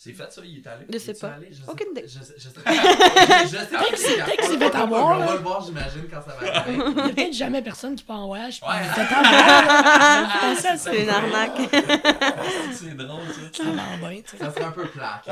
C'est 0.00 0.12
fait 0.12 0.32
ça, 0.32 0.42
il 0.44 0.58
est 0.58 0.66
allé? 0.68 0.86
Je 0.92 0.96
sais 0.98 1.12
pas. 1.14 1.32
allé? 1.32 1.48
Je 1.50 1.56
sais 1.56 1.62
Aucune 1.68 1.92
pas. 1.92 2.00
idée. 2.00 2.08
Je 2.08 2.20
sais 2.22 2.34
je 2.38 2.48
sais 2.48 2.60
pas. 2.60 2.70
Je 3.42 3.48
sais 3.48 3.66
pas. 3.66 3.78
Peut-être 3.82 3.88
qu'il 3.96 3.98
s'est 3.98 4.54
On- 4.54 4.58
fait 4.60 4.76
on- 4.76 4.80
avoir, 4.80 5.18
On 5.18 5.24
va 5.24 5.32
le 5.34 5.38
voir, 5.40 5.60
j'imagine, 5.66 6.08
quand 6.08 6.22
ça 6.22 6.36
va 6.40 6.56
arriver. 6.60 6.78
Il 6.78 6.96
y 6.96 7.00
a 7.00 7.08
peut-être 7.14 7.32
jamais 7.34 7.62
personne 7.62 7.96
qui 7.96 8.04
part 8.04 8.20
en 8.20 8.26
voyage. 8.28 8.60
puis 8.60 8.70
Ouais. 8.70 8.76
Ça, 10.62 10.76
C'est 10.76 11.02
une 11.02 11.08
arnaque. 11.08 11.58
C'est 12.72 12.94
drôle 12.94 13.22
ça. 13.26 13.64
Ça 13.64 13.70
va 13.72 14.08
bien, 14.08 14.20
tu 14.22 14.30
sais. 14.30 14.36
Ça 14.38 14.52
serait 14.52 14.64
un 14.64 14.70
peu 14.72 14.86
plate. 14.86 15.24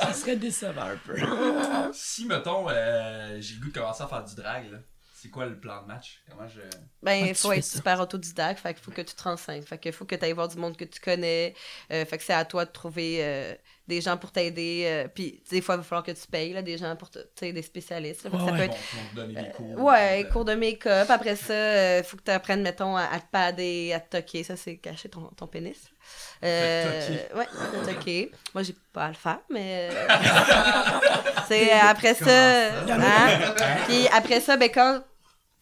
Ça 0.00 0.12
serait 0.14 0.36
décevant 0.36 0.82
un 0.82 0.96
peu. 0.96 1.14
Si, 1.92 2.24
mettons, 2.24 2.66
euh, 2.70 3.36
j'ai 3.40 3.56
le 3.56 3.60
goût 3.60 3.68
de 3.68 3.74
commencer 3.78 4.02
à 4.02 4.06
faire 4.06 4.24
du 4.24 4.34
drag, 4.34 4.70
là, 4.72 4.78
c'est 5.14 5.28
quoi 5.28 5.46
le 5.46 5.56
plan 5.60 5.82
de 5.82 5.86
match? 5.86 6.20
Comment 6.28 6.48
je. 6.48 6.60
Ben, 7.02 7.26
il 7.26 7.28
tu 7.28 7.34
faut 7.42 7.52
être 7.52 7.62
ça? 7.62 7.76
super 7.76 8.00
autodidacte, 8.00 8.58
fait 8.60 8.74
qu'il 8.74 8.82
faut 8.82 8.90
que 8.90 9.02
tu 9.02 9.14
te 9.14 9.22
renseignes. 9.22 9.62
Fait 9.62 9.78
qu'il 9.78 9.92
faut 9.92 10.04
que 10.04 10.14
tu 10.16 10.24
ailles 10.24 10.32
voir 10.32 10.48
du 10.48 10.56
monde 10.56 10.76
que 10.76 10.84
tu 10.84 10.98
connais. 11.00 11.54
Euh, 11.92 12.04
fait 12.04 12.18
que 12.18 12.24
c'est 12.24 12.32
à 12.32 12.44
toi 12.44 12.64
de 12.64 12.70
trouver 12.72 13.18
euh, 13.20 13.54
des 13.88 14.00
gens 14.00 14.16
pour 14.16 14.30
t'aider. 14.30 14.84
euh, 14.86 15.08
Puis, 15.12 15.42
des 15.50 15.60
fois, 15.60 15.74
il 15.74 15.78
va 15.78 15.84
falloir 15.84 16.04
que 16.04 16.12
tu 16.12 16.26
payes, 16.30 16.52
là, 16.52 16.62
des 16.62 16.78
gens 16.78 16.94
pour 16.96 17.10
te, 17.10 17.18
tu 17.18 17.24
sais, 17.34 17.52
des 17.52 17.62
spécialistes. 17.62 18.24
là. 18.24 18.30
Ouais, 18.30 18.38
ça 18.38 18.44
ouais. 18.52 18.58
peut 18.58 18.64
être 18.64 18.76
donner 19.14 19.42
des 19.42 19.50
cours. 19.50 19.80
Ouais, 19.84 20.24
euh, 20.24 20.30
cours 20.30 20.44
de 20.44 20.54
make-up. 20.54 21.10
Après 21.10 21.36
ça, 21.36 21.98
il 21.98 22.04
faut 22.04 22.16
que 22.16 22.22
tu 22.22 22.30
apprennes, 22.30 22.62
mettons, 22.62 22.96
à, 22.96 23.02
à 23.04 23.18
te 23.18 23.26
padder, 23.30 23.92
à 23.94 24.00
te 24.00 24.16
toquer. 24.16 24.44
Ça, 24.44 24.56
c'est 24.56 24.76
cacher 24.76 25.08
ton, 25.08 25.22
ton 25.36 25.46
pénis. 25.46 25.76
Euh, 26.44 27.16
ouais, 27.34 27.46
te 27.46 27.90
toquer. 27.92 28.30
Moi, 28.54 28.62
j'ai 28.62 28.74
pas 28.92 29.04
à 29.06 29.08
le 29.08 29.14
faire, 29.14 29.38
mais. 29.50 29.88
euh, 29.92 30.06
c'est 31.48 31.70
après 31.72 32.14
ça? 32.14 32.68
Hein? 32.88 33.54
Puis 33.88 34.06
après 34.12 34.40
ça, 34.40 34.56
ben, 34.56 34.70
quand 34.72 35.02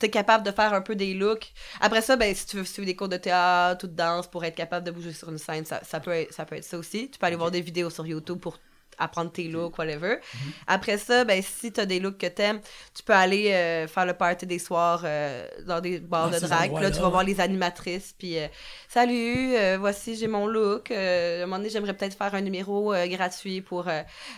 t'es 0.01 0.09
capable 0.09 0.45
de 0.45 0.51
faire 0.51 0.75
un 0.75 0.81
peu 0.81 0.97
des 0.97 1.15
looks. 1.15 1.53
Après 1.81 2.01
ça, 2.01 2.17
ben, 2.17 2.35
si 2.35 2.47
tu 2.47 2.57
veux 2.57 2.65
suivre 2.65 2.87
des 2.87 2.97
cours 2.97 3.09
de 3.09 3.19
théâtre 3.19 3.85
ou 3.85 3.87
de 3.87 3.95
danse 3.95 4.27
pour 4.27 4.45
être 4.45 4.57
capable 4.57 4.85
de 4.85 4.91
bouger 4.91 5.13
sur 5.13 5.29
une 5.29 5.39
scène, 5.39 5.65
ça, 5.65 5.81
ça, 5.85 6.01
peut, 6.01 6.11
être, 6.11 6.33
ça 6.33 6.45
peut 6.45 6.57
être 6.57 6.65
ça 6.65 6.79
aussi. 6.79 7.11
Tu 7.11 7.19
peux 7.19 7.27
aller 7.27 7.37
voir 7.37 7.51
des 7.51 7.61
vidéos 7.61 7.91
sur 7.91 8.07
YouTube 8.07 8.41
pour 8.41 8.59
apprendre 8.99 9.31
tes 9.31 9.45
looks, 9.45 9.79
whatever. 9.79 10.17
Après 10.67 10.99
ça, 10.99 11.25
ben, 11.25 11.43
si 11.43 11.73
tu 11.73 11.81
as 11.81 11.87
des 11.87 12.01
looks 12.01 12.19
que 12.19 12.27
t'aimes, 12.27 12.61
tu 12.95 13.03
peux 13.03 13.13
aller 13.13 13.51
euh, 13.53 13.87
faire 13.89 14.07
le 14.07 14.15
party 14.15 14.47
des 14.47 14.59
soirs 14.59 15.03
euh, 15.05 15.47
dans 15.67 15.81
des 15.81 16.01
bars 16.01 16.31
Dans 16.31 16.39
de 16.39 16.47
drague. 16.47 16.75
Puis 16.75 16.83
là, 16.83 16.91
tu 16.91 17.01
vas 17.01 17.09
voir 17.09 17.25
les 17.25 17.41
animatrices. 17.41 18.15
Puis, 18.19 18.39
euh, 18.39 18.47
salut, 18.89 19.55
voici, 19.79 20.17
j'ai 20.17 20.29
mon 20.29 20.47
look. 20.47 20.91
À 20.91 20.95
un 20.95 21.41
moment 21.41 21.59
donné, 21.59 21.71
j'aimerais 21.71 21.95
peut-être 21.95 22.17
faire 22.17 22.35
un 22.35 22.41
numéro 22.41 22.95
gratuit 23.07 23.61
pour 23.61 23.89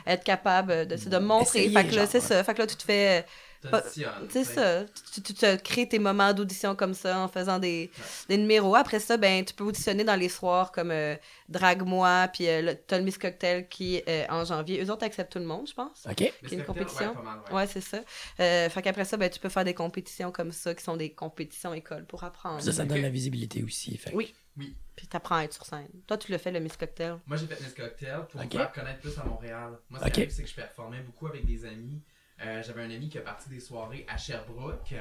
être 0.07 0.25
capable 0.25 0.87
de, 0.87 0.97
de 0.97 1.19
me 1.19 1.25
montrer. 1.25 1.61
Essayer, 1.61 1.77
fait 1.77 1.89
que 1.89 1.95
là, 1.95 2.07
c'est 2.07 2.19
ouais. 2.19 2.27
ça. 2.27 2.45
Fait 2.45 2.55
que 2.55 2.61
là, 2.61 2.67
tu 2.67 2.77
te 2.77 2.83
fais. 2.83 3.25
T'auditionnes, 3.71 4.29
c'est 4.31 4.43
tu 4.43 4.53
ça. 4.55 4.85
Tu, 5.15 5.23
tu 5.23 5.35
te 5.35 5.57
crées 5.57 5.89
tes 5.89 5.99
moments 5.99 6.33
d'audition 6.33 6.75
comme 6.75 6.95
ça 6.95 7.19
en 7.19 7.29
faisant 7.29 7.59
des, 7.59 7.91
des 8.29 8.37
numéros. 8.37 8.75
Après 8.75 8.99
ça, 9.01 9.17
ben, 9.17 9.45
tu 9.45 9.55
peux 9.55 9.65
auditionner 9.65 10.05
dans 10.05 10.17
les 10.17 10.29
soirs 10.29 10.73
comme 10.73 10.91
euh, 10.91 11.15
Drague-moi, 11.49 12.29
puis 12.33 12.49
euh, 12.49 12.63
le- 12.63 12.75
t'as 12.75 12.99
le 12.99 13.05
Miss 13.05 13.19
Cocktail 13.19 13.69
qui 13.69 13.97
est 13.97 14.09
euh, 14.09 14.25
en 14.33 14.45
janvier. 14.45 14.83
Eux 14.85 14.91
autres 14.91 15.05
acceptent 15.05 15.33
tout 15.33 15.39
le 15.39 15.45
monde, 15.45 15.69
je 15.69 15.75
pense. 15.75 16.07
OK. 16.09 16.15
Qui 16.17 16.25
est 16.27 16.53
une 16.59 16.65
compétition. 16.65 17.15
Ouais, 17.53 17.67
c'est 17.67 17.81
ça. 17.81 18.01
Euh, 18.41 18.69
fait 18.69 18.83
qu'après 18.83 19.05
ça, 19.05 19.17
ben, 19.17 19.29
tu 19.31 19.39
peux 19.39 19.49
faire 19.49 19.65
des 19.65 19.75
compétitions 19.75 20.33
comme 20.33 20.51
ça, 20.53 20.75
qui 20.75 20.83
sont 20.83 20.97
des 20.97 21.13
compétitions 21.13 21.75
écoles 21.75 22.05
pour 22.07 22.25
apprendre. 22.25 22.61
Ça, 22.63 22.73
ça 22.73 22.85
donne 22.85 23.03
la 23.03 23.11
visibilité 23.11 23.63
aussi. 23.63 23.97
Fait. 23.97 24.13
Oui. 24.15 24.35
Oui. 24.59 24.77
Puis 24.97 25.07
t'apprends 25.07 25.37
à 25.37 25.45
être 25.45 25.55
sur 25.55 25.65
scène. 25.65 25.89
Toi, 26.07 26.19
tu 26.19 26.31
le 26.31 26.37
fais, 26.37 26.51
le 26.53 26.61
Miss 26.61 26.77
Cocktail? 26.77 27.17
Moi, 27.27 27.39
j'ai 27.39 27.47
fait 27.47 27.59
Miss 27.63 27.73
Cocktail 27.73 28.27
pour 28.31 28.41
Ok. 28.41 28.53
me 28.53 28.59
faire 28.59 28.73
connaître 28.73 29.01
plus 29.01 29.19
à 29.19 29.25
Montréal. 29.25 29.79
Moi, 29.89 29.99
ce 30.01 30.05
Ok. 30.05 30.13
qui 30.13 30.21
arrive, 30.21 30.33
c'est 30.33 30.43
que 30.43 30.49
je 30.51 30.55
performais 30.55 31.01
beaucoup 31.01 31.27
avec 31.27 31.47
des 31.47 31.65
amis. 31.65 32.03
Euh, 32.41 32.63
J'avais 32.63 32.83
un 32.83 32.91
ami 32.91 33.09
qui 33.09 33.19
a 33.19 33.23
parti 33.23 33.49
des 33.49 33.61
soirées 33.61 34.05
à 34.09 34.17
Sherbrooke. 34.17 34.95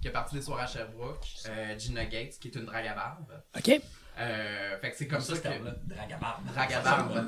Qui 0.00 0.08
a 0.08 0.10
parti 0.10 0.34
des 0.34 0.42
soirées 0.42 0.64
à 0.64 0.66
Sherbrooke. 0.66 1.24
Euh, 1.48 1.78
Gina 1.78 2.04
Gates, 2.04 2.38
qui 2.40 2.48
est 2.48 2.54
une 2.56 2.64
drague 2.66 2.86
à 2.86 2.94
barbe. 2.94 3.42
OK. 3.56 3.80
Euh, 4.18 4.78
fait 4.78 4.90
que 4.90 4.96
c'est 4.96 5.08
comme 5.08 5.20
ça, 5.20 5.34
ce 5.34 5.40
que... 5.40 5.48
terme-là, 5.48 5.74
Drag 5.84 6.12
à 6.12 6.16
barbe. 6.18 6.44
Drague 6.46 6.72
à 6.74 6.80
barbe. 6.80 7.24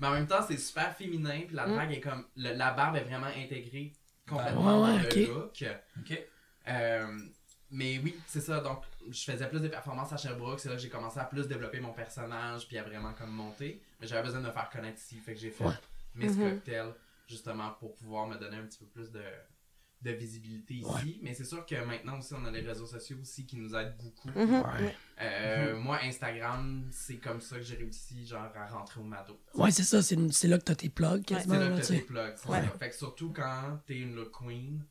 Mais 0.00 0.06
en 0.06 0.12
même 0.12 0.26
temps, 0.26 0.44
c'est 0.46 0.56
super 0.58 0.94
féminin. 0.94 1.40
Puis 1.46 1.56
la 1.56 1.66
Mm. 1.66 1.74
drague 1.74 1.92
est 1.92 2.00
comme... 2.00 2.24
le- 2.36 2.54
la 2.54 2.70
barbe 2.72 2.96
est 2.96 3.02
vraiment 3.04 3.26
intégrée 3.26 3.92
complètement 4.28 4.82
Ouais, 4.82 4.92
ouais, 4.92 5.02
dans 5.02 5.08
le 5.16 5.34
look. 5.34 5.64
Ok. 5.98 6.22
Euh, 6.68 7.18
mais 7.72 7.98
oui, 7.98 8.14
c'est 8.26 8.40
ça. 8.40 8.60
Donc, 8.60 8.82
je 9.10 9.24
faisais 9.24 9.48
plus 9.48 9.60
de 9.60 9.68
performances 9.68 10.12
à 10.12 10.16
Sherbrooke. 10.16 10.60
C'est 10.60 10.68
là 10.68 10.76
que 10.76 10.80
j'ai 10.82 10.88
commencé 10.88 11.18
à 11.18 11.24
plus 11.24 11.48
développer 11.48 11.80
mon 11.80 11.92
personnage, 11.92 12.66
puis 12.68 12.78
à 12.78 12.82
vraiment 12.82 13.12
comme 13.14 13.30
monter. 13.30 13.82
Mais 14.00 14.06
j'avais 14.06 14.22
besoin 14.22 14.40
de 14.40 14.46
me 14.46 14.52
faire 14.52 14.68
connaître 14.70 14.98
ici. 14.98 15.18
Fait 15.18 15.34
que 15.34 15.40
j'ai 15.40 15.50
fait 15.50 15.64
Ouais. 15.64 15.74
Miss. 16.14 16.36
Cocktail, 16.36 16.92
justement, 17.30 17.70
pour 17.78 17.94
pouvoir 17.94 18.26
me 18.26 18.36
donner 18.36 18.56
un 18.58 18.64
petit 18.66 18.78
peu 18.78 18.86
plus 18.86 19.10
de, 19.10 19.22
de 20.02 20.10
visibilité 20.12 20.74
ici. 20.74 20.84
Ouais. 20.86 21.18
Mais 21.22 21.32
c'est 21.34 21.44
sûr 21.44 21.64
que 21.64 21.74
maintenant 21.84 22.18
aussi, 22.18 22.34
on 22.34 22.44
a 22.44 22.50
les 22.50 22.60
réseaux 22.62 22.86
sociaux 22.86 23.16
aussi 23.20 23.46
qui 23.46 23.56
nous 23.56 23.74
aident 23.74 23.96
beaucoup. 23.98 24.28
Mhm. 24.30 24.60
Ouais. 24.62 24.96
Euh, 25.20 25.76
Moi, 25.78 25.98
Instagram, 26.02 26.88
c'est 26.90 27.18
comme 27.18 27.40
ça 27.40 27.56
que 27.56 27.62
j'ai 27.62 27.76
réussi, 27.76 28.26
genre, 28.26 28.50
à 28.56 28.66
rentrer 28.66 29.00
au 29.00 29.04
Mado. 29.04 29.38
Ouais, 29.54 29.70
c'est 29.70 29.82
ça. 29.82 30.02
C'est 30.02 30.16
c'est 30.32 30.48
là 30.48 30.58
que 30.58 30.64
t'as 30.64 30.74
tes 30.74 30.88
plugs, 30.88 31.22
C'est 31.28 31.34
là 31.34 31.68
que 31.70 31.74
tu 31.76 31.80
t'as 31.82 31.86
tes 31.88 32.00
plugs. 32.02 32.36
ça. 32.36 32.62
Fait 32.78 32.90
que 32.90 32.96
surtout 32.96 33.30
quand 33.32 33.78
t'es 33.86 33.98
une 33.98 34.14
look 34.14 34.32
queen, 34.32 34.82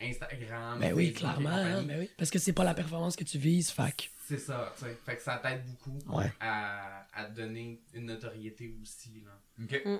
Instagram. 0.00 0.78
Ben 0.80 0.92
oui, 0.94 1.12
clairement. 1.12 1.48
hein, 1.50 1.82
ben 1.82 2.00
oui. 2.00 2.10
Parce 2.18 2.30
que 2.30 2.38
c'est 2.38 2.52
pas 2.52 2.64
la 2.64 2.74
performance 2.74 3.16
que 3.16 3.24
tu 3.24 3.38
vises. 3.38 3.70
Fait 3.70 3.94
que- 3.96 4.04
C'est 4.26 4.38
ça, 4.38 4.72
tu 4.76 4.84
sais. 4.84 4.98
Fait 5.04 5.16
que 5.16 5.22
ça 5.22 5.38
t'aide 5.42 5.64
beaucoup 5.64 5.98
Ouais. 6.08 6.32
à, 6.40 7.06
à 7.14 7.28
donner 7.28 7.80
une 7.94 8.06
notoriété 8.06 8.74
aussi, 8.82 9.22
là. 9.24 9.38
Ok. 9.62 9.82
Mm. 9.84 9.98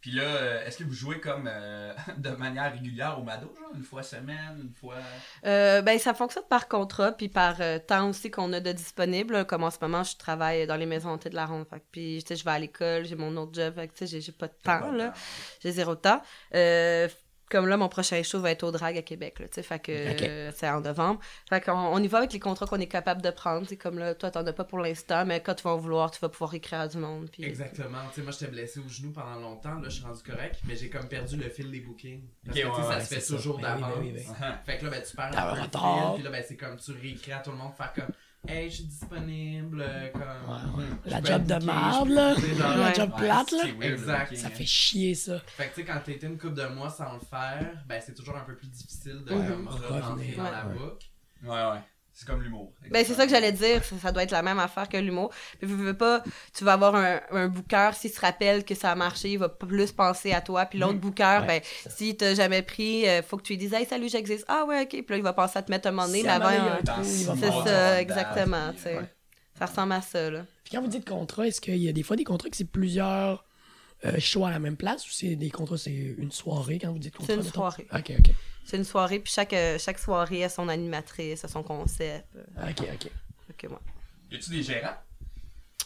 Puis 0.00 0.12
là, 0.12 0.22
euh, 0.22 0.66
est-ce 0.66 0.78
que 0.78 0.84
vous 0.84 0.94
jouez 0.94 1.20
comme 1.20 1.46
euh, 1.46 1.92
de 2.16 2.30
manière 2.30 2.72
régulière 2.72 3.18
au 3.18 3.22
Mado, 3.22 3.52
genre 3.60 3.70
une 3.74 3.82
fois 3.82 4.02
semaine, 4.02 4.58
une 4.62 4.72
fois? 4.74 4.96
Euh, 5.44 5.82
ben, 5.82 5.98
ça 5.98 6.14
fonctionne 6.14 6.44
par 6.48 6.68
contrat, 6.68 7.12
puis 7.12 7.28
par 7.28 7.56
euh, 7.60 7.78
temps 7.78 8.08
aussi 8.08 8.30
qu'on 8.30 8.52
a 8.52 8.60
de 8.60 8.72
disponible. 8.72 9.44
Comme 9.46 9.62
en 9.64 9.70
ce 9.70 9.78
moment, 9.82 10.02
je 10.02 10.16
travaille 10.16 10.66
dans 10.66 10.76
les 10.76 10.86
maisons 10.86 11.10
hantées 11.10 11.30
de 11.30 11.34
la 11.36 11.46
ronde. 11.46 11.66
Fait 11.68 11.82
puis, 11.92 12.20
je 12.28 12.44
vais 12.44 12.50
à 12.50 12.58
l'école, 12.58 13.04
j'ai 13.04 13.16
mon 13.16 13.36
autre 13.36 13.52
job. 13.54 13.74
Tu 13.76 13.88
sais, 13.94 14.06
j'ai- 14.06 14.20
j'ai 14.20 14.32
pas 14.32 14.48
de 14.48 14.54
temps, 14.62 14.90
là. 14.92 15.12
J'ai 15.62 15.72
zéro 15.72 15.94
temps. 15.94 16.22
Euh, 17.54 17.58
comme 17.58 17.66
là, 17.68 17.76
mon 17.76 17.88
prochain 17.88 18.22
show 18.22 18.40
va 18.40 18.50
être 18.52 18.62
au 18.62 18.70
drag 18.70 18.96
à 18.96 19.02
Québec, 19.02 19.38
là, 19.40 19.48
tu 19.48 19.54
sais. 19.54 19.62
Fait 19.62 19.78
que 19.78 19.92
euh, 19.92 20.52
c'est 20.52 20.68
en 20.68 20.80
novembre. 20.80 21.20
Fait 21.48 21.60
qu'on 21.60 21.72
on 21.72 21.98
y 21.98 22.08
va 22.08 22.18
avec 22.18 22.32
les 22.32 22.40
contrats 22.40 22.66
qu'on 22.66 22.80
est 22.80 22.86
capable 22.86 23.22
de 23.22 23.30
prendre. 23.30 23.66
C'est 23.68 23.76
comme 23.76 23.98
là, 23.98 24.14
toi, 24.14 24.30
t'en 24.30 24.46
as 24.46 24.52
pas 24.52 24.64
pour 24.64 24.78
l'instant, 24.78 25.24
mais 25.26 25.40
quand 25.40 25.54
tu 25.54 25.62
vas 25.64 25.70
en 25.70 25.76
vouloir, 25.76 26.10
tu 26.10 26.20
vas 26.20 26.28
pouvoir 26.28 26.54
écrire 26.54 26.80
à 26.80 26.88
du 26.88 26.98
monde. 26.98 27.28
Puis... 27.30 27.44
Exactement. 27.44 27.98
Tu 28.08 28.16
sais, 28.16 28.22
moi, 28.22 28.32
j'étais 28.32 28.50
blessé 28.50 28.80
au 28.80 28.88
genou 28.88 29.12
pendant 29.12 29.36
longtemps. 29.36 29.74
Là, 29.74 29.88
je 29.88 29.96
suis 29.96 30.04
rendu 30.04 30.22
correct, 30.22 30.60
mais 30.64 30.76
j'ai 30.76 30.88
comme 30.90 31.08
perdu 31.08 31.36
le 31.36 31.48
fil 31.48 31.70
des 31.70 31.80
bookings. 31.80 32.22
Parce 32.44 32.56
que, 32.58 32.62
tu 32.62 32.68
sais, 32.68 32.72
ouais, 32.72 32.82
ça 32.82 32.88
ouais, 32.98 33.04
se 33.04 33.14
fait 33.14 33.34
toujours 33.36 33.58
Ben 33.58 33.74
oui, 33.74 33.80
d'avance. 33.80 33.94
ben 33.96 34.00
oui, 34.02 34.12
ben 34.12 34.22
oui. 34.28 34.46
Fait 34.66 34.78
que 34.78 34.84
là, 34.84 34.90
ben, 34.90 35.02
tu 35.08 35.16
perds 35.16 35.38
un 35.38 35.50
peu 35.50 35.56
le 35.56 35.62
retard. 35.62 36.14
fil, 36.14 36.14
puis 36.14 36.22
là, 36.24 36.30
ben, 36.30 36.44
c'est 36.46 36.56
comme 36.56 36.76
tu 36.76 36.92
réécris 36.92 37.32
à 37.32 37.38
tout 37.38 37.50
le 37.50 37.56
monde, 37.56 37.72
faire 37.76 37.92
comme 37.92 38.14
Hey, 38.48 38.70
je 38.70 38.76
suis 38.76 38.84
disponible, 38.84 39.80
euh, 39.86 40.08
comme. 40.12 40.22
Ouais, 40.22 40.84
ouais. 40.84 40.90
je 41.04 41.10
La 41.10 41.22
job 41.22 41.44
de 41.44 41.64
marde, 41.64 42.08
là. 42.08 42.34
genre, 42.34 42.76
La 42.76 42.86
Ouais. 42.88 42.94
job 42.94 43.10
plate, 43.16 43.52
là. 43.52 43.64
Exact. 43.82 44.34
Ça 44.36 44.50
fait 44.50 44.64
chier, 44.66 45.14
ça. 45.14 45.38
Fait 45.46 45.64
que 45.68 45.74
tu 45.74 45.80
sais, 45.82 45.84
quand 45.86 46.08
été 46.08 46.26
une 46.26 46.38
couple 46.38 46.54
de 46.54 46.66
mois 46.66 46.90
sans 46.90 47.12
le 47.14 47.20
faire, 47.20 47.84
ben 47.86 48.00
c'est 48.04 48.14
toujours 48.14 48.36
un 48.36 48.44
peu 48.44 48.54
plus 48.56 48.66
difficile 48.68 49.22
de 49.24 49.28
comme, 49.28 49.68
Revenir. 49.68 50.02
rentrer 50.04 50.34
dans 50.36 50.42
la 50.44 50.66
Ouais. 50.66 50.72
boucle. 50.74 51.06
Ouais, 51.44 51.50
ouais. 51.50 51.80
C'est 52.12 52.26
comme 52.26 52.42
l'humour. 52.42 52.72
Ben, 52.90 53.04
c'est 53.04 53.14
ça 53.14 53.24
que 53.24 53.30
j'allais 53.30 53.52
dire, 53.52 53.82
ça, 53.82 53.96
ça 53.96 54.12
doit 54.12 54.22
être 54.24 54.30
la 54.30 54.42
même 54.42 54.58
affaire 54.58 54.88
que 54.88 54.96
l'humour. 54.98 55.30
Puis, 55.58 55.66
veux, 55.66 55.76
veux 55.76 55.96
pas, 55.96 56.22
tu 56.52 56.64
vas 56.64 56.74
avoir 56.74 56.94
un, 56.94 57.20
un 57.30 57.48
booker, 57.48 57.90
s'il 57.94 58.10
se 58.10 58.20
rappelle 58.20 58.64
que 58.64 58.74
ça 58.74 58.90
a 58.90 58.94
marché, 58.94 59.32
il 59.32 59.38
va 59.38 59.48
plus 59.48 59.92
penser 59.92 60.32
à 60.32 60.40
toi. 60.40 60.66
Puis 60.66 60.78
l'autre 60.78 60.98
booker, 60.98 61.38
Ouais, 61.40 61.46
ben, 61.46 61.60
s'il 61.88 62.16
t'a 62.16 62.34
jamais 62.34 62.62
pris, 62.62 63.08
euh, 63.08 63.22
faut 63.22 63.36
que 63.38 63.42
tu 63.42 63.52
lui 63.54 63.58
dises, 63.58 63.72
hey, 63.72 63.86
salut, 63.86 64.08
j'existe. 64.08 64.44
Ah 64.48 64.64
ouais, 64.66 64.82
ok. 64.82 64.88
Puis 64.90 65.04
là, 65.08 65.16
il 65.16 65.22
va 65.22 65.32
penser 65.32 65.58
à 65.58 65.62
te 65.62 65.70
mettre 65.70 65.88
un 65.88 65.92
moment 65.92 66.06
donné, 66.08 66.22
mais 66.22 66.28
avant, 66.28 66.48
un 66.48 67.02
c'est 67.04 67.50
ça, 67.50 68.00
exactement, 68.00 68.68
puis, 68.70 68.76
tu 68.76 68.82
sais. 68.82 68.96
ouais. 68.96 69.14
Ça 69.58 69.66
ressemble 69.66 69.92
à 69.92 70.00
ça, 70.00 70.30
là. 70.30 70.44
Puis 70.64 70.74
quand 70.74 70.82
vous 70.82 70.88
dites 70.88 71.08
contrat, 71.08 71.46
est-ce 71.46 71.60
qu'il 71.60 71.76
y 71.76 71.88
a 71.88 71.92
des 71.92 72.02
fois 72.02 72.16
des 72.16 72.24
contrats 72.24 72.48
que 72.48 72.56
c'est 72.56 72.70
plusieurs 72.70 73.44
euh, 74.04 74.18
shows 74.18 74.46
à 74.46 74.50
la 74.50 74.58
même 74.58 74.76
place 74.76 75.06
ou 75.06 75.10
c'est 75.10 75.36
des 75.36 75.50
contrats, 75.50 75.76
c'est 75.78 75.90
une 75.90 76.32
soirée 76.32 76.78
quand 76.78 76.92
vous 76.92 76.98
dites 76.98 77.14
contrat? 77.14 77.34
C'est 77.34 77.38
une 77.38 77.44
mettons? 77.44 77.60
soirée. 77.60 77.86
Ok, 77.92 78.12
ok. 78.18 78.30
C'est 78.64 78.76
une 78.76 78.84
soirée, 78.84 79.18
puis 79.18 79.32
chaque, 79.32 79.52
euh, 79.52 79.78
chaque 79.78 79.98
soirée 79.98 80.44
a 80.44 80.48
son 80.48 80.68
animatrice, 80.68 81.44
a 81.44 81.48
son 81.48 81.62
concept. 81.62 82.24
euh, 82.36 82.68
Ok, 82.70 82.80
ok. 82.92 83.10
fait 83.46 83.52
que, 83.56 83.66
ouais. 83.66 83.78
Y 84.30 84.36
a-tu 84.36 84.50
des 84.50 84.62
gérants? 84.62 84.96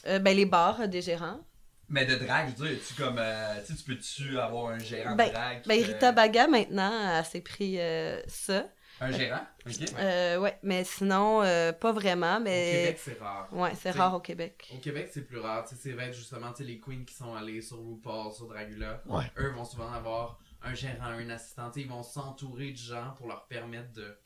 Euh, 0.07 0.19
ben, 0.19 0.37
les 0.37 0.45
bars, 0.45 0.81
euh, 0.83 0.87
des 0.87 1.01
gérants. 1.01 1.41
Mais 1.89 2.05
de 2.07 2.15
drague, 2.17 2.51
je 2.57 2.63
veux 2.63 2.69
dire, 2.71 2.79
tu 2.87 2.95
comme. 2.95 3.17
euh, 3.19 3.61
tu 3.67 3.75
peux-tu 3.85 4.39
avoir 4.39 4.69
un 4.73 4.79
gérant 4.79 5.15
Ben- 5.17 5.29
de 5.29 5.33
drague 5.33 5.63
qui 5.63 5.69
Ben, 5.69 5.83
te- 5.83 5.87
Rita 5.87 6.13
Baga, 6.13 6.47
maintenant, 6.47 7.19
elle 7.19 7.25
s'est 7.25 7.41
pris 7.43 7.79
euh, 7.79 8.21
ça. 8.27 8.67
Un 9.01 9.11
gérant? 9.13 9.41
Ok. 9.67 9.75
Euh, 9.99 10.39
ouais, 10.39 10.57
mais 10.63 10.85
sinon, 10.85 11.43
euh, 11.43 11.73
pas 11.73 11.93
vraiment, 11.93 12.37
Au 12.37 12.41
mais... 12.41 12.71
Québec, 12.85 13.01
c'est 13.03 13.19
rare. 13.19 13.49
Ouais, 13.53 13.71
c'est 13.73 13.91
T'sais, 13.91 13.99
rare 13.99 14.15
au 14.15 14.21
Québec. 14.21 14.71
Au 14.75 14.79
Québec, 14.79 15.11
c'est 15.13 15.23
plus 15.27 15.39
rare. 15.39 15.65
Tu 15.69 15.75
sais, 15.75 15.81
c'est 15.83 15.93
vrai 15.93 16.13
justement, 16.13 16.53
tu 16.53 16.59
sais, 16.59 16.65
les 16.65 16.79
queens 16.79 17.05
qui 17.07 17.15
sont 17.15 17.35
allées 17.35 17.61
sur 17.61 17.79
RuPaul, 17.79 18.33
sur 18.33 18.47
Dragula, 18.47 19.03
Ouais. 19.07 19.25
eux 19.39 19.51
vont 19.51 19.65
souvent 19.65 19.93
avoir 19.93 20.39
un 20.65 20.75
gérant, 20.75 21.05
un 21.07 21.31
assistant. 21.31 21.71
Ils 21.77 21.89
vont 21.89 22.03
s'entourer 22.03 22.73
de 22.73 22.77
gens 22.77 23.13
pour 23.17 23.29
leur 23.29 23.47
permettre 23.47 23.93
de. 23.93 24.17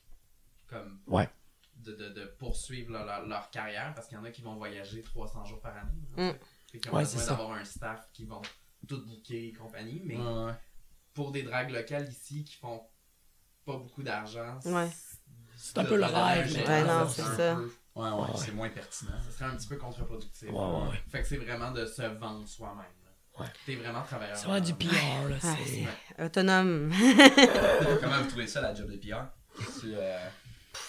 Comme. 0.67 0.99
Ouais. 1.07 1.29
De, 1.75 1.93
de, 1.93 2.09
de 2.09 2.25
poursuivre 2.25 2.91
leur, 2.91 3.05
leur- 3.05 3.25
leur 3.25 3.49
carrière 3.51 3.93
parce 3.95 4.07
qu'il 4.07 4.17
y 4.17 4.19
en 4.19 4.25
a 4.25 4.31
qui 4.31 4.41
vont 4.41 4.55
voyager 4.55 5.01
300 5.01 5.45
jours 5.45 5.61
par 5.61 5.77
année. 5.77 5.93
Mm. 6.17 6.31
Fait 6.71 6.79
qu'ils 6.79 6.91
ont 6.91 6.95
Ouais, 6.95 7.03
besoin 7.03 7.25
d'avoir 7.25 7.51
un 7.53 7.63
staff 7.63 8.09
qui 8.11 8.25
vont 8.25 8.41
tout 8.87 9.05
booker 9.05 9.47
et 9.47 9.53
compagnie. 9.53 10.01
Mais 10.03 10.17
Ouais, 10.17 10.51
pour 11.13 11.31
des 11.31 11.43
dragues 11.43 11.69
locales 11.71 12.09
ici 12.09 12.43
qui 12.43 12.55
font 12.55 12.81
pas 13.65 13.77
beaucoup 13.77 14.03
d'argent, 14.03 14.59
Ouais. 14.65 14.89
C'est 15.55 15.77
un 15.77 15.85
peu 15.85 15.95
le 15.97 16.05
rêve, 16.05 16.53
Ouais, 16.67 16.83
non, 16.83 17.07
c'est 17.07 17.21
ça. 17.21 17.55
peu- 17.55 17.71
Ouais, 17.95 18.09
ouais, 18.09 18.21
Ouais. 18.21 18.27
c'est 18.37 18.51
moins 18.53 18.69
pertinent. 18.69 19.11
Ça 19.25 19.31
serait 19.31 19.45
un 19.45 19.55
petit 19.57 19.67
peu 19.67 19.75
contre-productif. 19.77 20.49
Ouais, 20.49 20.55
ouais, 20.57 20.87
ouais. 20.89 21.03
Fait 21.09 21.21
que 21.21 21.27
c'est 21.27 21.37
vraiment 21.37 21.71
de 21.71 21.85
se 21.85 22.01
vendre 22.01 22.47
soi-même. 22.47 22.85
Ouais. 23.39 23.45
T'es 23.65 23.75
vraiment 23.75 24.01
travailleur. 24.01 24.35
C'est 24.35 24.47
vraiment 24.47 24.65
du 24.65 24.73
PR, 24.73 25.29
là. 25.29 25.35
Ah, 25.43 25.55
C'est... 25.65 26.23
Autonome. 26.23 26.91
Comment 28.01 28.21
vous 28.21 28.27
trouvez 28.29 28.47
ça, 28.47 28.61
la 28.61 28.73
job 28.73 28.89
de 28.91 28.97
PR? 28.97 29.25
Euh, 29.85 30.29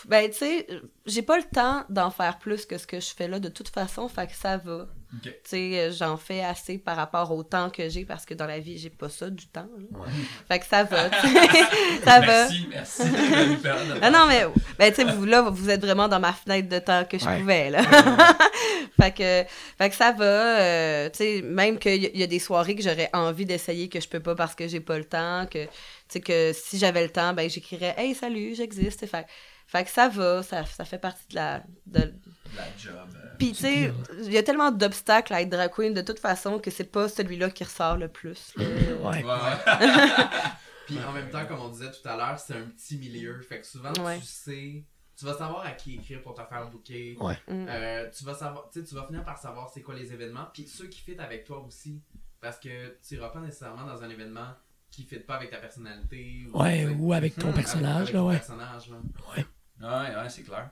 Ben, 0.06 0.30
tu 0.30 0.36
sais, 0.38 0.66
j'ai 1.06 1.22
pas 1.22 1.36
le 1.38 1.44
temps 1.44 1.84
d'en 1.88 2.10
faire 2.10 2.38
plus 2.38 2.66
que 2.66 2.78
ce 2.78 2.86
que 2.86 3.00
je 3.00 3.14
fais 3.14 3.28
là 3.28 3.40
de 3.40 3.48
toute 3.48 3.68
façon, 3.68 4.08
fait 4.08 4.26
que 4.26 4.34
ça 4.34 4.56
va. 4.56 4.86
Tu 5.22 5.30
sais, 5.44 5.78
euh, 5.80 5.92
j'en 5.92 6.16
fais 6.16 6.42
assez 6.44 6.78
par 6.78 6.96
rapport 6.96 7.32
au 7.32 7.42
temps 7.42 7.68
que 7.68 7.88
j'ai 7.88 8.04
parce 8.04 8.24
que 8.24 8.32
dans 8.34 8.46
la 8.46 8.60
vie, 8.60 8.78
j'ai 8.78 8.90
pas 8.90 9.08
ça 9.08 9.28
du 9.28 9.46
temps. 9.48 9.66
là. 9.92 10.04
Fait 10.46 10.60
que 10.60 10.66
ça 10.66 10.84
va. 10.84 11.10
ça 12.04 12.20
va. 12.20 12.26
Merci, 12.48 12.66
merci. 12.70 13.02
nous 13.04 13.56
permettre 13.56 13.94
de 13.94 13.98
Ah 14.02 14.10
non, 14.10 14.26
mais 14.28 14.44
ben, 14.78 14.90
tu 14.92 15.02
sais, 15.02 15.04
vous, 15.12 15.24
là, 15.24 15.42
vous 15.42 15.68
êtes 15.68 15.80
vraiment 15.84 16.06
dans 16.06 16.20
ma 16.20 16.32
fenêtre 16.32 16.68
de 16.68 16.78
temps 16.78 17.04
que 17.04 17.18
je 17.18 17.24
Ouais. 17.26 17.40
pouvais, 17.40 17.70
là. 17.70 17.82
fait, 19.00 19.10
que, 19.12 19.44
fait 19.78 19.90
que 19.90 19.96
ça 19.96 20.12
va. 20.12 20.24
euh, 20.24 21.10
tu 21.10 21.16
sais, 21.18 21.42
même 21.42 21.78
qu'il 21.78 22.04
y, 22.04 22.18
y 22.18 22.22
a 22.22 22.26
des 22.28 22.38
soirées 22.38 22.76
que 22.76 22.82
j'aurais 22.82 23.10
envie 23.12 23.44
d'essayer 23.46 23.88
que 23.88 24.00
je 24.00 24.08
peux 24.08 24.20
pas 24.20 24.34
parce 24.34 24.54
que 24.54 24.68
j'ai 24.68 24.80
pas 24.80 24.96
le 24.98 25.04
temps. 25.04 25.46
Que, 25.50 25.64
tu 25.64 25.70
sais, 26.08 26.20
que 26.20 26.52
si 26.54 26.78
j'avais 26.78 27.02
le 27.02 27.10
temps, 27.10 27.32
ben, 27.32 27.50
j'écrirais 27.50 27.94
Hey, 27.98 28.14
salut, 28.14 28.54
j'existe. 28.54 29.04
Fait, 29.06 29.26
fait 29.66 29.84
que 29.84 29.90
ça 29.90 30.08
va, 30.08 30.42
ça, 30.42 30.64
ça 30.66 30.84
fait 30.84 30.98
partie 30.98 31.26
de 31.30 31.34
la. 31.34 31.62
De... 31.86 32.14
La 32.56 32.64
job. 32.76 33.08
euh, 33.16 33.28
Puis, 33.38 33.52
tu 33.52 33.58
sais, 33.58 33.92
il 34.22 34.32
y 34.32 34.38
a 34.38 34.42
tellement 34.42 34.70
d'obstacles 34.70 35.32
à 35.34 35.42
être 35.42 35.48
drag 35.50 35.70
queen 35.70 35.94
de 35.94 36.02
toute 36.02 36.18
façon 36.18 36.58
que 36.58 36.70
c'est 36.70 36.84
pas 36.90 37.08
celui-là 37.08 37.50
qui 37.50 37.64
ressort 37.64 37.96
le 37.96 38.08
plus. 38.08 38.52
Ouais. 38.56 38.66
Ouais, 39.02 39.22
ouais. 39.24 39.30
Puis 40.86 40.98
en 41.04 41.12
même 41.12 41.30
temps, 41.30 41.46
comme 41.46 41.60
on 41.60 41.68
disait 41.68 41.90
tout 41.90 42.06
à 42.08 42.16
l'heure, 42.16 42.38
c'est 42.38 42.54
un 42.54 42.62
petit 42.66 42.98
milieu. 42.98 43.40
Fait 43.42 43.60
que 43.60 43.66
souvent, 43.66 43.92
Ouais. 44.04 44.18
tu 44.18 44.26
sais, 44.26 44.84
tu 45.16 45.24
vas 45.24 45.34
savoir 45.34 45.64
à 45.64 45.70
qui 45.72 45.94
écrire 45.94 46.20
pour 46.22 46.34
te 46.34 46.42
faire 46.42 46.68
booker. 46.68 47.16
Ouais. 47.20 47.38
Mm. 47.46 47.66
Euh, 47.68 48.10
tu 48.10 48.24
vas 48.24 48.34
savoir, 48.34 48.68
tu 48.72 48.80
vas 48.94 49.06
finir 49.06 49.24
par 49.24 49.38
savoir 49.38 49.70
c'est 49.72 49.82
quoi 49.82 49.94
les 49.94 50.12
événements. 50.12 50.46
Puis 50.52 50.66
ceux 50.66 50.88
qui 50.88 51.00
fit 51.00 51.16
avec 51.18 51.44
toi 51.44 51.60
aussi. 51.64 52.00
Parce 52.40 52.58
que 52.58 52.96
tu 53.06 53.14
iras 53.16 53.28
pas 53.28 53.40
nécessairement 53.40 53.84
dans 53.84 54.02
un 54.02 54.08
événement 54.10 54.48
qui 54.90 55.04
fit 55.04 55.18
pas 55.20 55.36
avec 55.36 55.50
ta 55.50 55.58
personnalité. 55.58 56.46
Ou, 56.52 56.60
Ouais, 56.62 56.86
ou 56.98 57.12
avec 57.12 57.36
ton 57.36 57.52
personnage, 57.52 58.08
avec 58.08 58.14
là, 58.14 58.18
ton 58.20 58.28
ouais. 58.28 58.36
personnage, 58.36 58.90
là. 58.90 58.96
Ouais, 59.36 60.16
ouais, 60.22 60.28
c'est 60.28 60.42
clair. 60.42 60.70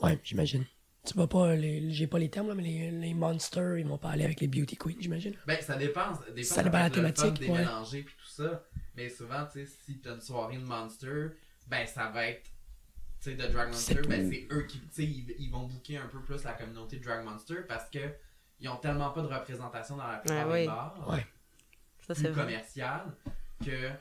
Ouais, 0.00 0.18
j'imagine. 0.22 0.64
Tu 1.06 1.14
vas 1.16 1.26
pas, 1.26 1.54
les... 1.54 1.90
j'ai 1.92 2.06
pas 2.06 2.18
les 2.18 2.28
termes, 2.28 2.48
là, 2.48 2.54
mais 2.54 2.62
les, 2.62 2.90
les 2.90 3.14
monsters, 3.14 3.78
ils 3.78 3.86
vont 3.86 3.96
pas 3.96 4.10
aller 4.10 4.24
avec 4.24 4.40
les 4.40 4.48
beauty 4.48 4.76
queens, 4.76 4.94
j'imagine. 5.00 5.34
Ben, 5.46 5.60
ça 5.62 5.76
dépend. 5.76 6.12
Des 6.34 6.42
fois, 6.44 6.56
Ça 6.56 6.62
dépend 6.62 6.76
de 6.76 6.82
la 6.82 6.88
le 6.88 6.94
thématique, 6.94 7.40
de 7.40 7.46
ouais. 7.52 7.58
mélanger 7.58 8.02
puis 8.02 8.14
tout 8.22 8.28
ça. 8.30 8.62
Mais 8.96 9.08
souvent, 9.08 9.46
tu 9.46 9.64
sais, 9.64 9.72
si 9.86 9.98
t'as 10.00 10.14
une 10.14 10.20
soirée 10.20 10.56
de 10.58 10.64
Monster, 10.64 11.28
ben, 11.68 11.86
ça 11.86 12.08
va 12.10 12.26
être, 12.26 12.42
tu 12.44 12.50
sais, 13.30 13.34
de 13.34 13.46
Drag 13.46 13.68
Monster, 13.70 14.02
ben, 14.08 14.30
c'est 14.30 14.46
eux 14.54 14.62
qui, 14.64 14.78
tu 14.80 14.86
sais, 14.92 15.04
ils, 15.04 15.34
ils 15.38 15.50
vont 15.50 15.62
booker 15.66 15.96
un 15.96 16.06
peu 16.06 16.20
plus 16.20 16.44
la 16.44 16.52
communauté 16.52 16.98
de 16.98 17.04
Drag 17.04 17.24
Monster 17.24 17.62
parce 17.66 17.88
que 17.88 18.00
ils 18.60 18.68
ont 18.68 18.76
tellement 18.76 19.10
pas 19.10 19.22
de 19.22 19.26
représentation 19.28 19.96
dans 19.96 20.06
la 20.06 20.18
plupart 20.18 20.46
Ouais, 20.48 20.52
des 20.54 20.60
oui. 20.60 20.66
bars, 20.66 21.08
Ouais. 21.08 21.26
Ça, 22.06 22.14
c'est 22.14 22.24
plus 22.24 22.32
vrai. 22.32 22.44
commerciales, 22.44 23.06
que, 23.64 23.88
tu 23.88 23.96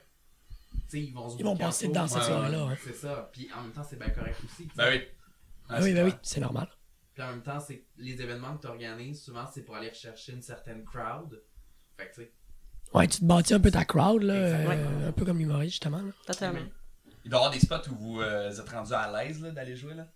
sais, 0.90 1.00
ils 1.02 1.14
vont 1.14 1.30
se 1.30 1.38
Ils 1.38 1.46
vont 1.46 1.56
passer 1.56 1.88
dans 1.88 2.08
cette 2.08 2.18
Ouais, 2.18 2.24
soirée-là, 2.26 2.66
ouais. 2.66 2.78
C'est 2.84 2.94
ça. 2.96 3.30
Puis 3.32 3.50
en 3.58 3.62
même 3.62 3.72
temps, 3.72 3.84
c'est 3.90 3.98
bien 3.98 4.10
correct 4.10 4.38
aussi. 4.44 4.68
Ben 4.76 4.90
oui. 4.92 5.02
Ah 5.70 5.80
oui, 5.82 5.94
ben 5.94 6.04
oui, 6.04 6.10
clair. 6.12 6.20
c'est 6.24 6.42
normal. 6.42 6.68
Puis 7.20 7.28
en 7.28 7.32
même 7.32 7.44
temps, 7.44 7.60
c'est 7.60 7.84
les 7.98 8.22
événements 8.22 8.56
que 8.56 8.62
tu 8.62 8.68
organises, 8.68 9.22
souvent, 9.22 9.46
c'est 9.54 9.64
pour 9.64 9.76
aller 9.76 9.90
rechercher 9.90 10.32
une 10.32 10.42
certaine 10.42 10.86
crowd. 10.86 11.44
Fait 11.98 12.08
que, 12.08 12.16
tu 12.16 12.22
sais, 12.22 12.32
Ouais, 12.94 13.08
tu 13.10 13.20
te 13.20 13.26
bâtis 13.26 13.54
un 13.54 13.60
peu 13.60 13.72
ta 13.72 13.84
crowd, 13.84 14.24
là, 14.24 14.34
euh, 14.34 15.10
un 15.10 15.12
peu 15.12 15.26
comme 15.26 15.42
humoriste, 15.42 15.74
justement. 15.74 16.02
Là. 16.02 16.12
Totalement. 16.26 16.62
Il 17.26 17.30
doit 17.30 17.40
y 17.42 17.44
avoir 17.44 17.52
des 17.52 17.60
spots 17.60 17.90
où 17.92 17.96
vous 17.96 18.22
euh, 18.22 18.50
êtes 18.50 18.70
rendu 18.70 18.94
à 18.94 19.12
l'aise 19.12 19.42
là, 19.42 19.52
d'aller 19.52 19.76
jouer. 19.76 19.96
là. 19.96 20.08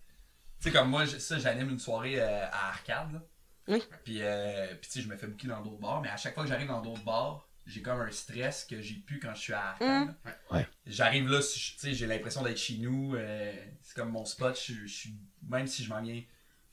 Tu 0.60 0.70
sais, 0.70 0.72
comme 0.72 0.88
moi, 0.88 1.04
je- 1.04 1.18
ça, 1.18 1.38
j'anime 1.38 1.68
une 1.68 1.78
soirée 1.78 2.18
euh, 2.18 2.46
à 2.46 2.68
Arcade. 2.70 3.12
Là. 3.12 3.22
Oui. 3.68 3.82
Puis, 4.04 4.22
euh, 4.22 4.68
puis 4.80 4.88
tu 4.90 4.90
sais, 4.92 5.00
je 5.02 5.08
me 5.08 5.18
fais 5.18 5.26
booker 5.26 5.48
dans 5.48 5.60
d'autres 5.60 5.80
bars, 5.80 6.00
mais 6.00 6.08
à 6.08 6.16
chaque 6.16 6.32
fois 6.32 6.44
que 6.44 6.48
j'arrive 6.48 6.68
dans 6.68 6.80
d'autres 6.80 7.04
bars, 7.04 7.46
j'ai 7.66 7.82
comme 7.82 8.00
un 8.00 8.10
stress 8.10 8.64
que 8.64 8.80
j'ai 8.80 8.94
plus 8.94 9.20
quand 9.20 9.34
je 9.34 9.40
suis 9.40 9.52
à 9.52 9.72
Arcade. 9.72 10.08
Mm. 10.24 10.54
Ouais. 10.56 10.66
J'arrive 10.86 11.28
là, 11.28 11.40
j'ai 11.82 12.06
l'impression 12.06 12.42
d'être 12.42 12.56
chez 12.56 12.78
nous. 12.78 13.14
euh, 13.14 13.52
c'est 13.82 13.94
comme 13.94 14.10
mon 14.10 14.24
spot. 14.24 14.58
Je, 14.58 14.72
je 14.86 14.86
suis, 14.86 15.14
même 15.46 15.66
si 15.66 15.84
je 15.84 15.90
m'en 15.90 16.00
viens 16.00 16.22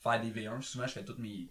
faire 0.02 0.20
des 0.20 0.30
V1, 0.30 0.60
souvent 0.62 0.86
je 0.86 0.92
fais 0.92 1.04
toutes 1.04 1.18
mes, 1.18 1.48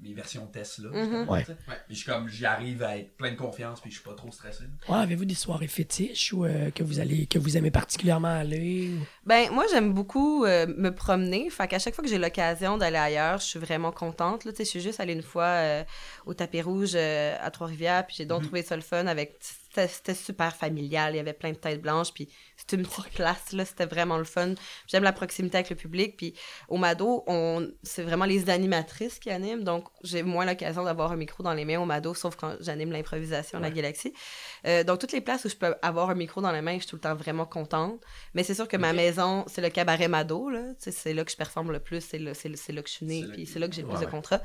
mes 0.00 0.14
versions 0.14 0.46
test 0.46 0.78
là. 0.78 0.90
Mhm. 0.90 1.28
Ouais. 1.28 1.44
Puis 1.44 1.56
je 1.90 1.94
suis 1.94 2.04
comme, 2.06 2.28
j'y 2.28 2.46
arrive 2.46 2.82
à 2.82 2.96
être 2.98 3.16
plein 3.16 3.32
de 3.32 3.36
confiance, 3.36 3.80
puis 3.80 3.90
je 3.90 3.96
suis 3.96 4.04
pas 4.04 4.14
trop 4.14 4.30
stressé. 4.30 4.64
Ouais, 4.88 4.98
avez-vous 4.98 5.24
des 5.24 5.34
soirées 5.34 5.66
fétiches 5.66 6.32
ou 6.32 6.44
euh, 6.44 6.70
que 6.70 6.82
vous 6.84 7.00
allez 7.00 7.26
que 7.26 7.38
vous 7.38 7.56
aimez 7.56 7.70
particulièrement 7.72 8.28
aller? 8.28 8.90
ou- 8.94 9.06
Ben, 9.28 9.50
moi, 9.52 9.66
j'aime 9.70 9.92
beaucoup 9.92 10.46
euh, 10.46 10.66
me 10.78 10.88
promener. 10.88 11.50
Fait 11.50 11.68
qu'à 11.68 11.78
chaque 11.78 11.94
fois 11.94 12.02
que 12.02 12.08
j'ai 12.08 12.16
l'occasion 12.16 12.78
d'aller 12.78 12.96
ailleurs, 12.96 13.36
je 13.36 13.44
suis 13.44 13.58
vraiment 13.58 13.92
contente. 13.92 14.46
Là, 14.46 14.52
tu 14.52 14.56
sais, 14.56 14.64
je 14.64 14.70
suis 14.70 14.80
juste 14.80 15.00
allée 15.00 15.12
une 15.12 15.22
fois 15.22 15.44
euh, 15.44 15.84
au 16.24 16.32
tapis 16.32 16.62
rouge 16.62 16.92
euh, 16.94 17.36
à 17.38 17.50
Trois-Rivières, 17.50 18.06
puis 18.06 18.16
j'ai 18.16 18.24
donc 18.24 18.44
trouvé 18.44 18.62
ça 18.62 18.74
le 18.74 18.80
fun 18.80 19.06
avec. 19.06 19.36
C'était 19.70 20.14
super 20.14 20.56
familial, 20.56 21.12
il 21.12 21.18
y 21.18 21.20
avait 21.20 21.34
plein 21.34 21.52
de 21.52 21.56
têtes 21.56 21.80
blanches, 21.80 22.12
puis 22.12 22.28
c'était 22.56 22.76
une 22.76 22.86
petite 22.86 23.12
place, 23.12 23.52
là, 23.52 23.64
c'était 23.64 23.86
vraiment 23.86 24.16
le 24.16 24.24
fun. 24.24 24.54
J'aime 24.88 25.04
la 25.04 25.12
proximité 25.12 25.58
avec 25.58 25.70
le 25.70 25.76
public, 25.76 26.16
puis 26.16 26.34
au 26.68 26.78
Mado, 26.78 27.22
on... 27.28 27.68
c'est 27.84 28.02
vraiment 28.02 28.24
les 28.24 28.50
animatrices 28.50 29.20
qui 29.20 29.30
animent, 29.30 29.62
donc 29.62 29.84
j'ai 30.02 30.24
moins 30.24 30.46
l'occasion 30.46 30.82
d'avoir 30.82 31.12
un 31.12 31.16
micro 31.16 31.44
dans 31.44 31.52
les 31.52 31.64
mains 31.64 31.78
au 31.78 31.84
Mado, 31.84 32.12
sauf 32.14 32.34
quand 32.34 32.56
j'anime 32.60 32.90
l'improvisation, 32.90 33.60
la 33.60 33.70
galaxie. 33.70 34.14
Donc, 34.86 34.98
toutes 34.98 35.12
les 35.12 35.20
places 35.20 35.44
où 35.44 35.48
je 35.48 35.54
peux 35.54 35.76
avoir 35.82 36.10
un 36.10 36.16
micro 36.16 36.40
dans 36.40 36.50
les 36.50 36.62
mains, 36.62 36.74
je 36.74 36.80
suis 36.80 36.88
tout 36.88 36.96
le 36.96 37.02
temps 37.02 37.14
vraiment 37.14 37.46
contente. 37.46 38.00
Mais 38.34 38.42
c'est 38.42 38.54
sûr 38.54 38.66
que 38.66 38.78
ma 38.78 38.92
maison, 38.92 39.17
c'est 39.46 39.60
le 39.60 39.70
cabaret 39.70 40.08
Mado, 40.08 40.50
là. 40.50 40.60
C'est 40.78 41.12
là 41.12 41.24
que 41.24 41.30
je 41.30 41.36
performe 41.36 41.72
le 41.72 41.80
plus, 41.80 42.00
c'est 42.00 42.18
là, 42.18 42.32
là 42.32 42.82
que 42.82 42.88
je 42.88 42.92
suis 42.92 43.06
née, 43.06 43.24
puis 43.32 43.46
c'est 43.46 43.58
là 43.58 43.68
que 43.68 43.74
j'ai 43.74 43.82
le 43.82 43.88
ouais, 43.88 43.94
plus 43.96 44.06
de 44.06 44.10
contrats. 44.10 44.40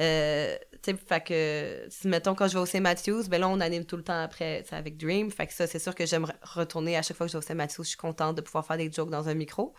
Euh, 0.00 0.56
fait 0.94 1.24
que, 1.24 1.86
si, 1.88 2.06
mettons, 2.08 2.34
quand 2.34 2.48
je 2.48 2.54
vais 2.54 2.60
au 2.60 2.66
St. 2.66 2.80
Matthews, 2.80 3.24
ben 3.28 3.40
là, 3.40 3.48
on 3.48 3.60
anime 3.60 3.84
tout 3.84 3.96
le 3.96 4.02
temps 4.02 4.20
après, 4.22 4.64
avec 4.70 4.96
Dream. 4.96 5.30
Fait 5.30 5.46
que 5.46 5.52
ça, 5.52 5.66
c'est 5.66 5.78
sûr 5.78 5.94
que 5.94 6.06
j'aime 6.06 6.24
re- 6.24 6.34
retourner 6.42 6.96
à 6.96 7.02
chaque 7.02 7.16
fois 7.16 7.26
que 7.26 7.32
je 7.32 7.36
vais 7.36 7.44
au 7.44 7.46
St. 7.46 7.54
Matthews, 7.54 7.84
je 7.84 7.88
suis 7.90 7.96
contente 7.96 8.36
de 8.36 8.40
pouvoir 8.40 8.64
faire 8.66 8.76
des 8.76 8.90
jokes 8.90 9.10
dans 9.10 9.28
un 9.28 9.34
micro. 9.34 9.74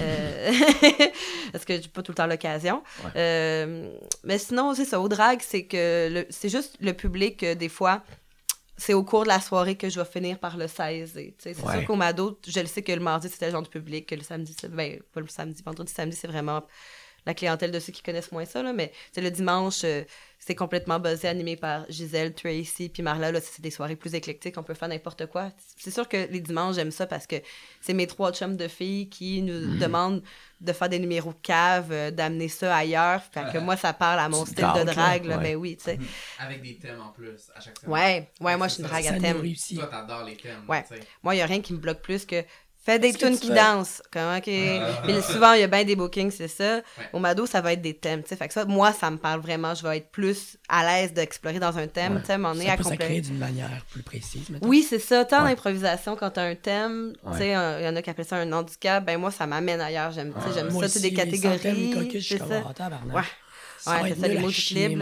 Euh, 0.00 0.52
parce 1.52 1.64
que 1.64 1.80
j'ai 1.80 1.88
pas 1.88 2.02
tout 2.02 2.12
le 2.12 2.16
temps 2.16 2.26
l'occasion. 2.26 2.82
Euh, 3.16 3.96
mais 4.24 4.38
sinon, 4.38 4.74
c'est 4.74 4.84
ça. 4.84 5.00
Au 5.00 5.08
drag, 5.08 5.40
c'est 5.42 5.64
que 5.64 6.26
c'est 6.30 6.48
juste 6.48 6.76
le 6.80 6.92
public, 6.92 7.42
euh, 7.42 7.54
des 7.54 7.68
fois, 7.68 8.02
c'est 8.80 8.94
au 8.94 9.04
cours 9.04 9.22
de 9.24 9.28
la 9.28 9.40
soirée 9.40 9.76
que 9.76 9.88
je 9.90 10.00
vais 10.00 10.06
finir 10.06 10.38
par 10.38 10.56
le 10.56 10.66
saisir. 10.66 11.32
tu 11.38 11.42
sais. 11.42 11.54
C'est 11.54 11.62
Ouais. 11.64 11.72
sûr 11.78 11.84
qu'au 11.84 11.96
Mado, 11.96 12.38
je 12.46 12.60
le 12.60 12.66
sais 12.66 12.82
que 12.82 12.92
le 12.92 13.00
mardi, 13.00 13.28
c'était 13.28 13.46
le 13.46 13.52
genre 13.52 13.62
de 13.62 13.68
public, 13.68 14.06
que 14.08 14.14
le 14.14 14.22
samedi, 14.22 14.56
c'est... 14.58 14.68
Ben, 14.70 15.00
pas 15.12 15.20
le 15.20 15.28
samedi, 15.28 15.62
vendredi, 15.64 15.92
samedi, 15.92 16.16
c'est 16.16 16.28
vraiment 16.28 16.62
la 17.26 17.34
clientèle 17.34 17.70
de 17.70 17.78
ceux 17.78 17.92
qui 17.92 18.02
connaissent 18.02 18.32
moins 18.32 18.44
ça, 18.44 18.62
là, 18.62 18.72
mais 18.72 18.92
c'est 19.12 19.20
le 19.20 19.30
dimanche, 19.30 19.82
euh, 19.84 20.02
c'est 20.38 20.54
complètement 20.54 20.98
buzzé, 20.98 21.28
animé 21.28 21.56
par 21.56 21.84
Gisèle, 21.90 22.32
Tracy, 22.32 22.88
puis 22.88 23.02
Marla, 23.02 23.30
là, 23.30 23.40
c'est 23.40 23.60
des 23.60 23.70
soirées 23.70 23.96
plus 23.96 24.14
éclectiques, 24.14 24.56
on 24.56 24.62
peut 24.62 24.74
faire 24.74 24.88
n'importe 24.88 25.26
quoi. 25.26 25.50
C'est 25.76 25.90
sûr 25.90 26.08
que 26.08 26.16
les 26.30 26.40
dimanches, 26.40 26.76
j'aime 26.76 26.90
ça 26.90 27.06
parce 27.06 27.26
que 27.26 27.36
c'est 27.80 27.92
mes 27.92 28.06
trois 28.06 28.32
chums 28.32 28.56
de 28.56 28.68
filles 28.68 29.08
qui 29.10 29.42
nous 29.42 29.76
demandent 29.78 30.22
de 30.60 30.72
faire 30.72 30.88
des 30.88 30.98
numéros 30.98 31.32
de 31.32 31.38
cave, 31.42 31.88
euh, 31.90 32.10
d'amener 32.10 32.48
ça 32.48 32.74
ailleurs, 32.74 33.22
fait 33.22 33.52
que 33.52 33.58
moi, 33.58 33.76
ça 33.76 33.92
parle 33.92 34.18
à 34.18 34.28
mon 34.28 34.44
style 34.44 34.68
de 34.76 34.84
drague, 34.84 35.26
là, 35.26 35.36
ouais. 35.36 35.42
ben 35.42 35.56
oui, 35.56 35.76
tu 35.76 35.84
sais. 35.84 35.98
avec 36.38 36.62
des 36.62 36.78
thèmes 36.78 37.00
en 37.00 37.10
plus 37.10 37.50
à 37.54 37.60
chaque 37.60 37.78
semaine. 37.78 37.92
Ouais, 37.92 38.30
ouais, 38.40 38.56
moi, 38.56 38.68
je 38.68 38.74
suis 38.74 38.82
une 38.82 38.88
drague 38.88 39.06
à 39.06 39.20
thème. 39.20 39.42
Toi, 39.74 39.86
t'adores 39.86 40.24
les 40.24 40.36
thèmes. 40.36 40.64
Ouais. 40.68 40.84
Moi, 41.22 41.34
il 41.34 41.38
n'y 41.38 41.42
a 41.42 41.46
rien 41.46 41.60
qui 41.60 41.72
me 41.72 41.78
bloque 41.78 42.00
plus 42.00 42.24
que 42.24 42.44
fais 42.82 42.98
des 42.98 43.12
tunes 43.12 43.34
tu 43.34 43.40
qui 43.40 43.48
fais- 43.48 43.54
dansent. 43.54 44.02
Comme, 44.12 44.36
OK. 44.36 44.44
Puis 44.44 45.22
souvent, 45.22 45.52
il 45.52 45.60
y 45.60 45.62
a 45.62 45.66
bien 45.66 45.84
des 45.84 45.96
bookings, 45.96 46.30
c'est 46.30 46.48
ça. 46.48 46.80
Au 47.12 47.18
Mado, 47.18 47.46
ça 47.46 47.60
va 47.60 47.72
être 47.74 47.82
des 47.82 47.94
thèmes. 47.94 48.22
tu 48.22 48.28
sais. 48.30 48.36
Fait 48.36 48.48
que 48.48 48.54
ça, 48.54 48.64
moi, 48.64 48.92
ça 48.92 49.10
me 49.10 49.16
parle 49.18 49.40
vraiment. 49.40 49.74
Je 49.74 49.82
vais 49.86 49.98
être 49.98 50.10
plus 50.10 50.56
à 50.68 50.84
l'aise 50.84 51.12
d'explorer 51.12 51.58
dans 51.58 51.76
un 51.78 51.86
thème. 51.86 52.16
Ouais. 52.26 52.30
Un 52.34 52.38
moment 52.38 52.54
donné, 52.54 52.66
Ça 52.66 52.72
à 52.72 52.76
peut 52.76 52.82
s'accréer 52.84 53.20
d'une 53.20 53.38
manière 53.38 53.84
plus 53.90 54.02
précise, 54.02 54.48
mettons. 54.50 54.66
Oui, 54.66 54.84
c'est 54.88 54.98
ça. 54.98 55.24
Tant 55.24 55.42
Ouais. 55.44 55.50
d'improvisation 55.50 56.16
quand 56.16 56.30
t'as 56.30 56.44
un 56.44 56.54
thème, 56.54 57.12
tu 57.32 57.38
sais, 57.38 57.48
il 57.48 57.84
y 57.84 57.88
en 57.88 57.96
a 57.96 58.02
qui 58.02 58.10
appellent 58.10 58.24
ça 58.24 58.36
un 58.36 58.52
handicap, 58.52 59.04
ben 59.04 59.18
moi, 59.18 59.30
ça 59.30 59.46
m'amène 59.46 59.80
ailleurs. 59.80 60.10
J'aime 60.12 60.32
tu 60.32 60.40
sais, 60.48 60.54
j'aime 60.54 60.70
Moi 60.72 60.82
ça, 60.84 60.88
sais, 60.88 61.00
des 61.00 61.12
thème, 61.14 61.30
catégories. 61.30 61.90
cocus, 61.92 62.12
je 62.14 62.18
suis 62.18 62.34
C'est 62.34 62.38
comme, 62.38 62.48
ça. 62.50 62.62
ah. 62.78 63.16
Ouais. 63.16 63.22
C'est 64.14 64.20
ça, 64.20 64.28
les 64.28 64.38
mots 64.38 64.50
chier, 64.50 64.96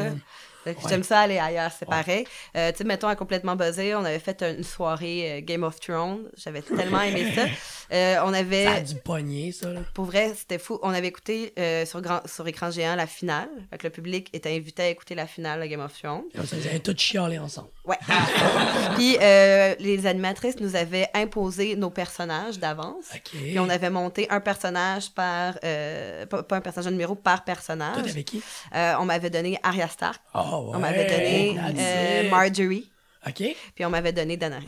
Ouais. 0.76 0.88
J'aime 0.88 1.02
ça 1.02 1.20
aller 1.20 1.38
ailleurs, 1.38 1.70
c'est 1.76 1.86
pareil. 1.86 2.26
Euh, 2.56 2.70
tu 2.72 2.78
sais, 2.78 2.84
mettons, 2.84 3.08
à 3.08 3.16
complètement 3.16 3.56
buzzé, 3.56 3.94
on 3.94 4.04
avait 4.04 4.18
fait 4.18 4.42
une 4.42 4.64
soirée 4.64 5.38
euh, 5.38 5.40
Game 5.44 5.62
of 5.62 5.80
Thrones. 5.80 6.28
J'avais 6.36 6.62
tellement 6.76 7.00
aimé 7.00 7.32
ça. 7.34 7.44
Euh, 7.92 8.16
on 8.24 8.34
avait... 8.34 8.64
Ça 8.64 8.72
a 8.74 8.80
du 8.80 8.94
pogner, 8.96 9.52
ça. 9.52 9.70
Là. 9.70 9.80
Pour 9.94 10.04
vrai, 10.04 10.32
c'était 10.36 10.58
fou. 10.58 10.78
On 10.82 10.90
avait 10.90 11.08
écouté 11.08 11.52
euh, 11.58 11.86
sur, 11.86 12.00
grand, 12.00 12.20
sur 12.26 12.46
écran 12.46 12.70
géant 12.70 12.94
la 12.94 13.06
finale. 13.06 13.48
Fait 13.70 13.78
que 13.78 13.86
le 13.86 13.90
public 13.90 14.28
était 14.32 14.54
invité 14.54 14.82
à 14.82 14.88
écouter 14.88 15.14
la 15.14 15.26
finale 15.26 15.60
de 15.60 15.66
Game 15.66 15.80
of 15.80 15.98
Thrones. 15.98 16.24
Ils 16.34 16.68
avaient 16.68 16.78
tous 16.80 16.96
chialé 16.98 17.38
ensemble. 17.38 17.68
Ouais. 17.84 17.98
Puis 18.96 19.16
les 19.18 20.06
animatrices 20.06 20.60
nous 20.60 20.76
avaient 20.76 21.08
imposé 21.14 21.76
nos 21.76 21.90
personnages 21.90 22.58
d'avance. 22.58 23.06
OK. 23.14 23.30
Puis 23.30 23.58
on 23.58 23.68
avait 23.68 23.90
monté 23.90 24.26
un 24.30 24.40
personnage 24.40 25.10
par... 25.10 25.54
pas, 25.60 26.56
un 26.56 26.60
personnage, 26.60 26.88
un 26.88 26.90
numéro 26.90 27.14
par 27.14 27.44
Toi, 27.44 27.54
personnage. 27.54 28.06
t'avais 28.06 28.24
qui? 28.24 28.42
Euh, 28.74 28.94
on 28.98 29.04
m'avait 29.04 29.30
donné 29.30 29.58
Arya 29.62 29.88
Stark. 29.88 30.20
Oh, 30.34 30.57
ouais. 30.62 30.76
On 30.76 30.78
m'avait 30.78 31.04
donné 31.06 31.59
euh. 31.80 32.30
Marjorie. 32.30 32.90
OK. 33.26 33.42
Puis 33.74 33.84
on 33.84 33.90
m'avait 33.90 34.12
donné 34.12 34.36
Daenerys. 34.36 34.66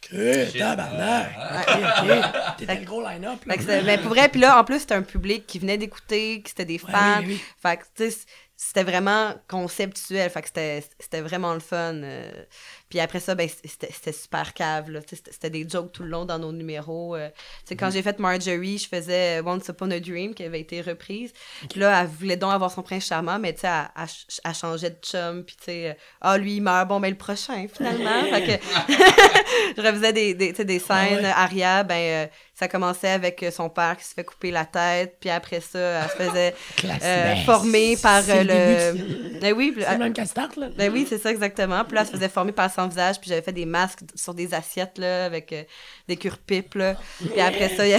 Que 0.00 0.56
tabarnak! 0.56 1.30
Ok, 1.68 1.76
ok. 1.82 2.56
T'étais 2.58 2.74
le 2.76 2.84
gros 2.84 3.02
line-up, 3.02 3.44
là. 3.44 3.52
Fait 3.54 3.58
que 3.58 3.64
c'était- 3.64 3.82
mais 3.82 3.98
pour 3.98 4.10
vrai, 4.10 4.28
puis 4.28 4.40
là, 4.40 4.60
en 4.60 4.64
plus, 4.64 4.78
c'était 4.80 4.94
un 4.94 5.02
public 5.02 5.44
qui 5.46 5.58
venait 5.58 5.76
d'écouter, 5.76 6.40
que 6.40 6.48
c'était 6.50 6.64
des 6.64 6.80
Ouais, 6.80 6.92
fans. 6.92 7.18
oui, 7.20 7.24
oui. 7.30 7.42
Fait 7.60 7.76
que, 7.78 7.82
tu 7.96 8.10
sais, 8.10 8.18
c'était 8.56 8.84
vraiment 8.84 9.34
conceptuel. 9.48 10.30
Fait 10.30 10.40
que 10.42 10.46
c'était 10.48 10.84
c'était 11.00 11.20
vraiment 11.20 11.52
le 11.52 11.60
fun. 11.60 11.94
euh. 11.96 12.30
Puis 12.88 13.00
après 13.00 13.20
ça, 13.20 13.34
ben, 13.34 13.48
c'était 13.48 14.12
super 14.12 14.54
cave, 14.54 14.90
là. 14.90 15.00
C'était 15.06 15.50
des 15.50 15.68
jokes 15.68 15.92
tout 15.92 16.02
le 16.02 16.08
long 16.08 16.24
dans 16.24 16.38
nos 16.38 16.52
numéros. 16.52 17.14
euh. 17.16 17.28
Mm. 17.70 17.74
quand 17.76 17.90
j'ai 17.90 18.02
fait 18.02 18.18
Marjorie, 18.18 18.78
je 18.78 18.88
faisais 18.88 19.40
Once 19.44 19.68
Upon 19.68 19.90
a 19.90 20.00
Dream, 20.00 20.34
qui 20.34 20.42
avait 20.44 20.60
été 20.60 20.80
reprise. 20.80 21.32
Puis 21.70 21.80
là, 21.80 22.00
elle 22.00 22.06
voulait 22.08 22.36
donc 22.36 22.52
avoir 22.52 22.70
son 22.70 22.82
prince 22.82 23.06
charmant, 23.06 23.38
mais 23.38 23.52
tu 23.52 23.60
sais, 23.60 23.66
elle, 23.68 23.88
elle 24.02 24.08
ch- 24.08 24.40
elle 24.44 24.54
changeait 24.54 24.90
de 24.90 24.96
chum. 25.02 25.44
Puis 25.44 25.56
tu 25.58 25.64
sais, 25.66 25.90
euh, 25.90 25.94
ah, 26.20 26.38
lui, 26.38 26.56
il 26.56 26.60
meurt, 26.62 26.88
bon, 26.88 26.98
ben, 27.00 27.10
le 27.10 27.16
prochain, 27.16 27.66
finalement. 27.72 28.24
fait 28.30 28.58
que 28.58 28.92
je 29.76 29.82
refaisais 29.82 30.12
des, 30.12 30.34
des, 30.34 30.52
des 30.52 30.78
scènes. 30.78 31.18
ouais. 31.24 31.24
Aria, 31.34 31.82
ben, 31.84 31.94
euh, 31.94 32.26
ça 32.54 32.68
commençait 32.68 33.10
avec 33.10 33.42
euh, 33.42 33.50
son 33.50 33.68
père 33.68 33.96
qui 33.96 34.04
se 34.04 34.14
fait 34.14 34.24
couper 34.24 34.50
la 34.50 34.64
tête, 34.64 35.16
puis 35.20 35.30
après 35.30 35.60
ça, 35.60 35.78
elle 35.78 36.10
se 36.10 36.16
faisait 36.16 36.54
euh, 37.02 37.36
former 37.44 37.96
par 37.96 38.22
euh, 38.28 38.42
le 38.42 38.48
le. 38.98 39.40
Ben 39.40 39.52
oui, 39.54 39.74
C'est 39.78 39.86
euh, 39.88 39.92
le 39.92 39.98
même 39.98 40.26
Start, 40.26 40.56
là. 40.56 40.68
ben 40.76 40.92
oui, 40.92 41.06
c'est 41.08 41.18
ça 41.18 41.30
exactement. 41.30 41.84
Puis 41.84 41.94
là, 41.94 42.00
elle 42.02 42.06
se 42.08 42.12
faisait 42.12 42.28
former 42.28 42.52
par 42.52 42.72
son 42.78 42.88
visage, 42.88 43.20
puis 43.20 43.28
j'avais 43.30 43.42
fait 43.42 43.52
des 43.52 43.66
masques 43.66 44.00
sur 44.14 44.34
des 44.34 44.54
assiettes 44.54 44.98
là, 44.98 45.24
avec 45.24 45.52
euh, 45.52 45.62
des 46.08 46.16
cure-pipes. 46.16 46.74
là. 46.74 46.94
Puis 47.18 47.40
après 47.40 47.68
ça, 47.70 47.86
il 47.86 47.98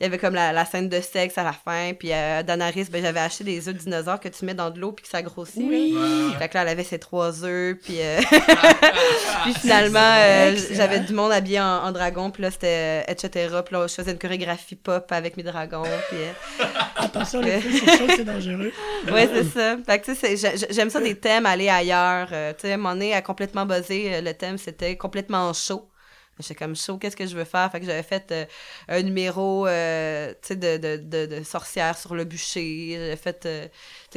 y 0.00 0.04
avait 0.04 0.18
comme 0.18 0.34
la, 0.34 0.52
la 0.52 0.64
scène 0.64 0.88
de 0.88 1.00
sexe 1.00 1.36
à 1.38 1.44
la 1.44 1.52
fin. 1.52 1.92
Puis 1.98 2.10
euh, 2.12 2.42
Danaris, 2.42 2.86
ben, 2.90 3.02
j'avais 3.02 3.20
acheté 3.20 3.44
des 3.44 3.68
œufs 3.68 3.74
de 3.74 3.80
dinosaures 3.80 4.20
que 4.20 4.28
tu 4.28 4.44
mets 4.44 4.54
dans 4.54 4.70
de 4.70 4.78
l'eau 4.80 4.92
puis 4.92 5.02
que 5.04 5.08
ça 5.10 5.22
grossit. 5.22 5.56
là. 5.62 5.68
Oui. 5.68 5.94
Fait 6.38 6.48
que 6.48 6.54
là, 6.54 6.62
elle 6.62 6.68
avait 6.68 6.84
ses 6.84 6.98
trois 6.98 7.44
œufs, 7.44 7.76
puis, 7.82 7.96
euh, 8.00 8.20
puis 9.44 9.54
finalement, 9.54 9.98
euh, 10.18 10.56
j'avais 10.72 11.00
du 11.00 11.12
monde 11.12 11.32
habillé 11.32 11.60
en, 11.60 11.64
en 11.84 11.92
dragon, 11.92 12.30
puis 12.30 12.42
là, 12.42 12.50
c'était 12.50 13.04
etc. 13.08 13.48
Puis 13.64 13.74
là, 13.74 13.86
je 13.86 13.94
faisais 13.94 14.12
une 14.12 14.18
chorégraphie 14.18 14.76
pop 14.76 15.06
avec 15.10 15.36
mes 15.36 15.42
dragons, 15.42 15.82
puis... 16.08 16.18
euh, 16.18 16.64
Attention, 16.98 17.40
les 17.40 17.60
filles, 17.60 17.80
c'est 17.84 17.98
chaud, 17.98 18.04
c'est 18.16 18.24
dangereux. 18.24 18.72
ouais, 19.12 19.28
c'est 19.32 19.44
ça. 19.44 19.76
Fait 19.86 19.98
que, 20.00 20.06
tu 20.12 20.14
sais, 20.36 20.56
j'aime 20.70 20.90
ça 20.90 21.00
des 21.00 21.14
thèmes, 21.14 21.46
aller 21.46 21.68
ailleurs. 21.68 22.28
Euh, 22.32 22.52
tu 22.52 22.62
sais, 22.62 22.70
à 22.72 22.74
un 22.74 22.76
moment 22.78 22.94
donné, 22.94 23.14
à 23.14 23.22
complètement 23.22 23.66
buzzé, 23.66 24.05
euh, 24.14 24.20
le 24.20 24.34
thème, 24.34 24.58
c'était 24.58 24.96
complètement 24.96 25.52
chaud. 25.52 25.90
J'étais 26.38 26.54
comme 26.54 26.76
chaud, 26.76 26.98
qu'est-ce 26.98 27.16
que 27.16 27.26
je 27.26 27.34
veux 27.34 27.44
faire? 27.44 27.72
Fait 27.72 27.80
que 27.80 27.86
j'avais 27.86 28.02
fait 28.02 28.30
euh, 28.30 28.44
un 28.88 29.00
numéro, 29.02 29.66
euh, 29.66 30.32
tu 30.42 30.48
sais, 30.48 30.56
de, 30.56 30.76
de, 30.76 30.96
de, 30.98 31.36
de 31.38 31.42
sorcière 31.42 31.96
sur 31.96 32.14
le 32.14 32.24
bûcher. 32.24 32.90
J'avais 32.92 33.16
fait, 33.16 33.46
euh, 33.46 33.68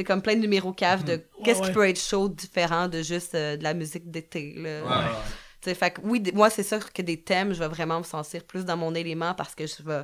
comme 0.04 0.20
plein 0.20 0.34
de 0.36 0.40
numéros 0.40 0.74
caves 0.74 1.02
de 1.04 1.24
qu'est-ce 1.44 1.60
ouais. 1.62 1.68
qui 1.68 1.72
peut 1.72 1.88
être 1.88 1.98
chaud 2.00 2.28
différent 2.28 2.88
de 2.88 3.00
juste 3.02 3.34
euh, 3.34 3.56
de 3.56 3.62
la 3.62 3.72
musique 3.72 4.10
d'été, 4.10 4.52
là. 4.56 4.82
Ouais, 4.84 5.74
fait 5.74 5.90
que 5.92 6.00
oui, 6.02 6.22
moi, 6.34 6.50
c'est 6.50 6.62
sûr 6.62 6.92
que 6.92 7.00
des 7.02 7.22
thèmes, 7.22 7.52
je 7.54 7.58
vais 7.58 7.68
vraiment 7.68 7.98
me 7.98 8.04
sentir 8.04 8.44
plus 8.44 8.64
dans 8.66 8.76
mon 8.76 8.94
élément 8.94 9.34
parce 9.34 9.54
que 9.54 9.66
je 9.66 9.82
vais, 9.82 10.02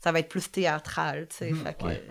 ça 0.00 0.10
va 0.12 0.20
être 0.20 0.28
plus 0.28 0.50
théâtral, 0.50 1.28
tu 1.28 1.36
sais. 1.36 1.52
Fait 1.52 1.76
que, 1.76 1.84
Ouais. 1.84 2.02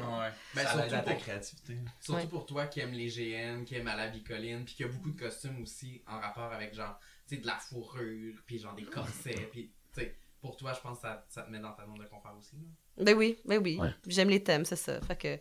Ben, 0.55 0.63
ça 0.63 0.71
surtout 0.73 0.95
à 0.95 0.99
ta 0.99 1.13
pour- 1.13 1.17
créativité. 1.21 1.78
Surtout 1.99 2.21
Ouais. 2.21 2.28
pour 2.28 2.45
toi 2.45 2.65
qui 2.67 2.80
aime 2.80 2.91
les 2.91 3.07
GN, 3.09 3.63
qui 3.65 3.75
aime 3.75 3.88
à 3.88 3.95
la 3.95 4.07
bicoline, 4.07 4.65
puis 4.65 4.75
qui 4.75 4.84
a 4.84 4.88
beaucoup 4.88 5.11
de 5.11 5.19
costumes 5.19 5.61
aussi 5.61 6.01
en 6.07 6.19
rapport 6.19 6.51
avec 6.51 6.73
genre, 6.75 6.99
de 7.36 7.45
la 7.45 7.57
fourrure, 7.57 8.36
puis 8.45 8.57
genre 8.59 8.73
des 8.75 8.84
corsets, 8.86 9.49
puis 9.51 9.71
tu 9.93 10.01
sais, 10.01 10.15
pour 10.39 10.55
toi, 10.55 10.71
je 10.73 10.80
pense 10.80 10.97
que 10.99 11.01
ça, 11.01 11.25
ça 11.28 11.41
te 11.43 11.51
met 11.51 11.59
dans 11.59 11.73
ta 11.73 11.86
zone 11.86 11.97
de 11.99 12.05
confort 12.05 12.36
aussi. 12.39 12.55
Là. 12.55 13.03
Ben 13.03 13.17
oui, 13.17 13.38
ben 13.45 13.61
oui. 13.61 13.78
Ouais. 13.78 13.89
J'aime 14.07 14.30
les 14.30 14.41
thèmes, 14.41 14.63
c'est 14.65 14.75
ça. 14.78 15.01
Fait 15.01 15.15
que, 15.15 15.38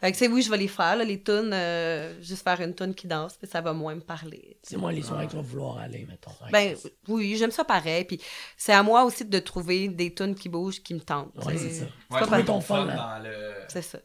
fait 0.00 0.12
que 0.12 0.16
c'est 0.16 0.28
oui, 0.28 0.42
je 0.42 0.50
vais 0.50 0.56
les 0.56 0.68
faire, 0.68 0.96
là, 0.96 1.04
les 1.04 1.22
tunes, 1.22 1.52
euh, 1.52 2.20
juste 2.20 2.42
faire 2.42 2.60
une 2.60 2.74
tune 2.74 2.94
qui 2.94 3.06
danse, 3.06 3.36
puis 3.36 3.46
ça 3.46 3.60
va 3.60 3.72
moins 3.72 3.94
me 3.94 4.00
parler. 4.00 4.58
C'est 4.62 4.76
moi 4.76 4.92
les 4.92 5.02
soirées 5.02 5.26
que 5.26 5.30
tu 5.32 5.36
vas 5.36 5.42
vouloir 5.42 5.78
aller, 5.78 6.06
mettons. 6.08 6.32
Ben 6.50 6.76
oui, 7.08 7.36
j'aime 7.36 7.50
ça 7.50 7.64
pareil. 7.64 8.04
Puis 8.04 8.20
c'est 8.56 8.72
à 8.72 8.82
moi 8.82 9.04
aussi 9.04 9.24
de 9.24 9.38
trouver 9.38 9.88
des 9.88 10.12
tunes 10.14 10.34
qui 10.34 10.48
bougent, 10.48 10.82
qui 10.82 10.94
me 10.94 11.00
tentent. 11.00 11.34
Ouais, 11.44 11.56
c'est 11.56 11.70
ça. 11.70 11.86
trouver 12.08 12.26
par- 12.30 12.44
ton 12.44 12.60
fun, 12.60 12.86
là. 12.86 12.96
dans 12.96 13.22
le... 13.22 13.54
C'est 13.68 13.82
ça. 13.82 13.98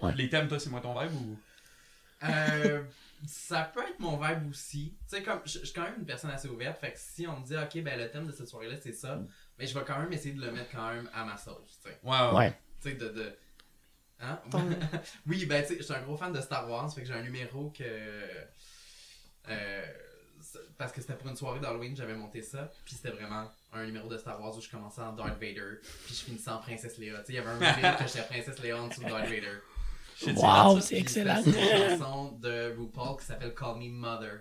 Ouais. 0.00 0.14
Les 0.14 0.28
thèmes, 0.30 0.48
toi, 0.48 0.58
c'est 0.58 0.70
moins 0.70 0.80
ton 0.80 0.98
vibe 0.98 1.12
ou? 1.12 1.36
Euh, 2.24 2.82
ça 3.26 3.62
peut 3.62 3.82
être 3.82 3.98
mon 4.00 4.16
vibe 4.16 4.48
aussi. 4.50 4.96
Tu 5.08 5.16
sais, 5.16 5.22
comme, 5.22 5.40
je 5.44 5.58
je 5.60 5.64
suis 5.64 5.74
quand 5.74 5.82
même 5.82 5.96
une 5.98 6.06
personne 6.06 6.30
assez 6.30 6.48
ouverte, 6.48 6.78
fait 6.78 6.92
que 6.92 6.98
si 6.98 7.26
on 7.26 7.40
me 7.40 7.44
dit, 7.44 7.56
ok, 7.56 7.82
ben 7.82 7.98
le 7.98 8.10
thème 8.10 8.26
de 8.26 8.32
cette 8.32 8.48
soirée-là, 8.48 8.76
c'est 8.80 8.92
ça, 8.92 9.20
mais 9.58 9.66
je 9.66 9.78
vais 9.78 9.84
quand 9.84 9.98
même 9.98 10.12
essayer 10.12 10.34
de 10.34 10.40
le 10.44 10.52
mettre 10.52 10.70
quand 10.70 10.92
même 10.92 11.08
à 11.14 11.24
ma 11.24 11.36
sauce, 11.36 11.78
tu 11.82 11.90
sais. 11.90 11.98
Ouais, 12.02 12.36
Ouais. 12.36 12.58
Tu 12.80 12.90
sais, 12.90 12.94
de. 12.96 13.08
de... 13.08 13.36
Hein? 14.20 14.40
Oui, 15.26 15.46
ben, 15.46 15.62
tu 15.62 15.68
sais, 15.68 15.78
je 15.78 15.82
suis 15.82 15.94
un 15.94 16.02
gros 16.02 16.16
fan 16.16 16.32
de 16.32 16.40
Star 16.40 16.68
Wars, 16.68 16.92
fait 16.92 17.02
que 17.02 17.06
j'ai 17.06 17.14
un 17.14 17.22
numéro 17.22 17.70
que. 17.70 17.84
euh, 19.48 19.82
parce 20.76 20.92
que 20.92 21.00
c'était 21.00 21.14
pour 21.14 21.28
une 21.28 21.36
soirée 21.36 21.60
d'Halloween, 21.60 21.96
j'avais 21.96 22.14
monté 22.14 22.42
ça, 22.42 22.70
puis 22.84 22.94
c'était 22.94 23.10
vraiment 23.10 23.50
un 23.72 23.84
numéro 23.84 24.08
de 24.08 24.16
Star 24.16 24.40
Wars 24.40 24.56
où 24.56 24.60
je 24.60 24.70
commençais 24.70 25.00
en 25.00 25.12
Darth 25.12 25.34
Vader, 25.40 25.80
puis 26.06 26.14
je 26.14 26.20
finissais 26.24 26.50
en 26.50 26.58
Princesse 26.58 26.96
Leia. 26.98 27.18
Tu 27.20 27.26
sais, 27.26 27.32
il 27.32 27.34
y 27.36 27.38
avait 27.38 27.50
un 27.50 27.58
reveal 27.74 27.96
que 27.96 28.06
j'étais 28.06 28.22
Princesse 28.22 28.58
Leia 28.60 28.80
en 28.80 28.88
dessous 28.88 29.02
de 29.02 29.08
Darth 29.08 29.24
Vader. 29.24 29.58
Wow, 30.26 30.80
c'est 30.80 30.86
c'est 30.88 30.96
excellent. 31.00 31.42
sur 31.42 31.52
une 31.56 31.98
chanson 31.98 32.32
de 32.40 32.74
RuPaul 32.78 33.16
qui 33.18 33.24
s'appelle 33.26 33.54
Call 33.54 33.76
Me 33.78 33.88
Mother. 33.90 34.40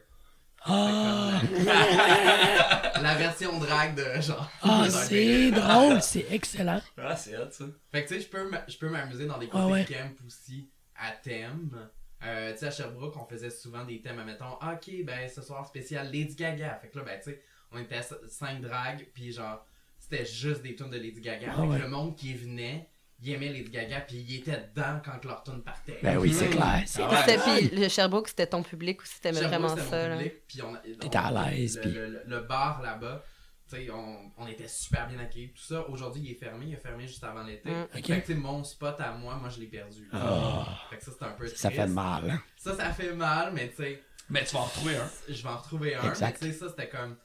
Ah, 0.70 1.40
La 3.02 3.16
version 3.16 3.58
drag 3.60 3.96
de 3.96 4.22
genre. 4.22 4.50
ah, 4.64 4.86
c'est 4.90 5.52
drôle, 5.52 6.02
c'est 6.02 6.26
excellent. 6.32 6.82
Ah, 6.98 7.16
c'est 7.16 7.38
hot, 7.38 7.50
ça. 7.52 7.66
Fait 7.92 8.04
que 8.04 8.08
tu 8.10 8.16
sais, 8.16 8.22
je 8.22 8.28
peux 8.28 8.42
m- 8.52 8.64
je 8.68 8.78
peux 8.78 8.90
m'amuser 8.90 9.26
dans 9.28 9.38
des 9.38 9.48
Ah 9.52 9.62
côtés 9.62 9.72
ouais. 9.72 9.86
camp 9.86 10.26
aussi 10.26 10.70
à 10.96 11.12
thème. 11.12 11.88
Euh, 12.26 12.52
tu 12.54 12.58
sais, 12.60 12.68
à 12.68 12.72
Sherbrooke, 12.72 13.16
on 13.16 13.26
faisait 13.28 13.52
souvent 13.52 13.86
des 13.86 14.02
thèmes, 14.02 14.22
mettons, 14.26 14.58
ah, 14.60 14.74
ok, 14.74 15.06
ben 15.06 15.30
ce 15.30 15.42
soir 15.42 15.66
spécial 15.68 16.08
Lady 16.12 16.36
Gaga. 16.36 16.80
Fait 16.82 16.90
que 16.90 16.98
là, 16.98 17.06
ben 17.06 17.20
tu 17.24 17.30
sais, 17.32 17.42
on 17.72 17.78
était 17.78 17.98
à 17.98 18.02
5 18.02 18.60
drags, 18.62 19.08
puis 19.14 19.32
genre, 19.32 19.64
c'était 20.00 20.26
juste 20.26 20.64
des 20.64 20.76
tunes 20.76 20.90
de 20.90 20.98
Lady 20.98 21.22
Gaga. 21.22 21.50
Ah 21.52 21.56
fait 21.62 21.68
ouais. 21.68 21.78
que 21.78 21.84
le 21.84 21.90
monde 21.90 22.16
qui 22.16 22.34
venait, 22.34 22.90
il 23.22 23.32
aimait 23.32 23.50
Lady 23.50 23.70
Gaga, 23.72 24.02
puis 24.02 24.18
il 24.18 24.36
était 24.38 24.70
dedans 24.76 25.00
quand 25.04 25.24
leur 25.26 25.44
tune 25.44 25.64
partait. 25.64 25.98
Ben 26.04 26.18
oui, 26.18 26.32
c'est 26.34 26.50
clair. 26.50 26.84
c'est 26.86 27.02
Ah 27.04 27.08
Puis 27.08 27.18
ouais. 27.34 27.38
c'était- 27.40 27.68
Puis 27.70 27.80
le 27.80 27.90
Sherbrooke, 27.90 28.28
c'était 28.28 28.48
ton 28.48 28.62
public 28.64 29.02
aussi, 29.02 29.20
t'aimais 29.22 29.40
Sherbrooke, 29.40 29.60
vraiment 29.62 29.76
c'était 29.76 29.90
ça. 29.90 30.04
mon 30.04 30.10
là? 30.10 30.18
public, 30.18 30.34
puis 30.48 30.62
on- 30.62 30.76
T'étais 31.00 31.18
à 31.18 31.32
l'aise, 31.52 31.76
le- 31.78 31.82
puis- 31.82 31.92
Le, 31.92 32.08
le- 32.10 32.24
le 32.26 32.40
bar 32.42 32.82
là-bas, 32.82 33.24
tu 33.70 33.76
sais, 33.76 33.90
on, 33.92 34.32
on 34.38 34.48
était 34.48 34.68
super 34.68 35.08
bien 35.08 35.20
accueillis. 35.20 35.52
Tout 35.52 35.62
ça, 35.64 35.82
aujourd'hui, 35.90 36.22
il 36.24 36.32
est 36.32 36.36
fermé. 36.36 36.68
Il 36.68 36.74
est 36.74 36.78
fermé 36.78 37.06
juste 37.08 37.24
avant 37.24 37.44
l'été. 37.44 37.70
Mm. 37.70 37.88
Fait 37.92 38.14
Ok. 38.18 38.24
que, 38.26 38.34
mon 38.34 38.64
spot 38.64 38.96
à 39.02 39.12
moi, 39.12 39.36
moi, 39.36 39.50
je 39.50 39.60
l'ai 39.60 39.66
perdu. 39.68 40.08
Ah. 40.14 40.66
Fait 40.90 40.98
que 40.98 41.04
ça, 41.04 41.12
c'est 41.18 41.26
un 41.26 41.32
peu 41.32 41.48
Ça 41.48 41.70
fait 41.72 41.88
mal. 41.88 42.30
hein? 42.30 42.42
Ça, 42.56 42.76
ça 42.78 42.94
fait 42.94 43.12
mal, 43.14 43.52
mais 43.54 43.68
tu 43.70 43.76
sais, 43.78 44.02
Mais 44.30 44.44
tu 44.46 44.54
vas 44.54 44.60
en 44.62 44.66
retrouver 44.66 44.96
un. 44.96 45.10
je 45.28 45.42
vais 45.44 45.50
en 45.50 45.58
retrouver 45.58 45.96
un. 45.96 46.04
Exact. 46.10 46.38
Mais 46.42 46.48
tu 46.50 46.54
sais, 46.54 46.60
ça, 46.60 46.70
c'était 46.70 46.88
comme. 46.90 47.18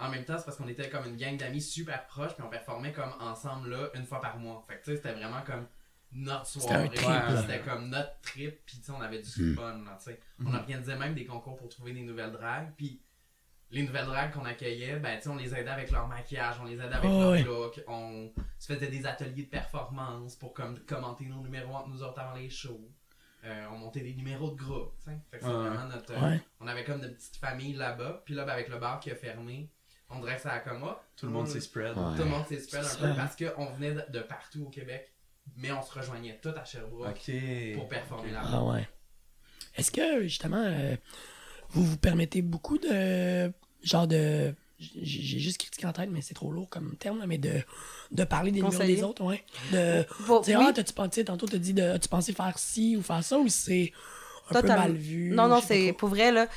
En 0.00 0.08
même 0.10 0.24
temps, 0.24 0.38
c'est 0.38 0.44
parce 0.44 0.56
qu'on 0.56 0.68
était 0.68 0.88
comme 0.88 1.06
une 1.06 1.16
gang 1.16 1.36
d'amis 1.36 1.60
super 1.60 2.06
proches, 2.06 2.34
puis 2.34 2.42
on 2.44 2.48
performait 2.50 2.92
comme 2.92 3.12
ensemble 3.20 3.70
là, 3.70 3.88
une 3.94 4.04
fois 4.04 4.20
par 4.20 4.38
mois. 4.38 4.64
Fait 4.68 4.76
que 4.78 4.84
tu 4.84 4.90
sais, 4.92 4.96
c'était 4.96 5.12
vraiment 5.12 5.42
comme 5.42 5.66
notre 6.12 6.46
soirée. 6.46 6.90
C'était 7.42 7.60
comme 7.60 7.88
notre 7.88 8.20
trip, 8.22 8.64
puis 8.66 8.78
tu 8.78 8.84
sais, 8.84 8.92
on 8.92 9.00
avait 9.00 9.20
du 9.22 9.28
Hmm. 9.42 9.54
fun, 9.54 9.78
là, 9.84 9.96
tu 9.98 10.04
sais. 10.10 10.20
On 10.44 10.54
organisait 10.54 10.96
même 10.96 11.14
des 11.14 11.24
concours 11.24 11.56
pour 11.56 11.68
trouver 11.68 11.92
des 11.92 12.02
nouvelles 12.02 12.32
dragues, 12.32 12.72
puis 12.76 13.00
les 13.72 13.84
nouvelles 13.84 14.06
dragues 14.06 14.32
qu'on 14.32 14.44
accueillait, 14.44 14.96
ben 14.98 15.16
tu 15.18 15.24
sais, 15.24 15.28
on 15.28 15.36
les 15.36 15.54
aidait 15.54 15.70
avec 15.70 15.90
leur 15.92 16.08
maquillage, 16.08 16.56
on 16.60 16.64
les 16.64 16.74
aidait 16.74 16.94
avec 16.94 17.08
Oh, 17.08 17.34
leur 17.34 17.44
look, 17.44 17.84
on 17.86 18.32
se 18.58 18.72
faisait 18.72 18.88
des 18.88 19.06
ateliers 19.06 19.44
de 19.44 19.48
performance 19.48 20.34
pour 20.34 20.52
comme 20.52 20.80
commenter 20.80 21.26
nos 21.26 21.40
numéros 21.40 21.74
entre 21.74 21.88
nous 21.90 22.02
autres 22.02 22.18
avant 22.18 22.34
les 22.34 22.50
shows. 22.50 22.80
Euh, 23.44 23.66
on 23.72 23.78
montait 23.78 24.00
des 24.00 24.12
numéros 24.14 24.50
de 24.50 24.56
groupe, 24.56 24.92
tu 24.98 25.10
sais. 25.10 25.18
Fait 25.30 25.38
que 25.38 25.44
c'est 25.44 25.50
Ouais. 25.50 25.68
vraiment 25.68 25.86
notre... 25.86 26.12
Ouais. 26.20 26.40
on 26.58 26.66
avait 26.66 26.84
comme 26.84 27.00
de 27.00 27.08
petites 27.08 27.36
familles 27.36 27.74
là-bas. 27.74 28.22
Puis 28.24 28.34
là, 28.34 28.44
ben, 28.44 28.52
avec 28.54 28.68
le 28.68 28.78
bar 28.78 28.98
qui 29.00 29.10
a 29.10 29.14
fermé, 29.14 29.70
on 30.10 30.20
dirait 30.20 30.36
que 30.36 30.42
ça 30.42 30.52
a 30.52 30.58
comme 30.60 30.84
Tout 31.16 31.26
le 31.26 31.32
monde 31.32 31.46
s'est 31.48 31.60
spread. 31.60 31.96
Ouais. 31.96 32.16
Tout 32.16 32.22
le 32.22 32.28
monde 32.30 32.46
s'est 32.48 32.58
spread 32.60 32.84
un 32.84 33.08
peu 33.08 33.14
parce 33.16 33.36
qu'on 33.36 33.66
venait 33.66 33.92
de, 33.92 34.02
de 34.10 34.20
partout 34.20 34.64
au 34.66 34.70
Québec, 34.70 35.12
mais 35.56 35.70
on 35.72 35.82
se 35.82 35.92
rejoignait 35.92 36.38
tout 36.42 36.50
à 36.56 36.64
Sherbrooke 36.64 37.06
Ok. 37.08 37.34
pour 37.74 37.88
performer 37.88 38.32
là-bas. 38.32 38.48
Ah 38.52 38.64
ouais. 38.64 38.88
Est-ce 39.76 39.90
que, 39.90 40.22
justement, 40.22 40.62
euh, 40.66 40.96
vous 41.70 41.84
vous 41.84 41.96
permettez 41.96 42.42
beaucoup 42.42 42.78
de. 42.78 43.52
Genre 43.82 44.06
de. 44.06 44.52
J'ai 44.78 45.38
juste 45.38 45.58
critiqué 45.58 45.86
en 45.86 45.92
tête, 45.92 46.08
mais 46.10 46.22
c'est 46.22 46.32
trop 46.34 46.50
lourd 46.50 46.68
comme 46.70 46.96
terme, 46.96 47.18
là, 47.18 47.26
mais 47.26 47.36
de, 47.38 47.52
de 48.12 48.24
parler 48.24 48.50
des 48.50 48.60
Conseiller. 48.60 48.96
des 48.96 49.02
autres, 49.02 49.22
ouais. 49.22 49.44
De. 49.72 50.04
Bon, 50.26 50.42
oui. 50.46 50.54
ah, 50.56 50.72
t'as-tu 50.74 50.94
pensé, 50.94 51.24
tantôt, 51.24 51.46
t'as 51.46 51.58
dit, 51.58 51.74
de, 51.74 51.82
as-tu 51.82 52.08
pensé 52.08 52.32
faire 52.32 52.58
ci 52.58 52.96
ou 52.96 53.02
faire 53.02 53.22
ça, 53.22 53.38
ou 53.38 53.46
c'est 53.48 53.92
un 54.48 54.54
peu 54.54 54.62
Totalement. 54.62 54.84
mal 54.84 54.92
vu? 54.96 55.30
Non, 55.32 55.48
non, 55.48 55.60
c'est 55.60 55.92
pas 55.92 55.98
pour 55.98 56.08
vrai, 56.08 56.32
là. 56.32 56.48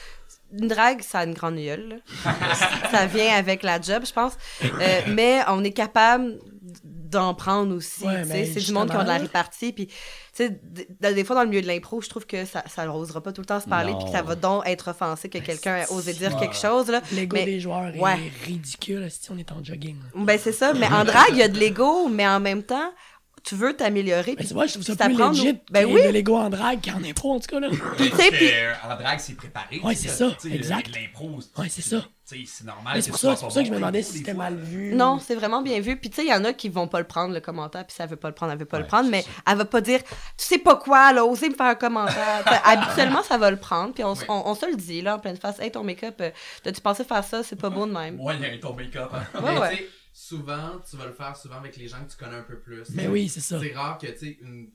Une 0.60 0.68
drague, 0.68 1.02
ça 1.02 1.20
a 1.20 1.26
une 1.26 1.34
grande 1.34 1.56
gueule. 1.56 2.02
là. 2.26 2.34
ça 2.92 3.06
vient 3.08 3.34
avec 3.36 3.64
la 3.64 3.82
job, 3.82 4.04
je 4.06 4.14
pense. 4.14 4.34
Euh, 4.64 5.02
mais 5.10 5.42
on 5.48 5.64
est 5.64 5.72
capable 5.72 6.40
d'en 6.84 7.34
prendre 7.36 7.76
aussi. 7.76 8.04
Ouais, 8.06 8.22
tu 8.24 8.28
sais. 8.28 8.34
mais 8.34 8.46
c'est 8.46 8.60
du 8.60 8.72
monde 8.72 8.90
qui 8.90 8.96
ont 8.96 9.04
de 9.04 9.08
la 9.08 9.18
répartie. 9.18 9.72
Puis, 9.72 9.86
tu 9.88 9.94
sais, 10.34 10.50
d- 10.50 10.88
des 11.14 11.24
fois, 11.24 11.36
dans 11.36 11.44
le 11.44 11.50
milieu 11.50 11.62
de 11.62 11.68
l'impro, 11.68 12.02
je 12.02 12.10
trouve 12.10 12.26
que 12.26 12.44
ça 12.46 12.64
ça 12.68 12.86
n'osera 12.86 13.22
pas 13.22 13.32
tout 13.32 13.42
le 13.42 13.46
temps 13.46 13.60
se 13.60 13.68
parler. 13.68 13.94
Puis 13.96 14.06
que 14.06 14.12
ça 14.12 14.24
va 14.24 14.34
donc 14.36 14.64
être 14.66 14.90
offensé 14.90 15.30
que 15.30 15.38
quelqu'un 15.38 15.78
ait 15.78 15.92
osé 15.92 16.14
dire 16.14 16.36
quelque 16.38 16.56
chose. 16.56 16.88
Là. 16.90 17.02
L'ego 17.12 17.36
Mais- 17.38 17.46
des 17.46 17.60
joueurs 17.60 17.94
ouais. 17.96 18.14
est 18.14 18.46
ridicule 18.46 19.08
si 19.12 19.30
on 19.32 19.38
est 19.38 19.52
en 19.52 19.64
jogging. 19.64 19.96
là. 20.00 20.24
Ben, 20.24 20.40
c'est 20.42 20.52
ça. 20.54 20.74
Mais 20.74 20.88
en 20.88 21.04
drague, 21.04 21.30
il 21.34 21.38
y 21.38 21.44
a 21.44 21.48
de 21.48 21.60
l'ego, 21.60 22.08
mais 22.10 22.28
en 22.28 22.40
même 22.40 22.64
temps, 22.64 22.92
tu 23.44 23.56
veux 23.56 23.74
t'améliorer. 23.76 24.32
Mais 24.32 24.36
puis 24.38 24.48
tu 24.48 24.54
vois, 24.54 24.66
je 24.68 24.74
trouve 24.74 24.84
ça 24.84 24.96
plus 25.06 25.16
legit 25.18 25.60
Ben 25.72 25.86
que 25.86 25.92
oui. 25.94 26.04
de 26.04 26.10
l'ego 26.10 26.38
en 26.38 26.50
drague 26.50 26.80
qu'en 26.84 27.04
impro, 27.04 27.34
en 27.34 27.40
tout 27.40 27.48
cas, 27.48 27.60
là. 27.60 27.70
Puis, 27.98 28.10
tu 28.10 28.16
sais, 28.16 28.32
puis- 28.32 28.50
Euh, 28.50 28.74
en 28.90 28.96
drague, 28.96 29.20
c'est 29.20 29.36
préparé. 29.36 29.80
Ouais, 29.84 29.96
sais, 29.96 30.08
c'est 30.08 30.16
ça, 30.16 30.38
exact. 30.50 30.90
L'impro, 30.96 31.40
Ouais, 31.58 31.68
c'est 31.70 31.82
ça. 31.82 32.06
C'est 32.26 32.64
normal. 32.66 33.04
C'est 33.04 33.10
pour 33.12 33.20
ça, 33.20 33.36
pour 33.36 33.52
ça 33.52 33.60
que 33.62 33.68
je 33.68 33.72
me 33.72 33.76
demandais 33.76 34.02
si 34.02 34.18
c'était 34.20 34.34
mal 34.34 34.56
vu. 34.56 34.96
Non, 34.96 35.20
c'est 35.20 35.36
vraiment 35.36 35.62
bien 35.62 35.80
vu. 35.82 35.98
Puis 35.98 36.10
tu 36.10 36.16
sais, 36.16 36.22
il 36.24 36.30
y 36.30 36.34
en 36.34 36.44
a 36.46 36.54
qui 36.54 36.68
vont 36.68 36.88
pas 36.88 36.98
le 37.00 37.06
prendre, 37.06 37.32
le 37.32 37.42
commentaire, 37.42 37.86
puis 37.86 37.94
ça 37.96 38.08
veut 38.08 38.16
pas 38.16 38.30
le 38.30 38.34
prendre, 38.34 38.52
elle 38.54 38.58
veut 38.58 38.66
pas 38.66 38.78
le 38.80 38.84
Ouais, 38.86 38.88
prendre, 38.88 39.10
mais 39.10 39.22
ça. 39.22 39.30
elle 39.52 39.58
va 39.58 39.66
pas 39.66 39.82
dire, 39.82 40.00
tu 40.02 40.10
sais 40.38 40.58
pas 40.58 40.76
quoi, 40.78 41.14
là, 41.14 41.26
oser 41.26 41.50
me 41.50 41.54
faire 41.54 41.68
un 41.68 41.76
commentaire. 41.76 42.44
Habituellement, 42.66 43.22
ça 43.22 43.38
va 43.38 43.52
le 43.52 43.58
prendre, 43.58 43.94
puis 43.94 44.04
on, 44.04 44.14
Ouais. 44.14 44.26
on, 44.30 44.42
on 44.46 44.56
se 44.56 44.66
le 44.66 44.76
dit, 44.78 45.02
là, 45.04 45.18
en 45.18 45.20
pleine 45.20 45.38
face, 45.38 45.60
hey, 45.60 45.70
ton 45.70 45.84
make-up, 45.84 46.16
euh, 46.22 46.32
t'as-tu 46.64 46.82
pensé 46.82 47.04
faire 47.04 47.24
ça, 47.24 47.44
c'est 47.44 47.58
pas 47.60 47.70
beau 47.70 47.86
de 47.86 47.92
même. 47.92 48.16
Moi, 48.16 48.34
il 48.36 48.42
y 48.42 48.46
a 48.46 48.58
ton 48.58 48.74
make-up. 48.74 49.12
hein. 49.14 49.42
Ouais, 49.44 49.60
ouais. 49.60 49.88
Souvent, 50.28 50.80
tu 50.90 50.96
vas 50.96 51.06
le 51.06 51.14
faire 51.14 51.36
souvent 51.36 51.58
avec 51.58 51.76
les 51.78 51.88
gens 51.88 52.04
que 52.06 52.12
tu 52.12 52.18
connais 52.18 52.38
un 52.38 52.44
peu 52.44 52.58
plus. 52.60 52.90
Mais 52.92 53.08
oui, 53.08 53.28
c'est 53.30 53.42
ça. 53.42 53.60
C'est 53.60 53.74
rare 53.74 53.98
que, 53.98 54.08
tu 54.08 54.18
sais, 54.18 54.38
une, 54.42 54.70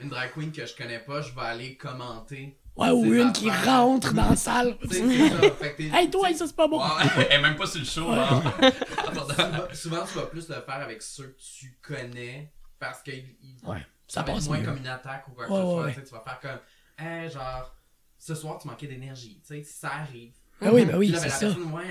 une 0.00 0.08
drag 0.08 0.32
queen 0.32 0.50
que 0.52 0.64
je 0.64 0.74
connais 0.74 0.98
pas, 1.00 1.20
je 1.20 1.34
vais 1.34 1.40
aller 1.42 1.76
commenter. 1.76 2.56
Ouais, 2.76 2.90
ou 2.90 3.12
une 3.14 3.32
qui 3.32 3.50
rentre 3.50 4.12
dans 4.12 4.30
la 4.30 4.36
salle. 4.48 4.76
C'est 4.90 5.00
ça. 5.28 5.40
Fait 5.52 5.72
que 5.72 5.76
t'es- 5.78 5.90
Hey, 5.92 6.10
toi, 6.10 6.32
ça, 6.34 6.46
c'est 6.46 6.56
pas 6.56 6.68
bon. 6.68 6.78
Ouais, 6.78 7.28
est 7.30 7.40
même 7.40 7.56
pas 7.56 7.66
sur 7.66 7.80
le 7.80 7.86
show. 7.86 8.10
hein. 8.10 8.42
souvent, 9.12 9.74
souvent, 9.74 10.04
tu 10.06 10.14
vas 10.18 10.26
plus 10.26 10.48
le 10.48 10.54
faire 10.56 10.74
avec 10.82 11.02
ceux 11.02 11.28
que 11.28 11.40
tu 11.40 11.78
connais 11.82 12.50
parce 12.78 13.02
que 13.02 13.10
Ouais, 13.10 13.78
ça 14.06 14.20
ça 14.20 14.22
va 14.22 14.28
être 14.28 14.34
passe 14.36 14.46
moins 14.48 14.58
mieux. 14.58 14.64
comme 14.66 14.76
une 14.78 14.86
attaque 14.86 15.26
ou 15.28 15.32
quoi 15.32 15.46
que 15.46 15.52
ce 15.52 15.60
soit. 15.60 16.02
tu 16.04 16.14
vas 16.14 16.20
faire 16.20 16.40
comme, 16.40 17.06
hey, 17.06 17.30
genre, 17.30 17.74
ce 18.18 18.34
soir, 18.34 18.58
tu 18.60 18.68
manquais 18.68 18.86
d'énergie. 18.86 19.40
Tu 19.46 19.54
sais, 19.56 19.62
ça 19.62 19.90
arrive. 19.94 20.32
Ben 20.60 20.70
oui, 20.72 20.84
ben 20.86 20.96
oui, 20.96 21.10
ben, 21.12 21.18
c'est 21.18 21.26
la 21.28 21.30
ça. 21.34 21.48
ouais, 21.50 21.84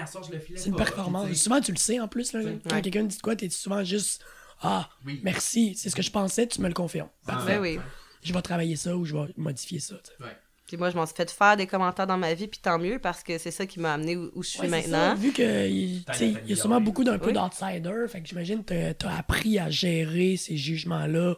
C'est 0.56 0.70
une 0.70 0.76
performance. 0.76 1.28
Tu 1.30 1.36
Souvent, 1.36 1.62
tu 1.62 1.72
le 1.72 1.78
sais 1.78 2.00
en 2.00 2.08
plus. 2.08 2.34
Là, 2.34 2.40
Ouais. 2.42 2.60
quand 2.68 2.82
quelqu'un 2.82 3.04
dit 3.04 3.18
quoi, 3.20 3.36
t'es 3.36 3.50
souvent 3.50 3.84
juste 3.84 4.24
Ah, 4.62 4.90
Oui. 5.06 5.20
merci, 5.24 5.76
c'est 5.76 5.90
ce 5.90 5.96
que 5.96 6.02
je 6.02 6.10
pensais, 6.12 6.48
tu 6.48 6.62
me 6.62 6.68
le 6.68 6.74
confirmes. 6.74 7.10
Parfait. 7.28 7.56
Ben 7.56 7.62
oui. 7.62 7.80
Je 8.24 8.34
vais 8.34 8.42
travailler 8.42 8.76
ça 8.76 8.96
ou 8.96 9.06
je 9.06 9.14
vais 9.16 9.28
modifier 9.38 9.80
ça. 9.80 9.96
tu. 10.04 10.24
Puis 10.66 10.78
moi, 10.78 10.90
je 10.90 10.96
m'en 10.96 11.06
suis 11.06 11.14
fait 11.16 11.30
faire 11.30 11.56
des 11.58 11.68
commentaires 11.68 12.08
dans 12.08 12.18
ma 12.18 12.34
vie, 12.34 12.48
puis 12.48 12.60
tant 12.60 12.80
mieux, 12.80 12.98
parce 12.98 13.22
que 13.22 13.38
c'est 13.38 13.52
ça 13.52 13.68
qui 13.68 13.80
m'a 13.80 13.94
amené 13.94 14.18
où, 14.18 14.32
où 14.34 14.42
je 14.42 14.50
suis 14.50 14.60
Ouais, 14.62 14.66
c'est 14.66 14.72
maintenant. 14.90 15.10
ça, 15.10 15.14
vu 15.14 15.32
que 15.32 15.68
il 15.70 16.04
T'as 16.06 16.14
tu 16.14 16.20
sais, 16.20 16.34
il 16.44 16.50
y 16.50 16.54
a 16.54 16.56
sûrement 16.56 16.82
beaucoup 16.82 17.04
d'un 17.04 17.20
peu 17.20 17.28
Oui. 17.28 17.34
d'outsiders, 17.34 18.10
fait 18.10 18.22
que 18.22 18.28
j'imagine 18.28 18.64
que 18.64 18.94
t'as 18.94 19.12
as 19.12 19.18
appris 19.20 19.60
à 19.60 19.70
gérer 19.70 20.38
ces 20.38 20.58
jugements-là 20.58 21.36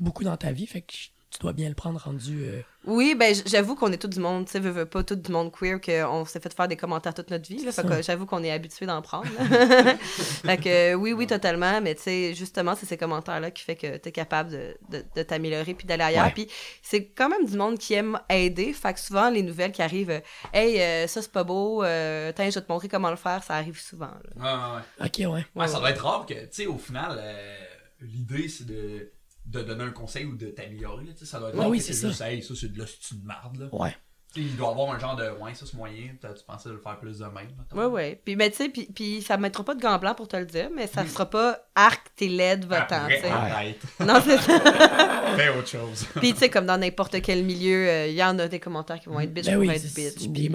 beaucoup 0.00 0.24
dans 0.24 0.38
ta 0.38 0.52
vie, 0.52 0.66
fait 0.66 0.80
que 0.80 0.94
tu 1.32 1.38
dois 1.40 1.52
bien 1.54 1.68
le 1.70 1.74
prendre 1.74 1.98
rendu. 1.98 2.44
euh, 2.44 2.60
Oui, 2.84 3.14
ben 3.18 3.34
j'avoue 3.46 3.74
qu'on 3.74 3.90
est 3.90 3.96
tout 3.96 4.06
du 4.08 4.20
monde, 4.20 4.44
tu 4.44 4.52
sais, 4.52 4.60
veux, 4.60 4.70
veux 4.70 4.84
pas 4.84 5.02
tout 5.02 5.14
du 5.16 5.32
monde 5.32 5.50
queer, 5.50 5.80
qu'on 5.80 6.26
s'est 6.26 6.40
fait 6.40 6.52
faire 6.52 6.68
des 6.68 6.76
commentaires 6.76 7.14
toute 7.14 7.30
notre 7.30 7.48
vie, 7.48 7.64
là, 7.64 7.72
fait 7.72 7.86
que 7.86 8.02
j'avoue 8.02 8.26
qu'on 8.26 8.42
est 8.44 8.50
habitué 8.50 8.84
d'en 8.86 9.00
prendre. 9.00 9.24
fait 10.44 10.56
que 10.58 10.94
oui, 10.94 11.12
oui, 11.12 11.26
totalement, 11.26 11.80
mais 11.80 11.94
tu 11.94 12.02
sais, 12.02 12.34
justement, 12.34 12.74
c'est 12.74 12.86
ces 12.86 12.96
commentaires-là 12.98 13.50
qui 13.50 13.62
fait 13.64 13.76
que 13.76 13.96
t'es 13.96 14.12
capable 14.12 14.50
de, 14.50 14.76
de, 14.90 15.04
de 15.16 15.22
t'améliorer 15.22 15.74
puis 15.74 15.86
d'aller 15.86 16.04
ailleurs. 16.04 16.26
Ouais. 16.26 16.32
Puis 16.32 16.48
c'est 16.82 17.06
quand 17.06 17.28
même 17.30 17.46
du 17.46 17.56
monde 17.56 17.78
qui 17.78 17.94
aime 17.94 18.18
aider, 18.28 18.72
fait 18.74 18.92
que 18.92 19.00
souvent, 19.00 19.30
les 19.30 19.42
nouvelles 19.42 19.72
qui 19.72 19.82
arrivent, 19.82 20.10
euh, 20.10 20.20
hey, 20.52 20.80
euh, 20.80 21.06
ça 21.06 21.22
c'est 21.22 21.32
pas 21.32 21.44
beau, 21.44 21.82
euh, 21.82 22.30
tiens, 22.36 22.50
je 22.50 22.58
vais 22.58 22.64
te 22.66 22.70
montrer 22.70 22.88
comment 22.88 23.10
le 23.10 23.16
faire, 23.16 23.42
ça 23.42 23.54
arrive 23.54 23.80
souvent. 23.80 24.06
là. 24.06 24.20
Ouais, 24.36 24.42
ouais, 24.42 24.76
ouais. 25.24 25.26
Ok, 25.28 25.32
ouais. 25.34 25.46
Ouais, 25.54 25.68
ça 25.68 25.78
doit 25.78 25.90
être 25.90 26.04
rare 26.04 26.26
que, 26.26 26.34
tu 26.34 26.48
sais, 26.50 26.66
au 26.66 26.78
final, 26.78 27.16
euh, 27.18 27.56
l'idée, 28.00 28.48
c'est 28.48 28.66
de, 28.66 29.10
de 29.46 29.62
donner 29.62 29.84
un 29.84 29.90
conseil 29.90 30.24
ou 30.26 30.36
de 30.36 30.46
t'améliorer. 30.46 31.04
là, 31.04 31.12
tu 31.12 31.20
sais, 31.20 31.26
Ça 31.26 31.38
doit 31.38 31.48
être 31.50 31.58
Ouais, 31.58 31.66
oui, 31.66 31.80
c'est 31.80 31.92
ça. 31.92 32.08
juste, 32.08 32.20
hey, 32.20 32.42
ça, 32.42 32.54
c'est 32.58 32.72
de 32.72 32.78
l'hostie 32.78 33.16
de 33.16 33.26
marde. 33.26 33.56
Là. 33.58 33.66
Ouais. 33.72 33.94
Tu 34.34 34.40
sais, 34.40 34.46
il 34.48 34.56
doit 34.56 34.68
y 34.68 34.70
avoir 34.70 34.90
un 34.94 34.98
genre 34.98 35.14
de, 35.14 35.28
ouais, 35.42 35.52
ça, 35.52 35.66
c'est 35.66 35.76
moyen. 35.76 36.08
Tu 36.18 36.26
pensais 36.46 36.70
de 36.70 36.74
le 36.74 36.80
faire 36.80 36.98
plus 36.98 37.18
de 37.18 37.24
même. 37.26 37.48
Ouais, 37.74 37.84
ouais. 37.84 38.20
Puis, 38.24 38.34
mais 38.34 38.50
tu 38.50 38.56
sais, 38.56 38.68
puis, 38.70 38.86
puis 38.86 39.20
ça 39.20 39.36
mettra 39.36 39.62
pas 39.62 39.74
de 39.74 39.82
gants 39.82 39.98
blancs 39.98 40.16
pour 40.16 40.26
te 40.26 40.36
le 40.36 40.46
dire, 40.46 40.70
mais 40.74 40.86
ça 40.86 41.04
sera 41.06 41.28
pas 41.28 41.58
arc, 41.74 42.00
t'es 42.16 42.28
laide, 42.28 42.64
votant, 42.64 43.08
sais. 43.08 43.28
arrête. 43.28 43.78
Non, 44.00 44.22
c'est 44.24 44.38
ça. 44.38 44.58
Fais 45.36 45.48
autre 45.50 45.68
chose. 45.68 46.06
Puis, 46.16 46.32
tu 46.32 46.38
sais, 46.38 46.48
comme 46.48 46.64
dans 46.64 46.78
n'importe 46.78 47.20
quel 47.20 47.44
milieu, 47.44 47.86
euh, 47.88 48.06
il 48.06 48.14
y 48.14 48.24
en 48.24 48.38
a 48.38 48.48
des 48.48 48.60
commentaires 48.60 49.00
qui 49.00 49.10
vont 49.10 49.20
être 49.20 49.34
bitch 49.34 49.46
Ben 49.46 49.56
oui, 49.58 49.68
être 49.68 49.82
bitch. 49.82 50.14
puis- 50.14 50.24
il 50.24 50.50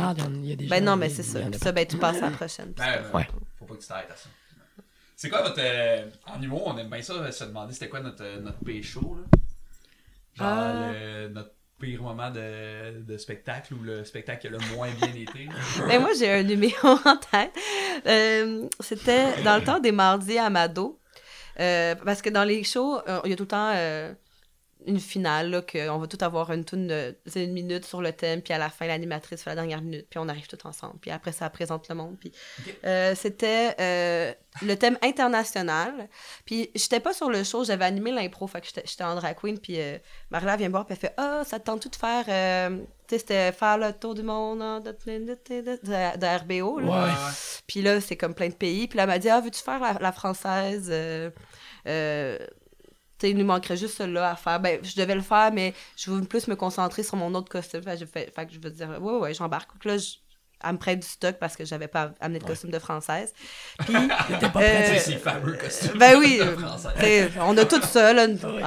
y 0.49 0.53
a 0.53 0.55
des 0.55 0.65
Ben 0.65 0.79
gens, 0.79 0.85
non, 0.91 0.97
mais 0.97 1.09
c'est 1.09 1.21
ça. 1.23 1.39
Puis 1.41 1.59
ça, 1.59 1.71
ben 1.71 1.85
tu 1.85 1.97
passes 1.97 2.17
à 2.23 2.29
la 2.29 2.31
prochaine. 2.31 2.73
Ben, 2.75 3.03
Ouais. 3.13 3.27
Faut 3.59 3.65
pas 3.65 3.75
que 3.75 3.81
tu 3.81 3.87
t'arrêtes 3.87 4.09
à 4.11 4.15
ça. 4.15 4.29
C'est 5.19 5.29
quoi 5.29 5.41
votre. 5.41 5.59
euh, 5.59 6.05
en 6.27 6.39
humour, 6.41 6.67
on 6.67 6.77
aime 6.77 6.89
bien 6.89 7.01
ça, 7.01 7.31
se 7.31 7.43
demander 7.43 7.73
c'était 7.73 7.89
quoi 7.89 8.01
notre, 8.01 8.23
euh, 8.23 8.39
notre 8.39 8.59
pécho, 8.63 9.17
là? 9.19 9.39
Genre, 10.35 10.47
le- 10.79 11.29
notre 11.29 11.51
pire 11.79 12.03
moment 12.03 12.29
de, 12.29 13.01
de 13.01 13.17
spectacle 13.17 13.73
ou 13.73 13.81
le 13.81 14.03
spectacle 14.05 14.41
qui 14.41 14.47
a 14.47 14.51
le 14.51 14.59
moins 14.75 14.89
bien 14.91 15.07
été. 15.13 15.49
Ben 15.87 15.99
moi, 15.99 16.11
j'ai 16.17 16.31
un 16.31 16.43
numéro 16.43 16.87
en 17.03 17.17
tête. 17.17 17.51
Euh, 18.05 18.67
C'était 18.79 19.41
dans 19.43 19.57
le 19.57 19.63
temps 19.63 19.79
des 19.79 19.91
mardis 19.91 20.37
à 20.37 20.49
Mado. 20.51 20.99
Euh, 21.59 21.95
parce 22.05 22.21
que 22.21 22.29
dans 22.29 22.43
les 22.43 22.63
shows, 22.63 22.99
euh, 23.09 23.19
il 23.25 23.31
y 23.31 23.33
a 23.33 23.35
tout 23.35 23.43
le 23.43 23.47
temps 23.47 23.71
euh, 23.73 24.13
une 24.85 24.99
finale, 24.99 25.49
là, 25.49 25.61
qu'on 25.61 25.97
va 25.97 26.07
tout 26.07 26.17
avoir 26.23 26.51
une 26.51 26.63
toune 26.63 26.87
de 26.87 27.15
une 27.35 27.51
minute 27.51 27.83
sur 27.85 28.01
le 28.01 28.13
thème, 28.13 28.41
puis 28.41 28.53
à 28.53 28.57
la 28.57 28.69
fin, 28.69 28.87
l'animatrice 28.87 29.43
fait 29.43 29.49
la 29.49 29.55
dernière 29.55 29.81
minute, 29.81 30.07
puis 30.09 30.19
on 30.19 30.29
arrive 30.29 30.47
tout 30.47 30.65
ensemble. 30.65 30.99
Puis 31.01 31.11
après, 31.11 31.31
ça 31.31 31.49
présente 31.49 31.89
le 31.89 31.95
monde. 31.95 32.15
Puis 32.19 32.31
euh, 32.85 33.13
c'était 33.15 33.75
euh, 33.81 34.33
le 34.61 34.75
thème 34.75 34.97
international. 35.01 36.07
Puis 36.45 36.69
j'étais 36.75 36.99
pas 36.99 37.13
sur 37.13 37.29
le 37.29 37.43
show, 37.43 37.63
j'avais 37.65 37.85
animé 37.85 38.11
l'impro, 38.11 38.47
fait 38.47 38.61
que 38.61 38.67
j'étais 38.67 38.83
j'étais 38.85 39.03
en 39.03 39.15
drag 39.15 39.35
queen, 39.35 39.59
puis 39.59 39.79
euh, 39.81 39.97
Marla 40.29 40.55
vient 40.55 40.67
me 40.67 40.71
voir, 40.73 40.85
puis 40.85 40.93
elle 40.93 40.99
fait 41.09 41.13
«Ah, 41.17 41.41
ça 41.45 41.59
te 41.59 41.65
tente-tu 41.65 41.89
de 41.89 41.95
faire... 41.95 42.25
tu 42.25 42.85
sais, 43.15 43.19
c'était 43.19 43.51
faire 43.51 43.77
le 43.77 43.91
tour 43.93 44.13
du 44.15 44.23
monde 44.23 44.61
en 44.61 44.79
de, 44.79 44.91
de, 44.91 45.17
de, 45.17 45.37
de- 45.49 45.61
de- 45.83 46.17
de 46.17 46.59
RBO, 46.61 46.79
là. 46.79 47.05
Ouais. 47.05 47.11
Puis 47.67 47.81
là, 47.81 47.99
c'est 47.99 48.15
comme 48.15 48.33
plein 48.33 48.49
de 48.49 48.53
pays. 48.53 48.87
Puis 48.87 48.97
là, 48.97 49.03
elle 49.03 49.09
m'a 49.09 49.19
dit, 49.19 49.29
ah, 49.29 49.41
veux-tu 49.41 49.61
faire 49.61 49.79
la, 49.79 49.97
la 49.99 50.11
française? 50.11 50.89
Euh, 53.17 53.23
euh, 53.23 53.23
tu 53.23 53.27
sais, 53.27 53.31
il 53.31 53.37
nous 53.37 53.45
manquerait 53.45 53.77
juste 53.77 53.97
celle-là 53.97 54.31
à 54.31 54.35
faire. 54.35 54.59
Ben, 54.59 54.79
je 54.83 54.95
devais 54.95 55.15
le 55.15 55.21
faire, 55.21 55.51
mais 55.51 55.73
je 55.95 56.11
veux 56.11 56.21
plus 56.23 56.47
me 56.47 56.55
concentrer 56.55 57.03
sur 57.03 57.15
mon 57.17 57.33
autre 57.35 57.49
costume. 57.49 57.81
Fait, 57.83 57.93
que 57.93 57.99
je 58.01 58.05
fais- 58.05 58.31
fait 58.35 58.45
que 58.45 58.53
je 58.53 58.59
veux 58.59 58.69
dire, 58.71 58.89
ouais, 59.01 59.17
ouais, 59.19 59.33
j'embarque. 59.33 59.73
Donc 59.73 59.85
là, 59.85 59.97
je- 59.97 60.15
elle 60.63 60.73
me 60.73 60.77
prête 60.77 60.99
du 60.99 61.07
stock 61.07 61.35
parce 61.39 61.55
que 61.55 61.65
j'avais 61.65 61.87
pas 61.87 62.11
amené 62.19 62.39
de 62.39 62.43
costume 62.43 62.71
de 62.71 62.79
française. 62.79 63.31
Puis, 63.79 63.93
T'es 64.39 64.49
pas 64.49 64.61
Euh, 64.61 64.81
Tu 64.87 64.87
sais, 64.87 64.89
prêt. 64.89 64.99
ces 64.99 65.17
fameux 65.17 65.53
costumes. 65.53 65.97
ben 65.99 66.17
oui, 66.17 66.37
de 66.39 66.43
euh, 67.03 67.27
on 67.41 67.55
a 67.57 67.65
tout 67.65 67.81
ça, 67.83 68.13
là. 68.13 68.25
Ouais. 68.43 68.61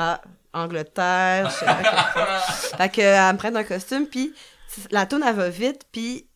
Angleterre. 0.53 1.49
je 1.51 1.55
sais 1.59 1.65
pas. 1.65 2.41
fait 2.77 2.89
que, 2.89 3.01
elle 3.01 3.33
me 3.33 3.39
prête 3.39 3.55
un 3.55 3.63
costume, 3.65 4.07
puis 4.07 4.35
la 4.91 5.07
tourne, 5.07 5.23
elle 5.27 5.35
va 5.37 5.49
vite, 5.49 5.83
puis 5.93 6.27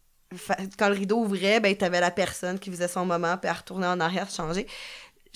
quand 0.79 0.89
le 0.89 0.95
rideau 0.95 1.19
ouvrait, 1.19 1.61
ben, 1.61 1.77
t'avais 1.77 2.01
la 2.01 2.11
personne 2.11 2.59
qui 2.59 2.71
faisait 2.71 2.89
son 2.89 3.05
moment, 3.07 3.37
puis 3.37 3.49
elle 3.51 3.57
retournait 3.57 3.87
en 3.87 3.99
arrière, 4.01 4.29
changer. 4.31 4.67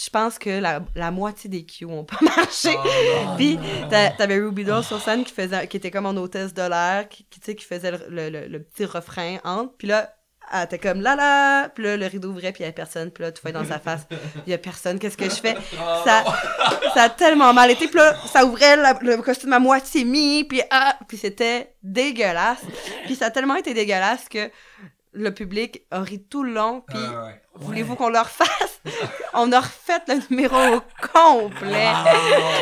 Je 0.01 0.11
pense 0.11 0.39
que 0.39 0.51
la, 0.61 0.81
la 0.95 1.11
moitié 1.11 1.51
des 1.51 1.65
cues 1.67 1.85
ont 1.85 2.05
pas 2.05 2.19
marché. 2.37 2.71
Oh. 2.77 3.35
Puis 3.37 3.59
t'a- 3.91 4.11
t'avais 4.11 4.39
Ruby 4.39 4.65
Doll 4.65 4.85
sur 4.85 5.01
scène 5.01 5.25
qui 5.25 5.33
faisait 5.35 5.67
qui 5.67 5.77
était 5.77 5.91
comme 5.91 6.07
en 6.07 6.11
hôtesse 6.17 6.55
de 6.55 6.63
l'air, 6.63 7.09
qui, 7.09 7.25
qui, 7.25 7.41
tu 7.41 7.47
sais, 7.47 7.55
qui 7.57 7.65
faisait 7.65 7.91
le, 7.91 7.99
le- 8.09 8.31
le- 8.31 8.47
le 8.47 8.63
petit 8.63 8.85
refrain 8.85 9.39
entre. 9.45 9.75
Puis 9.77 9.89
là, 9.89 10.15
elle 10.53 10.65
était 10.65 10.79
comme 10.79 11.03
là 11.03 11.15
là, 11.17 11.69
puis 11.69 11.85
là 11.85 11.97
le 11.99 12.07
rideau 12.07 12.29
ouvrait 12.31 12.53
puis 12.53 12.61
il 12.61 12.63
y 12.63 12.65
avait 12.65 12.73
personne, 12.73 13.11
puis 13.11 13.23
là 13.23 13.33
tout 13.33 13.43
fait 13.43 13.53
dans 13.53 13.67
sa 13.67 13.79
face, 13.79 14.07
il 14.47 14.51
y 14.51 14.55
a 14.55 14.59
personne, 14.59 14.99
qu'est-ce 14.99 15.17
que 15.19 15.27
je 15.29 15.35
fais? 15.35 15.55
Oh, 15.75 15.77
Ça 16.07 16.25
ça 16.95 17.03
a 17.03 17.09
tellement 17.11 17.53
mal 17.53 17.71
été, 17.71 17.87
puis 17.87 17.99
là 17.99 18.17
ça 18.33 18.47
ouvrait 18.47 18.77
la- 18.77 18.97
le 19.03 19.19
costume 19.19 19.53
à 19.53 19.59
moitié 19.59 20.05
mis, 20.05 20.45
puis 20.45 20.63
ah, 20.71 20.97
puis 21.07 21.19
c'était 21.19 21.75
dégueulasse. 21.83 22.63
Puis 23.05 23.17
ça 23.17 23.27
a 23.27 23.31
tellement 23.31 23.57
été 23.57 23.75
dégueulasse 23.75 24.27
que 24.31 24.51
le 25.13 25.33
public 25.33 25.83
a 25.91 26.01
ri 26.03 26.23
tout 26.23 26.43
le 26.45 26.53
long, 26.53 26.83
puis 26.87 26.99
Ah, 27.01 27.27
ouais. 27.27 27.41
voulez-vous 27.55 27.97
qu'on 27.97 28.09
le 28.11 28.19
refasse 28.19 28.81
On 29.35 29.51
a 29.53 29.61
refait 29.61 30.01
le 30.09 30.21
numéro 30.31 30.57
au 30.77 30.81
complet. 31.13 31.85
Ah, 31.87 32.05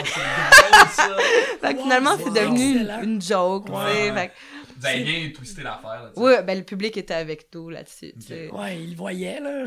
c'est 0.05 0.21
drôle, 0.61 0.89
ça. 0.91 1.17
Fait 1.61 1.75
que 1.75 1.79
Wow, 1.79 1.83
finalement, 1.85 2.17
c'est 2.19 2.31
devenu 2.33 2.71
une, 2.73 2.77
excellent. 2.83 3.03
une 3.03 3.23
joke, 3.23 3.67
tu 3.67 3.73
sais. 3.73 3.79
Ouais. 3.79 4.13
Fait 4.15 4.29
que- 4.29 4.33
Vous 4.79 4.87
avez 4.87 5.05
bien 5.05 5.31
twisté 5.35 5.63
l'affaire. 5.63 6.11
Oui, 6.17 6.33
ben 6.45 6.59
le 6.59 6.65
public 6.65 6.97
était 6.97 7.15
avec 7.15 7.47
nous 7.55 7.71
là-dessus. 7.71 8.13
Ouais, 8.53 8.79
il 8.79 8.91
le 8.91 8.97
voyait, 8.97 9.41
là. 9.41 9.65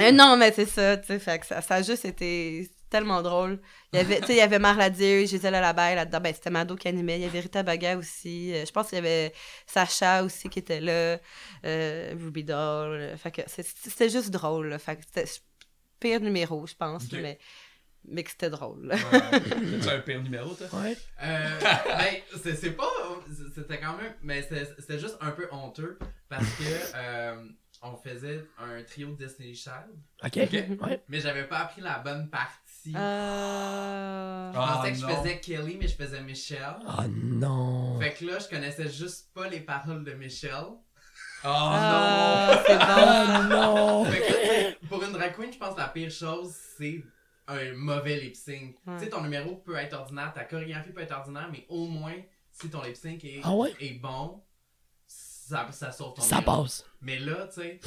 Euh, 0.00 0.12
non, 0.12 0.36
mais 0.36 0.52
c'est 0.52 0.66
ça, 0.66 0.96
tu 0.96 1.06
sais. 1.08 1.18
Fait 1.18 1.38
que 1.38 1.46
ça, 1.46 1.60
ça 1.62 1.76
a 1.76 1.82
juste 1.82 2.04
été 2.04 2.68
tellement 2.90 3.22
drôle. 3.22 3.60
Il 3.92 3.96
y 3.96 4.00
avait, 4.00 4.20
tu 4.20 4.26
sais, 4.26 4.32
il 4.34 4.38
y 4.38 4.40
avait 4.40 4.58
Marla 4.58 4.90
Dieu, 4.90 5.24
Gisèle 5.26 5.52
Labelle 5.52 5.96
là-dedans. 5.96 6.20
Ben, 6.20 6.34
c'était 6.34 6.50
Mado 6.50 6.76
qui 6.76 6.88
animait. 6.88 7.18
Il 7.18 7.22
y 7.22 7.26
avait 7.26 7.40
Rita 7.40 7.62
Baga 7.62 7.96
aussi. 7.96 8.54
Euh, 8.54 8.64
je 8.66 8.72
pense 8.72 8.88
qu'il 8.88 8.96
y 8.96 8.98
avait 9.00 9.32
Sacha 9.66 10.22
aussi 10.24 10.48
qui 10.48 10.58
était 10.58 10.80
là. 10.80 11.18
Euh, 11.64 12.14
Ruby 12.18 12.44
Doll. 12.44 13.16
Fait 13.16 13.30
que 13.30 13.42
c'était 13.46 14.08
juste 14.08 14.30
drôle, 14.30 14.68
là. 14.68 14.78
Fait 14.78 14.96
que 14.96 15.02
c'était 15.04 15.30
pire 16.00 16.20
numéro, 16.20 16.66
je 16.66 16.74
pense, 16.74 17.10
mais, 17.12 17.38
mais 18.04 18.22
que 18.22 18.30
c'était 18.30 18.50
drôle. 18.50 18.86
Ouais. 18.92 19.90
Un 19.92 20.00
pire 20.00 20.22
numéro, 20.22 20.54
toi? 20.54 20.66
Ouais. 20.80 20.96
Euh, 21.22 21.60
ben, 21.60 22.14
c'est 22.54 22.70
pas. 22.76 22.88
C'était 23.54 23.78
quand 23.80 23.96
même. 23.96 24.14
Mais 24.22 24.42
c'était 24.42 24.98
juste 24.98 25.16
un 25.20 25.30
peu 25.32 25.48
honteux 25.50 25.98
parce 26.28 26.44
que 26.44 26.64
euh, 26.94 27.44
on 27.82 27.96
faisait 27.96 28.44
un 28.58 28.82
trio 28.82 29.08
de 29.12 29.24
Disney 29.26 29.54
Child, 29.54 29.94
Ok. 30.24 30.36
Ouais. 30.82 31.02
mais 31.08 31.20
j'avais 31.20 31.44
pas 31.44 31.58
appris 31.60 31.80
la 31.80 31.98
bonne 31.98 32.28
partie. 32.28 32.54
Euh... 32.96 34.52
Je 34.52 34.58
Ah, 34.58 34.74
pensais 34.76 34.92
que 34.92 34.98
je 34.98 35.06
non. 35.06 35.16
faisais 35.22 35.40
Kelly, 35.40 35.76
mais 35.80 35.88
je 35.88 35.94
faisais 35.96 36.20
Michelle. 36.22 36.76
Ah 36.86 37.06
non. 37.08 37.98
Fait 38.00 38.12
que 38.14 38.24
là, 38.24 38.38
je 38.38 38.48
connaissais 38.48 38.88
juste 38.88 39.32
pas 39.34 39.48
les 39.48 39.60
paroles 39.60 40.04
de 40.04 40.12
Michelle. 40.12 40.52
Oh 41.44 41.46
Ah, 41.46 42.62
c'est 42.66 42.78
bon. 42.78 43.48
Non. 43.56 44.04
Fait 44.06 44.18
que, 44.20 44.26
tu 44.26 44.32
sais, 44.32 44.78
pour 44.88 45.02
une 45.04 45.12
drag 45.12 45.34
queen, 45.36 45.52
je 45.52 45.58
pense 45.58 45.74
que 45.74 45.80
la 45.80 45.88
pire 45.88 46.10
chose, 46.10 46.52
c'est 46.76 47.02
un 47.46 47.72
mauvais 47.74 48.16
lip 48.20 48.34
sync. 48.36 48.76
Ouais. 48.86 48.96
Tu 48.98 49.04
sais, 49.04 49.10
ton 49.10 49.22
numéro 49.22 49.56
peut 49.56 49.76
être 49.76 49.94
ordinaire, 49.94 50.32
ta 50.34 50.44
chorégraphie 50.44 50.90
peut 50.92 51.00
être 51.02 51.14
ordinaire, 51.16 51.48
mais 51.52 51.64
au 51.68 51.86
moins, 51.86 52.14
si 52.50 52.68
ton 52.68 52.82
lip 52.82 52.96
sync 52.96 53.24
est, 53.24 53.40
Ah 53.44 53.54
ouais? 53.54 53.72
est 53.80 53.94
bon, 54.00 54.42
ça, 55.06 55.68
ça 55.70 55.92
sauve 55.92 56.14
ton 56.14 56.22
Ça 56.22 56.40
numéro. 56.40 56.62
passe. 56.62 56.84
Mais 57.00 57.18
là, 57.20 57.46
tu 57.46 57.60
sais, 57.60 57.80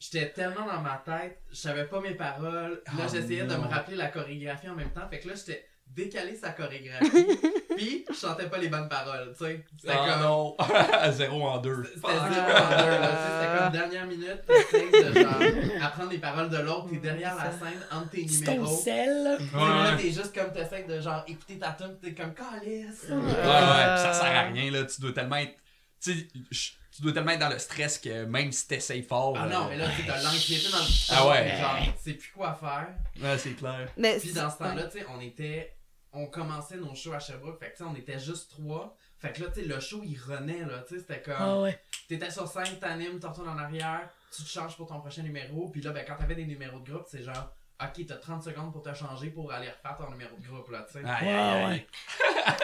j'étais 0.00 0.30
tellement 0.30 0.66
dans 0.66 0.80
ma 0.80 1.00
tête, 1.04 1.40
je 1.50 1.56
savais 1.56 1.84
pas 1.84 2.00
mes 2.00 2.14
paroles. 2.14 2.82
Là, 2.86 2.92
Oh 3.06 3.10
j'essayais 3.12 3.44
de 3.44 3.54
me 3.54 3.66
rappeler 3.68 3.96
la 3.96 4.08
chorégraphie 4.08 4.68
en 4.68 4.74
même 4.74 4.90
temps. 4.90 5.08
Fait 5.08 5.20
que 5.20 5.28
là, 5.28 5.34
j'étais 5.36 5.64
décalé 5.86 6.34
sa 6.36 6.50
chorégraphie. 6.50 7.26
puis, 7.76 8.04
je 8.08 8.14
chantais 8.14 8.48
pas 8.48 8.58
les 8.58 8.68
bonnes 8.68 8.88
paroles, 8.88 9.34
tu 9.36 9.44
sais. 9.44 9.64
C'était 9.78 9.92
Ah 9.96 10.08
comme. 10.12 10.22
non, 10.22 10.56
zéro 11.12 11.42
en 11.46 11.58
deux. 11.58 11.82
C'était 11.84 12.08
zéro 12.08 12.16
en 12.16 12.68
deux, 12.70 12.90
là. 12.90 13.08
Tu 13.10 13.32
C'était 13.32 13.58
comme 13.58 13.72
dernière 13.72 14.06
minute, 14.06 14.42
t'essayes 14.46 14.90
de 14.90 15.20
genre 15.20 15.84
apprendre 15.84 16.10
les 16.10 16.18
paroles 16.18 16.48
de 16.48 16.58
l'autre, 16.58 16.88
t'es 16.90 16.96
derrière 16.98 17.34
la 17.34 17.50
scène 17.50 17.80
entre 17.90 18.10
tes 18.10 18.26
C'est 18.28 18.44
ton 18.44 18.52
numéros. 18.52 18.76
sel. 18.76 19.36
Tu 19.38 19.56
Ouais, 19.56 19.60
Là, 19.68 19.96
t'es 19.96 20.10
juste 20.12 20.32
comme 20.34 20.52
t'essayes 20.52 20.86
de 20.86 21.00
genre 21.00 21.24
écouter 21.26 21.58
ta 21.58 21.72
tune, 21.72 21.96
t'es 22.00 22.14
comme 22.14 22.34
calice. 22.34 23.06
Ouais, 23.08 23.16
ouais, 23.16 23.94
pis 23.96 24.00
ça 24.02 24.12
sert 24.12 24.36
à 24.36 24.42
rien, 24.42 24.70
là. 24.70 24.84
Tu 24.84 25.00
dois 25.00 25.12
tellement 25.12 25.36
être. 25.36 25.54
Tu 26.02 26.12
sais, 26.14 26.28
je- 26.50 26.70
tu 26.94 27.02
dois 27.02 27.12
tellement 27.12 27.32
être 27.32 27.40
dans 27.40 27.48
le 27.48 27.58
stress 27.58 27.98
que 27.98 28.24
même 28.24 28.50
si 28.52 28.66
t'essayes 28.66 29.02
fort. 29.02 29.34
Ah 29.36 29.44
euh, 29.44 29.48
non, 29.48 29.68
mais 29.68 29.76
là, 29.76 29.86
tu 29.88 30.02
sais, 30.02 30.08
t'as 30.08 30.22
l'anxiété 30.22 30.70
dans 30.70 30.78
le 30.78 30.84
Ah 31.10 31.28
ouais. 31.28 31.56
Genre, 31.56 31.76
tu 31.96 32.02
sais 32.10 32.14
plus 32.14 32.30
quoi 32.32 32.54
faire. 32.54 32.88
Ouais, 33.20 33.38
c'est 33.38 33.54
clair. 33.54 33.88
Mais 33.96 34.18
Puis 34.18 34.32
dans 34.32 34.50
ce 34.50 34.58
temps-là, 34.58 34.84
tu 34.84 34.98
sais, 34.98 35.06
on 35.08 35.20
était. 35.20 35.76
On 36.12 36.26
commençait 36.26 36.76
nos 36.76 36.92
shows 36.96 37.12
à 37.12 37.20
Sherbrooke, 37.20 37.60
fait 37.60 37.66
que 37.70 37.76
tu 37.76 37.84
sais, 37.84 37.88
on 37.88 37.94
était 37.94 38.18
juste 38.18 38.50
trois. 38.50 38.96
Fait 39.20 39.32
que 39.32 39.42
là, 39.42 39.48
tu 39.54 39.60
sais, 39.60 39.66
le 39.66 39.78
show 39.78 40.02
il 40.04 40.18
renaît, 40.18 40.64
là. 40.64 40.82
Tu 40.88 40.94
sais, 40.94 41.00
c'était 41.00 41.20
comme. 41.22 41.36
Ah 41.38 41.60
ouais. 41.60 41.80
T'étais 42.08 42.30
sur 42.30 42.48
scène, 42.48 42.78
t'animes, 42.80 43.20
tu 43.20 43.26
retournes 43.26 43.48
en 43.50 43.58
arrière, 43.58 44.08
tu 44.34 44.42
te 44.42 44.48
changes 44.48 44.76
pour 44.76 44.88
ton 44.88 44.98
prochain 44.98 45.22
numéro. 45.22 45.68
Puis 45.68 45.80
là, 45.82 45.92
ben, 45.92 46.04
quand 46.04 46.16
t'avais 46.16 46.34
des 46.34 46.46
numéros 46.46 46.80
de 46.80 46.90
groupe, 46.90 47.06
c'est 47.08 47.22
genre. 47.22 47.52
Ok, 47.82 48.04
t'as 48.06 48.16
30 48.16 48.42
secondes 48.42 48.72
pour 48.72 48.82
te 48.82 48.92
changer 48.92 49.30
pour 49.30 49.50
aller 49.52 49.68
refaire 49.70 49.96
ton 49.96 50.10
numéro 50.10 50.36
de 50.36 50.46
groupe, 50.46 50.68
là, 50.70 50.84
tu 50.86 50.94
sais. 51.00 51.06
Aïe, 51.08 51.26
Ouais, 51.26 51.66
ouais. 51.66 51.86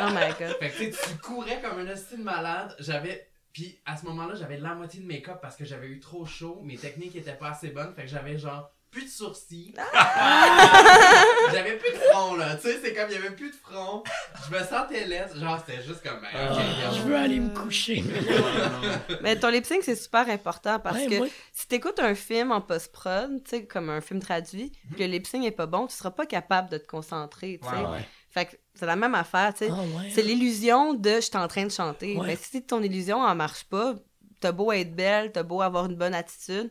oh 0.03 0.09
my 0.09 0.28
god. 0.39 0.57
Fait 0.59 0.70
que 0.70 0.77
tu 0.77 0.93
sais, 0.93 1.09
tu 1.11 1.19
courais 1.19 1.61
comme 1.62 1.78
un 1.78 1.89
hostile 1.89 2.23
malade. 2.23 2.74
J'avais. 2.81 3.28
Puis 3.56 3.78
à 3.86 3.96
ce 3.96 4.04
moment-là, 4.04 4.34
j'avais 4.34 4.58
la 4.58 4.74
moitié 4.74 5.00
de 5.00 5.06
make-up 5.06 5.38
parce 5.40 5.56
que 5.56 5.64
j'avais 5.64 5.86
eu 5.86 5.98
trop 5.98 6.26
chaud. 6.26 6.60
Mes 6.62 6.76
techniques 6.76 7.16
étaient 7.16 7.32
pas 7.32 7.52
assez 7.52 7.68
bonnes. 7.68 7.94
Fait 7.94 8.02
que 8.02 8.08
j'avais 8.08 8.36
genre 8.36 8.70
plus 8.90 9.04
de 9.04 9.08
sourcils. 9.08 9.72
j'avais 11.52 11.76
plus 11.76 11.90
de 11.92 11.96
front 12.10 12.36
là. 12.36 12.56
Tu 12.56 12.68
sais, 12.68 12.78
c'est 12.82 12.92
comme 12.94 13.06
il 13.08 13.14
y 13.14 13.16
avait 13.16 13.34
plus 13.34 13.50
de 13.50 13.56
front. 13.56 14.02
Je 14.46 14.54
me 14.54 14.62
sentais 14.62 15.06
laide. 15.06 15.30
Genre, 15.36 15.58
c'était 15.66 15.82
juste 15.82 16.02
comme. 16.02 16.20
Ben, 16.20 16.52
ok, 16.52 16.58
Ah, 16.58 16.90
je 16.94 17.00
veux 17.02 17.16
aller 17.16 17.40
me 17.40 17.48
coucher. 17.54 18.04
Mais 19.22 19.36
ton 19.38 19.48
lip 19.48 19.64
sync, 19.64 19.82
c'est 19.82 19.96
super 19.96 20.28
important 20.28 20.78
parce 20.78 20.96
Ouais, 20.98 21.06
que 21.06 21.16
moi- 21.16 21.26
si 21.52 21.66
t'écoutes 21.66 21.98
un 22.00 22.14
film 22.14 22.52
en 22.52 22.60
post-prod, 22.60 23.42
tu 23.42 23.50
sais, 23.50 23.64
comme 23.66 23.88
un 23.90 24.00
film 24.02 24.20
traduit, 24.20 24.70
puis 24.88 24.96
que 24.96 25.02
le 25.02 25.08
lip 25.12 25.26
sync 25.26 25.44
est 25.46 25.50
pas 25.50 25.66
bon, 25.66 25.86
tu 25.86 25.94
seras 25.96 26.10
pas 26.10 26.26
capable 26.26 26.68
de 26.70 26.78
te 26.78 26.86
concentrer, 26.86 27.58
tu 27.62 27.68
sais. 27.68 27.74
Ouais, 27.74 27.90
ouais. 27.90 28.08
Fait 28.36 28.44
que 28.46 28.56
c'est 28.74 28.84
la 28.86 28.96
même 28.96 29.14
affaire, 29.14 29.54
tu 29.54 29.64
sais. 29.64 29.70
Ah 29.72 29.80
ouais. 29.80 30.10
C'est 30.14 30.20
l'illusion 30.22 30.92
de 30.92 31.14
je 31.14 31.20
suis 31.20 31.36
en 31.38 31.48
train 31.48 31.64
de 31.64 31.70
chanter. 31.70 32.16
Ouais. 32.18 32.26
Mais 32.26 32.36
si 32.36 32.62
ton 32.62 32.82
illusion 32.82 33.16
en 33.18 33.34
marche 33.34 33.64
pas, 33.64 33.94
t'as 34.40 34.52
beau 34.52 34.72
être 34.72 34.94
belle, 34.94 35.32
t'as 35.32 35.42
beau 35.42 35.62
avoir 35.62 35.86
une 35.86 35.94
bonne 35.96 36.12
attitude, 36.14 36.70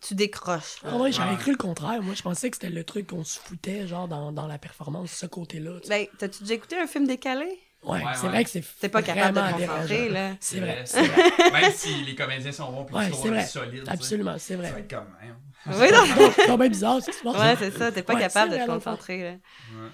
tu 0.00 0.16
décroches. 0.16 0.78
Ah 0.84 0.96
ouais, 0.96 1.12
j'avais 1.12 1.36
cru 1.36 1.52
le 1.52 1.56
contraire. 1.56 2.02
Moi, 2.02 2.14
je 2.14 2.22
pensais 2.22 2.50
que 2.50 2.56
c'était 2.56 2.70
le 2.74 2.82
truc 2.82 3.06
qu'on 3.06 3.22
se 3.22 3.38
foutait, 3.38 3.86
genre, 3.86 4.08
dans, 4.08 4.32
dans 4.32 4.48
la 4.48 4.58
performance, 4.58 5.12
ce 5.12 5.26
côté-là. 5.26 5.78
tu 5.80 5.86
sais. 5.86 5.88
Ben, 5.88 6.06
t'as-tu 6.18 6.42
déjà 6.42 6.54
écouté 6.54 6.76
un 6.76 6.88
film 6.88 7.06
décalé? 7.06 7.46
Ouais, 7.84 7.98
Ouais, 7.98 8.02
c'est 8.14 8.22
ouais. 8.22 8.28
vrai 8.30 8.44
que 8.44 8.50
c'est 8.50 8.64
T'es 8.80 8.88
pas 8.88 9.02
capable 9.02 9.36
de 9.36 9.40
concentrer, 9.40 9.86
dérangeant. 10.08 10.12
là. 10.14 10.30
C'est 10.40 10.58
vrai. 10.60 10.82
c'est 10.84 11.02
vrai. 11.04 11.50
Même 11.62 11.72
si 11.72 12.04
les 12.04 12.14
comédiens 12.16 12.52
sont 12.52 12.72
bons 12.72 12.84
puis 12.84 12.94
Ouais, 12.96 13.10
c'est 13.12 13.46
solides. 13.46 13.84
Absolument, 13.88 14.34
c'est 14.38 14.56
Ça 14.56 14.62
va 14.62 14.68
vrai. 14.70 14.80
être 14.80 14.90
comme. 14.90 15.06
hein. 15.22 15.36
Oui, 15.66 15.90
non. 15.92 16.32
C'est 16.34 16.68
bizarre 16.68 17.00
ce 17.02 17.10
qui 17.10 17.16
se 17.16 17.22
passe. 17.22 17.36
Ouais, 17.38 17.56
c'est 17.58 17.70
ça. 17.70 17.92
T'es 17.92 18.02
pas 18.02 18.14
Ouais, 18.14 18.20
capable 18.20 18.52
c'est 18.52 18.58
de 18.58 18.62
te 18.64 18.68
concentrer, 18.70 19.22
là. 19.22 19.32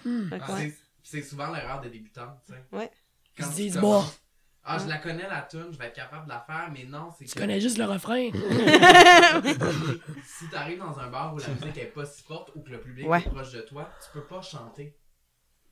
Hmm. 0.04 0.30
Ah, 0.40 0.52
ouais. 0.52 0.60
c'est- 0.70 0.78
C'est 1.02 1.22
souvent 1.22 1.50
l'erreur 1.52 1.80
des 1.80 1.88
débutants, 1.90 2.36
tu 2.46 2.52
sais. 2.52 2.62
Ouais. 2.76 2.90
Ils 3.38 3.42
Quand 3.44 3.50
se 3.50 3.56
tu 3.56 3.62
disent, 3.62 3.76
bon, 3.78 4.04
Ah, 4.64 4.76
je 4.78 4.86
la 4.88 4.98
connais 4.98 5.26
la 5.26 5.40
tune, 5.42 5.68
je 5.72 5.78
vais 5.78 5.86
être 5.86 5.94
capable 5.94 6.24
de 6.26 6.28
la 6.30 6.40
faire, 6.40 6.68
mais 6.70 6.84
non, 6.84 7.08
c'est 7.18 7.24
tu 7.24 7.34
que. 7.34 7.38
connais 7.40 7.58
juste 7.60 7.78
le 7.78 7.86
refrain. 7.86 8.28
si 10.24 10.48
t'arrives 10.50 10.78
dans 10.78 10.98
un 10.98 11.08
bar 11.08 11.32
où 11.34 11.38
la 11.38 11.48
musique 11.48 11.78
est 11.78 11.86
pas 11.86 12.04
si 12.04 12.22
forte 12.22 12.50
ou 12.54 12.60
que 12.62 12.70
le 12.70 12.80
public 12.80 13.08
Ouais. 13.08 13.20
est 13.20 13.30
proche 13.30 13.52
de 13.52 13.60
toi, 13.62 13.88
tu 14.04 14.10
peux 14.12 14.26
pas 14.26 14.42
chanter. 14.42 14.94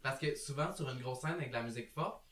Parce 0.02 0.18
que 0.18 0.35
souvent, 0.36 0.73
sur 0.74 0.89
une 0.89 1.01
grosse 1.01 1.20
scène 1.20 1.32
avec 1.35 1.48
de 1.48 1.55
la 1.55 1.62
musique 1.62 1.93
forte, 1.93 2.23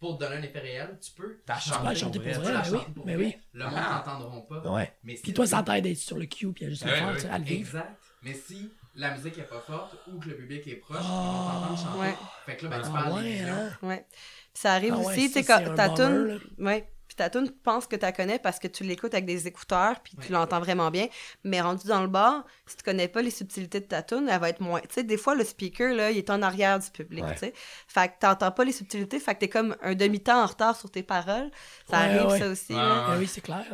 pour 0.00 0.16
te 0.18 0.24
donner 0.24 0.36
un 0.36 0.42
effet 0.42 0.58
réel, 0.60 0.98
tu 1.00 1.12
peux 1.12 1.38
Tu 1.46 1.70
peux 1.70 1.94
chanter 1.94 2.18
pour 2.18 2.42
vrai, 2.42 2.52
la 2.52 2.60
oui. 2.62 2.64
chanter 2.78 2.92
pour 2.92 3.04
vrai. 3.04 3.16
oui. 3.16 3.36
Le 3.52 3.64
monde 3.66 3.74
Ah. 3.76 4.02
n'entendront 4.06 4.40
pas. 4.42 4.60
Ouais. 4.72 4.92
Mais 5.04 5.16
si 5.16 5.22
Puis 5.22 5.34
toi, 5.34 5.46
ça 5.46 5.62
t'aide 5.62 5.84
d'être 5.84 5.98
sur 5.98 6.16
le 6.18 6.26
cue 6.26 6.50
puis 6.52 6.64
à 6.64 6.68
juste 6.70 6.84
le 6.84 6.90
faire, 6.90 7.08
ouais. 7.14 7.26
à 7.26 7.38
le 7.38 7.44
vivre. 7.44 7.60
Exact. 7.76 7.96
Mais 8.22 8.32
si 8.34 8.70
la 8.96 9.12
musique 9.14 9.38
est 9.38 9.42
pas 9.48 9.60
forte 9.60 9.96
ou 10.08 10.18
que 10.18 10.28
le 10.30 10.36
public 10.36 10.66
est 10.66 10.76
proche, 10.76 10.96
Ah. 11.00 11.04
ils 11.04 11.08
vont 11.08 11.60
t'entendre 11.60 11.78
chanter. 11.78 11.98
Ouais. 12.00 12.14
Fait 12.46 12.56
que 12.56 12.64
là, 12.64 12.70
ben, 12.70 12.82
tu 12.82 12.88
Ah 12.88 12.92
parles 12.98 13.12
ouais, 13.14 13.22
d'illusion. 13.22 13.54
hein? 13.54 13.70
Ouais. 13.82 14.06
Puis 14.10 14.60
ça 14.62 14.72
arrive 14.72 14.94
Ah 14.96 15.00
aussi, 15.00 15.30
tu 15.32 15.42
sais, 15.42 15.74
ta 15.76 15.88
tune, 15.90 16.40
ouais. 16.58 16.90
Puis 17.10 17.16
ta 17.16 17.28
tune, 17.28 17.46
tu 17.48 17.52
penses 17.52 17.88
que 17.88 17.96
tu 17.96 18.02
la 18.02 18.12
connais 18.12 18.38
parce 18.38 18.60
que 18.60 18.68
tu 18.68 18.84
l'écoutes 18.84 19.14
avec 19.14 19.26
des 19.26 19.48
écouteurs, 19.48 19.98
puis 19.98 20.12
tu 20.24 20.30
l'entends 20.30 20.60
vraiment 20.60 20.92
bien. 20.92 21.08
Mais 21.42 21.60
rendu 21.60 21.88
dans 21.88 22.02
le 22.02 22.06
bar, 22.06 22.44
si 22.66 22.76
tu 22.76 22.84
connais 22.84 23.08
pas 23.08 23.20
les 23.20 23.32
subtilités 23.32 23.80
de 23.80 23.86
ta 23.86 24.04
tune, 24.04 24.28
elle 24.30 24.38
va 24.40 24.48
être 24.48 24.60
moins. 24.60 24.78
Tu 24.82 24.86
sais, 24.92 25.02
des 25.02 25.16
fois, 25.16 25.34
le 25.34 25.42
speaker, 25.42 25.92
là, 25.92 26.12
il 26.12 26.18
est 26.18 26.30
en 26.30 26.40
arrière 26.40 26.78
du 26.78 26.88
public, 26.92 27.24
Ouais. 27.24 27.32
tu 27.32 27.38
sais. 27.40 27.54
Fait 27.88 28.06
que 28.10 28.12
t'entends 28.20 28.52
pas 28.52 28.62
les 28.62 28.70
subtilités, 28.70 29.18
fait 29.18 29.34
que 29.34 29.40
t'es 29.40 29.48
comme 29.48 29.74
un 29.82 29.96
demi-temps 29.96 30.40
en 30.40 30.46
retard 30.46 30.76
sur 30.76 30.88
tes 30.88 31.02
paroles. 31.02 31.50
Ça 31.90 31.98
Ouais, 31.98 32.04
arrive, 32.04 32.26
ouais. 32.30 32.38
ça 32.38 32.46
aussi, 32.48 32.72
Ouais, 32.74 32.78
là. 32.78 33.06
Ah 33.08 33.16
oui, 33.18 33.26
c'est 33.26 33.40
clair. 33.40 33.64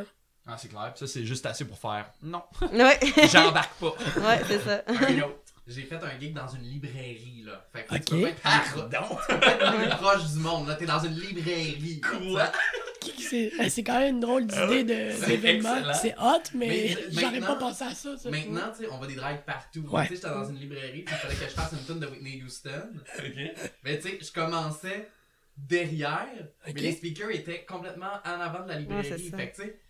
Ah, 0.47 0.57
c'est 0.57 0.69
clair. 0.69 0.91
Puis 0.97 1.07
ça, 1.07 1.13
c'est 1.13 1.27
juste 1.27 1.45
assez 1.45 1.67
pour 1.67 1.79
faire. 1.79 2.11
Non. 2.23 2.43
Ouais, 2.73 2.99
J'embarque 3.31 3.75
pas. 3.79 3.89
ouais, 4.19 4.41
c'est 4.49 4.61
ça. 4.61 4.83
J'ai 5.69 5.83
fait 5.83 5.97
un 5.97 6.19
gig 6.21 6.33
dans 6.33 6.47
une 6.49 6.63
librairie, 6.63 7.43
là. 7.45 7.67
Fait 7.73 7.85
que 7.85 7.95
Ok. 7.95 8.05
tu 8.05 8.11
peux 8.15 8.23
pas 8.23 8.29
être 8.29 8.41
Ah, 8.45 8.63
tu 8.65 8.73
peux 8.75 8.89
pas 8.89 9.53
être 9.53 9.77
plus 9.77 9.89
proche 9.97 10.33
du 10.33 10.39
monde, 10.39 10.69
là. 10.69 10.75
T'es 10.77 10.87
dans 10.87 11.01
une 11.01 11.15
librairie. 11.19 12.01
Quoi? 12.01 12.53
Qui- 13.01 13.23
C'est? 13.23 13.69
C'est 13.71 13.83
quand 13.83 13.99
même 13.99 14.15
une 14.17 14.21
drôle 14.21 14.47
d'idée 14.47 14.85
de- 14.85 15.27
d'événement. 15.27 15.93
C'est 16.01 16.15
hot, 16.19 16.41
mais, 16.55 16.69
Mais 16.69 16.97
j'aurais 17.21 17.41
pas 17.41 17.57
pensé 17.57 17.85
à 17.85 17.95
ça. 17.95 18.17
ça. 18.17 18.31
Maintenant, 18.31 18.71
tu 18.77 18.85
sais, 18.85 18.91
on 18.91 18.99
va 18.99 19.07
des 19.09 19.17
drives 19.17 19.43
partout. 19.45 19.81
Ouais. 19.91 20.03
Tu 20.07 20.09
sais, 20.11 20.15
j'étais 20.23 20.29
dans 20.35 20.49
une 20.49 20.59
librairie, 20.59 21.03
puis 21.03 21.15
il 21.15 21.19
fallait 21.19 21.35
que 21.35 21.41
je 21.45 21.55
fasse 21.55 21.73
une 21.73 21.85
tune 21.85 21.99
de 22.01 22.07
Whitney 22.07 22.43
Houston. 22.45 22.91
Ok. 23.19 23.69
Mais 23.85 23.99
tu 23.99 24.09
sais, 24.09 24.19
je 24.23 24.33
commençais 24.33 25.09
derrière, 25.57 26.27
mais 26.67 26.73
les 26.75 26.93
speakers 26.93 27.31
étaient 27.31 27.65
complètement 27.65 28.13
en 28.25 28.41
avant 28.41 28.63
de 28.65 28.69
la 28.69 28.79
librairie. 28.79 29.09
Ouais, 29.11 29.19
c'est 29.19 29.31
ça. 29.31 29.37
fait 29.37 29.51
que 29.51 29.57
tu 29.57 29.63
sais, 29.63 29.81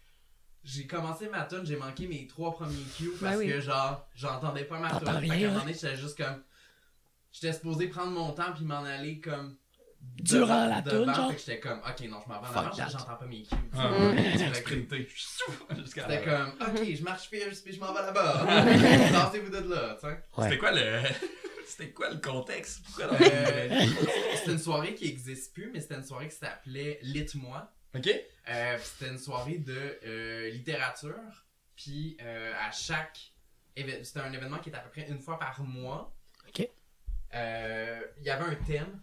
j'ai 0.67 0.87
commencé 0.87 1.29
ma 1.29 1.45
tune, 1.45 1.65
j'ai 1.65 1.77
manqué 1.77 2.07
mes 2.07 2.27
trois 2.27 2.53
premiers 2.53 2.75
cues 2.99 3.11
Ben 3.21 3.29
parce 3.29 3.37
oui. 3.39 3.49
que 3.49 3.61
genre, 3.61 4.07
j'entendais 4.15 4.65
pas 4.65 4.79
ma 4.79 4.91
tune. 4.91 4.99
T'entends 5.01 5.21
Fait 5.21 5.29
qu'à 5.29 5.35
un 5.35 5.39
moment 5.49 5.61
donné, 5.61 5.73
j'étais 5.73 5.97
juste 5.97 6.17
comme. 6.19 6.43
J'étais 7.33 7.53
supposé 7.53 7.89
prendre 7.89 8.11
mon 8.13 8.33
temps 8.33 8.53
puis 8.55 8.65
m'en 8.65 8.83
aller 8.85 9.21
comme. 9.21 9.57
Durant 10.19 10.47
devant- 10.47 10.67
la 10.69 10.83
tune, 10.83 11.15
genre? 11.15 11.29
Fait 11.31 11.35
que 11.37 11.41
j'étais 11.41 11.61
comme, 11.61 11.79
ok, 11.79 12.01
non, 12.09 12.21
je 12.25 12.29
m'en 12.33 12.41
vais 12.41 12.47
en 12.47 12.51
avant, 12.61 12.73
j'entends 12.73 13.17
pas 13.17 13.27
mes 13.27 13.43
cues. 13.43 13.55
Ah, 13.77 13.89
Mm. 13.91 15.85
C'était 15.85 16.23
comme, 16.25 16.53
ok, 16.61 16.85
je 16.95 17.03
marche 17.03 17.29
fierce 17.29 17.61
puis 17.61 17.73
je 17.75 17.81
m'en 17.81 17.93
vais 17.93 18.03
là-bas. 18.03 18.45
Dansez-vous 19.13 19.51
de 19.51 19.69
là, 19.75 19.97
tu 20.01 20.07
sais. 20.09 20.23
C'était 20.43 20.59
quoi 20.59 20.73
le. 20.73 21.01
C'était 21.67 21.91
quoi 21.91 22.11
le 22.11 22.19
contexte? 22.19 22.81
Pourquoi 22.85 23.07
dans 23.09 23.15
Euh, 23.21 23.87
c'était 24.37 24.53
une 24.53 24.59
soirée 24.59 24.95
qui 24.95 25.09
existe 25.09 25.53
plus, 25.53 25.69
mais 25.73 25.81
c'était 25.81 25.97
une 25.97 26.05
soirée 26.05 26.29
qui 26.29 26.37
s'appelait 26.37 27.01
Lit-moi. 27.03 27.69
Ok? 27.95 28.09
Euh, 28.49 28.79
c'était 28.83 29.11
une 29.11 29.19
soirée 29.19 29.59
de 29.59 29.99
euh, 30.05 30.51
littérature. 30.51 31.45
Puis 31.77 32.17
euh, 32.21 32.53
à 32.59 32.71
chaque 32.71 33.33
événement, 33.75 34.05
c'était 34.05 34.21
un 34.21 34.33
événement 34.33 34.59
qui 34.59 34.69
était 34.71 34.79
à 34.79 34.83
peu 34.83 34.91
près 34.91 35.09
une 35.09 35.19
fois 35.21 35.39
par 35.39 35.61
mois. 35.63 36.15
Ok. 36.49 36.69
Euh, 37.35 38.03
Il 38.19 38.25
y 38.25 38.31
avait 38.31 38.45
un 38.45 38.55
thème. 38.65 39.01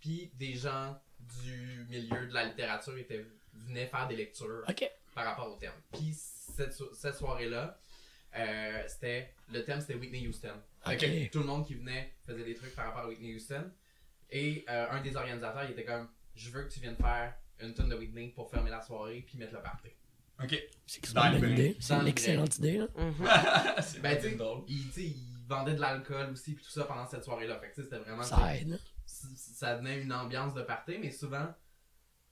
Puis 0.00 0.30
des 0.34 0.54
gens 0.54 1.00
du 1.18 1.86
milieu 1.88 2.26
de 2.26 2.34
la 2.34 2.44
littérature 2.44 2.96
étaient, 2.98 3.24
venaient 3.54 3.86
faire 3.86 4.06
des 4.06 4.16
lectures 4.16 4.62
Ok. 4.68 4.90
par 5.14 5.24
rapport 5.24 5.50
au 5.50 5.56
thème. 5.56 5.72
Puis 5.92 6.12
cette, 6.14 6.74
so- 6.74 6.92
cette 6.92 7.14
soirée-là, 7.14 7.78
euh, 8.36 8.82
c'était 8.88 9.32
le 9.50 9.64
thème 9.64 9.80
c'était 9.80 9.94
Whitney 9.94 10.26
Houston. 10.28 10.60
Fait 10.84 10.96
que 10.98 11.06
Ok. 11.24 11.30
tout 11.30 11.38
le 11.38 11.46
monde 11.46 11.66
qui 11.66 11.74
venait 11.74 12.12
faisait 12.26 12.44
des 12.44 12.54
trucs 12.54 12.74
par 12.74 12.86
rapport 12.86 13.02
à 13.02 13.08
Whitney 13.08 13.34
Houston. 13.34 13.70
Et 14.30 14.64
euh, 14.68 14.90
un 14.90 15.00
des 15.00 15.16
organisateurs, 15.16 15.64
il 15.64 15.70
était 15.70 15.84
comme 15.84 16.08
Je 16.34 16.50
veux 16.50 16.64
que 16.64 16.70
tu 16.72 16.80
viennes 16.80 16.96
faire 16.96 17.34
une 17.66 17.74
tonne 17.74 17.88
de 17.88 17.96
Whitney 17.96 18.28
pour 18.34 18.50
fermer 18.50 18.70
la 18.70 18.80
soirée 18.80 19.24
puis 19.26 19.38
mettre 19.38 19.54
le 19.54 19.62
party. 19.62 19.88
Ok. 20.42 20.62
C'est 20.86 21.06
une 21.08 21.14
bonne 21.40 21.50
idée. 21.52 21.76
C'est 21.80 21.94
une 21.94 22.02
le 22.02 22.08
excellente 22.08 22.58
idée. 22.58 22.78
Là. 22.78 22.86
Mhm. 22.96 23.28
c'est 23.82 24.00
Ben, 24.00 24.18
tu 24.20 24.36
il, 24.68 24.86
tu 24.88 24.92
sais, 24.92 25.02
il 25.04 25.34
vendait 25.46 25.74
de 25.74 25.80
l'alcool 25.80 26.30
aussi 26.32 26.54
puis 26.54 26.64
tout 26.64 26.70
ça 26.70 26.84
pendant 26.84 27.06
cette 27.06 27.24
soirée-là. 27.24 27.58
Fait 27.58 27.70
que 27.70 27.82
c'était 27.82 27.98
vraiment. 27.98 28.22
Ça 28.22 28.56
aide. 28.56 28.78
ça 29.06 29.76
donnait 29.76 30.00
une 30.00 30.12
ambiance 30.12 30.54
de 30.54 30.62
party, 30.62 30.98
mais 30.98 31.10
souvent, 31.10 31.46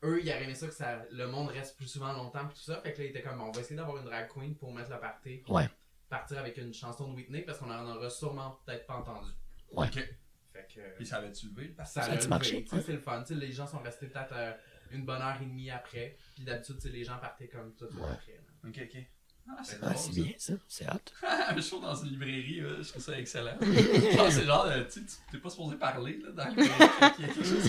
eux, 0.04 0.20
ils 0.22 0.30
auraient 0.30 0.44
aimé 0.44 0.54
ça 0.54 0.66
que 0.66 0.74
ça, 0.74 1.02
le 1.10 1.26
monde 1.26 1.48
reste 1.48 1.76
plus 1.76 1.86
souvent 1.86 2.12
longtemps 2.12 2.46
pis 2.48 2.54
tout 2.56 2.62
ça. 2.62 2.80
Fait 2.80 2.92
que 2.92 2.98
là, 2.98 3.04
ils 3.04 3.10
étaient 3.10 3.22
comme, 3.22 3.38
bon, 3.38 3.44
on 3.44 3.52
va 3.52 3.60
essayer 3.60 3.76
d'avoir 3.76 3.98
une 3.98 4.04
drag 4.04 4.28
queen 4.28 4.56
pour 4.56 4.74
mettre 4.74 4.90
le 4.90 4.98
party. 4.98 5.42
Ouais. 5.48 5.68
Partir 6.08 6.38
avec 6.38 6.56
une 6.58 6.74
chanson 6.74 7.08
de 7.08 7.14
Whitney 7.14 7.42
parce 7.42 7.58
qu'on 7.58 7.70
en 7.70 7.86
aura 7.86 8.10
sûrement 8.10 8.60
peut-être 8.66 8.86
pas 8.86 8.96
entendu. 8.96 9.30
Ouais. 9.72 9.86
Ok. 9.86 10.08
Fait 10.52 10.66
que. 10.74 10.96
Puis 10.96 11.06
ça 11.06 11.16
avait-tu 11.16 11.48
levé 11.48 11.68
le? 11.68 11.74
Ça, 11.78 11.84
Ça 11.84 12.02
a 12.02 12.12
a-tu 12.12 12.28
marché? 12.28 12.64
C'est 12.68 12.92
le 12.92 12.98
fun. 12.98 13.24
Les 13.30 13.52
gens 13.52 13.66
sont 13.66 13.78
restés 13.78 14.08
peut-être 14.08 14.34
euh, 14.34 14.52
une 14.92 15.04
bonne 15.04 15.20
heure 15.22 15.36
et 15.40 15.44
demie 15.46 15.70
après. 15.70 16.16
Puis 16.34 16.44
d'habitude, 16.44 16.78
les 16.84 17.04
gens 17.04 17.18
partaient 17.18 17.48
comme 17.48 17.74
tout 17.74 17.86
de 17.86 17.90
suite 17.90 18.02
Ouais. 18.02 18.10
après. 18.12 18.32
là. 18.32 18.68
Ok, 18.68 18.80
ok. 18.96 19.02
Ah, 19.48 19.60
c'est 19.64 19.78
Ah, 19.82 19.92
bien, 20.12 20.32
ça. 20.38 20.52
C'est 20.68 20.88
hot. 20.88 20.98
un 21.26 21.60
show 21.60 21.80
dans 21.80 21.96
une 21.96 22.10
librairie, 22.10 22.60
là, 22.60 22.80
je 22.80 22.88
trouve 22.88 23.02
ça 23.02 23.18
excellent. 23.18 23.56
C'est 24.30 24.44
genre, 24.44 24.66
euh, 24.66 24.84
tu 24.84 25.00
sais, 25.00 25.00
tu- 25.00 25.16
t'es 25.32 25.38
pas 25.38 25.50
supposé 25.50 25.76
parler 25.76 26.18
là, 26.18 26.30
dans 26.30 26.48
librairie. 26.48 26.70
Il 27.18 27.26
y 27.26 27.30
a 27.30 27.32
quelque 27.34 27.42
chose 27.44 27.62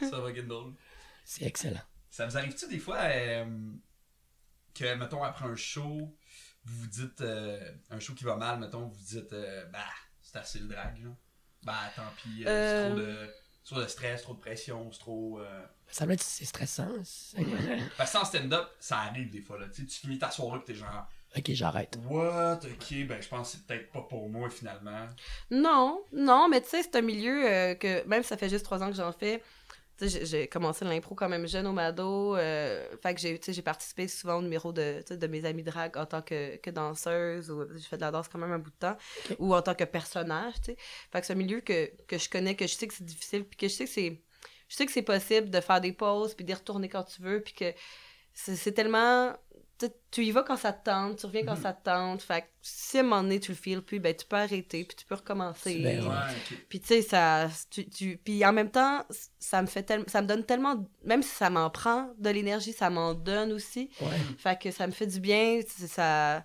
qui 0.00 0.10
Ça 0.10 0.20
va 0.20 0.30
être 0.30 0.46
drôle. 0.46 0.74
C'est 1.24 1.46
excellent. 1.46 1.80
Ça 2.10 2.26
vous 2.26 2.36
arrive-tu 2.36 2.68
des 2.68 2.78
fois 2.78 2.98
euh, 3.00 3.46
que, 4.74 4.94
mettons, 4.94 5.22
après 5.24 5.46
un 5.46 5.56
show, 5.56 6.14
vous 6.64 6.80
vous 6.82 6.86
dites, 6.86 7.22
euh, 7.22 7.72
un 7.88 7.98
show 7.98 8.12
qui 8.14 8.24
va 8.24 8.36
mal, 8.36 8.58
mettons, 8.60 8.86
vous 8.88 8.92
vous 8.94 9.04
dites, 9.20 9.32
euh, 9.32 9.64
bah, 9.66 9.78
c'est 10.20 10.36
assez 10.36 10.58
le 10.58 10.66
drag, 10.66 11.02
là. 11.02 11.10
Bah, 11.62 11.78
tant 11.96 12.02
pis, 12.22 12.44
euh, 12.46 12.88
c'est 12.88 12.90
trop 12.90 12.98
de, 13.00 13.30
trop 13.64 13.80
de 13.80 13.86
stress, 13.86 14.22
trop 14.22 14.34
de 14.34 14.40
pression, 14.40 14.90
c'est 14.92 14.98
trop. 14.98 15.38
euh, 15.40 15.62
Ça 15.88 16.06
être 16.14 16.22
c'est 16.22 16.44
stressant. 16.44 16.88
c'est- 17.04 17.36
Parce 17.96 18.12
que 18.12 18.18
en 18.18 18.24
stand-up, 18.24 18.68
ça 18.80 18.98
arrive 18.98 19.30
des 19.30 19.40
fois, 19.40 19.58
là. 19.58 19.66
Tu 19.72 19.82
sais, 19.82 19.86
tu 19.88 20.00
finis 20.00 20.18
ta 20.18 20.30
soirée 20.30 20.58
pis 20.60 20.66
t'es 20.66 20.74
genre, 20.74 21.06
ok, 21.36 21.50
j'arrête. 21.52 21.98
what, 22.08 22.60
ok, 22.64 23.06
ben, 23.06 23.20
je 23.22 23.28
pense 23.28 23.52
que 23.52 23.56
c'est 23.58 23.66
peut-être 23.66 23.92
pas 23.92 24.02
pour 24.02 24.28
moi 24.28 24.48
finalement. 24.50 25.06
Non, 25.50 26.04
non, 26.12 26.48
mais 26.48 26.60
tu 26.60 26.68
sais, 26.70 26.82
c'est 26.82 26.96
un 26.96 27.02
milieu 27.02 27.46
euh, 27.50 27.74
que, 27.74 28.04
même 28.06 28.22
si 28.22 28.28
ça 28.30 28.36
fait 28.36 28.48
juste 28.48 28.64
trois 28.64 28.82
ans 28.82 28.88
que 28.90 28.96
j'en 28.96 29.12
fais, 29.12 29.42
j'ai- 30.08 30.48
commencé 30.48 30.84
l'impro 30.84 31.14
quand 31.14 31.28
même 31.28 31.46
jeune 31.46 31.66
au 31.66 31.72
Mado. 31.72 32.36
euh, 32.36 32.84
fait 33.02 33.14
que 33.14 33.20
j'ai, 33.20 33.38
tu 33.38 33.46
sais, 33.46 33.52
j'ai 33.52 33.62
participé 33.62 34.08
souvent 34.08 34.36
au 34.36 34.42
numéro 34.42 34.72
de, 34.72 35.02
de 35.10 35.26
mes 35.26 35.44
amis 35.44 35.62
drag 35.62 35.96
en 35.96 36.06
tant 36.06 36.22
que, 36.22 36.56
que 36.56 36.70
danseuse, 36.70 37.50
ou 37.50 37.66
j'ai 37.74 37.82
fait 37.82 37.96
de 37.96 38.02
la 38.02 38.10
danse 38.10 38.28
quand 38.28 38.38
même 38.38 38.52
un 38.52 38.58
bout 38.58 38.70
de 38.70 38.76
temps, 38.76 38.96
ou 39.38 39.54
en 39.54 39.62
tant 39.62 39.74
que 39.74 39.84
personnage, 39.84 40.54
tu 40.56 40.72
sais. 40.72 40.76
Fait 41.12 41.20
que 41.20 41.26
c'est 41.26 41.32
un 41.32 41.36
milieu 41.36 41.60
que, 41.60 41.90
que 42.06 42.18
je 42.18 42.28
connais, 42.28 42.54
que 42.56 42.66
je 42.66 42.74
sais 42.74 42.86
que 42.86 42.94
c'est 42.94 43.04
difficile, 43.04 43.44
puis 43.44 43.56
que 43.56 43.68
je 43.68 43.74
sais 43.74 43.84
que 43.84 43.90
c'est, 43.90 44.22
je 44.68 44.76
sais 44.76 44.86
que 44.86 44.92
c'est 44.92 45.02
possible 45.02 45.50
de 45.50 45.60
faire 45.60 45.80
des 45.80 45.92
pauses, 45.92 46.34
puis 46.34 46.44
d'y 46.44 46.54
retourner 46.54 46.88
quand 46.88 47.04
tu 47.04 47.22
veux, 47.22 47.40
puis 47.40 47.54
que 47.54 47.72
c'est, 48.34 48.56
c'est 48.56 48.72
tellement... 48.72 49.34
tu 50.10 50.24
y 50.24 50.30
vas 50.30 50.42
quand 50.42 50.56
ça 50.56 50.72
te 50.72 50.84
tente, 50.84 51.18
tu 51.18 51.26
reviens 51.26 51.44
quand 51.44 51.56
ça 51.56 51.72
te 51.72 51.84
tente. 51.84 52.22
Fait 52.22 52.42
que 52.42 52.46
si 52.60 52.98
à 52.98 53.00
un 53.00 53.02
moment 53.04 53.22
donné 53.22 53.40
tu 53.40 53.50
le 53.52 53.56
files 53.56 53.80
plus, 53.82 53.98
ben 54.00 54.14
tu 54.14 54.24
peux 54.26 54.36
arrêter, 54.36 54.84
puis 54.84 54.96
tu 54.96 55.04
peux 55.06 55.14
recommencer. 55.14 55.72
C'est 55.74 55.78
bien, 55.78 56.08
Ouais. 56.08 56.56
Puis 56.68 56.80
tu 56.80 56.86
sais, 56.88 57.02
ça, 57.02 57.48
tu, 57.70 57.88
tu- 57.88 58.16
puis 58.22 58.44
en 58.44 58.52
même 58.52 58.70
temps, 58.70 59.04
ça 59.38 59.62
me 59.62 59.66
fait 59.66 59.82
tellement, 59.82 60.04
ça 60.08 60.22
me 60.22 60.26
donne 60.26 60.44
tellement, 60.44 60.86
même 61.04 61.22
si 61.22 61.30
ça 61.34 61.50
m'en 61.50 61.70
prend 61.70 62.10
de 62.18 62.30
l'énergie, 62.30 62.72
ça 62.72 62.90
m'en 62.90 63.14
donne 63.14 63.52
aussi. 63.52 63.90
Ouais. 64.00 64.08
Fait 64.38 64.60
que 64.60 64.70
ça 64.70 64.86
me 64.86 64.92
fait 64.92 65.06
du 65.06 65.20
bien, 65.20 65.60
ça, 65.66 66.44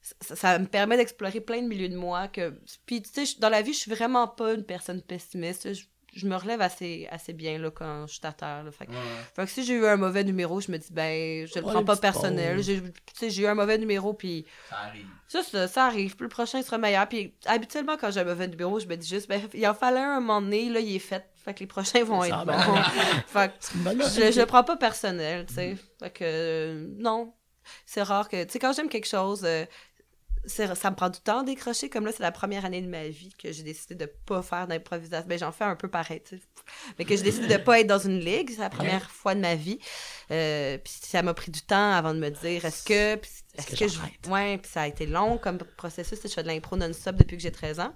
ça, 0.00 0.34
ça 0.36 0.58
me 0.58 0.66
permet 0.66 0.96
d'explorer 0.96 1.40
plein 1.40 1.62
de 1.62 1.68
milieux 1.68 1.88
de 1.88 1.96
moi. 1.96 2.28
Que, 2.28 2.58
puis 2.86 3.02
tu 3.02 3.10
sais, 3.12 3.24
je- 3.26 3.38
dans 3.38 3.48
la 3.48 3.62
vie, 3.62 3.72
je 3.72 3.78
suis 3.78 3.90
vraiment 3.90 4.26
pas 4.26 4.54
une 4.54 4.64
personne 4.64 5.00
pessimiste. 5.02 5.72
Je, 5.74 5.84
je 6.14 6.26
me 6.26 6.36
relève 6.36 6.60
assez, 6.60 7.08
assez 7.10 7.32
bien 7.32 7.58
là, 7.58 7.70
quand 7.70 8.06
je 8.06 8.12
suis 8.14 8.20
à 8.26 8.32
terre. 8.32 8.62
Là. 8.64 8.70
Fait, 8.70 8.86
que- 8.86 8.92
Ouais, 8.92 8.96
ouais. 8.98 9.02
fait 9.34 9.44
que 9.44 9.50
si 9.50 9.64
j'ai 9.64 9.74
eu 9.74 9.86
un 9.86 9.96
mauvais 9.96 10.24
numéro, 10.24 10.60
je 10.60 10.70
me 10.70 10.76
dis, 10.78 10.92
ben, 10.92 11.46
je 11.46 11.54
le 11.58 11.62
prends 11.62 11.84
pas 11.84 11.96
personnel. 11.96 12.62
J'ai- 12.62 12.82
j'ai 13.30 13.42
eu 13.42 13.46
un 13.46 13.54
mauvais 13.54 13.78
numéro, 13.78 14.12
puis 14.14 14.44
Ça 14.68 14.76
arrive. 14.78 15.06
ça, 15.28 15.42
ça, 15.42 15.68
ça 15.68 15.86
arrive. 15.86 16.14
Puis 16.16 16.24
le 16.24 16.28
prochain 16.28 16.60
sera 16.62 16.78
meilleur. 16.78 17.08
Puis 17.08 17.34
habituellement, 17.46 17.96
quand 17.96 18.10
j'ai 18.10 18.20
un 18.20 18.24
mauvais 18.24 18.48
numéro, 18.48 18.78
je 18.80 18.86
me 18.86 18.96
dis 18.96 19.08
juste, 19.08 19.28
ben, 19.28 19.40
il 19.54 19.66
en 19.66 19.74
fallait 19.74 20.00
un, 20.00 20.16
un 20.16 20.20
moment 20.20 20.42
donné, 20.42 20.68
là, 20.68 20.80
il 20.80 20.94
est 20.96 20.98
fait. 20.98 21.24
Fait 21.44 21.54
que 21.54 21.60
les 21.60 21.66
prochains 21.66 22.04
vont 22.04 22.22
être 22.22 22.44
bons. 22.44 22.52
fait 23.26 23.48
que 23.50 24.04
je, 24.04 24.32
je 24.32 24.40
le 24.40 24.46
prends 24.46 24.62
pas 24.64 24.76
personnel, 24.76 25.46
tu 25.46 25.54
sais. 25.54 25.76
Fait 25.98 26.10
que, 26.10 26.24
euh, 26.24 26.86
non. 26.98 27.32
C'est 27.86 28.02
rare 28.02 28.28
que, 28.28 28.42
tu 28.42 28.50
sais, 28.52 28.58
quand 28.58 28.72
j'aime 28.72 28.88
quelque 28.88 29.06
chose, 29.06 29.42
euh, 29.44 29.64
ça 30.46 30.90
me 30.90 30.96
prend 30.96 31.08
du 31.08 31.20
temps 31.20 31.40
à 31.40 31.44
décrocher. 31.44 31.88
Comme 31.88 32.04
là, 32.04 32.12
c'est 32.12 32.22
la 32.22 32.32
première 32.32 32.64
année 32.64 32.82
de 32.82 32.88
ma 32.88 33.08
vie 33.08 33.32
que 33.38 33.52
j'ai 33.52 33.62
décidé 33.62 33.94
de 33.94 34.06
pas 34.06 34.42
faire 34.42 34.66
d'improvisation. 34.66 35.28
Ben, 35.28 35.38
j'en 35.38 35.52
fais 35.52 35.64
un 35.64 35.76
peu 35.76 35.88
pareil. 35.88 36.22
Mais 36.98 37.04
que 37.04 37.16
j'ai 37.16 37.22
décidé 37.22 37.46
de 37.46 37.56
pas 37.58 37.80
être 37.80 37.86
dans 37.86 37.98
une 37.98 38.18
ligue. 38.18 38.50
C'est 38.50 38.60
la 38.60 38.70
première 38.70 39.10
fois 39.10 39.34
de 39.34 39.40
ma 39.40 39.54
vie. 39.54 39.78
Euh, 40.30 40.78
puis 40.78 40.92
ça 41.00 41.22
m'a 41.22 41.34
pris 41.34 41.50
du 41.50 41.62
temps 41.62 41.92
avant 41.92 42.14
de 42.14 42.18
me 42.18 42.30
dire, 42.30 42.64
est-ce 42.64 42.84
que... 42.84 43.20
Est-ce 43.54 43.66
que 43.66 43.84
que, 43.84 43.88
je... 43.88 44.30
Ouais, 44.30 44.58
puis 44.58 44.70
ça 44.70 44.82
a 44.82 44.86
été 44.86 45.06
long 45.06 45.38
comme 45.38 45.58
processus. 45.76 46.18
Je 46.22 46.28
fais 46.28 46.42
de 46.42 46.48
l'impro 46.48 46.76
non-stop 46.76 47.16
depuis 47.16 47.36
que 47.36 47.42
j'ai 47.42 47.52
13 47.52 47.80
ans. 47.80 47.94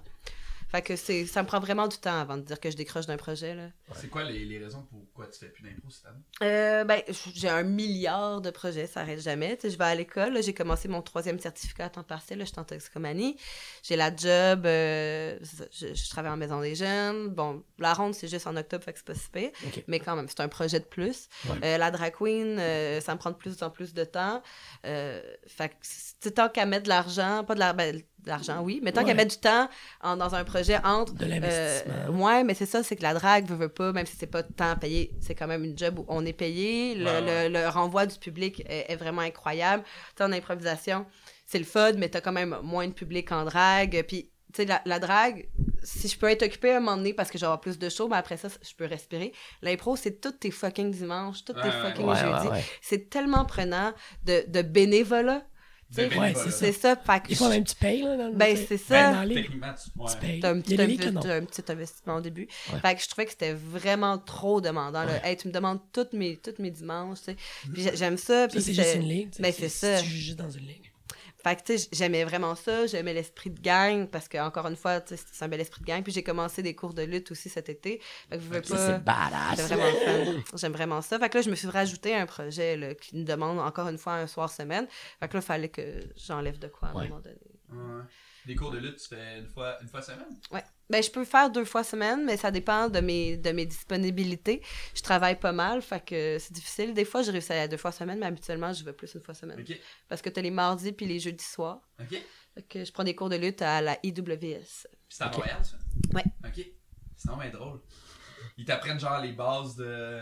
Fait 0.69 0.81
que 0.81 0.97
c'est, 0.97 1.25
ça 1.25 1.43
me 1.43 1.47
prend 1.47 1.61
vraiment 1.61 1.87
du 1.87 1.97
temps 1.97 2.19
avant 2.19 2.35
de 2.35 2.41
dire 2.41 2.59
que 2.59 2.69
je 2.69 2.75
décroche 2.75 3.05
d'un 3.05 3.15
projet, 3.15 3.55
là. 3.55 3.67
C'est 3.95 4.09
quoi 4.09 4.23
les, 4.25 4.43
les 4.43 4.59
raisons 4.59 4.85
pourquoi 4.89 5.27
tu 5.27 5.39
fais 5.39 5.47
plus 5.47 5.63
d'impro 5.63 5.89
cette 5.89 6.05
année? 6.07 6.19
Euh, 6.43 6.83
ben, 6.83 7.01
j'ai 7.33 7.47
un 7.47 7.63
milliard 7.63 8.41
de 8.41 8.49
projets, 8.49 8.85
ça 8.85 8.99
arrête 8.99 9.21
jamais. 9.21 9.57
Je 9.63 9.69
vais 9.69 9.83
à 9.85 9.95
l'école, 9.95 10.33
là, 10.33 10.41
j'ai 10.41 10.53
commencé 10.53 10.89
mon 10.89 11.01
troisième 11.01 11.39
certificat 11.39 11.85
à 11.85 11.89
temps 11.89 12.03
partiel, 12.03 12.39
là, 12.39 12.45
je 12.45 12.49
suis 12.51 12.59
en 12.59 12.65
toxicomanie. 12.65 13.37
J'ai 13.81 13.95
la 13.95 14.13
job, 14.13 14.65
euh, 14.65 15.39
je, 15.71 15.93
je 15.93 16.09
travaille 16.09 16.31
en 16.31 16.37
maison 16.37 16.59
des 16.59 16.75
jeunes. 16.75 17.29
Bon, 17.29 17.63
la 17.79 17.93
ronde, 17.93 18.13
c'est 18.13 18.27
juste 18.27 18.45
en 18.45 18.55
octobre, 18.57 18.83
fait 18.83 18.91
que 18.91 18.99
c'est 18.99 19.07
pas 19.07 19.15
si 19.15 19.29
pire. 19.29 19.51
Mais 19.87 20.01
quand 20.01 20.17
même, 20.17 20.27
c'est 20.27 20.41
un 20.41 20.49
projet 20.49 20.81
de 20.81 20.85
plus. 20.85 21.29
Ouais. 21.49 21.55
Euh, 21.63 21.77
la 21.77 21.91
drag 21.91 22.13
queen, 22.13 22.57
euh, 22.59 22.99
ça 22.99 23.13
me 23.13 23.19
prend 23.19 23.31
de 23.31 23.37
plus 23.37 23.63
en 23.63 23.69
plus 23.69 23.93
de 23.93 24.03
temps. 24.03 24.43
Euh, 24.85 25.21
fait 25.47 25.69
que, 25.69 25.75
c'est 25.81 26.31
tant 26.31 26.49
qu'à 26.49 26.65
mettre 26.65 26.83
de 26.83 26.89
l'argent, 26.89 27.45
pas 27.45 27.55
de 27.55 27.59
la- 27.59 27.71
ben, 27.71 28.01
de 28.23 28.29
l'argent, 28.29 28.61
oui, 28.61 28.79
mais 28.83 28.91
tant 28.91 29.01
Ouais. 29.01 29.07
qu'à 29.07 29.13
mettre 29.13 29.35
du 29.35 29.39
temps 29.41 29.69
en- 30.01 30.17
dans 30.17 30.35
un 30.35 30.43
projet 30.43 30.77
entre 30.83 31.13
De 31.13 31.25
l'investissement. 31.25 31.93
euh, 31.93 32.09
ouais, 32.11 32.43
mais 32.43 32.53
c'est 32.55 32.65
ça, 32.65 32.83
c'est 32.83 32.95
que 32.95 33.03
la 33.03 33.13
drague 33.13 33.47
veut, 33.47 33.55
veut 33.55 33.69
pas, 33.69 33.91
même 33.93 34.05
si 34.05 34.15
c'est 34.17 34.27
pas 34.27 34.43
tant 34.43 34.75
payé, 34.75 35.13
c'est 35.21 35.35
quand 35.35 35.47
même 35.47 35.63
une 35.63 35.77
job 35.77 35.99
où 35.99 36.05
on 36.07 36.25
est 36.25 36.33
payé. 36.33 36.95
Le, 36.95 37.05
Ouais, 37.05 37.11
ouais. 37.21 37.49
le- 37.49 37.53
le 37.61 37.67
renvoi 37.69 38.05
du 38.05 38.17
public 38.17 38.63
est, 38.67 38.91
est 38.91 38.95
vraiment 38.95 39.21
incroyable. 39.21 39.83
Tu 39.83 40.15
sais, 40.17 40.23
en 40.23 40.31
improvisation, 40.33 41.05
c'est 41.45 41.59
le 41.59 41.65
fun, 41.65 41.93
mais 41.93 42.09
t'as 42.09 42.21
quand 42.21 42.31
même 42.33 42.57
moins 42.63 42.87
de 42.87 42.93
public 42.93 43.31
en 43.31 43.45
drague. 43.45 44.03
Puis, 44.07 44.23
tu 44.53 44.63
sais, 44.63 44.65
la, 44.65 44.81
la 44.85 44.99
drague, 44.99 45.47
si 45.83 46.07
je 46.09 46.17
peux 46.17 46.29
être 46.29 46.43
occupée 46.43 46.71
à 46.71 46.77
un 46.77 46.79
moment 46.81 46.97
donné 46.97 47.13
parce 47.13 47.29
que 47.29 47.37
j'aurai 47.37 47.59
plus 47.59 47.77
de 47.79 47.87
shows, 47.87 48.07
mais 48.09 48.17
après 48.17 48.35
ça, 48.37 48.47
je 48.49 48.73
peux 48.75 48.85
respirer. 48.85 49.31
L'impro, 49.61 49.95
c'est 49.95 50.19
tous 50.19 50.31
tes 50.31 50.51
fucking 50.51 50.91
dimanches, 50.91 51.45
tous 51.45 51.53
tes 51.53 51.59
Ouais, 51.61 51.71
fucking 51.71 52.05
Ouais, 52.07 52.15
jeudis. 52.15 52.47
ouais, 52.47 52.53
ouais. 52.53 52.63
C'est 52.81 53.09
tellement 53.09 53.45
prenant 53.45 53.93
de, 54.25 54.43
de 54.47 54.61
bénévolat. 54.63 55.43
Tu 55.89 55.95
sais, 55.95 56.09
De 56.09 56.15
Ouais, 56.15 56.19
bénévolat. 56.33 56.51
c'est 56.51 56.71
ça. 56.73 56.95
Fait 56.97 57.19
que 57.21 57.27
Des 57.29 57.35
fois, 57.35 57.49
même 57.49 57.63
tu 57.63 57.75
payes, 57.75 58.01
là. 58.01 58.17
Dans 58.17 58.27
le- 58.27 58.33
Ben, 58.33 58.57
c'est 58.67 58.77
ça. 58.77 59.11
Ben, 59.11 59.13
dans 59.13 59.23
les- 59.23 59.35
tu. 59.45 59.51
Ouais. 59.51 60.11
tu 60.11 60.17
payes. 60.17 60.39
T'as 60.41 60.49
un, 60.51 60.59
petit 60.61 60.75
un 61.31 61.45
petit 61.45 61.71
investissement 61.71 62.15
au 62.17 62.21
début. 62.21 62.47
Ouais. 62.73 62.79
Fait 62.81 62.95
que 62.95 63.01
je 63.01 63.07
trouvais 63.07 63.25
que 63.25 63.31
c'était 63.31 63.53
vraiment 63.53 64.17
trop 64.17 64.59
demandant. 64.59 65.03
Là. 65.03 65.13
Ouais. 65.13 65.21
Hey, 65.23 65.37
tu 65.37 65.47
me 65.47 65.53
demandes 65.53 65.79
toutes 65.93 66.11
mes, 66.13 66.35
toutes 66.37 66.59
mes 66.59 66.71
dimanches, 66.71 67.19
tu 67.19 67.23
sais. 67.25 67.35
Puis 67.73 67.83
j'ai- 67.83 67.95
j'aime 67.95 68.17
ça. 68.17 68.41
Ça, 68.43 68.47
Puis 68.49 68.61
c'est 68.61 68.73
juste 68.73 68.95
une 68.95 69.07
ligue. 69.07 69.29
Ben, 69.39 69.53
c'est 69.57 69.69
ça. 69.69 70.03
Juste 70.03 70.37
dans 70.37 70.49
une 70.51 70.65
ligue. 70.67 70.91
Fait 71.47 71.55
que, 71.55 71.63
tu 71.63 71.77
sais, 71.77 71.89
j'aimais 71.91 72.23
vraiment 72.23 72.55
ça. 72.55 72.85
J'aimais 72.87 73.13
l'esprit 73.13 73.49
de 73.49 73.59
gang 73.61 74.07
parce 74.07 74.27
que, 74.27 74.37
encore 74.37 74.67
une 74.67 74.75
fois, 74.75 74.99
tu 75.01 75.15
sais, 75.15 75.23
c'est 75.31 75.45
un 75.45 75.47
bel 75.47 75.61
esprit 75.61 75.81
de 75.81 75.85
gang. 75.85 76.03
Puis 76.03 76.11
j'ai 76.11 76.23
commencé 76.23 76.61
des 76.61 76.75
cours 76.75 76.93
de 76.93 77.03
lutte 77.03 77.31
aussi 77.31 77.49
cet 77.49 77.69
été. 77.69 78.01
Fait 78.29 78.37
que 78.37 78.43
je 78.43 78.47
veux 78.49 78.63
Ça, 78.63 78.75
pas... 78.75 78.87
c'est 78.87 79.03
badass. 79.03 79.55
C'est 79.55 79.75
vraiment 79.75 79.85
le 79.85 80.25
fun. 80.41 80.41
J'aime 80.55 80.73
vraiment 80.73 81.01
ça. 81.01 81.19
Fait 81.19 81.29
que 81.29 81.37
là, 81.37 81.41
je 81.41 81.49
me 81.49 81.55
suis 81.55 81.67
rajouté 81.69 82.15
un 82.15 82.25
projet 82.25 82.75
là, 82.75 82.93
qui 82.95 83.15
me 83.15 83.23
demande 83.23 83.59
encore 83.59 83.87
une 83.87 83.97
fois 83.97 84.13
un 84.15 84.27
soir 84.27 84.51
semaine. 84.51 84.87
Fait 85.19 85.27
que 85.27 85.33
là, 85.35 85.39
il 85.41 85.45
fallait 85.45 85.69
que 85.69 85.81
j'enlève 86.15 86.59
de 86.59 86.67
quoi 86.67 86.89
à 86.89 86.91
un 86.91 86.95
Ouais. 86.95 87.07
moment 87.07 87.21
donné. 87.21 87.37
Ouais. 87.71 88.03
Des 88.47 88.55
cours 88.55 88.71
de 88.71 88.77
lutte, 88.77 88.97
tu 88.97 89.09
fais 89.09 89.39
une 89.39 89.47
fois, 89.47 89.77
une 89.81 89.89
fois 89.89 90.01
semaine? 90.01 90.39
Ouais. 90.51 90.63
Ben, 90.89 91.03
je 91.03 91.11
peux 91.11 91.25
faire 91.25 91.51
deux 91.51 91.65
fois 91.65 91.83
semaine, 91.83 92.23
mais 92.23 92.37
ça 92.37 92.49
dépend 92.49 92.87
de 92.87 93.01
mes, 93.01 93.35
de 93.35 93.51
mes 93.51 93.65
disponibilités. 93.65 94.61
Je 94.95 95.01
travaille 95.01 95.37
pas 95.37 95.51
mal, 95.51 95.81
fait 95.81 96.03
que 96.03 96.37
c'est 96.39 96.53
difficile. 96.53 96.93
Des 96.93 97.03
fois, 97.03 97.23
je 97.23 97.31
réussis 97.31 97.51
à 97.51 97.67
deux 97.67 97.75
fois 97.75 97.91
semaine, 97.91 98.19
mais 98.19 98.25
habituellement, 98.25 98.71
je 98.71 98.85
vais 98.85 98.93
plus 98.93 99.13
une 99.13 99.21
fois 99.21 99.33
semaine. 99.33 99.59
Ok. 99.59 99.77
Parce 100.07 100.21
que 100.21 100.29
t'as 100.29 100.41
les 100.41 100.51
mardis 100.51 100.93
puis 100.93 101.05
les 101.05 101.19
jeudis 101.19 101.43
soirs. 101.43 101.81
Ok. 101.99 102.21
Fait 102.55 102.63
que 102.63 102.85
je 102.85 102.91
prends 102.93 103.03
des 103.03 103.15
cours 103.15 103.27
de 103.27 103.35
lutte 103.35 103.61
à 103.61 103.81
la 103.81 103.97
IWS. 104.01 104.15
Puis 104.15 104.63
c'est 105.09 105.23
à. 105.23 105.29
Montréal, 105.29 105.59
ça? 105.63 105.77
Ouais. 106.13 106.23
Ok. 106.45 106.65
Sinon, 107.17 107.35
ben 107.35 107.51
drôle. 107.51 107.81
Ils 108.57 108.63
t'apprennent 108.63 108.99
genre 108.99 109.19
les 109.19 109.33
bases 109.33 109.75
de. 109.75 110.21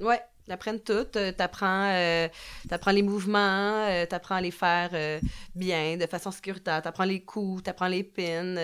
Ouais, 0.00 0.20
t'apprends 0.46 0.78
tout. 0.78 1.06
Euh, 1.16 1.32
T'apprends, 1.32 1.90
euh, 1.92 2.28
t'apprends 2.68 2.90
les 2.92 3.02
mouvements, 3.02 3.86
euh, 3.88 4.06
t'apprends 4.06 4.36
à 4.36 4.40
les 4.40 4.50
faire 4.50 4.90
euh, 4.92 5.18
bien, 5.54 5.96
de 5.96 6.06
façon 6.06 6.30
sécuritaire. 6.30 6.82
T'apprends 6.82 7.04
les 7.04 7.20
coups, 7.24 7.62
t'apprends 7.64 7.88
les 7.88 8.04
pins, 8.04 8.54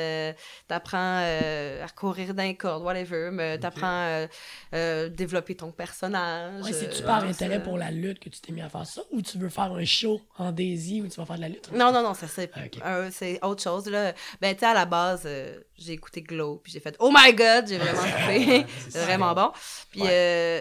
t'apprends 0.69 1.19
euh, 1.23 1.85
à 1.85 1.89
courir 1.89 2.35
d'un 2.35 2.55
corde, 2.55 2.85
whatever. 2.85 3.31
Mais 3.33 3.59
t'apprends 3.59 4.27
euh, 4.75 5.09
développer 5.09 5.55
ton 5.57 5.73
personnage. 5.73 6.63
Ouais, 6.65 6.73
c'est-tu 6.73 7.03
par 7.03 7.25
intérêt 7.25 7.63
pour 7.63 7.79
la 7.79 7.91
lutte 7.91 8.19
que 8.21 8.29
tu 8.29 8.41
t'es 8.41 8.53
mis 8.53 8.61
à 8.63 8.69
faire 8.69 8.87
ça 8.87 9.01
ou 9.11 9.23
tu 9.23 9.39
veux 9.39 9.49
faire 9.49 9.73
un 9.73 9.85
show 9.85 10.21
en 10.39 10.53
Daisy 10.53 11.01
où 11.03 11.09
tu 11.09 11.17
vas 11.19 11.25
faire 11.27 11.37
de 11.37 11.41
la 11.43 11.49
lutte? 11.49 11.71
Non, 11.73 11.93
non, 11.93 12.03
non, 12.03 12.15
ça 12.15 12.29
c'est 12.29 12.51
Ok. 12.57 12.79
un- 12.85 13.11
c'est 13.11 13.43
autre 13.45 13.63
chose. 13.63 13.87
Là. 13.89 14.13
Ben, 14.41 14.55
tu 14.55 14.61
sais, 14.61 14.67
à 14.67 14.75
la 14.75 14.85
base, 14.85 15.27
j'ai 15.77 15.93
écouté 15.95 16.23
Glow, 16.23 16.61
puis 16.63 16.73
j'ai 16.73 16.81
fait 16.81 16.95
Oh 17.01 17.11
my 17.13 17.33
god, 17.35 17.67
j'ai 17.67 17.79
vraiment 17.79 18.03
trippé. 18.29 18.67
C'est 18.91 19.03
vraiment 19.05 19.35
bon. 19.35 19.51
Puis, 19.91 20.03
euh, 20.05 20.61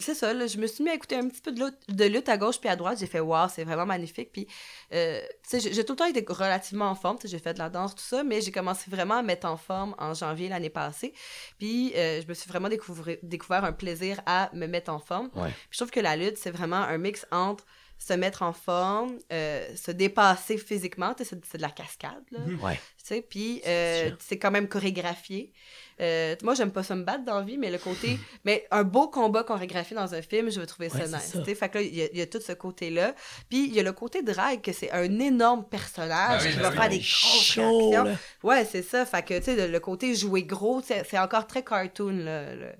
c'est 0.00 0.14
ça, 0.14 0.32
là, 0.32 0.46
je 0.46 0.58
me 0.58 0.66
suis 0.66 0.84
mis 0.84 0.90
à 0.90 0.94
écouter 0.94 1.16
un 1.16 1.28
petit 1.28 1.40
peu 1.40 1.50
de 1.50 1.64
lutte, 1.64 1.78
de 1.88 2.04
lutte 2.04 2.28
à 2.28 2.36
gauche 2.36 2.60
puis 2.60 2.68
à 2.68 2.76
droite. 2.76 2.98
J'ai 2.98 3.06
fait 3.06 3.20
Wow, 3.20 3.48
c'est 3.48 3.64
vraiment 3.64 3.86
magnifique. 3.86 4.30
Puis, 4.32 4.46
euh, 4.92 5.20
tu 5.48 5.60
sais, 5.60 5.72
j'ai 5.72 5.84
tout 5.84 5.94
le 5.94 5.96
temps 5.96 6.06
été 6.06 6.24
relativement 6.28 6.90
en 6.90 6.94
forme. 6.94 7.16
Tu 7.18 7.22
sais, 7.22 7.28
J'ai 7.28 7.38
fait 7.38 7.54
de 7.54 7.58
la 7.58 7.68
danse, 7.68 7.94
tout 7.94 8.02
ça, 8.02 8.22
mais 8.22 8.40
j'ai 8.40 8.52
commencé 8.52 8.90
vraiment 8.90 9.16
à 9.16 9.22
me 9.22 9.26
mettre 9.26 9.46
en 9.46 9.56
forme 9.56 9.94
en 9.98 10.14
janvier 10.14 10.48
l'année 10.48 10.70
passée. 10.70 11.14
Puis, 11.58 11.92
euh, 11.96 12.20
je 12.22 12.26
me 12.28 12.34
suis 12.34 12.48
vraiment 12.48 12.68
découvert, 12.68 13.16
découvert 13.22 13.64
un 13.64 13.72
plaisir 13.72 14.20
à 14.26 14.50
me 14.52 14.66
mettre 14.66 14.92
en 14.92 14.98
forme. 14.98 15.30
Ouais. 15.34 15.48
Puis 15.48 15.68
je 15.72 15.78
trouve 15.78 15.90
que 15.90 16.00
la 16.00 16.16
lutte, 16.16 16.38
c'est 16.38 16.50
vraiment 16.50 16.76
un 16.76 16.98
mix 16.98 17.26
entre 17.30 17.64
se 18.06 18.12
mettre 18.14 18.42
en 18.42 18.52
forme, 18.52 19.18
euh, 19.32 19.64
se 19.76 19.90
dépasser 19.92 20.58
physiquement, 20.58 21.14
c'est 21.22 21.56
de 21.56 21.62
la 21.62 21.70
cascade, 21.70 22.24
là. 22.30 22.40
Ouais. 22.62 22.74
Tu 22.74 23.04
sais, 23.04 23.22
puis 23.22 23.62
euh, 23.66 24.10
c'est 24.18 24.38
quand 24.38 24.50
même 24.50 24.68
chorégraphié. 24.68 25.52
Euh, 26.00 26.34
moi, 26.42 26.54
j'aime 26.54 26.72
pas 26.72 26.82
ça 26.82 26.96
me 26.96 27.04
battre 27.04 27.24
dans 27.24 27.38
la 27.38 27.44
vie, 27.44 27.58
mais 27.58 27.70
le 27.70 27.78
côté... 27.78 28.18
mais 28.44 28.66
un 28.72 28.82
beau 28.82 29.08
combat 29.08 29.44
chorégraphié 29.44 29.94
dans 29.94 30.14
un 30.14 30.22
film, 30.22 30.50
je 30.50 30.58
vais 30.58 30.66
trouver 30.66 30.88
ça 30.88 30.98
Ouais, 30.98 31.04
c'est 31.06 31.16
nice. 31.16 31.30
ça. 31.32 31.38
tu 31.40 31.44
sais. 31.44 31.54
Fait 31.54 31.68
que 31.68 31.78
là, 31.78 31.84
il 31.84 31.94
y, 31.94 32.02
a- 32.02 32.08
il 32.12 32.18
y 32.18 32.22
a 32.22 32.26
tout 32.26 32.40
ce 32.40 32.52
côté-là. 32.52 33.14
Puis 33.48 33.66
il 33.66 33.74
y 33.74 33.78
a 33.78 33.82
le 33.84 33.92
côté 33.92 34.22
drag, 34.22 34.62
que 34.62 34.72
c'est 34.72 34.90
un 34.90 35.18
énorme 35.20 35.64
personnage 35.68 36.40
Ah 36.42 36.44
oui, 36.44 36.50
qui 36.50 36.56
ben 36.56 36.62
va 36.62 36.68
oui, 36.70 36.74
faire 36.74 36.82
ben 36.82 36.90
des 36.90 36.96
oui. 36.96 37.02
grosses 37.22 37.50
réactions. 37.58 38.16
Ouais, 38.42 38.64
c'est 38.64 38.82
ça. 38.82 39.06
Fait 39.06 39.22
que, 39.22 39.38
tu 39.38 39.44
sais, 39.44 39.54
le, 39.56 39.66
le 39.72 39.80
côté 39.80 40.14
jouer 40.16 40.42
gros, 40.42 40.80
c'est 40.84 41.04
c'est 41.08 41.18
encore 41.18 41.46
très 41.46 41.62
cartoon, 41.62 42.10
là, 42.24 42.54
le- 42.54 42.72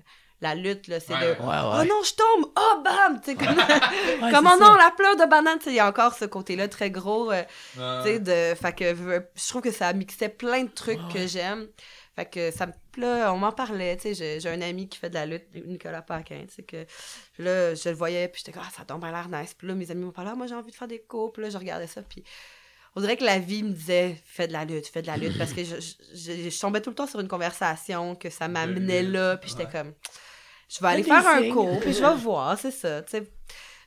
la 0.43 0.55
lutte, 0.55 0.87
là. 0.87 0.99
C'est 0.99 1.13
Ouais, 1.13 1.19
de... 1.21 1.41
ouais. 1.41 1.47
Ouais, 1.47 1.79
Oh 1.81 1.83
non, 1.85 2.01
je 2.03 2.13
tombe! 2.13 2.51
Oh, 2.57 2.81
bam! 2.83 3.19
Tu 3.21 3.31
sais, 3.31 3.35
comme... 3.35 3.57
Ouais, 3.57 3.63
comme 4.31 4.47
c'est 4.47 4.53
oh 4.55 4.59
non, 4.59 4.73
ça. 4.73 4.77
la 4.77 4.91
pleure 4.95 5.15
de 5.15 5.25
banane! 5.25 5.59
Il 5.65 5.73
y 5.73 5.79
a 5.79 5.87
encore 5.87 6.13
ce 6.13 6.25
côté-là 6.25 6.67
très 6.67 6.91
gros. 6.91 7.31
euh, 7.31 7.43
tu 7.73 7.79
sais, 8.03 8.19
de... 8.19 8.55
Fait 8.55 8.73
que 8.75 8.93
je 9.35 9.47
trouve 9.49 9.61
que 9.61 9.71
ça 9.71 9.91
mixait 9.93 10.29
plein 10.29 10.63
de 10.63 10.69
trucs 10.71 10.99
Ouais, 10.99 11.13
que 11.13 11.19
ouais. 11.19 11.27
j'aime. 11.27 11.67
Fait 12.15 12.25
que 12.29 12.51
ça 12.51 12.67
me... 12.67 12.73
Là, 12.95 13.33
on 13.33 13.37
m'en 13.39 13.51
parlait, 13.51 13.97
tu 13.97 14.13
sais, 14.13 14.39
j'ai- 14.39 14.49
un 14.49 14.61
ami 14.61 14.87
qui 14.87 14.99
fait 14.99 15.09
de 15.09 15.15
la 15.15 15.25
lutte, 15.25 15.45
Nicolas 15.65 16.03
Paquin, 16.03 16.41
tu 16.47 16.53
sais, 16.57 16.61
que 16.61 16.85
là, 17.39 17.73
je 17.73 17.89
le 17.89 17.95
voyais, 17.95 18.27
puis 18.27 18.43
j'étais 18.45 18.51
comme, 18.51 18.61
ah, 18.63 18.71
ça 18.77 18.85
tombe 18.85 19.03
à 19.03 19.09
l'air 19.09 19.27
nice. 19.29 19.55
Puis 19.55 19.67
là, 19.67 19.73
mes 19.73 19.89
amis 19.89 20.03
m'ont 20.05 20.11
parlé, 20.11 20.29
ah, 20.31 20.35
moi, 20.35 20.45
j'ai 20.45 20.53
envie 20.53 20.69
de 20.69 20.75
faire 20.75 20.87
des 20.87 20.99
cours. 20.99 21.33
Puis 21.33 21.41
là, 21.41 21.49
je 21.49 21.57
regardais 21.57 21.87
ça, 21.87 22.03
puis 22.03 22.23
on 22.95 23.01
dirait 23.01 23.17
que 23.17 23.23
la 23.23 23.39
vie 23.39 23.63
me 23.63 23.71
disait, 23.71 24.15
fais 24.27 24.47
de 24.47 24.53
la 24.53 24.63
lutte, 24.63 24.85
fais 24.85 25.01
de 25.01 25.07
la 25.07 25.17
lutte, 25.17 25.35
parce 25.39 25.53
que 25.53 25.63
je, 25.63 25.77
je, 25.79 25.93
je- 26.13 26.49
je 26.51 26.59
tombais 26.59 26.81
tout 26.81 26.91
le 26.91 26.95
temps 26.95 27.07
sur 27.07 27.19
une 27.19 27.27
conversation, 27.27 28.13
que 28.13 28.29
ça 28.29 28.47
m'amenait 28.47 29.01
là, 29.01 29.37
puis 29.37 29.49
j'étais 29.49 29.65
ouais. 29.65 29.71
comme, 29.71 29.93
je 30.69 30.79
vais 30.79 30.87
aller 30.87 31.03
faire 31.03 31.25
un 31.27 31.49
cours, 31.51 31.79
puis 31.79 31.93
je 31.93 32.01
vais 32.01 32.15
voir, 32.21 32.57
c'est 32.57 32.71
ça, 32.71 33.01
tu 33.03 33.11
sais. 33.11 33.31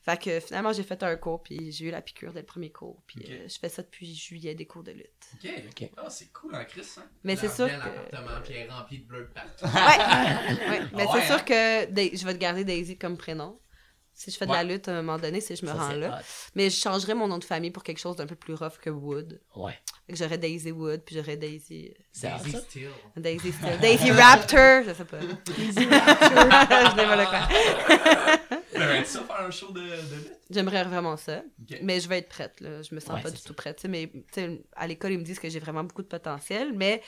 Fait 0.04 0.22
que 0.22 0.38
finalement, 0.38 0.72
j'ai 0.72 0.84
fait 0.84 1.02
un 1.02 1.16
cours, 1.16 1.42
puis 1.42 1.72
j'ai 1.72 1.86
eu 1.86 1.90
la 1.90 2.00
piqûre 2.00 2.32
dès 2.32 2.38
le 2.38 2.46
premier 2.46 2.70
cours. 2.70 3.02
Puis 3.08 3.24
euh, 3.28 3.48
je 3.48 3.58
fais 3.58 3.68
ça 3.68 3.82
depuis 3.82 4.14
juillet, 4.14 4.54
des 4.54 4.64
cours 4.64 4.84
de 4.84 4.92
lutte. 4.92 5.26
Ok. 5.34 5.50
Ok. 5.68 5.90
Ah, 5.96 6.08
c'est 6.08 6.32
cool 6.32 6.54
en 6.54 6.64
Chris, 6.64 6.86
hein? 6.96 7.02
Mais 7.24 7.34
c'est 7.34 7.48
sûr 7.48 7.66
que... 7.66 7.72
l'appartement, 7.72 8.40
puis 8.44 8.54
elle 8.54 8.68
est 8.68 8.70
remplie 8.70 9.00
de 9.00 9.04
bleu 9.04 9.28
partout. 9.34 9.64
Ouais, 9.64 9.70
ouais. 10.70 10.80
mais 10.94 11.02
Ah 11.02 11.10
c'est 11.10 11.18
ouais, 11.18 11.26
sûr 11.26 11.34
hein? 11.34 11.44
que 11.44 12.16
je 12.16 12.24
vais 12.24 12.34
te 12.34 12.38
garder 12.38 12.62
Daisy 12.62 12.96
comme 12.96 13.16
prénom. 13.16 13.58
Si 14.18 14.30
je 14.30 14.38
fais 14.38 14.46
de 14.46 14.52
la 14.52 14.64
lutte 14.64 14.88
à 14.88 14.92
un 14.92 15.02
moment 15.02 15.18
donné, 15.18 15.42
si 15.42 15.54
je 15.54 15.62
me 15.66 15.70
Ça, 15.70 15.74
rends 15.76 15.92
là. 15.92 16.18
hot. 16.20 16.24
Mais 16.54 16.70
je 16.70 16.76
changerais 16.80 17.14
mon 17.14 17.28
nom 17.28 17.36
de 17.36 17.44
famille 17.44 17.70
pour 17.70 17.82
quelque 17.82 17.98
chose 17.98 18.16
d'un 18.16 18.26
peu 18.26 18.34
plus 18.34 18.54
rough 18.54 18.78
que 18.80 18.88
Wood. 18.88 19.38
Ouais. 19.54 19.78
Fait 20.06 20.14
que 20.14 20.18
j'aurais 20.18 20.38
Daisy 20.38 20.70
Wood, 20.72 21.02
puis 21.04 21.16
j'aurais 21.16 21.36
Daisy... 21.36 21.92
Hot, 21.92 22.20
Daisy. 22.42 22.56
Steele. 22.70 22.90
Daisy 23.14 23.52
Still. 23.52 23.78
Daisy 23.78 24.10
Raptor, 24.12 24.84
je 24.84 24.94
sais 24.94 25.04
pas. 25.04 25.20
je 25.46 25.80
n'ai 25.80 27.04
pas 27.04 27.16
le 27.16 27.26
quoi. 27.26 28.56
T'aimerais-tu 28.72 29.06
ça 29.10 29.20
faire 29.24 29.40
un 29.40 29.50
show 29.50 29.70
de, 29.72 29.80
de 29.80 30.14
lutte? 30.16 30.32
J'aimerais 30.50 30.84
vraiment 30.84 31.16
ça. 31.18 31.42
Mais 31.82 32.00
je 32.00 32.08
vais 32.08 32.18
être 32.18 32.28
prête, 32.28 32.60
là. 32.60 32.80
Je 32.82 32.94
me 32.94 33.00
sens 33.00 33.16
Ouais, 33.16 33.22
pas 33.22 33.30
du 33.30 33.36
ça. 33.36 33.42
tout 33.46 33.54
prête. 33.54 33.84
mais 33.88 34.10
à 34.74 34.86
l'école, 34.86 35.12
ils 35.12 35.18
me 35.18 35.24
disent 35.24 35.38
que 35.40 35.48
j'ai 35.50 35.60
vraiment 35.60 35.84
beaucoup 35.84 36.02
de 36.02 36.08
potentiel, 36.08 36.72
mais 36.74 37.02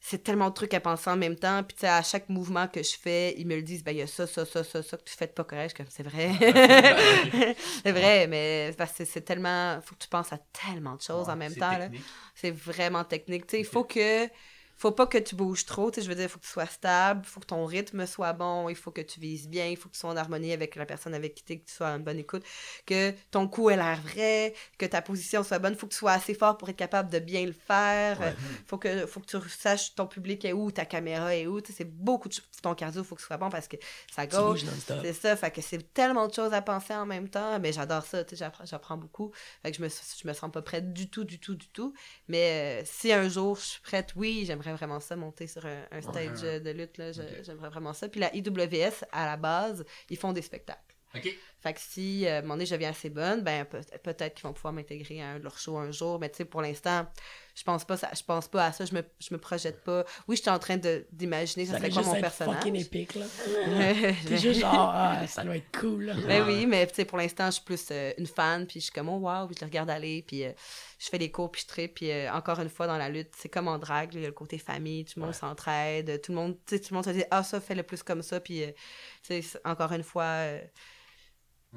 c'est 0.00 0.22
tellement 0.22 0.50
de 0.50 0.54
trucs 0.54 0.74
à 0.74 0.80
penser 0.80 1.10
en 1.10 1.16
même 1.16 1.36
temps. 1.36 1.62
Puis, 1.62 1.74
tu 1.76 1.80
sais, 1.80 1.88
à 1.88 2.02
chaque 2.02 2.28
mouvement 2.28 2.68
que 2.68 2.82
je 2.82 2.96
fais, 2.96 3.34
ils 3.38 3.46
me 3.46 3.56
le 3.56 3.62
disent, 3.62 3.82
ben, 3.82 3.92
il 3.92 3.98
y 3.98 4.02
a 4.02 4.06
ça, 4.06 4.26
ça, 4.26 4.44
ça, 4.44 4.62
ça, 4.62 4.82
ça 4.82 4.96
que 4.96 5.02
tu 5.04 5.14
fais 5.14 5.26
de 5.26 5.32
pas 5.32 5.44
correct. 5.44 5.76
Je 5.76 5.82
suis 5.82 5.84
comme, 5.84 5.90
c'est 5.90 6.02
vrai. 6.02 7.54
c'est 7.82 7.92
vrai, 7.92 8.26
mais 8.26 8.72
parce 8.76 8.92
que 8.92 9.04
c'est 9.04 9.22
tellement. 9.22 9.80
Faut 9.82 9.94
que 9.94 10.02
tu 10.02 10.08
penses 10.08 10.32
à 10.32 10.38
tellement 10.52 10.94
de 10.94 11.02
choses 11.02 11.28
en 11.28 11.36
même 11.36 11.54
temps. 11.54 11.78
C'est 12.34 12.52
vraiment 12.52 13.04
technique. 13.04 13.46
Tu 13.46 13.56
sais, 13.56 13.60
il 13.60 13.66
faut 13.66 13.84
que. 13.84 14.28
Faut 14.78 14.92
pas 14.92 15.06
que 15.06 15.16
tu 15.18 15.34
bouges 15.34 15.64
trop, 15.64 15.90
tu 15.90 15.96
sais, 15.96 16.02
je 16.04 16.08
veux 16.08 16.14
dire, 16.14 16.24
il 16.24 16.28
faut 16.28 16.38
que 16.38 16.44
tu 16.44 16.50
sois 16.50 16.66
stable, 16.66 17.22
il 17.24 17.28
faut 17.28 17.40
que 17.40 17.46
ton 17.46 17.64
rythme 17.64 18.06
soit 18.06 18.32
bon, 18.34 18.68
il 18.68 18.76
faut 18.76 18.90
que 18.90 19.00
tu 19.00 19.20
vises 19.20 19.48
bien, 19.48 19.66
il 19.66 19.76
faut 19.76 19.88
que 19.88 19.94
tu 19.94 20.00
sois 20.00 20.10
en 20.10 20.16
harmonie 20.16 20.52
avec 20.52 20.76
la 20.76 20.84
personne 20.84 21.14
avec 21.14 21.34
qui 21.34 21.44
tu 21.44 21.52
es, 21.54 21.58
que 21.58 21.64
tu 21.66 21.72
sois 21.74 21.88
en 21.88 21.98
bonne 21.98 22.18
écoute, 22.18 22.44
que 22.84 23.12
ton 23.30 23.48
coup 23.48 23.70
ait 23.70 23.76
l'air 23.76 24.00
vrai, 24.02 24.54
que 24.76 24.84
ta 24.84 25.00
position 25.00 25.42
soit 25.42 25.58
bonne, 25.58 25.72
il 25.72 25.78
faut 25.78 25.86
que 25.86 25.92
tu 25.92 25.98
sois 25.98 26.12
assez 26.12 26.34
fort 26.34 26.58
pour 26.58 26.68
être 26.68 26.76
capable 26.76 27.10
de 27.10 27.18
bien 27.18 27.46
le 27.46 27.52
faire, 27.52 28.20
Ouais. 28.20 28.34
il 28.38 28.66
faut 28.66 28.76
que, 28.78 29.06
faut 29.06 29.20
que 29.20 29.26
tu 29.26 29.48
saches 29.48 29.94
ton 29.94 30.06
public 30.06 30.44
est 30.44 30.52
où, 30.52 30.70
ta 30.70 30.84
caméra 30.84 31.34
est 31.34 31.46
où, 31.46 31.60
tu 31.60 31.68
sais, 31.72 31.78
c'est 31.78 31.90
beaucoup 31.90 32.28
de 32.28 32.34
choses. 32.34 32.44
Ton 32.62 32.74
cardio, 32.74 33.02
il 33.02 33.06
faut 33.06 33.14
que 33.14 33.20
ce 33.22 33.26
soit 33.28 33.36
bon 33.38 33.48
parce 33.48 33.68
que 33.68 33.76
ça 34.14 34.26
gauche, 34.26 34.60
c'est 35.02 35.12
ça, 35.14 35.36
fait 35.36 35.50
que 35.50 35.62
c'est 35.62 35.94
tellement 35.94 36.28
de 36.28 36.34
choses 36.34 36.52
à 36.52 36.60
penser 36.62 36.94
en 36.94 37.06
même 37.06 37.28
temps, 37.30 37.58
mais 37.60 37.72
j'adore 37.72 38.04
ça, 38.04 38.24
tu 38.24 38.30
sais, 38.30 38.36
j'apprends, 38.44 38.66
j'apprends 38.66 38.96
beaucoup, 38.98 39.32
fait 39.62 39.70
que 39.70 39.76
je 39.78 39.82
me, 39.82 39.88
je 39.88 40.28
me 40.28 40.32
sens 40.34 40.50
pas 40.52 40.62
prête 40.62 40.92
du 40.92 41.08
tout, 41.08 41.24
du 41.24 41.38
tout, 41.38 41.54
du 41.54 41.68
tout, 41.68 41.94
mais 42.28 42.82
euh, 42.82 42.86
si 42.86 43.12
un 43.12 43.28
jour 43.28 43.56
je 43.56 43.62
suis 43.64 43.80
prête, 43.80 44.12
oui, 44.16 44.44
j'aimerais 44.46 44.65
vraiment 44.74 45.00
ça, 45.00 45.16
monter 45.16 45.46
sur 45.46 45.64
un, 45.66 45.84
un 45.90 46.00
stage 46.02 46.42
Ouais. 46.42 46.48
euh, 46.48 46.60
de 46.60 46.70
lutte, 46.70 46.98
là, 46.98 47.12
j'aimerais 47.12 47.68
vraiment 47.68 47.92
ça, 47.92 48.08
puis 48.08 48.20
la 48.20 48.34
IWS, 48.34 49.04
à 49.12 49.26
la 49.26 49.36
base, 49.36 49.84
ils 50.10 50.16
font 50.16 50.32
des 50.32 50.42
spectacles. 50.42 50.80
Ok. 51.14 51.28
Fait 51.60 51.72
que 51.72 51.80
si, 51.80 52.26
euh, 52.26 52.42
moment 52.42 52.54
donné, 52.54 52.66
je 52.66 52.74
deviens 52.74 52.90
assez 52.90 53.08
bonne, 53.10 53.42
ben 53.42 53.64
peut- 53.64 53.80
peut-être 54.02 54.34
qu'ils 54.34 54.42
vont 54.46 54.52
pouvoir 54.52 54.72
m'intégrer 54.74 55.22
à 55.22 55.28
un 55.30 55.38
de 55.38 55.44
leurs 55.44 55.58
shows 55.58 55.78
un 55.78 55.90
jour, 55.90 56.18
mais 56.18 56.28
tu 56.28 56.36
sais, 56.38 56.44
pour 56.44 56.60
l'instant, 56.60 57.06
je 57.58 57.64
pense 57.64 57.84
pas 57.86 57.96
ça, 57.96 58.10
je 58.14 58.22
pense 58.22 58.46
pas 58.48 58.66
à 58.66 58.72
ça, 58.72 58.84
je 58.84 58.94
me, 58.94 59.02
je 59.18 59.32
me 59.32 59.38
projette 59.38 59.82
pas. 59.82 60.04
Oui, 60.28 60.36
je 60.36 60.42
suis 60.42 60.50
en 60.50 60.58
train 60.58 60.76
de- 60.76 61.06
d'imaginer 61.10 61.64
ça, 61.64 61.72
Ça 61.72 61.78
serait 61.78 61.90
quoi 61.90 62.02
mon 62.02 62.14
être 62.14 62.20
personnage. 62.20 62.56
fucking 62.56 62.76
épique, 62.76 63.14
là. 63.14 63.24
T'es 64.28 64.36
juste 64.36 64.60
genre, 64.60 64.90
ah, 64.94 65.26
ça 65.26 65.42
doit 65.42 65.56
être 65.56 65.78
cool, 65.80 66.04
là. 66.04 66.14
Ben 66.26 66.44
oui, 66.46 66.66
mais 66.66 66.86
tu 66.86 66.94
sais, 66.96 67.04
pour 67.06 67.16
l'instant, 67.18 67.46
je 67.46 67.52
suis 67.52 67.64
plus 67.64 67.86
euh, 67.90 68.12
une 68.18 68.26
fan, 68.26 68.66
puis 68.66 68.80
je 68.80 68.84
suis 68.84 68.92
comme, 68.92 69.08
oh 69.08 69.16
wow, 69.18 69.46
puis 69.46 69.56
je 69.58 69.64
le 69.64 69.68
regarde 69.70 69.88
aller, 69.90 70.22
puis 70.26 70.44
euh, 70.44 70.52
je 70.98 71.08
fais 71.08 71.18
des 71.18 71.30
cours, 71.30 71.50
puis 71.50 71.62
je 71.62 71.66
tripe, 71.66 71.94
puis 71.94 72.10
euh, 72.10 72.30
encore 72.32 72.60
une 72.60 72.68
fois, 72.68 72.86
dans 72.86 72.98
la 72.98 73.08
lutte, 73.08 73.30
c'est 73.36 73.48
comme 73.48 73.68
en 73.68 73.78
drague, 73.78 74.12
il 74.14 74.20
y 74.20 74.24
a 74.24 74.26
le 74.28 74.32
côté 74.34 74.58
famille, 74.58 75.04
tout 75.06 75.18
le 75.18 75.24
monde 75.24 75.34
s'entraide, 75.34 76.20
tout 76.20 76.32
le 76.32 76.36
monde, 76.36 76.56
tu 76.66 76.76
sais, 76.76 76.80
tout 76.80 76.88
le 76.90 76.96
monde 76.96 77.04
se 77.06 77.10
dit, 77.10 77.24
ah, 77.30 77.42
ça, 77.42 77.58
fais 77.60 77.74
le 77.74 77.82
plus 77.84 78.02
comme 78.02 78.22
ça, 78.22 78.38
puis 78.38 78.62
tu 79.26 79.42
sais, 79.42 79.58
encore 79.64 79.92
une 79.92 80.02
fois, 80.02 80.44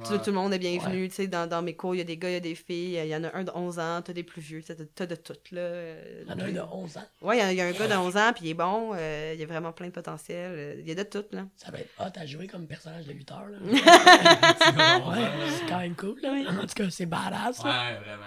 tout, 0.04 0.12
Ouais. 0.14 0.18
tout 0.20 0.30
le 0.30 0.34
monde 0.34 0.54
est 0.54 0.60
bienvenu, 0.60 1.10
tu 1.10 1.16
sais, 1.16 1.28
dans, 1.28 1.48
dans 1.48 1.62
mes 1.62 1.76
cours, 1.76 1.96
il 1.96 2.00
y 2.00 2.02
a 2.02 2.04
des 2.06 2.18
gars, 2.18 2.30
il 2.30 2.34
y 2.34 2.38
a 2.38 2.40
des 2.40 2.56
filles, 2.56 2.96
il 3.04 3.08
y 3.08 3.16
en 3.16 3.24
a 3.24 3.36
un 3.36 3.44
de 3.44 3.52
11 3.54 3.80
ans, 3.80 4.02
t'as 4.04 4.14
des 4.14 4.24
plus 4.24 4.42
vieux, 4.42 4.62
tu 4.62 4.68
sais, 4.68 4.76
t'as- 4.76 4.84
t'as 4.96 5.06
de 5.06 5.16
tout, 5.16 5.34
là. 5.52 5.62
euh, 5.62 6.24
Il 6.26 6.30
y 6.30 6.34
en 6.34 6.40
a 6.40 6.44
un 6.46 6.52
de 6.52 6.62
11 6.72 6.98
ans. 6.98 7.04
Ouais, 7.22 7.38
il 7.38 7.40
y 7.40 7.42
a- 7.42 7.52
il 7.52 7.58
y, 7.58 7.62
a 7.62 7.66
un 7.68 7.72
gars 7.72 7.88
de 7.88 7.94
11 7.96 8.18
ans, 8.18 8.32
puis 8.34 8.46
il 8.46 8.50
est 8.52 8.54
bon, 8.54 8.92
euh, 8.96 9.32
il 9.36 9.40
y 9.40 9.44
a 9.44 9.48
vraiment 9.48 9.72
plein 9.72 9.88
de 9.88 9.92
potentiel, 9.92 10.52
euh, 10.56 10.76
il 10.80 10.88
y 10.88 10.92
a 10.92 10.96
de 10.96 11.04
tout, 11.04 11.24
là. 11.32 11.46
Ça 11.56 11.72
va 11.72 11.80
être 11.80 11.90
hot 12.00 12.12
à 12.20 12.26
jouer 12.26 12.48
comme 12.48 12.68
personnage 12.68 13.06
de 13.06 13.14
lutteur, 13.14 13.44
là. 13.50 13.58
Ouais, 13.62 15.30
c'est 15.58 15.66
quand 15.68 15.80
même 15.80 15.96
cool, 15.96 16.20
là. 16.22 16.34
En 16.52 16.62
tout 16.68 16.74
cas, 16.76 16.90
c'est 16.90 17.06
badass, 17.06 17.64
là. 17.64 17.70
Ouais, 17.92 18.00
vraiment. 18.00 18.24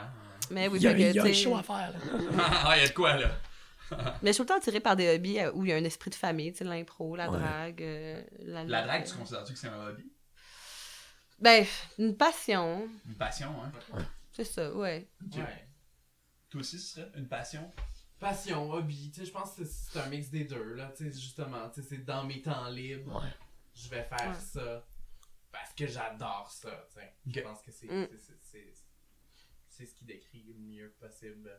Mais 0.51 0.69
oui, 0.69 0.79
Il 0.79 0.83
y 0.83 0.87
a, 0.89 0.93
il 0.93 1.15
y 1.15 1.19
a 1.19 1.25
un 1.25 1.33
show 1.33 1.57
à 1.57 1.63
faire. 1.63 1.93
Ah, 2.65 2.75
il 2.77 2.83
y 2.83 2.85
a 2.85 2.89
de 2.89 2.93
quoi, 2.93 3.17
là? 3.17 3.29
Mais 4.23 4.29
je 4.31 4.33
suis 4.33 4.37
tout 4.39 4.43
le 4.45 4.49
temps 4.49 4.57
attirée 4.57 4.81
par 4.81 4.97
des 4.97 5.15
hobbies 5.15 5.39
euh, 5.39 5.51
où 5.53 5.65
il 5.65 5.71
y 5.71 5.73
a 5.73 5.77
un 5.77 5.85
esprit 5.85 6.09
de 6.09 6.15
famille, 6.15 6.51
tu 6.53 6.59
sais, 6.59 6.65
l'impro, 6.65 7.15
la 7.15 7.31
Ouais. 7.31 7.39
drague, 7.39 7.83
euh, 7.83 8.23
la 8.47 8.65
La 8.65 8.83
drague, 8.83 9.03
euh. 9.03 9.11
tu 9.11 9.17
considères-tu 9.19 9.53
que 9.53 9.59
c'est 9.59 9.69
un 9.69 9.87
hobby? 9.89 10.03
Ben, 11.43 11.67
une 11.99 12.17
passion, 12.17 12.89
Une 13.07 13.15
passion, 13.17 13.53
hein? 13.63 13.73
c'est 14.33 14.45
ça, 14.45 14.73
ouais. 14.73 15.09
Ouais. 15.35 15.69
Toi 16.49 16.61
aussi, 16.61 16.79
ce 16.79 16.95
serait 17.01 17.11
une 17.19 17.29
passion? 17.29 17.71
Passion, 18.21 18.71
hobby, 18.71 19.11
tu 19.11 19.21
sais, 19.21 19.27
je 19.27 19.33
pense 19.33 19.55
que 19.57 19.65
c'est- 19.65 19.91
c'est 19.93 19.99
un 19.99 20.09
mix 20.09 20.31
des 20.31 20.45
deux, 20.45 20.75
là, 20.75 20.93
tu 20.97 21.05
sais, 21.05 21.13
justement, 21.21 21.69
tu 21.71 21.83
sais, 21.83 21.89
c'est 21.89 22.05
dans 22.05 22.25
mes 22.25 22.41
temps 22.41 22.69
libres, 22.69 23.21
Ouais. 23.21 23.29
je 23.75 23.89
vais 23.89 24.05
faire 24.05 24.29
Ouais. 24.31 24.39
ça 24.41 24.87
parce 25.51 25.73
que 25.75 25.87
j'adore 25.89 26.49
ça, 26.49 26.87
tu 26.89 27.01
sais. 27.01 27.13
Je 27.27 27.41
pense 27.41 27.61
que 27.61 27.73
c'est 27.73 27.89
Mm. 27.89 28.07
c'est- 28.13 28.19
c'est- 28.19 28.39
c'est- 28.41 28.75
c'est 29.67 29.87
ce 29.87 29.95
qui 29.97 30.05
décrit 30.05 30.45
le 30.45 30.55
mieux 30.55 30.95
possible 31.01 31.51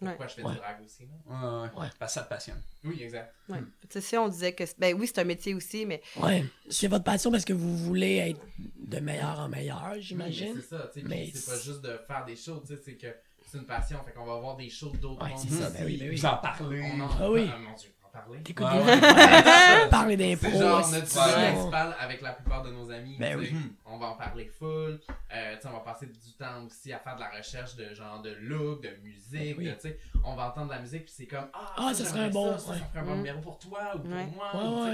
Ouais. 0.00 0.08
pourquoi 0.08 0.26
je 0.26 0.34
fais 0.34 0.42
Ouais. 0.42 0.52
du 0.52 0.58
drag 0.58 0.76
aussi, 0.84 1.02
là? 1.04 1.08
Ouais, 1.26 1.68
ouais. 1.74 1.80
Ouais. 1.84 1.88
Parce 1.98 2.12
que 2.12 2.20
ça 2.20 2.24
te 2.24 2.28
passionne. 2.28 2.60
Oui, 2.84 3.02
exact. 3.02 3.32
ouais. 3.48 3.58
Tu 3.80 3.86
sais, 3.90 4.00
si 4.02 4.16
on 4.18 4.28
disait 4.28 4.52
que. 4.52 4.66
c'est- 4.66 4.78
Ben 4.78 4.94
oui, 4.98 5.06
c'est 5.06 5.20
un 5.20 5.24
métier 5.24 5.54
aussi, 5.54 5.86
mais. 5.86 6.02
Ouais. 6.16 6.44
C'est 6.68 6.88
votre 6.88 7.04
passion 7.04 7.30
parce 7.30 7.44
que 7.46 7.52
vous 7.54 7.76
voulez 7.78 8.16
être 8.16 8.40
de 8.78 8.98
meilleur 9.00 9.40
en 9.40 9.48
meilleur, 9.48 9.92
Oui, 9.94 10.02
j'imagine. 10.02 10.54
mais 10.54 10.60
C'est 10.60 10.68
ça, 10.68 10.90
tu 10.92 11.00
sais, 11.00 11.06
Mais 11.08 11.30
c'est 11.34 11.50
pas 11.50 11.58
juste 11.58 11.80
de 11.80 11.98
faire 12.06 12.24
des 12.26 12.36
shows, 12.36 12.60
tu 12.66 12.74
sais, 12.74 12.80
c'est 12.84 12.96
que 12.96 13.06
c'est 13.46 13.58
une 13.58 13.64
passion, 13.64 13.98
fait 14.04 14.12
qu'on 14.12 14.26
va 14.26 14.34
avoir 14.34 14.56
des 14.56 14.68
shows 14.68 14.90
d'autres 15.00 15.22
Ouais, 15.22 15.30
mondes 15.30 15.38
c'est 15.38 15.54
ça, 15.54 15.70
ben 15.70 15.84
oui, 15.86 15.96
ben 15.96 16.10
oui. 16.10 16.16
Vous 16.16 16.26
en 16.26 16.36
parlez. 16.38 16.82
On 16.82 17.00
en... 17.00 17.08
Ah 17.18 17.30
oui. 17.30 17.48
Ah, 17.50 17.58
mon 17.58 17.74
Dieu, 17.74 17.88
en 17.88 17.95
parler. 18.16 18.42
T'écoutes 18.42 18.66
Ouais, 18.66 18.84
des- 18.84 18.90
ouais. 18.90 19.88
parler 19.90 20.16
d'impro. 20.16 20.48
C'est 20.50 20.58
genre 20.58 20.88
notre 20.90 21.08
sujet 21.08 21.52
principal 21.52 21.96
avec 22.00 22.20
la 22.22 22.32
plupart 22.32 22.62
de 22.62 22.70
nos 22.70 22.90
amis. 22.90 23.16
Ben 23.18 23.38
oui. 23.38 23.52
On 23.84 23.98
va 23.98 24.06
en 24.06 24.14
parler 24.16 24.46
full. 24.58 25.00
Euh, 25.32 25.54
tu 25.56 25.62
sais, 25.62 25.68
on 25.68 25.72
va 25.72 25.80
passer 25.80 26.06
du 26.06 26.32
temps 26.38 26.64
aussi 26.66 26.92
à 26.92 26.98
faire 26.98 27.16
de 27.16 27.20
la 27.20 27.30
recherche 27.30 27.76
de 27.76 27.94
genre 27.94 28.20
de 28.22 28.30
look, 28.40 28.82
de 28.82 28.90
musique. 29.02 29.56
Ben 29.56 29.74
oui. 29.82 29.90
de, 29.90 29.96
on 30.24 30.34
va 30.34 30.48
entendre 30.48 30.68
de 30.68 30.72
la 30.74 30.80
musique 30.80 31.04
puis 31.04 31.14
c'est 31.16 31.26
comme 31.26 31.48
Ah, 31.52 31.74
Ah, 31.76 31.94
ça 31.94 32.04
serait 32.04 32.20
un 32.20 32.30
bon, 32.30 32.52
Ça, 32.52 32.58
ça, 32.58 32.70
ouais. 32.72 32.78
ça 32.78 32.84
ferait 32.86 33.00
un 33.00 33.04
bon 33.04 33.12
Mm. 33.14 33.16
numéro 33.18 33.40
pour 33.40 33.58
toi 33.58 33.92
ou 33.94 33.98
pour 34.00 34.10
Ouais. 34.12 34.26
moi. 34.34 34.50
ou, 34.54 34.86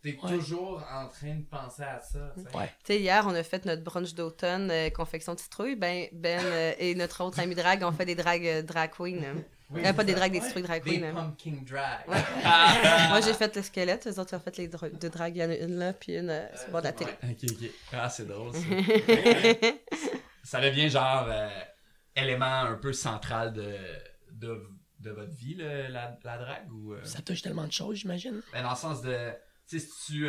T'es 0.00 0.16
Ouais. 0.22 0.30
toujours 0.38 0.80
en 0.92 1.08
train 1.08 1.34
de 1.34 1.42
penser 1.42 1.82
à 1.82 1.98
ça. 1.98 2.32
tu 2.36 2.42
sais. 2.44 2.56
Ouais. 2.56 2.66
Tu 2.84 2.92
sais, 2.94 3.00
hier, 3.00 3.24
on 3.26 3.34
a 3.34 3.42
fait 3.42 3.64
notre 3.64 3.82
brunch 3.82 4.14
d'automne, 4.14 4.70
euh, 4.70 4.90
confection 4.90 5.34
de 5.34 5.40
citrouille. 5.40 5.74
Ben, 5.74 6.06
Ben 6.12 6.40
euh, 6.44 6.72
et 6.78 6.94
notre 6.94 7.22
autre 7.24 7.40
ami 7.40 7.56
drag 7.56 7.82
ont 7.82 7.90
fait 7.90 8.04
des 8.04 8.14
drags 8.14 8.46
euh, 8.46 8.62
drag 8.62 8.90
queen. 8.96 9.42
Oui, 9.70 9.82
Euh, 9.84 9.92
pas 9.92 10.02
des 10.04 10.14
drags, 10.14 10.32
des 10.32 10.38
Ouais. 10.38 10.44
citrouilles 10.44 10.62
drag 10.62 10.82
Des 10.82 10.90
queen. 10.92 11.04
hein. 11.04 11.14
pumpkin 11.14 11.58
drag. 11.62 12.08
Ouais. 12.08 12.16
Ah! 12.44 13.06
Moi, 13.10 13.20
j'ai 13.20 13.34
fait 13.34 13.54
le 13.54 13.62
squelette, 13.62 14.04
les 14.06 14.18
autres 14.18 14.34
ont 14.36 14.40
fait 14.40 14.56
les 14.56 14.68
dra- 14.68 14.88
deux 14.88 15.10
drags. 15.10 15.36
Il 15.36 15.42
y 15.42 15.44
en 15.44 15.50
a 15.50 15.54
une 15.56 15.78
là, 15.78 15.92
puis 15.92 16.16
une 16.16 16.30
euh, 16.30 16.46
sur 16.56 16.66
le 16.68 16.72
bord 16.72 16.80
de 16.80 16.86
la 16.86 16.92
télé. 16.92 17.10
Ouais. 17.22 17.30
Ok, 17.42 17.50
ok. 17.50 17.70
Ah, 17.92 18.08
c'est 18.08 18.26
drôle, 18.26 18.52
ça. 18.54 18.60
ça 20.44 20.60
devient 20.60 20.88
genre 20.88 21.26
euh, 21.28 21.48
élément 22.16 22.62
un 22.62 22.74
peu 22.76 22.92
central 22.92 23.52
de, 23.52 23.74
de, 24.32 24.62
de 25.00 25.10
votre 25.10 25.34
vie, 25.34 25.54
le- 25.54 25.88
la, 25.88 26.16
la 26.24 26.38
drague? 26.38 26.72
Ou, 26.72 26.94
euh, 26.94 27.04
Ça 27.04 27.20
touche 27.22 27.42
tellement 27.42 27.66
de 27.66 27.72
choses, 27.72 27.96
j'imagine. 27.98 28.40
ben, 28.52 28.62
dans 28.62 28.70
le 28.70 28.76
sens 28.76 29.02
de. 29.02 29.32
Tu 29.68 29.78
sais, 29.78 29.86
si 29.86 30.06
tu. 30.12 30.28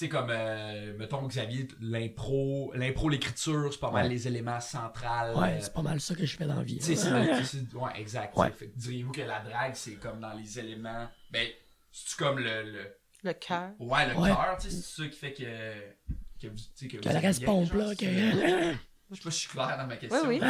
Sais, 0.00 0.08
comme, 0.08 0.28
euh, 0.30 0.96
mettons, 0.98 1.26
Xavier, 1.26 1.68
l'impro, 1.80 2.72
l'impro, 2.74 3.08
l'écriture, 3.08 3.68
c'est 3.72 3.80
pas 3.80 3.90
mal 3.90 4.04
Ouais. 4.04 4.10
les 4.10 4.28
éléments 4.28 4.60
centrales. 4.60 5.34
Ouais, 5.36 5.54
euh, 5.54 5.58
c'est 5.60 5.72
pas 5.72 5.82
mal 5.82 6.00
ça 6.00 6.14
que 6.14 6.26
je 6.26 6.36
fais 6.36 6.44
dans 6.46 6.56
la 6.56 6.62
vie. 6.62 6.78
tu 6.78 6.84
sais, 6.84 6.96
c'est 6.96 7.44
c'est- 7.44 7.74
ouais, 7.74 7.90
exact. 8.00 8.36
Ouais. 8.36 8.50
Fait 8.50 8.68
que 8.68 8.76
diriez-vous 8.78 9.12
que 9.12 9.22
la 9.22 9.40
drague, 9.40 9.74
c'est 9.74 9.94
comme 9.94 10.20
dans 10.20 10.32
les 10.34 10.58
éléments. 10.58 11.08
Ben, 11.30 11.48
c'est 11.92 12.16
comme 12.18 12.38
le. 12.38 12.62
le 12.62 12.96
Le 13.24 13.32
cœur. 13.32 13.70
ouais, 13.78 14.08
le 14.08 14.14
Ouais. 14.20 14.28
cœur, 14.30 14.56
tu 14.60 14.68
sais, 14.70 14.76
c'est 14.76 15.02
ça 15.02 15.08
qui 15.08 15.18
fait 15.18 15.32
que. 15.32 16.42
Que, 16.42 16.48
vous, 16.48 16.56
tu 16.56 16.62
sais, 16.74 16.88
que, 16.88 16.96
Que 16.98 17.32
vous 17.38 17.44
pompe, 17.46 17.68
genre, 17.72 17.76
là. 17.88 17.94
Que... 17.94 18.04
Je 19.08 19.14
sais 19.14 19.22
pas 19.22 19.30
si 19.30 19.36
je 19.36 19.48
suis 19.48 19.48
clair 19.50 19.78
dans 19.78 19.86
ma 19.86 19.96
question. 19.96 20.26
Oui, 20.28 20.40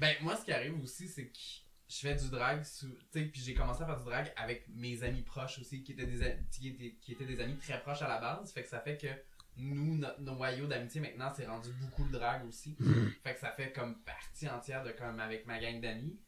Ben, 0.00 0.14
moi, 0.20 0.36
ce 0.36 0.44
qui 0.44 0.52
arrive 0.52 0.74
aussi, 0.82 1.06
c'est 1.08 1.26
que 1.26 1.38
je 1.88 1.96
fais 1.98 2.14
du 2.14 2.28
drag, 2.30 2.62
tu 2.62 2.86
sais, 3.10 3.24
puis 3.26 3.40
j'ai 3.40 3.54
commencé 3.54 3.82
à 3.82 3.86
faire 3.86 3.98
du 3.98 4.04
drag 4.04 4.32
avec 4.36 4.66
mes 4.68 5.02
amis 5.02 5.22
proches 5.22 5.58
aussi, 5.58 5.82
qui 5.82 5.92
étaient, 5.92 6.06
des, 6.06 6.36
qui, 6.50 6.68
étaient, 6.68 6.94
qui 7.00 7.12
étaient 7.12 7.26
des 7.26 7.40
amis 7.40 7.56
très 7.56 7.80
proches 7.80 8.02
à 8.02 8.08
la 8.08 8.18
base. 8.20 8.52
Fait 8.52 8.62
que 8.62 8.68
ça 8.68 8.80
fait 8.80 8.96
que 8.96 9.08
nous, 9.56 9.96
notre 9.98 10.20
noyau 10.20 10.66
d'amitié 10.66 11.00
maintenant, 11.00 11.32
c'est 11.36 11.46
rendu 11.46 11.70
beaucoup 11.80 12.04
le 12.04 12.10
drag 12.12 12.44
aussi. 12.46 12.76
Fait 13.22 13.34
que 13.34 13.40
ça 13.40 13.52
fait 13.52 13.72
comme 13.72 14.00
partie 14.02 14.48
entière 14.48 14.82
de 14.82 14.90
comme 14.92 15.20
avec 15.20 15.46
ma 15.46 15.58
gang 15.60 15.80
d'amis. 15.80 16.18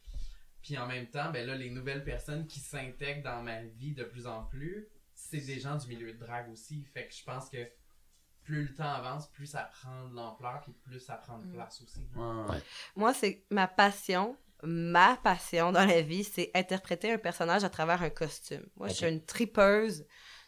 Puis 0.63 0.77
en 0.79 0.87
même 0.87 1.07
temps, 1.07 1.31
ben 1.31 1.47
là, 1.47 1.55
les 1.57 1.71
nouvelles 1.71 2.05
personnes 2.05 2.47
qui 2.47 2.61
s'intègrent 2.61 3.23
dans 3.23 3.43
ma 3.43 3.63
vie 3.63 3.95
de 3.95 4.05
plus 4.05 4.27
en 4.27 4.45
plus, 4.45 4.87
c'est 5.15 5.41
des 5.41 5.59
gens 5.61 5.77
du 5.77 5.87
milieu 5.89 6.13
de 6.13 6.19
drag 6.19 6.51
aussi. 6.51 6.85
Fait 6.93 7.07
que 7.09 7.15
je 7.15 7.25
pense 7.25 7.49
que 7.49 7.67
plus 8.45 8.65
le 8.69 8.75
temps 8.75 8.93
avance, 8.93 9.29
plus 9.33 9.47
ça 9.47 9.71
prend 9.81 10.09
de 10.09 10.15
l'ampleur, 10.15 10.61
puis 10.63 10.73
plus 10.85 11.01
ça 11.01 11.15
prend 11.17 11.39
de 11.39 11.47
Mm. 11.47 11.53
place 11.53 11.83
aussi. 11.83 12.07
Ouais. 12.15 12.63
Moi, 12.95 13.13
c'est 13.15 13.45
ma 13.51 13.67
passion. 13.67 14.37
Ma 14.63 15.17
passion 15.23 15.73
dans 15.73 15.85
la 15.85 16.01
vie, 16.01 16.25
c'est 16.25 16.51
interpréter 16.55 17.13
un 17.13 17.19
personnage 17.19 17.65
à 17.65 17.71
travers 17.71 18.03
un 18.03 18.11
costume. 18.11 18.67
Moi, 18.77 18.89
je 18.89 18.95
suis 18.95 19.07
une 19.07 19.25
tripeuse 19.25 20.07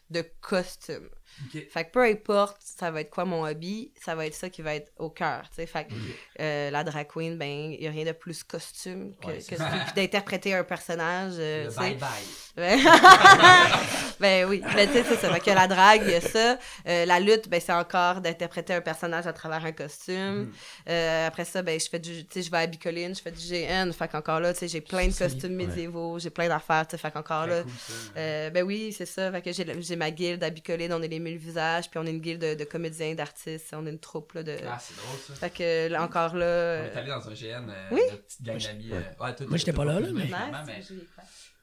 de 0.09 0.23
costumes. 0.41 1.09
Ok. 1.45 1.63
Fait 1.69 1.85
que 1.85 1.91
peu 1.91 2.03
importe, 2.03 2.57
ça 2.59 2.91
va 2.91 3.01
être 3.01 3.09
quoi 3.09 3.25
mon 3.25 3.45
hobby, 3.45 3.91
ça 3.99 4.15
va 4.15 4.25
être 4.25 4.33
ça 4.33 4.49
qui 4.49 4.61
va 4.61 4.75
être 4.75 4.91
au 4.97 5.09
cœur. 5.09 5.43
Fait 5.53 5.65
que 5.65 5.93
euh, 6.39 6.69
la 6.69 6.83
drag 6.83 7.07
queen, 7.07 7.37
ben, 7.37 7.71
il 7.71 7.81
y 7.81 7.87
a 7.87 7.91
rien 7.91 8.05
de 8.05 8.11
plus 8.11 8.43
costume 8.43 9.13
que, 9.21 9.27
Ouais, 9.27 9.85
d'interpréter 9.95 10.53
un 10.53 10.63
personnage, 10.63 11.33
euh, 11.37 11.65
Le 11.65 11.75
bye 11.75 11.95
bye. 11.95 12.09
Ouais. 12.57 12.77
ben 14.19 14.45
oui, 14.49 14.61
mais 14.75 14.87
tu 14.87 14.93
sais, 14.93 15.03
c'est 15.07 15.15
ça. 15.15 15.33
Fait 15.33 15.39
que 15.39 15.51
la 15.51 15.67
drague, 15.67 16.01
il 16.03 16.11
y 16.11 16.15
a 16.15 16.21
ça. 16.21 16.57
Euh, 16.87 17.05
la 17.05 17.19
lutte, 17.19 17.47
ben 17.47 17.61
c'est 17.61 17.73
encore 17.73 18.19
d'interpréter 18.21 18.73
un 18.73 18.81
personnage 18.81 19.27
à 19.27 19.33
travers 19.33 19.63
un 19.63 19.71
costume. 19.71 20.51
Mhm. 20.87 20.93
Après 21.25 21.45
ça, 21.45 21.61
ben 21.61 21.79
je 21.79 21.87
fais 21.89 21.99
du, 21.99 22.25
tu 22.25 22.33
sais, 22.33 22.41
je 22.41 22.51
vais 22.51 22.57
à 22.57 22.67
Bicoline, 22.67 23.15
je 23.15 23.21
fais 23.21 23.31
du 23.31 23.39
GN. 23.39 23.91
Fait 23.93 24.09
qu'encore 24.09 24.39
là, 24.39 24.53
tu 24.53 24.59
sais, 24.59 24.67
j'ai 24.67 24.81
plein 24.81 25.07
de 25.07 25.13
costumes 25.13 25.57
ouais. 25.57 25.67
médiévaux, 25.67 26.19
j'ai 26.19 26.29
plein 26.29 26.49
d'affaires. 26.49 26.85
Fait 26.89 27.11
qu'encore 27.11 27.47
là, 27.47 27.63
cool, 27.63 27.71
ben 28.15 28.63
oui, 28.63 28.93
c'est 28.97 29.05
ça. 29.05 29.31
Fait 29.31 29.41
que 29.41 29.53
j'ai, 29.53 29.65
j'ai 29.81 29.95
ma 29.95 30.11
guilde 30.11 30.43
à 30.43 30.49
Bicoline, 30.49 30.91
on 30.91 31.01
est 31.01 31.07
les 31.07 31.18
mille 31.19 31.37
visages, 31.37 31.89
puis 31.89 31.99
on 31.99 32.05
est 32.05 32.11
une 32.11 32.19
guilde 32.21 32.41
de, 32.41 32.53
de 32.55 32.63
comédiens, 32.63 33.13
d'artistes, 33.15 33.73
on 33.73 33.85
est 33.85 33.89
une 33.91 33.99
troupe 33.99 34.33
là, 34.33 34.43
de. 34.43 34.57
Ah, 34.67 34.77
c'est 34.79 34.95
drôle 34.97 35.19
ça. 35.27 35.33
Fait 35.35 35.49
que 35.49 35.87
là, 35.89 36.03
encore 36.03 36.35
là. 36.35 36.81
On 36.83 36.85
est 36.95 36.97
allé 36.97 37.09
dans 37.09 37.27
un 37.29 37.33
GN, 37.33 37.69
euh, 37.69 37.87
Oui. 37.91 38.01
notre 38.09 38.23
petite 38.25 38.41
gang 38.41 38.57
Moi, 38.57 38.67
d'amis. 38.67 38.87
je- 38.89 38.93
euh, 38.95 38.97
ouais, 39.25 39.47
Moi, 39.47 39.57
j'étais 39.57 39.73
pas 39.73 39.85
là, 39.85 39.99
là, 39.99 40.07
mais- 40.13 40.29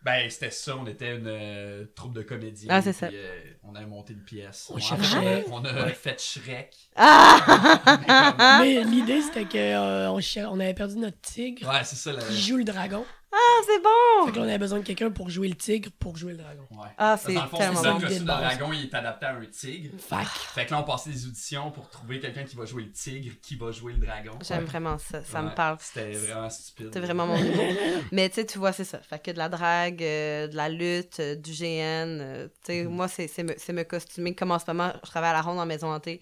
Ben, 0.02 0.30
c'était 0.30 0.52
ça, 0.52 0.76
on 0.76 0.86
était 0.86 1.16
une 1.16 1.26
euh, 1.26 1.84
troupe 1.96 2.12
de 2.12 2.22
comédiens. 2.22 2.68
Ah, 2.70 2.80
c'est 2.80 2.92
ça. 2.92 3.06
euh, 3.06 3.40
on 3.64 3.74
a 3.74 3.80
monté 3.86 4.12
une 4.12 4.22
pièce. 4.22 4.70
On 4.72 4.76
a- 4.76 4.80
cherchait- 4.80 5.44
On 5.50 5.64
a 5.64 5.72
Ouais. 5.84 5.92
fait 5.94 6.20
Shrek. 6.20 6.72
Ah! 6.94 7.40
Mais 8.62 8.84
l'idée, 8.84 9.20
c'était 9.22 9.44
que 9.46 9.56
euh, 9.58 10.10
on, 10.48 10.60
avait 10.60 10.74
perdu 10.74 10.96
notre 10.98 11.20
tigre 11.22 11.68
Ouais, 11.68 11.82
c'est 11.82 11.96
ça. 11.96 12.12
La... 12.12 12.22
qui 12.22 12.40
joue 12.40 12.56
le 12.56 12.62
dragon. 12.64 13.04
Ah, 13.32 13.60
c'est 13.66 13.82
bon! 13.82 14.26
Fait 14.26 14.32
que 14.32 14.36
là, 14.38 14.44
on 14.44 14.48
avait 14.48 14.58
besoin 14.58 14.78
de 14.78 14.84
quelqu'un 14.84 15.10
pour 15.10 15.28
jouer 15.28 15.48
le 15.48 15.54
tigre 15.54 15.90
pour 15.98 16.16
jouer 16.16 16.32
le 16.32 16.38
dragon. 16.38 16.66
Ouais. 16.70 16.88
Ah, 16.96 17.16
c'est 17.18 17.34
tellement 17.34 17.48
c'est 17.50 17.82
ça, 17.82 17.92
bon. 17.92 17.98
le 17.98 18.24
dragon, 18.24 18.72
il 18.72 18.84
est 18.84 18.94
adapté 18.94 19.26
à 19.26 19.34
un 19.34 19.44
tigre. 19.46 19.90
Fac. 19.98 20.26
Fait 20.26 20.64
que 20.66 20.70
là, 20.70 20.80
on 20.80 20.84
passait 20.84 21.10
des 21.10 21.26
auditions 21.26 21.70
pour 21.70 21.90
trouver 21.90 22.20
quelqu'un 22.20 22.44
qui 22.44 22.56
va 22.56 22.64
jouer 22.64 22.84
le 22.84 22.92
tigre, 22.92 23.34
qui 23.42 23.56
va 23.56 23.70
jouer 23.72 23.94
le 23.94 23.98
dragon. 24.06 24.38
J'aime 24.42 24.64
vraiment 24.64 24.96
ça, 24.98 25.22
ça 25.22 25.42
me 25.42 25.54
parle. 25.54 25.76
C'était 25.80 26.12
vraiment 26.12 26.48
stupide. 26.48 26.90
C'est 26.92 27.00
vraiment 27.00 27.26
mon 27.26 27.36
niveau. 27.40 27.62
Mais 28.12 28.28
tu 28.28 28.36
sais, 28.36 28.46
tu 28.46 28.58
vois, 28.58 28.72
c'est 28.72 28.84
ça. 28.84 29.00
Fait 29.00 29.22
que 29.22 29.30
de 29.32 29.38
la 29.38 29.48
drague, 29.48 30.02
euh, 30.02 30.46
de 30.48 30.56
la 30.56 30.68
lutte, 30.68 31.20
euh, 31.20 31.34
du 31.34 31.50
GN. 31.52 32.20
euh, 32.20 32.48
tu 32.64 32.72
sais, 32.72 32.84
moi, 32.84 33.08
c'est 33.08 33.26
c'est 33.28 33.42
me, 33.42 33.54
c'est 33.58 33.72
me 33.72 33.82
costumer. 33.82 34.34
Comme 34.34 34.52
en 34.52 34.58
ce 34.58 34.64
moment, 34.68 34.92
je 35.04 35.10
travaille 35.10 35.30
à 35.30 35.34
la 35.34 35.42
ronde 35.42 35.58
en 35.58 35.66
maison 35.66 35.92
hantée. 35.92 36.20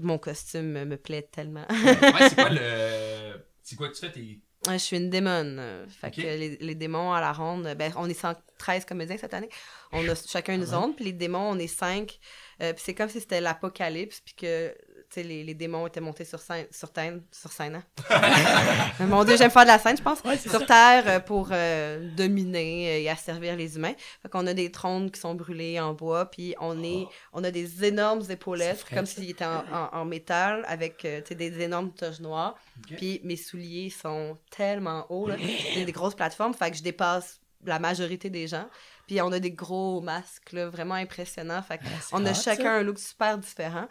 Mon 0.00 0.18
costume 0.18 0.66
me, 0.72 0.84
me 0.84 0.96
plaît 0.96 1.28
tellement. 1.30 1.66
Ouais, 1.70 2.28
c'est 2.28 2.34
quoi 2.36 2.48
le. 2.50 3.46
C'est 3.62 3.76
quoi 3.76 3.88
que 3.88 3.94
tu 3.94 4.00
fais 4.00 4.12
tes. 4.12 4.40
Je 4.72 4.78
suis 4.78 4.96
une 4.96 5.10
démon. 5.10 5.56
euh, 5.58 5.86
Fait 5.88 6.10
que 6.10 6.20
les, 6.20 6.56
les 6.56 6.74
démons 6.74 7.12
à 7.12 7.20
la 7.20 7.32
ronde, 7.32 7.74
ben, 7.78 7.92
on 7.96 8.08
est 8.08 8.14
113 8.14 8.84
comédiens 8.84 9.16
cette 9.18 9.34
année. 9.34 9.48
On 9.92 10.06
a 10.08 10.14
chacun 10.14 10.54
une 10.54 10.64
zone, 10.66 10.94
puis 10.94 11.04
les 11.06 11.12
démons, 11.12 11.50
on 11.50 11.58
est 11.58 11.66
5. 11.66 12.18
puis 12.58 12.68
c'est 12.78 12.94
comme 12.94 13.08
si 13.08 13.20
c'était 13.20 13.40
l'apocalypse, 13.40 14.20
puis 14.20 14.34
que 14.34 14.74
les, 15.16 15.44
les 15.44 15.54
démons 15.54 15.86
étaient 15.86 16.00
montés 16.00 16.24
sur 16.24 16.40
scène, 16.40 16.66
sur 16.70 16.88
scène, 16.94 17.22
sur 17.30 17.52
scène, 17.52 17.76
hein? 17.76 17.84
Mon 19.00 19.24
Dieu, 19.24 19.36
j'aime 19.36 19.50
faire 19.50 19.62
de 19.62 19.68
la 19.68 19.78
scène, 19.78 19.96
je 19.96 20.02
pense. 20.02 20.20
Ouais, 20.24 20.36
sur 20.36 20.50
ça. 20.50 20.60
Terre 20.66 21.04
euh, 21.06 21.20
pour 21.20 21.48
euh, 21.52 22.10
dominer 22.16 22.88
euh, 22.88 22.98
et 23.02 23.08
asservir 23.08 23.56
les 23.56 23.76
humains. 23.76 23.94
Fait 24.22 24.28
qu'on 24.28 24.46
a 24.46 24.54
des 24.54 24.70
trônes 24.70 25.10
qui 25.10 25.20
sont 25.20 25.34
brûlés 25.34 25.78
en 25.80 25.92
bois, 25.94 26.26
puis 26.30 26.54
on 26.60 26.82
est, 26.82 27.06
on 27.32 27.44
a 27.44 27.50
des 27.50 27.84
énormes 27.84 28.22
épaulettes, 28.28 28.78
frais, 28.80 28.96
comme 28.96 29.06
s'ils 29.06 29.30
étaient 29.30 29.44
en, 29.44 29.64
en- 29.72 29.88
en 29.92 30.04
métal, 30.04 30.64
avec 30.68 31.04
euh, 31.04 31.20
des 31.30 31.60
énormes 31.60 31.92
toches 31.92 32.20
noires. 32.20 32.54
Puis 32.96 33.20
mes 33.24 33.36
souliers 33.36 33.90
sont 33.90 34.36
tellement 34.50 35.06
hauts, 35.10 35.28
là. 35.28 35.36
J'ai 35.74 35.84
des 35.84 35.92
grosses 35.92 36.14
plateformes, 36.14 36.54
fait 36.54 36.70
que 36.70 36.76
je 36.76 36.82
dépasse 36.82 37.40
la 37.64 37.78
majorité 37.78 38.30
des 38.30 38.46
gens. 38.46 38.68
Puis 39.06 39.20
on 39.20 39.30
a 39.32 39.38
des 39.38 39.52
gros 39.52 40.00
masques, 40.00 40.52
là, 40.52 40.68
vraiment 40.68 40.94
impressionnants. 40.94 41.62
Fait 41.62 41.78
Ah, 41.82 41.88
c'est 42.00 42.14
on 42.14 42.24
a 42.26 42.34
chacun 42.34 42.62
ça. 42.64 42.72
un 42.74 42.82
look 42.82 42.98
super 42.98 43.38
différent. 43.38 43.86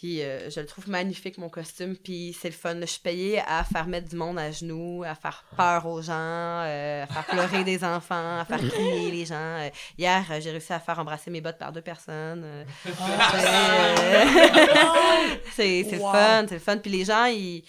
Puis 0.00 0.22
euh, 0.22 0.48
je 0.48 0.60
le 0.60 0.66
trouve 0.66 0.88
magnifique, 0.88 1.38
mon 1.38 1.48
costume. 1.48 1.96
Puis 1.96 2.36
c'est 2.40 2.48
le 2.50 2.54
fun. 2.54 2.78
Je 2.80 2.86
suis 2.86 3.00
payée 3.00 3.40
à 3.40 3.64
faire 3.64 3.86
mettre 3.88 4.08
du 4.08 4.14
monde 4.14 4.38
à 4.38 4.52
genoux, 4.52 5.02
à 5.04 5.16
faire 5.16 5.42
peur 5.56 5.86
aux 5.86 6.00
gens, 6.00 6.12
euh, 6.14 7.02
à 7.02 7.06
faire 7.08 7.24
pleurer 7.26 7.64
des 7.64 7.82
enfants, 7.82 8.38
à 8.38 8.44
faire 8.44 8.58
crier 8.58 9.10
les 9.10 9.26
gens. 9.26 9.34
Euh, 9.34 9.68
hier, 9.98 10.24
j'ai 10.40 10.52
réussi 10.52 10.72
à 10.72 10.78
faire 10.78 11.00
embrasser 11.00 11.32
mes 11.32 11.40
bottes 11.40 11.58
par 11.58 11.72
deux 11.72 11.80
personnes. 11.82 12.64
c'est 15.54 15.84
c'est 15.84 15.96
le 15.96 16.02
Wow. 16.02 16.12
fun, 16.12 16.44
c'est 16.48 16.54
le 16.54 16.60
fun. 16.60 16.76
Puis 16.78 16.90
les 16.90 17.04
gens, 17.04 17.24
ils, 17.26 17.64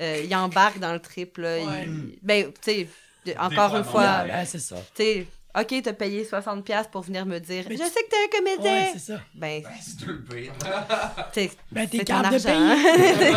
euh, 0.00 0.22
ils 0.24 0.34
embarquent 0.34 0.78
dans 0.78 0.92
le 0.92 1.00
trip. 1.00 1.36
Là, 1.38 1.58
ils- 1.58 2.18
ben, 2.22 2.52
tu 2.62 2.86
sais, 3.26 3.36
encore 3.38 3.76
une 3.76 3.84
fois, 3.84 4.22
ouais, 4.24 4.32
ouais, 4.32 4.44
c'est 4.46 4.58
ça. 4.58 4.76
tu 4.94 5.02
sais, 5.02 5.26
OK, 5.56 5.74
t'as 5.84 5.92
payé 5.92 6.24
60$ 6.24 6.90
pour 6.90 7.02
venir 7.02 7.24
me 7.26 7.38
dire 7.38 7.64
Mais 7.68 7.76
Je 7.76 7.82
tu- 7.82 7.88
sais 7.88 8.02
que 8.02 8.08
t'es 8.10 8.16
un 8.24 8.38
comédien. 8.38 8.72
Ouais, 8.86 8.90
c'est 8.94 9.12
ça. 9.12 9.20
ben, 9.34 9.62
Ben, 9.62 9.70
c'est 9.80 9.96
tu 11.32 11.40
sais, 11.48 11.50
Ben, 11.70 11.88
t'es 11.88 12.04
ton 12.04 12.14
argent. 12.14 12.38
payer. 12.48 13.32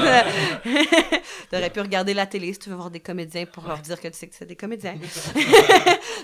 T'aurais 1.51 1.69
pu 1.69 1.79
regarder 1.81 2.13
la 2.13 2.25
télé 2.25 2.53
si 2.53 2.59
tu 2.59 2.69
veux 2.69 2.75
voir 2.75 2.89
des 2.91 2.99
comédiens 2.99 3.45
pour 3.45 3.67
leur 3.67 3.79
dire 3.79 3.99
que 4.01 4.07
tu 4.07 4.17
sais 4.17 4.27
que 4.27 4.35
c'est 4.35 4.45
des 4.45 4.55
comédiens. 4.55 4.97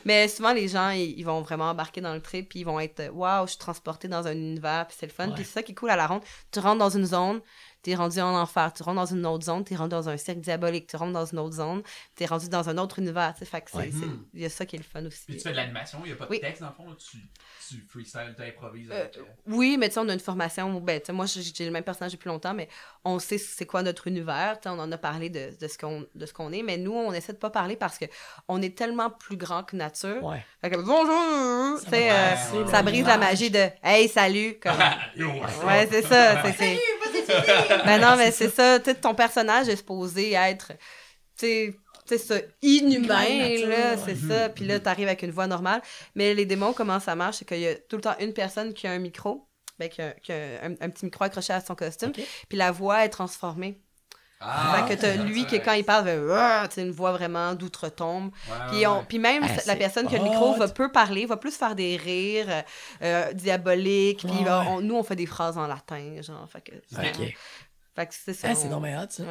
Mais 0.05 0.27
souvent, 0.27 0.53
les 0.53 0.67
gens, 0.67 0.89
ils, 0.89 1.13
ils 1.17 1.23
vont 1.23 1.41
vraiment 1.41 1.69
embarquer 1.69 2.01
dans 2.01 2.13
le 2.13 2.21
trip, 2.21 2.49
puis 2.49 2.59
ils 2.59 2.65
vont 2.65 2.79
être 2.79 3.09
Waouh, 3.13 3.45
je 3.45 3.51
suis 3.51 3.59
transporté 3.59 4.07
dans 4.07 4.25
un 4.27 4.33
univers, 4.33 4.85
puis 4.87 4.97
c'est 4.99 5.05
le 5.05 5.11
fun. 5.11 5.27
Ouais. 5.29 5.35
Puis 5.35 5.45
c'est 5.45 5.51
ça 5.53 5.63
qui 5.63 5.71
est 5.73 5.75
cool 5.75 5.89
à 5.91 5.95
la 5.95 6.07
ronde. 6.07 6.21
Tu 6.51 6.59
rentres 6.59 6.79
dans 6.79 6.89
une 6.89 7.05
zone, 7.05 7.41
t'es 7.83 7.93
rendu 7.95 8.19
en 8.21 8.33
enfer. 8.35 8.73
Tu 8.73 8.81
rentres 8.81 8.95
dans 8.95 9.05
une 9.05 9.25
autre 9.27 9.43
zone, 9.45 9.63
t'es 9.63 9.75
rendu 9.75 9.89
dans 9.91 10.09
un 10.09 10.17
cercle 10.17 10.41
diabolique. 10.41 10.87
Tu 10.87 10.95
rentres 10.95 11.13
dans 11.13 11.25
une 11.25 11.37
autre 11.39 11.55
zone, 11.55 11.83
t'es 12.15 12.25
rendu 12.25 12.49
dans 12.49 12.67
un 12.69 12.77
autre 12.79 12.97
univers. 12.99 13.35
tu. 13.37 13.45
Fait 13.45 13.63
Ouais. 13.75 13.91
c'est- 13.91 14.05
Hmm. 14.05 14.25
il 14.33 14.41
y 14.41 14.45
a 14.45 14.49
ça 14.49 14.65
qui 14.65 14.75
est 14.77 14.79
le 14.79 14.85
fun 14.85 15.05
aussi. 15.05 15.25
Puis 15.27 15.37
tu 15.37 15.43
fais 15.43 15.51
de 15.51 15.55
l'animation, 15.57 15.99
il 16.03 16.07
n'y 16.07 16.13
a 16.13 16.15
pas 16.15 16.25
de 16.25 16.31
Oui. 16.31 16.39
texte 16.39 16.61
dans 16.61 16.69
le 16.69 16.73
fond, 16.73 16.87
là, 16.89 16.95
tu, 16.97 17.17
tu 17.69 17.85
freestyle, 17.87 18.33
tu 18.35 18.43
improvises 18.43 18.89
Euh, 18.91 19.01
avec. 19.01 19.17
euh, 19.17 19.21
Oui, 19.47 19.77
mais 19.77 19.89
tu 19.89 19.93
sais, 19.95 19.99
on 19.99 20.09
a 20.09 20.13
une 20.13 20.19
formation 20.19 20.75
où, 20.75 20.79
ben, 20.79 20.99
tu 20.99 21.07
sais, 21.07 21.13
moi, 21.13 21.25
j'ai 21.27 21.65
le 21.65 21.71
même 21.71 21.83
personnage 21.83 22.13
depuis 22.13 22.29
longtemps, 22.29 22.53
mais 22.53 22.67
on 23.05 23.19
sait 23.19 23.37
c'est 23.37 23.65
quoi 23.65 23.83
notre 23.83 24.07
univers. 24.07 24.57
On 24.65 24.79
en 24.79 24.91
a 24.91 24.97
parlé 24.97 25.29
de, 25.29 25.51
de 25.59 25.67
ce 25.67 25.77
qu'on 26.33 26.51
est, 26.53 26.63
mais 26.63 26.77
nous, 26.77 26.93
on 26.93 27.11
essaie 27.13 27.33
de 27.33 27.37
pas 27.37 27.49
parler 27.49 27.75
parce 27.75 27.97
que 27.97 28.05
on 28.47 28.61
est 28.61 28.77
tellement 28.77 29.09
plus 29.09 29.35
grand 29.37 29.63
que 29.63 29.75
nature. 29.75 30.23
Ouais. 30.23 30.43
Fait 30.61 30.69
que 30.69 30.77
bonjour! 30.77 31.79
Ça 31.79 31.83
Tu 31.85 31.89
sais, 31.91 32.09
va 32.09 32.33
euh, 32.61 32.67
ça 32.67 32.81
brise 32.83 33.05
la 33.05 33.17
magie 33.17 33.49
de 33.51 33.67
Hey, 33.83 34.07
salut! 34.07 34.57
Comme... 34.61 34.73
Ouais, 35.67 35.87
c'est 35.91 36.01
ça. 36.03 36.41
c'est- 36.53 36.79
Ben 37.85 37.99
non, 37.99 38.15
mais 38.17 38.31
c'est 38.31 38.49
ça. 38.49 38.79
Tu 38.79 38.91
sais, 38.91 38.95
ton 38.95 39.15
personnage 39.15 39.69
est 39.69 39.75
supposé 39.75 40.33
être, 40.33 40.71
tu 41.37 41.45
sais, 41.45 41.75
tu 42.07 42.17
sais, 42.17 42.17
ça, 42.17 42.35
inhumain, 42.61 43.65
là, 43.67 43.97
c'est 43.97 44.15
ça. 44.15 44.49
Puis 44.49 44.65
là, 44.65 44.79
t'arrives 44.79 45.07
avec 45.07 45.23
une 45.23 45.31
voix 45.31 45.47
normale. 45.47 45.81
Mais 46.15 46.33
les 46.33 46.45
démons, 46.45 46.73
comment 46.73 46.99
ça 46.99 47.15
marche? 47.15 47.37
C'est 47.37 47.45
qu'il 47.45 47.59
y 47.59 47.67
a 47.67 47.75
tout 47.75 47.95
le 47.95 48.01
temps 48.01 48.15
une 48.19 48.33
personne 48.33 48.73
qui 48.73 48.87
a 48.87 48.91
un 48.91 48.99
micro, 48.99 49.47
ben, 49.79 49.89
qui 49.89 50.01
a, 50.01 50.11
qui 50.11 50.31
a 50.31 50.65
un, 50.65 50.71
un 50.81 50.89
petit 50.89 51.05
micro 51.05 51.23
accroché 51.23 51.53
à 51.53 51.61
son 51.61 51.75
costume, 51.75 52.11
puis 52.11 52.57
la 52.57 52.71
voix 52.71 53.05
est 53.05 53.09
transformée. 53.09 53.81
Ah, 54.45 54.83
fait 54.87 54.95
que 54.95 55.01
t'as 55.01 55.15
lui 55.15 55.45
qui, 55.45 55.59
quand 55.61 55.73
il 55.73 55.83
parle, 55.85 56.05
fait, 56.09 56.67
sais, 56.75 56.81
une 56.81 56.91
voix 56.91 57.11
vraiment 57.13 57.53
d'outre-tombe. 57.53 58.31
Ouais, 58.49 58.53
Puis, 58.69 58.77
ouais, 58.79 58.85
on- 58.87 58.97
ouais. 58.99 59.05
puis 59.07 59.19
même 59.19 59.43
Ah, 59.45 59.47
la 59.53 59.59
c'est 59.61 59.75
personne 59.77 60.07
qui 60.07 60.15
a 60.15 60.17
le 60.19 60.25
micro 60.25 60.53
va 60.55 60.67
peu 60.67 60.91
parler, 60.91 61.25
va 61.25 61.37
plus 61.37 61.55
faire 61.55 61.75
des 61.75 61.95
rires 61.97 62.47
euh, 62.49 62.61
euh, 63.03 63.33
diaboliques. 63.33 64.25
Puis 64.27 64.37
Ouais, 64.39 64.43
va- 64.43 64.59
ouais. 64.61 64.65
on- 64.69 64.81
nous, 64.81 64.95
on 64.95 65.03
fait 65.03 65.15
des 65.15 65.25
phrases 65.25 65.57
en 65.57 65.67
latin, 65.67 66.21
genre. 66.21 66.47
Fait 66.51 66.61
que, 66.61 66.71
fait 67.95 68.05
que 68.07 68.13
c'est 68.13 68.33
ça. 68.33 68.47
Ah, 68.51 68.55
c'est 68.55 68.67
on- 68.67 68.71
non 68.71 68.79
mais 68.79 68.95
hot, 68.97 69.05
ça. 69.09 69.23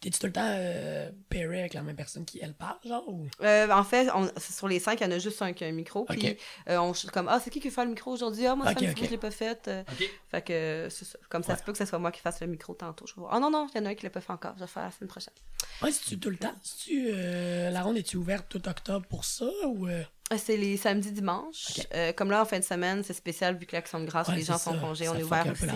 T'es-tu 0.00 0.18
tout 0.18 0.26
le 0.26 0.32
temps 0.32 0.44
euh, 0.44 1.10
pairé 1.30 1.60
avec 1.60 1.72
la 1.74 1.82
même 1.82 1.96
personne 1.96 2.26
qui, 2.26 2.38
elle, 2.42 2.52
parle, 2.52 2.76
genre? 2.84 3.08
Ou... 3.08 3.26
Euh, 3.40 3.70
en 3.70 3.82
fait, 3.82 4.08
on- 4.14 4.30
sur 4.38 4.68
les 4.68 4.78
cinq, 4.78 5.00
il 5.00 5.04
y 5.04 5.06
en 5.06 5.10
a 5.10 5.18
juste 5.18 5.40
un 5.40 5.54
qui 5.54 5.64
a 5.64 5.68
un 5.68 5.72
micro. 5.72 6.04
Puis 6.04 6.36
euh, 6.68 6.76
on 6.78 6.92
comme, 7.12 7.28
ah, 7.28 7.40
c'est 7.42 7.48
qui 7.50 7.60
qui 7.60 7.70
fait 7.70 7.82
le 7.82 7.90
micro 7.90 8.12
aujourd'hui? 8.12 8.46
Ah, 8.46 8.54
moi, 8.54 8.66
ça 8.66 8.72
Ok, 8.72 8.78
fait 8.80 8.86
un 8.88 8.92
petit 8.92 8.92
ok. 8.92 8.96
bout 8.96 9.00
que 9.02 9.06
je 9.06 9.10
l'ai 9.12 9.18
pas 9.18 9.30
fait. 9.30 9.68
Euh, 9.68 9.82
Ok. 9.90 10.10
Fait 10.30 10.42
que 10.42 10.88
c'est 10.90 11.06
ça. 11.06 11.18
Comme 11.30 11.42
ça 11.42 11.52
Ouais. 11.52 11.58
se 11.58 11.64
peut 11.64 11.72
que 11.72 11.78
ce 11.78 11.86
soit 11.86 11.98
moi 11.98 12.12
qui 12.12 12.20
fasse 12.20 12.40
le 12.40 12.46
micro 12.46 12.74
tantôt. 12.74 13.06
Ah 13.30 13.40
non, 13.40 13.50
non, 13.50 13.68
il 13.74 13.78
y 13.78 13.80
en 13.80 13.86
a 13.86 13.90
un 13.90 13.94
qui 13.94 14.04
l'a 14.04 14.10
pas 14.10 14.20
fait 14.20 14.32
encore. 14.32 14.52
Je 14.56 14.60
vais 14.60 14.66
faire 14.66 14.84
la 14.84 14.90
semaine 14.90 15.08
prochaine. 15.08 15.34
Ouais, 15.82 15.90
c'est-tu 15.90 16.18
tout 16.20 16.30
le 16.30 16.36
temps? 16.36 16.54
Euh, 16.92 17.70
la 17.70 17.82
ronde 17.82 17.96
est-tu 17.96 18.16
ouverte 18.18 18.46
tout 18.50 18.68
octobre 18.68 19.06
pour 19.08 19.24
ça? 19.24 19.46
Ou, 19.66 19.88
C'est 20.36 20.56
les 20.56 20.76
samedis, 20.76 21.12
dimanches. 21.12 21.86
Euh, 21.94 22.12
comme 22.12 22.32
là, 22.32 22.42
en 22.42 22.44
fin 22.44 22.58
de 22.58 22.64
semaine, 22.64 23.04
c'est 23.04 23.12
spécial 23.12 23.56
vu 23.56 23.64
que 23.64 23.76
l'Action 23.76 24.00
de 24.00 24.06
grâce, 24.06 24.26
ouais, 24.26 24.34
les 24.34 24.42
gens 24.42 24.58
sont 24.58 24.76
congés, 24.76 25.08
on 25.08 25.14
est 25.14 25.22
ouvert 25.22 25.46
aussi. 25.52 25.66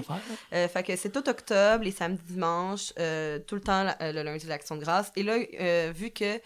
Euh, 0.53 0.67
fait 0.67 0.83
que 0.83 0.97
c'est 0.97 1.11
tout 1.11 1.29
octobre, 1.29 1.85
les 1.85 1.93
samedis, 1.93 2.21
dimanches, 2.27 2.93
euh, 2.99 3.39
tout 3.39 3.55
le 3.55 3.61
temps 3.61 3.85
la- 3.85 3.97
euh, 4.03 4.13
le 4.13 4.23
lundi 4.25 4.45
de 4.45 4.49
l'Action 4.49 4.75
de 4.75 4.81
grâce. 4.81 5.13
Et 5.15 5.23
là, 5.23 5.37
euh, 5.61 5.93
vu 5.95 6.11
que 6.11 6.41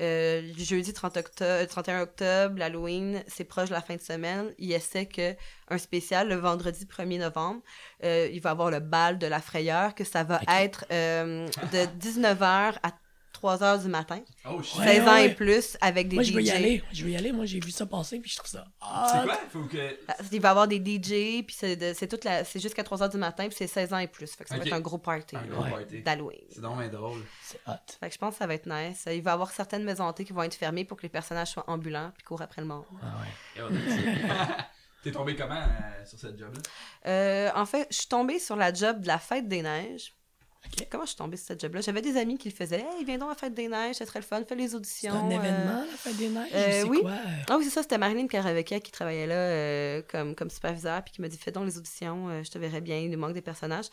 euh, 0.00 0.42
jeudi 0.56 0.92
30 0.92 1.16
octobre, 1.16 1.64
31 1.66 2.02
octobre, 2.02 2.56
l'Halloween, 2.58 3.24
c'est 3.26 3.42
proche 3.42 3.70
de 3.70 3.74
la 3.74 3.80
fin 3.82 3.96
de 3.96 4.00
semaine, 4.02 4.54
il 4.58 4.70
essaie 4.70 5.06
que 5.06 5.34
un 5.68 5.78
spécial 5.78 6.28
le 6.28 6.36
vendredi 6.36 6.84
1er 6.86 7.18
novembre, 7.18 7.62
euh, 8.04 8.28
il 8.32 8.40
va 8.40 8.50
avoir 8.50 8.70
le 8.70 8.78
bal 8.78 9.18
de 9.18 9.26
la 9.26 9.40
frayeur, 9.40 9.96
que 9.96 10.04
ça 10.04 10.22
va 10.22 10.36
Ok. 10.36 10.48
être 10.48 10.84
euh, 10.92 11.48
de 11.72 11.86
19h 11.98 12.78
à 12.84 12.92
3h 13.32 13.82
du 13.82 13.88
matin, 13.88 14.20
Oh 14.50 14.60
shit. 14.62 14.78
Ouais, 14.80 14.86
16 14.96 15.02
ans 15.08 15.12
ouais. 15.14 15.26
et 15.26 15.34
plus, 15.34 15.76
avec 15.80 16.08
des 16.08 16.16
Moi, 16.16 16.22
DJ. 16.24 16.28
je 16.28 16.34
veux 16.34 16.42
y 16.42 16.50
aller. 16.50 16.82
Je 16.92 17.04
veux 17.04 17.10
y 17.10 17.16
aller. 17.16 17.30
Moi, 17.30 17.44
j'ai 17.46 17.60
vu 17.60 17.70
ça 17.70 17.86
passer, 17.86 18.18
puis 18.18 18.30
je 18.30 18.36
trouve 18.36 18.50
ça. 18.50 18.64
C'est 19.12 19.22
quoi? 19.24 19.38
Faut 19.52 19.62
que. 19.64 19.96
Ah, 20.08 20.14
Il 20.32 20.40
va 20.40 20.48
y 20.48 20.50
avoir 20.50 20.66
des 20.66 20.78
DJ, 20.78 21.44
puis 21.46 21.54
c'est 21.56 21.76
de- 21.76 21.92
c'est 21.94 22.08
toute 22.08 22.24
la- 22.24 22.42
c'est 22.44 22.58
jusqu'à 22.58 22.82
3h 22.82 23.08
du 23.10 23.16
matin, 23.16 23.46
puis 23.46 23.54
c'est 23.56 23.66
16 23.68 23.92
ans 23.92 23.98
et 23.98 24.08
plus. 24.08 24.30
Fait 24.34 24.42
que 24.44 24.50
ça 24.50 24.56
va 24.56 24.64
être 24.64 24.72
un 24.72 24.80
gros 24.80 24.98
party 24.98 25.36
Un 25.36 25.42
là, 25.42 25.46
gros 25.48 25.62
Ouais. 25.62 25.70
party. 25.70 26.02
d'Halloween. 26.02 26.40
C'est 26.50 26.60
donc 26.60 26.78
bien 26.78 26.88
drôle. 26.88 27.20
C'est 27.42 27.60
hot. 27.68 27.72
Fait 28.00 28.08
que 28.08 28.14
je 28.14 28.18
pense 28.18 28.32
que 28.34 28.38
ça 28.38 28.46
va 28.48 28.54
être 28.54 28.66
nice. 28.66 29.04
Il 29.06 29.22
va 29.22 29.30
y 29.30 29.34
avoir 29.34 29.50
certaines 29.52 29.84
maisons 29.84 30.04
hantées 30.04 30.24
qui 30.24 30.32
vont 30.32 30.42
être 30.42 30.54
fermées 30.56 30.84
pour 30.84 30.96
que 30.96 31.02
les 31.02 31.08
personnages 31.08 31.48
soient 31.48 31.68
ambulants 31.70 32.10
puis 32.16 32.24
courent 32.24 32.42
après 32.42 32.60
le 32.62 32.66
monde. 32.68 32.84
Ah 33.02 33.60
ouais. 33.60 33.68
T'es 35.04 35.12
tombé 35.12 35.36
comment 35.36 35.54
euh, 35.54 36.04
sur 36.04 36.18
cette 36.18 36.36
job-là? 36.36 36.60
Euh, 37.06 37.50
en 37.54 37.64
fait, 37.66 37.86
je 37.90 37.98
suis 37.98 38.08
tombée 38.08 38.40
sur 38.40 38.56
la 38.56 38.74
job 38.74 39.00
de 39.00 39.06
la 39.06 39.18
fête 39.18 39.46
des 39.46 39.62
neiges. 39.62 40.12
Comment 40.90 41.04
je 41.04 41.08
suis 41.10 41.16
tombée 41.16 41.36
sur 41.36 41.46
cette 41.48 41.60
job-là? 41.60 41.80
J'avais 41.80 42.02
des 42.02 42.16
amis 42.16 42.38
qui 42.38 42.48
le 42.48 42.54
faisaient. 42.54 42.80
Hey, 42.96 43.04
viens 43.04 43.18
donc 43.18 43.28
à 43.28 43.32
la 43.32 43.38
fête 43.38 43.54
des 43.54 43.68
neiges, 43.68 43.96
ça 43.96 44.06
serait 44.06 44.20
le 44.20 44.24
fun, 44.24 44.42
fais 44.48 44.54
les 44.54 44.68
C'est 44.68 44.74
auditions. 44.76 45.12
un 45.12 45.28
euh. 45.28 45.34
événement, 45.34 45.80
la 45.90 45.96
fête 45.96 46.16
des 46.16 46.28
neiges? 46.28 46.50
euh, 46.54 46.70
c'est 46.70 46.88
oui. 46.88 47.00
quoi? 47.00 47.12
Ah 47.48 47.56
oui, 47.58 47.64
c'est 47.64 47.70
ça, 47.70 47.82
c'était 47.82 47.98
Marilyn 47.98 48.26
Karavecchia 48.26 48.80
qui 48.80 48.90
travaillait 48.92 49.26
là 49.26 49.34
euh, 49.34 50.02
comme, 50.08 50.34
comme 50.34 50.50
superviseur, 50.50 51.02
puis 51.02 51.12
qui 51.14 51.20
m'a 51.20 51.28
dit 51.28 51.36
Fais 51.38 51.50
donc 51.50 51.64
les 51.66 51.78
auditions, 51.78 52.42
je 52.42 52.50
te 52.50 52.58
verrais 52.58 52.80
bien, 52.80 52.98
il 52.98 53.10
nous 53.10 53.18
manque 53.18 53.34
des 53.34 53.40
personnages. 53.42 53.86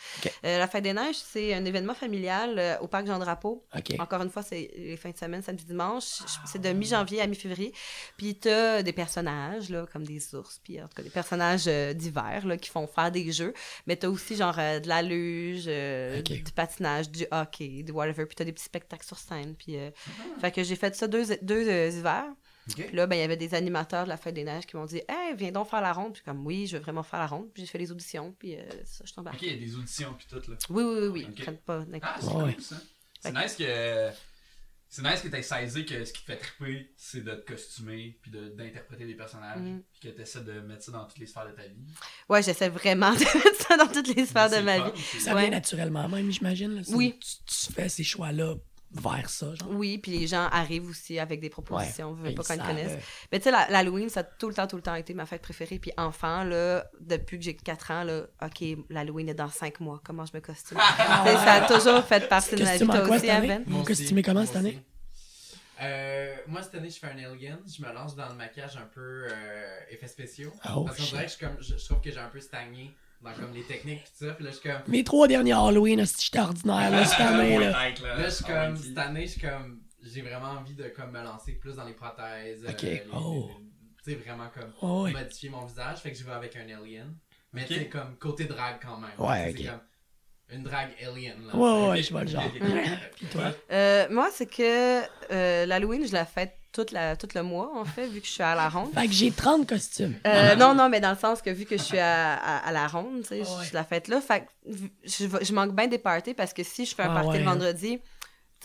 La 0.44 0.68
Fête 0.68 0.84
des 0.84 0.94
Neiges, 0.94 1.16
c'est 1.18 1.54
un 1.54 1.66
événement 1.66 1.94
familial 1.96 2.78
au 2.82 2.88
Parc 2.88 3.08
Jean-Drapeau. 3.08 3.64
OK. 3.76 3.96
Encore 4.00 4.22
une 4.22 4.30
fois, 4.30 4.44
c'est 4.44 4.72
les 4.76 4.98
fins 4.98 5.12
de 5.12 5.18
semaine, 5.18 5.42
samedi, 5.42 5.66
dimanche. 5.66 6.22
C'est 6.46 6.62
de 6.62 6.70
mi-janvier 6.70 7.22
à 7.22 7.28
mi-février. 7.28 7.74
Puis 8.18 8.36
t'as 8.36 8.82
des 8.84 8.94
personnages, 8.94 9.70
là, 9.70 9.86
comme 9.92 10.04
des 10.06 10.36
ours, 10.36 10.60
puis 10.64 10.82
en 10.82 10.88
tout 10.88 10.96
cas 10.96 11.04
des 11.04 11.10
personnages 11.10 11.66
divers, 11.96 12.46
là, 12.46 12.58
qui 12.58 12.70
font 12.70 12.88
faire 12.88 13.12
des 13.12 13.32
jeux. 13.32 13.54
Mais 13.88 13.96
t'as 13.96 14.08
aussi, 14.10 14.36
genre, 14.36 14.56
de 14.56 14.88
la 14.88 15.02
luge, 15.02 15.66
du 15.66 16.52
patinage, 16.56 17.10
du 17.12 17.26
hockey, 17.32 17.84
du 17.84 17.92
whatever. 17.92 18.26
Puis 18.26 18.36
t'as 18.36 18.44
des 18.46 18.54
petits 18.54 18.64
spectacles 18.66 19.06
sur 19.06 19.18
scène. 19.20 19.56
Puis, 19.56 19.78
euh, 19.78 19.92
fait 20.40 20.52
que 20.52 20.64
j'ai 20.64 20.76
fait 20.76 20.96
ça 20.96 21.08
deux, 21.08 21.26
deux 21.42 21.68
euh, 21.70 21.90
hivers. 21.90 22.34
Puis 22.74 22.92
là, 22.94 23.06
ben, 23.06 23.16
il 23.16 23.20
y 23.20 23.24
avait 23.24 23.38
des 23.38 23.54
animateurs 23.54 24.06
de 24.06 24.10
la 24.10 24.18
Fête 24.18 24.34
des 24.34 24.44
Neiges 24.44 24.66
qui 24.66 24.76
m'ont 24.76 24.86
dit 24.86 25.02
Hey, 25.08 25.36
viens 25.36 25.52
donc 25.52 25.70
faire 25.70 25.82
la 25.82 25.94
ronde. 25.94 26.14
Puis 26.14 26.24
comme, 26.24 26.44
oui, 26.46 26.66
je 26.66 26.78
veux 26.78 26.84
vraiment 26.84 27.04
faire 27.04 27.20
la 27.20 27.28
ronde. 27.28 27.52
Puis 27.54 27.62
j'ai 27.64 27.68
fait 27.70 27.78
les 27.78 27.92
auditions. 27.92 28.34
Puis 28.40 28.56
euh, 28.56 28.64
ça, 28.86 29.04
je 29.06 29.12
suis 29.12 29.20
Ok, 29.22 29.28
il 29.44 29.48
y 29.50 29.54
a 29.54 29.58
des 29.68 29.76
auditions 29.76 30.16
puis 30.18 30.26
tout 30.28 30.50
là. 30.50 30.58
Oui, 30.72 30.84
oui, 30.84 30.98
oui, 31.02 31.08
oui. 31.10 31.28
Ok. 31.30 31.34
Ils 31.38 31.44
prennent 31.44 31.58
pas 31.58 31.86
Ah, 32.02 32.16
c'est 32.20 32.26
Ouais, 32.26 32.34
cool 32.34 32.44
ouais. 32.46 32.56
ça. 32.60 32.76
C'est 33.20 33.32
nice 33.34 33.56
que. 33.56 34.10
C'est 34.96 35.02
nice 35.02 35.20
que 35.20 35.28
t'aies 35.28 35.42
saisi 35.42 35.86
que 35.86 36.06
ce 36.06 36.14
qui 36.14 36.22
te 36.24 36.32
fait 36.32 36.38
triper, 36.38 36.90
c'est 36.96 37.22
de 37.22 37.32
te 37.36 37.52
costumer 37.52 38.18
puis 38.22 38.32
de- 38.32 38.48
d'interpréter 38.50 39.06
des 39.06 39.16
personnages 39.16 39.60
Mhm. 39.60 39.82
puis 39.92 40.10
que 40.10 40.16
t'essaies 40.16 40.40
de 40.40 40.62
mettre 40.62 40.84
ça 40.84 40.94
dans 40.94 41.06
toutes 41.06 41.18
les 41.18 41.26
sphères 41.28 41.48
de 41.48 41.52
ta 41.52 41.64
vie. 41.68 41.76
Ouais, 42.30 42.42
j'essaie 42.42 42.70
vraiment 42.70 43.12
de 43.14 43.20
mettre 43.46 43.68
ça 43.68 43.76
dans 43.76 43.88
toutes 43.88 44.16
les 44.16 44.26
sphères 44.26 44.50
de 44.50 44.58
ma 44.62 44.78
fun, 44.78 44.90
vie. 44.92 45.20
Ça 45.20 45.36
Ouais. 45.36 45.42
vient 45.42 45.50
naturellement 45.52 46.08
même, 46.08 46.32
j'imagine. 46.32 46.82
Oui. 46.90 47.20
Tu, 47.20 47.66
tu 47.68 47.74
fais 47.74 47.90
ces 47.90 48.06
choix-là 48.06 48.56
vers 48.96 49.30
ça, 49.30 49.54
genre. 49.56 49.70
Oui, 49.72 49.98
puis 49.98 50.18
les 50.18 50.26
gens 50.28 50.48
arrivent 50.52 50.90
aussi 50.90 51.20
avec 51.20 51.42
des 51.42 51.50
propositions, 51.50 52.12
Ouais. 52.14 52.22
veulent 52.24 52.36
pas 52.36 52.44
qu'on 52.44 52.58
connaisse. 52.58 52.94
euh, 52.94 53.28
Mais 53.32 53.40
tu 53.40 53.44
sais, 53.46 53.52
l'Halloween, 53.52 54.10
ça 54.10 54.22
a 54.22 54.24
tout 54.24 54.48
le 54.48 54.54
temps, 54.56 54.68
tout 54.68 54.78
le 54.78 54.82
temps 54.82 54.96
été 54.96 55.14
ma 55.14 55.26
fête 55.26 55.42
préférée. 55.42 55.80
Puis 55.80 55.92
enfant, 55.98 56.44
là, 56.44 56.86
depuis 57.02 57.38
que 57.38 57.44
j'ai 57.44 57.56
4 57.56 57.92
ans, 57.92 58.04
là, 58.04 58.24
OK, 58.42 58.64
l'Halloween 58.90 59.30
est 59.30 59.34
dans 59.34 59.50
5 59.50 59.80
mois. 59.82 60.02
Comment 60.04 60.26
je 60.26 60.32
me 60.34 60.40
costume? 60.40 60.78
Ça 60.98 61.54
a 61.54 61.68
toujours 61.68 62.04
fait 62.06 62.28
partie 62.30 62.56
de 62.56 62.64
ma 62.64 62.78
vie. 62.78 62.86
Toi 62.86 63.10
aussi? 63.10 63.30
Aven? 63.30 63.64
Vous 63.68 63.84
costumez 63.84 64.22
comment 64.24 64.46
cette 64.46 64.56
année? 64.56 64.82
Euh, 65.82 66.34
moi, 66.48 66.62
cette 66.64 66.76
année, 66.76 66.90
je 66.90 66.98
fais 67.00 67.08
un 67.08 67.18
alien. 67.18 67.60
Je 67.68 67.82
me 67.86 67.92
lance 67.94 68.16
dans 68.16 68.30
le 68.30 68.36
maquillage 68.36 68.78
un 68.78 68.88
peu 68.94 69.28
euh, 69.30 69.80
effets 69.92 70.08
spéciaux. 70.08 70.54
Oh, 70.74 70.86
parce 70.86 70.98
qu'on 70.98 71.04
shit. 71.04 71.12
dirait 71.14 71.26
que 71.26 71.32
je, 71.34 71.38
comme, 71.40 71.58
je, 71.60 71.78
je 71.78 71.86
trouve 71.86 72.00
que 72.02 72.12
j'ai 72.12 72.20
un 72.20 72.30
peu 72.30 72.40
stagné 72.40 72.96
dans 73.22 73.34
comme 73.34 73.54
les 73.54 73.64
techniques 73.64 74.04
pis 74.04 74.12
ça. 74.14 74.34
Puis 74.34 74.44
là, 74.46 74.52
je 74.52 74.56
suis 74.58 74.70
comme. 74.70 74.82
Mes 74.88 75.04
trois 75.04 75.28
derniers 75.28 75.54
Halloween, 75.54 76.06
j'étais 76.06 76.40
ordinaire, 76.40 76.92
là, 76.92 77.06
cette 77.06 77.20
année, 77.22 77.58
là. 77.60 77.72
Là. 77.72 78.24
Je 78.26 78.30
suis 78.30 78.46
comme. 78.46 78.76
Cette 78.78 78.98
année, 78.98 79.26
je 79.26 79.32
suis 79.32 79.42
comme. 79.42 79.82
J'ai 80.02 80.22
vraiment 80.22 80.52
envie 80.52 80.76
de 80.76 80.88
comme 80.90 81.12
me 81.12 81.24
lancer 81.24 81.54
plus 81.54 81.76
dans 81.76 81.86
les 81.86 81.94
prothèses. 81.94 82.64
euh, 82.66 82.70
Ok, 82.72 82.82
les- 82.84 83.04
oh. 83.14 83.50
les- 83.60 83.66
Tu 84.04 84.12
sais, 84.12 84.16
vraiment 84.24 84.50
comme. 84.54 84.72
Oh, 84.82 85.04
ouais. 85.04 85.12
Modifier 85.14 85.50
mon 85.50 85.66
visage. 85.66 85.98
Fait 86.00 86.12
que 86.12 86.18
je 86.18 86.24
vais 86.24 86.32
avec 86.34 86.56
un 86.56 86.62
alien. 86.70 87.16
Mais 87.54 87.62
Ok. 87.64 87.68
tu 87.70 87.74
sais, 87.76 87.90
comme 87.90 88.16
côté 88.18 88.44
drague 88.46 88.78
quand 88.82 88.98
même. 89.00 89.10
Ouais, 89.18 89.52
Tu 89.54 89.64
sais, 89.64 89.64
ok. 89.64 89.66
C'est 89.66 89.72
comme. 89.72 89.88
Une 90.50 90.64
drague 90.64 90.90
alien. 91.02 91.36
Là, 91.48 91.56
Ouais, 91.56 91.90
ouais, 91.90 92.04
je 92.04 92.12
vois 92.12 92.22
le 92.24 92.30
genre. 92.30 92.44
Puis 93.16 93.26
toi? 93.28 93.52
Euh, 93.72 94.08
moi, 94.12 94.30
c'est 94.32 94.46
que 94.46 95.02
euh, 95.32 95.66
l'Halloween, 95.66 96.06
je 96.08 96.14
la 96.14 96.26
fête 96.26 96.56
toute 96.72 96.92
la, 96.92 97.16
tout 97.16 97.28
le 97.34 97.42
mois, 97.42 97.72
en 97.76 97.86
fait, 97.86 98.06
vu 98.08 98.20
que 98.22 98.28
je 98.28 98.32
suis 98.34 98.44
à 98.44 98.54
la 98.54 98.68
ronde. 98.70 98.94
Fait 98.94 99.08
que 99.08 99.14
j'ai 99.14 99.32
30 99.32 99.68
costumes. 99.68 100.16
Euh, 100.28 100.56
non, 100.56 100.76
non, 100.76 100.90
mais 100.90 101.00
dans 101.00 101.12
le 101.12 101.18
sens 101.18 101.42
que 101.42 101.50
vu 101.50 101.66
que 101.66 101.78
je 101.78 101.82
suis 101.84 101.98
à, 102.00 102.34
à, 102.36 102.58
à 102.68 102.72
la 102.72 102.86
ronde, 102.88 103.22
tu 103.22 103.28
sais, 103.30 103.42
Ah 103.46 103.58
ouais. 103.60 103.66
je 103.66 103.74
la 103.74 103.84
fête 103.86 104.08
là, 104.10 104.20
fait 104.22 104.42
que 104.42 104.72
je, 105.06 105.26
je 105.42 105.54
manque 105.54 105.74
bien 105.74 105.88
des 105.88 105.98
parties 105.98 106.34
parce 106.34 106.54
que 106.54 106.64
si 106.64 106.86
je 106.86 106.94
fais 106.94 107.04
un 107.04 107.12
Ah 107.12 107.14
party 107.22 107.30
ouais, 107.30 107.40
le 107.40 107.46
vendredi, 107.46 107.98
tu 107.98 108.04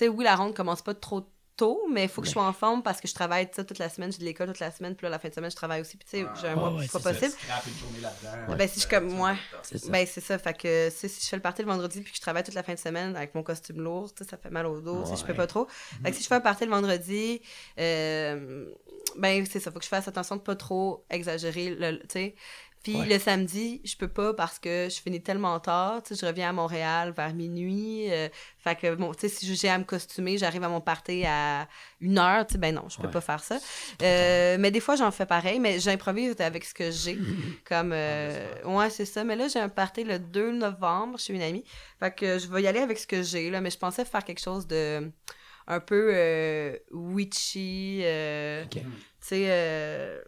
sais, 0.04 0.08
oui, 0.08 0.24
la 0.24 0.34
ronde 0.34 0.54
commence 0.54 0.82
pas 0.82 0.92
trop 0.94 1.24
tôt, 1.60 1.82
mais 1.90 2.04
il 2.04 2.08
faut 2.08 2.20
que 2.22 2.26
je 2.26 2.32
sois 2.32 2.44
en 2.46 2.52
forme 2.52 2.82
parce 2.82 3.00
que 3.00 3.06
je 3.08 3.14
travaille 3.14 3.50
toute 3.50 3.78
la 3.78 3.88
semaine, 3.88 4.10
j'ai 4.10 4.18
de 4.18 4.24
l'école 4.24 4.46
toute 4.48 4.60
la 4.60 4.70
semaine, 4.70 4.94
puis 4.94 5.04
là, 5.04 5.10
la 5.10 5.18
fin 5.18 5.28
de 5.28 5.34
semaine, 5.34 5.50
je 5.50 5.56
travaille 5.56 5.80
aussi, 5.82 5.96
puis 5.96 6.06
tu 6.10 6.16
sais, 6.18 6.24
Ouais. 6.24 6.30
j'ai 6.40 6.48
un 6.48 6.54
mois 6.56 6.70
ouais, 6.72 6.86
pas 6.88 6.98
c'est 6.98 7.02
ça. 7.02 7.12
possible. 7.12 8.56
Ben, 8.56 8.68
si 8.68 8.80
je 8.80 8.88
comme 8.88 9.08
moi. 9.12 9.36
C'est 9.62 9.78
ça. 9.78 9.90
Ben, 9.90 10.06
c'est 10.06 10.20
ça. 10.20 10.38
Fait 10.38 10.54
que 10.54 10.88
si 10.90 11.08
je 11.08 11.26
fais 11.28 11.36
le 11.36 11.42
party 11.42 11.62
le 11.62 11.68
vendredi 11.68 12.00
puis 12.00 12.10
que 12.12 12.16
je 12.16 12.22
travaille 12.22 12.42
toute 12.44 12.54
la 12.54 12.62
fin 12.62 12.74
de 12.74 12.78
semaine 12.78 13.14
avec 13.16 13.34
mon 13.34 13.42
costume 13.42 13.80
lourd, 13.82 14.08
ça 14.18 14.36
fait 14.36 14.50
mal 14.50 14.66
au 14.66 14.80
dos, 14.80 15.04
sais, 15.04 15.16
je 15.16 15.24
peux 15.24 15.34
pas 15.34 15.46
trop. 15.46 15.66
Fait 16.02 16.10
que 16.10 16.16
si 16.16 16.22
je 16.22 16.28
fais 16.28 16.36
un 16.36 16.40
party 16.40 16.64
le 16.64 16.70
vendredi, 16.70 17.40
euh, 17.78 18.66
ben, 19.16 19.44
c'est 19.50 19.60
ça. 19.60 19.70
Faut 19.70 19.78
que 19.78 19.84
je 19.84 19.88
fasse 19.90 20.08
attention 20.08 20.36
de 20.36 20.40
pas 20.40 20.56
trop 20.56 21.04
exagérer, 21.10 21.70
le- 21.74 21.98
tu 22.00 22.06
sais. 22.10 22.34
Puis 22.82 22.96
Ouais. 22.96 23.06
le 23.06 23.18
samedi, 23.18 23.82
je 23.84 23.94
peux 23.94 24.08
pas 24.08 24.32
parce 24.32 24.58
que 24.58 24.88
je 24.90 25.00
finis 25.02 25.22
tellement 25.22 25.60
tard. 25.60 26.02
Tu 26.02 26.14
sais, 26.14 26.20
je 26.20 26.26
reviens 26.26 26.48
à 26.48 26.52
Montréal 26.54 27.12
vers 27.14 27.34
minuit. 27.34 28.10
euh, 28.10 28.28
fait 28.58 28.74
que, 28.74 28.94
bon, 28.94 29.12
tu 29.12 29.20
sais, 29.20 29.28
si 29.28 29.54
j'ai 29.54 29.68
à 29.68 29.76
me 29.76 29.84
costumer, 29.84 30.38
j'arrive 30.38 30.64
à 30.64 30.68
mon 30.70 30.80
party 30.80 31.24
à 31.26 31.68
une 32.00 32.18
heure. 32.18 32.46
Tu 32.46 32.52
sais, 32.54 32.58
ben 32.58 32.74
non, 32.74 32.88
je 32.88 32.96
peux 32.96 33.06
Ouais. 33.06 33.12
pas 33.12 33.20
faire 33.20 33.42
ça. 33.44 33.58
Euh, 34.02 34.56
mais 34.58 34.70
des 34.70 34.80
fois, 34.80 34.96
j'en 34.96 35.10
fais 35.10 35.26
pareil, 35.26 35.60
mais 35.60 35.78
j'improvise 35.78 36.34
avec 36.40 36.64
ce 36.64 36.72
que 36.72 36.90
j'ai. 36.90 37.18
Comme, 37.68 37.92
euh, 37.92 38.62
ouais, 38.64 38.88
c'est 38.88 39.04
ça. 39.04 39.24
Mais 39.24 39.36
là, 39.36 39.48
j'ai 39.48 39.58
un 39.60 39.68
party 39.68 40.04
le 40.04 40.18
2 40.18 40.52
novembre 40.52 41.18
chez 41.18 41.34
une 41.34 41.42
amie. 41.42 41.64
Fait 41.98 42.14
que 42.14 42.38
je 42.38 42.46
vais 42.48 42.62
y 42.62 42.66
aller 42.66 42.80
avec 42.80 42.98
ce 42.98 43.06
que 43.06 43.22
j'ai, 43.22 43.50
là. 43.50 43.60
Mais 43.60 43.70
je 43.70 43.78
pensais 43.78 44.04
faire 44.06 44.24
quelque 44.24 44.40
chose 44.40 44.66
de 44.66 45.10
un 45.66 45.80
peu 45.80 46.78
witchy. 46.90 47.98
Tu 48.70 48.80
sais, 49.20 49.44
euh, 49.48 50.20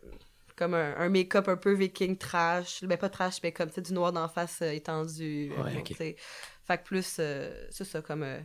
comme 0.56 0.74
un, 0.74 0.94
un 0.96 1.08
make-up 1.08 1.48
un 1.48 1.56
peu 1.56 1.72
viking 1.72 2.16
trash. 2.16 2.82
Ben, 2.84 2.96
pas 2.98 3.08
trash, 3.08 3.36
mais 3.42 3.52
comme, 3.52 3.68
tu 3.68 3.76
sais, 3.76 3.82
du 3.82 3.92
noir 3.92 4.12
d'en 4.12 4.28
face 4.28 4.60
euh, 4.62 4.70
étendu. 4.72 5.52
euh, 5.52 5.62
Ouais, 5.62 5.94
sais. 5.94 6.16
Fait 6.66 6.78
que 6.78 6.84
plus, 6.84 7.16
euh, 7.18 7.66
c'est 7.70 7.84
ça, 7.84 8.00
comme 8.02 8.22
euh, 8.22 8.40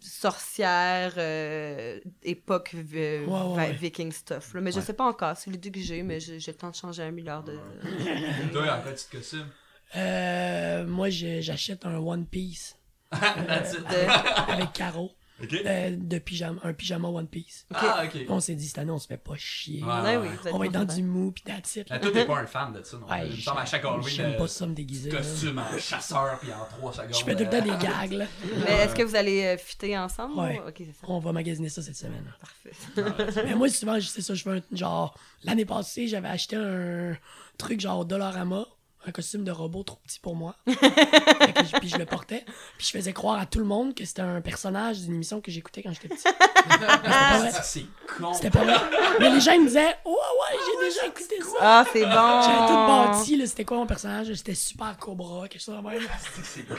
sorcière, 0.00 1.14
euh, 1.16 1.98
époque 2.22 2.74
euh, 2.74 3.26
Ouais, 3.26 3.32
ouais, 3.32 3.46
vi- 3.46 3.56
ouais. 3.56 3.72
viking 3.72 4.12
stuff. 4.12 4.54
Là. 4.54 4.60
Mais 4.60 4.72
je 4.72 4.80
sais 4.80 4.92
pas 4.92 5.04
encore, 5.04 5.36
c'est 5.36 5.50
l'idée 5.50 5.70
que 5.70 5.80
j'ai, 5.80 6.02
mais 6.02 6.20
j'ai 6.20 6.38
le 6.38 6.54
temps 6.56 6.70
de 6.70 6.74
changer 6.76 7.02
un 7.02 7.10
milliard 7.10 7.42
de... 7.42 7.52
Toi, 8.52 8.72
en 8.78 8.82
costumes? 8.82 9.48
Euh, 9.94 10.86
moi, 10.86 11.08
j'achète 11.10 11.86
un 11.86 11.98
One 11.98 12.26
Piece 12.26 12.76
de- 13.12 14.50
avec 14.52 14.72
Caro. 14.72 15.12
Ok. 15.42 15.52
euh, 15.52 15.94
de 15.98 16.18
pyjama, 16.18 16.60
un 16.64 16.72
pyjama 16.72 17.08
One 17.08 17.26
Piece. 17.26 17.66
Ah, 17.74 18.04
ok. 18.06 18.24
On 18.30 18.40
s'est 18.40 18.54
dit, 18.54 18.66
cette 18.66 18.78
année, 18.78 18.90
on 18.90 18.98
se 18.98 19.06
fait 19.06 19.18
pas 19.18 19.34
chier. 19.36 19.82
Ouais, 19.82 19.88
Ouais, 19.92 20.16
ouais. 20.16 20.28
oui, 20.44 20.50
On 20.52 20.58
va 20.58 20.66
être 20.66 20.72
dans 20.72 20.84
du 20.84 21.02
mou, 21.02 21.30
pis 21.32 21.42
that's 21.42 21.76
it. 21.76 21.90
Là, 21.90 21.98
toi, 21.98 22.10
t'es 22.10 22.24
pas 22.24 22.38
un 22.38 22.46
fan 22.46 22.72
de 22.72 22.82
ça, 22.82 22.96
non? 22.96 23.06
Ouais, 23.06 23.28
Il 23.28 23.36
me 23.36 23.58
à 23.58 23.64
chaque 23.66 23.84
Halloween, 23.84 24.08
J'aime 24.08 24.30
euh, 24.32 24.38
pas 24.38 24.48
ça 24.48 24.66
me 24.66 24.74
déguiser. 24.74 25.10
costume 25.10 25.58
en 25.58 25.78
chasseur, 25.78 26.38
puis 26.40 26.50
en 26.52 26.64
3 26.64 26.92
secondes. 26.94 27.14
Je 27.14 27.24
fais 27.24 27.36
tout 27.36 27.44
le 27.44 27.50
temps 27.50 27.62
des 27.62 27.84
gags, 27.86 28.12
là. 28.12 28.24
Mais 28.64 28.72
est-ce 28.84 28.94
que 28.94 29.02
vous 29.02 29.14
allez 29.16 29.42
euh, 29.44 29.58
fitter 29.58 29.98
ensemble? 29.98 30.38
Ouais. 30.38 30.58
ou- 30.60 30.68
ça. 30.84 31.06
On 31.08 31.18
va 31.18 31.32
magasiner 31.32 31.68
ça 31.68 31.82
cette 31.82 31.96
semaine. 31.96 32.24
Parfait. 32.40 33.42
Mais 33.44 33.54
moi, 33.54 33.68
souvent, 33.68 33.98
c'est 34.00 34.22
ça, 34.22 34.34
je 34.34 34.44
veux 34.48 34.56
un, 34.56 34.76
genre, 34.76 35.14
l'année 35.44 35.66
passée, 35.66 36.08
j'avais 36.08 36.28
acheté 36.28 36.56
un 36.56 37.14
truc 37.58 37.80
genre 37.80 38.04
Dollarama, 38.06 38.66
un 39.08 39.12
costume 39.12 39.44
de 39.44 39.50
robot 39.52 39.84
trop 39.84 39.98
petit 40.04 40.18
pour 40.18 40.34
moi. 40.34 40.56
Je- 40.66 41.78
puis 41.78 41.88
je 41.88 41.96
le 41.96 42.04
portais. 42.06 42.44
Puis 42.76 42.86
je 42.88 42.90
faisais 42.92 43.12
croire 43.12 43.38
à 43.38 43.46
tout 43.46 43.58
le 43.60 43.64
monde 43.64 43.94
que 43.94 44.04
c'était 44.04 44.22
un 44.22 44.40
personnage 44.40 44.98
d'une 45.00 45.14
émission 45.14 45.40
que 45.40 45.50
j'écoutais 45.50 45.82
quand 45.82 45.92
j'étais 45.92 46.08
petit. 46.08 46.24
C'est 47.62 47.86
con. 48.18 48.32
C'était 48.34 48.50
pas 48.50 48.64
vrai. 48.64 48.74
Mais 49.20 49.30
les 49.30 49.40
gens 49.40 49.52
ils 49.52 49.60
me 49.62 49.66
disaient 49.66 49.96
Ouais, 50.04 50.12
ouais, 50.12 50.58
j'ai 50.80 50.86
déjà 50.88 51.06
écouté 51.06 51.36
ça. 51.40 51.56
Ah, 51.60 51.84
c'est 51.92 52.02
bon. 52.04 52.10
J'avais 52.10 52.66
tout 52.66 52.86
bâti, 52.86 53.36
là, 53.36 53.46
c'était 53.46 53.64
quoi 53.64 53.76
mon 53.78 53.86
personnage? 53.86 54.32
C'était 54.34 54.54
super 54.54 54.96
Cobra, 54.98 55.48
quelque 55.48 55.62
chose 55.62 55.76
de 55.76 55.80
même. 55.88 56.02
C'est 56.42 56.66
con. 56.66 56.74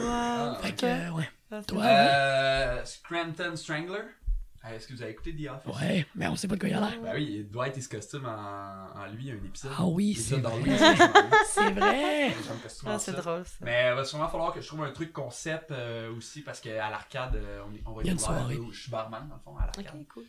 Wow. 0.00 0.54
Fait 0.62 0.72
que, 0.72 0.86
euh, 0.86 1.10
ouais. 1.12 1.28
Ah, 1.52 1.56
c'est 1.60 1.66
Toi, 1.66 1.82
Euh, 1.84 2.84
Scranton 2.84 3.56
Strangler? 3.56 4.02
Euh, 4.64 4.76
Est-ce 4.76 4.86
que 4.88 4.92
vous 4.92 5.02
avez 5.02 5.12
écouté 5.12 5.34
The 5.34 5.48
Office? 5.50 5.80
ouais, 5.80 6.06
mais 6.14 6.28
on 6.28 6.36
sait 6.36 6.46
pas 6.46 6.54
de 6.56 6.60
quoi 6.60 6.68
il 6.68 6.74
a 6.74 6.80
l'air. 6.80 7.00
Ben 7.02 7.14
oui, 7.14 7.46
Dwight 7.50 7.76
et 7.78 7.80
ce 7.80 7.88
costume 7.88 8.26
en, 8.26 8.90
en 8.94 9.06
lui, 9.06 9.24
il 9.24 9.26
y 9.28 9.30
a 9.30 9.34
un 9.34 9.44
épisode. 9.44 9.72
Ah 9.76 9.86
oui, 9.86 10.14
c'est 10.16 10.36
vrai. 10.36 10.60
lui, 10.60 10.70
c'est 11.46 11.70
vrai! 11.70 12.34
Ah, 12.84 12.98
c'est 12.98 13.12
drôle, 13.12 13.44
ça. 13.46 13.56
Mais 13.62 13.88
il 13.90 13.94
va 13.94 14.04
sûrement 14.04 14.28
falloir 14.28 14.52
que 14.52 14.60
je 14.60 14.66
trouve 14.66 14.82
un 14.82 14.90
truc 14.92 15.12
concept 15.14 15.70
euh, 15.70 16.14
aussi 16.14 16.42
parce 16.42 16.60
qu'à 16.60 16.90
l'arcade, 16.90 17.36
euh, 17.36 17.62
on, 17.86 17.92
va 17.94 18.02
Il 18.02 18.12
y 18.12 18.14
là, 18.14 18.60
où 18.60 18.70
Je 18.70 18.82
suis 18.82 18.90
barman 18.90 19.26
dans 19.28 19.36
le 19.36 19.40
fond 19.40 19.56
à 19.56 19.62
l'arcade. 19.66 19.94
Ok, 19.98 20.06
cool. 20.12 20.24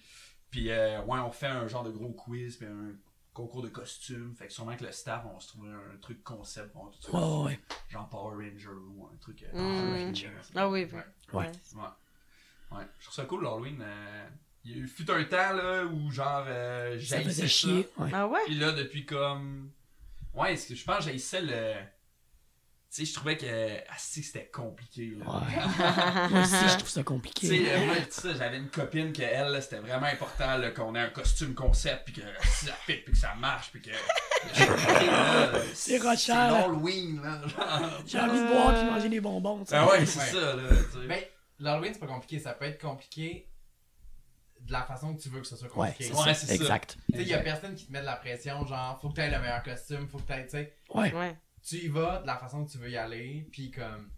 Puis 0.49 0.69
euh, 0.71 1.01
ouais, 1.03 1.19
on 1.19 1.31
fait 1.31 1.47
un 1.47 1.67
genre 1.67 1.83
de 1.83 1.91
gros 1.91 2.11
quiz 2.11 2.55
puis 2.57 2.67
un 2.67 2.93
concours 3.33 3.61
de 3.63 3.69
costumes. 3.69 4.33
Fait 4.37 4.47
que 4.47 4.53
sûrement 4.53 4.75
que 4.75 4.83
le 4.85 4.91
staff, 4.91 5.23
on 5.29 5.33
va 5.33 5.39
se 5.39 5.47
trouver 5.49 5.69
un 5.71 5.97
truc 6.01 6.23
concept. 6.23 6.71
On 6.75 6.85
va 6.85 6.91
tout 6.91 7.01
se 7.01 7.11
Ouais, 7.11 7.19
ouais, 7.21 7.43
ouais. 7.45 7.59
Genre 7.89 8.07
Power 8.09 8.35
Ranger 8.35 8.69
ou 8.95 9.07
un 9.13 9.17
truc. 9.17 9.43
euh, 9.43 9.47
Mm. 9.53 9.87
Power 9.87 10.05
Rangers. 10.05 10.31
Ah 10.55 10.69
oui, 10.69 10.83
Ouais. 10.85 11.03
Ouais. 11.33 11.41
Ouais. 11.41 11.51
Ouais. 12.71 12.83
Je 12.99 13.05
trouve 13.05 13.15
ça 13.15 13.25
cool 13.25 13.43
l'Halloween. 13.43 13.81
euh, 13.81 14.27
Il 14.65 14.71
y 14.71 14.73
a 14.75 14.77
eu 14.83 14.87
fut 14.87 15.09
un 15.11 15.23
temps 15.25 15.53
là 15.53 15.83
où 15.83 16.09
genre 16.11 16.45
euh, 16.47 16.99
Ça 17.01 17.21
chier. 17.47 17.87
Ouais. 17.97 18.09
Ah 18.13 18.27
ouais? 18.27 18.39
Puis 18.45 18.55
là, 18.55 18.71
depuis 18.71 19.05
comme. 19.05 19.71
Ouais, 20.33 20.53
est-ce 20.53 20.67
que 20.69 20.75
je 20.75 20.83
pense 20.85 20.97
que 20.99 21.03
j'haïssais 21.05 21.41
le. 21.41 21.73
Tu 22.93 23.05
sais, 23.05 23.05
je 23.05 23.13
trouvais 23.13 23.37
que. 23.37 23.45
Ah, 23.89 23.93
si, 23.97 24.21
c'était 24.23 24.47
compliqué. 24.47 25.13
Là. 25.17 25.25
Ouais. 25.25 26.29
Moi 26.29 26.41
aussi, 26.43 26.55
je 26.55 26.77
trouve 26.77 26.79
ça 26.79 26.85
Tu 26.87 26.89
sais, 26.89 27.03
compliqué. 27.03 27.75
moi, 27.85 27.95
tu 27.97 28.11
sais, 28.11 28.35
j'avais 28.35 28.57
une 28.57 28.69
copine 28.69 29.13
que 29.13 29.21
elle, 29.21 29.51
là, 29.51 29.61
c'était 29.61 29.79
vraiment 29.79 30.07
important 30.07 30.57
là, 30.57 30.71
qu'on 30.71 30.93
ait 30.95 30.99
un 30.99 31.09
costume 31.09 31.53
concept, 31.53 32.03
puis 32.05 32.13
que 32.15 32.21
ça 32.43 32.73
fit, 32.85 32.95
puis 32.97 33.13
que 33.13 33.17
ça 33.17 33.33
marche, 33.35 33.71
puis 33.71 33.81
que. 33.81 33.91
C'est 34.53 35.73
C'est 35.73 35.97
rochant, 35.99 36.33
là. 36.35 36.61
l'Halloween, 36.61 37.21
là. 37.21 37.41
genre. 37.47 38.01
J'ai 38.05 38.19
envie 38.19 38.39
de 38.39 38.47
boire 38.47 38.75
et 38.77 38.83
manger 38.85 39.09
des 39.09 39.21
bonbons. 39.21 39.59
tu 39.63 39.69
sais. 39.69 39.75
Ah 39.75 39.87
ouais, 39.89 40.05
c'est 40.05 40.19
Ouais. 40.19 40.25
ça, 40.41 40.55
là. 40.55 40.63
Ben, 41.07 41.19
l'Halloween, 41.63 41.93
c'est 41.93 41.99
pas 41.99 42.07
compliqué. 42.07 42.39
Ça 42.39 42.53
peut 42.53 42.65
être 42.65 42.81
compliqué 42.81 43.47
de 44.61 44.71
la 44.71 44.83
façon 44.83 45.15
que 45.15 45.21
tu 45.21 45.29
veux 45.29 45.41
que 45.41 45.47
ce 45.47 45.55
soit 45.55 45.67
Ouais, 45.75 45.89
compliqué. 45.89 46.13
c'est 46.13 46.23
Ouais, 46.23 46.33
c'est 46.33 46.45
ça. 46.47 46.53
Exact. 46.55 46.97
Tu 47.11 47.15
sais, 47.17 47.21
il 47.23 47.27
y 47.27 47.33
a 47.33 47.39
personne 47.39 47.73
qui 47.75 47.87
te 47.87 47.91
met 47.91 48.01
de 48.01 48.05
la 48.05 48.15
pression, 48.15 48.65
genre, 48.65 48.99
faut 49.01 49.09
que 49.09 49.15
t'aies 49.15 49.29
le 49.31 49.39
meilleur 49.39 49.63
costume, 49.63 50.07
faut 50.07 50.19
que 50.19 50.27
t'aies, 50.27 50.43
tu 50.45 50.51
sais. 50.51 50.75
Ouais. 50.93 51.13
Ouais. 51.13 51.35
Tu 51.63 51.77
y 51.77 51.87
vas 51.87 52.19
de 52.21 52.27
la 52.27 52.37
façon 52.37 52.65
que 52.65 52.71
tu 52.71 52.77
veux 52.77 52.89
y 52.89 52.97
aller, 52.97 53.47
puis 53.51 53.71
comme. 53.71 54.11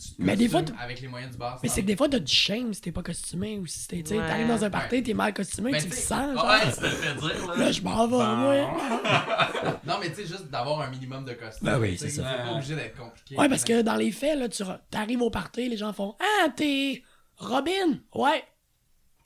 Tu 0.00 0.10
Mais 0.18 0.36
des 0.36 0.48
fois, 0.48 0.62
avec 0.80 1.00
les 1.00 1.08
moyens 1.08 1.32
du 1.32 1.38
bord. 1.38 1.58
Mais 1.60 1.68
c'est 1.68 1.82
que 1.82 1.86
des 1.86 1.96
fois, 1.96 2.08
t'as 2.08 2.20
du 2.20 2.32
shame 2.32 2.72
si 2.72 2.80
t'es 2.80 2.92
pas 2.92 3.02
costumé 3.02 3.58
ou 3.58 3.66
si 3.66 3.88
t'es, 3.88 4.02
tu 4.04 4.14
Ouais. 4.14 4.26
t'arrives 4.28 4.46
dans 4.46 4.64
un 4.64 4.70
party, 4.70 5.02
t'es 5.02 5.12
mal 5.14 5.34
costumé, 5.34 5.72
Ben, 5.72 5.82
tu 5.82 5.88
le 5.88 5.94
sens, 5.96 6.34
genre. 6.34 6.44
Ah 6.46 6.58
ouais, 6.64 6.70
tu 6.72 6.76
te 6.78 6.82
le 6.84 6.90
fais 6.90 7.14
dire, 7.14 7.46
là. 7.48 7.56
Là, 7.56 7.72
je 7.72 7.82
m'en 7.82 8.06
vais, 8.06 8.16
Bon. 8.16 8.36
moi. 8.36 9.80
Non, 9.84 9.94
mais 10.00 10.10
tu 10.10 10.16
sais, 10.16 10.26
juste 10.26 10.48
d'avoir 10.50 10.80
un 10.82 10.90
minimum 10.90 11.24
de 11.24 11.32
costume. 11.32 11.66
Ben 11.66 11.80
oui, 11.80 11.92
tu 11.92 11.98
c'est 11.98 12.10
ça. 12.10 12.22
C'est 12.30 12.44
pas 12.44 12.52
obligé 12.52 12.76
d'être 12.76 12.96
compliqué. 12.96 13.36
Ouais, 13.36 13.48
parce 13.48 13.64
que 13.64 13.82
dans 13.82 13.96
les 13.96 14.12
faits, 14.12 14.38
là, 14.38 14.48
tu 14.48 14.62
t'arrives 14.90 15.22
au 15.22 15.30
party, 15.30 15.68
les 15.68 15.76
gens 15.76 15.92
font 15.92 16.14
Ah, 16.20 16.48
t'es 16.54 17.02
Robin? 17.36 17.98
Ouais. 18.14 18.44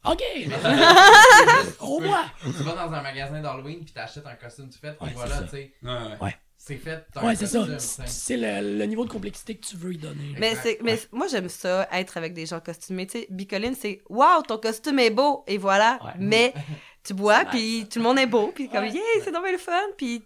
OK. 0.04 0.22
Au 1.80 1.96
revoir. 1.96 2.32
Tu 2.42 2.50
vas 2.62 2.72
dans 2.74 2.92
un 2.92 3.02
magasin 3.02 3.40
d'Halloween, 3.40 3.84
puis 3.84 3.92
t'achètes 3.92 4.26
un 4.26 4.34
costume 4.34 4.70
Ouais, 4.82 4.90
et 4.90 4.94
c'est 5.08 5.12
voilà, 5.14 5.42
tu 5.42 5.48
sais. 5.50 5.72
Ouais. 6.20 6.36
Ouais. 6.68 6.76
C'est 6.76 6.76
fait. 6.76 7.06
Ouais, 7.22 7.34
c'est 7.34 7.46
ça. 7.46 8.06
C'est 8.06 8.36
le, 8.36 8.78
le 8.78 8.84
niveau 8.86 9.04
de 9.04 9.10
complexité 9.10 9.56
que 9.56 9.66
tu 9.66 9.76
veux 9.76 9.94
y 9.94 9.98
donner. 9.98 10.34
Mais, 10.38 10.54
mais 10.82 10.98
moi, 11.10 11.26
j'aime 11.26 11.48
ça, 11.48 11.88
être 11.92 12.16
avec 12.16 12.34
des 12.34 12.46
gens 12.46 12.60
costumés. 12.60 13.06
Tu 13.06 13.20
sais, 13.20 13.26
Bicoline, 13.30 13.74
c'est 13.74 14.00
Waouh, 14.08 14.42
ton 14.42 14.58
costume 14.58 14.98
est 15.00 15.10
beau! 15.10 15.44
Et 15.46 15.58
voilà. 15.58 15.98
Ouais. 16.04 16.12
Mais 16.18 16.54
tu 17.04 17.14
bois, 17.14 17.44
puis 17.46 17.86
tout 17.90 17.98
le 17.98 18.04
monde 18.04 18.18
est 18.18 18.26
beau, 18.26 18.52
puis 18.54 18.68
comme, 18.68 18.84
Ouais. 18.84 18.90
yeah, 18.90 19.02
c'est 19.24 19.30
bien 19.32 19.52
le 19.52 19.58
fun. 19.58 19.72
Puis, 19.96 20.22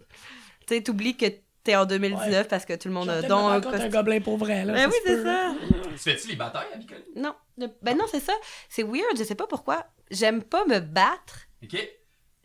tu 0.66 0.74
sais, 0.74 0.82
t'oublies 0.82 1.16
que 1.16 1.26
t'es 1.64 1.74
en 1.74 1.86
2019 1.86 2.48
parce 2.48 2.64
que 2.64 2.74
tout 2.74 2.88
le 2.88 2.94
monde 2.94 3.08
a 3.08 3.22
donc 3.22 3.66
un 3.66 3.72
un 3.72 3.88
gobelin 3.88 4.20
pour 4.20 4.36
vrai, 4.36 4.64
là. 4.64 4.72
Ben 4.74 4.88
oui, 4.88 4.96
c'est 5.04 5.16
ça. 5.16 5.24
là. 5.24 5.54
Tu 5.92 5.98
fais-tu 5.98 6.28
les 6.28 6.36
batailles 6.36 6.68
à 6.74 6.76
Bicol? 6.76 7.02
Non. 7.16 7.34
Ben 7.82 7.96
non, 7.96 8.04
c'est 8.10 8.20
ça. 8.20 8.34
C'est 8.68 8.82
weird, 8.82 9.16
je 9.18 9.24
sais 9.24 9.34
pas 9.34 9.46
pourquoi. 9.46 9.86
J'aime 10.10 10.42
pas 10.42 10.64
me 10.66 10.78
battre. 10.80 11.46
Ok. 11.64 11.76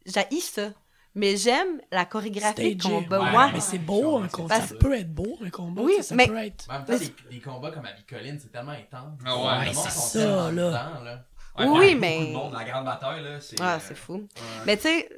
J'haïs 0.06 0.42
ça. 0.42 0.72
Mais 1.14 1.36
j'aime 1.36 1.82
la 1.92 2.06
chorégraphie 2.06 2.76
de 2.76 2.82
combat. 2.84 3.20
Ouais, 3.22 3.38
Ouais. 3.38 3.52
Mais 3.54 3.60
c'est 3.60 3.78
beau, 3.80 4.18
un 4.18 4.28
combat. 4.30 4.62
Ça 4.62 4.76
peut 4.76 4.94
être 4.98 5.14
beau, 5.14 5.38
un 5.46 5.50
combat. 5.50 5.82
Oui, 5.82 5.96
ça, 5.98 6.04
ça 6.04 6.16
mais- 6.16 6.28
peut 6.28 6.38
être. 6.38 6.66
Mais 6.70 6.74
en 6.76 6.78
même 6.78 6.88
temps, 6.88 6.98
des, 6.98 7.36
des 7.36 7.42
combats 7.42 7.72
comme 7.72 7.86
à 7.86 7.92
Bicoline, 7.92 8.40
c'est 8.40 8.52
tellement 8.52 8.72
intense. 8.72 9.20
Ah 9.26 9.60
ouais, 9.60 9.68
c'est 9.74 9.90
sont 9.90 9.90
ça, 9.90 10.20
tellement 10.20 10.46
là. 10.46 10.52
dedans, 10.52 11.04
là. 11.04 11.26
Ouais, 11.60 11.68
Oui, 11.68 11.96
mais- 11.96 12.18
Beaucoup 12.20 12.28
de 12.30 12.34
monde, 12.38 12.54
la 12.54 12.64
grande 12.64 12.86
bataille, 12.86 13.24
là, 13.24 13.42
c'est. 13.42 13.60
Ah, 13.60 13.76
euh, 13.76 13.80
c'est 13.86 13.96
fou. 13.98 14.14
ouais. 14.16 14.28
Mais 14.66 14.78
tu 14.78 14.84
sais, 14.84 15.10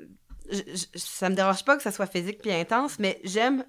ça 0.96 1.30
me 1.30 1.36
dérange 1.36 1.64
pas 1.64 1.78
que 1.78 1.84
ça 1.84 1.92
soit 1.92 2.08
physique 2.08 2.40
puis 2.42 2.52
intense, 2.52 3.00
mais 3.00 3.20
j'aime. 3.24 3.64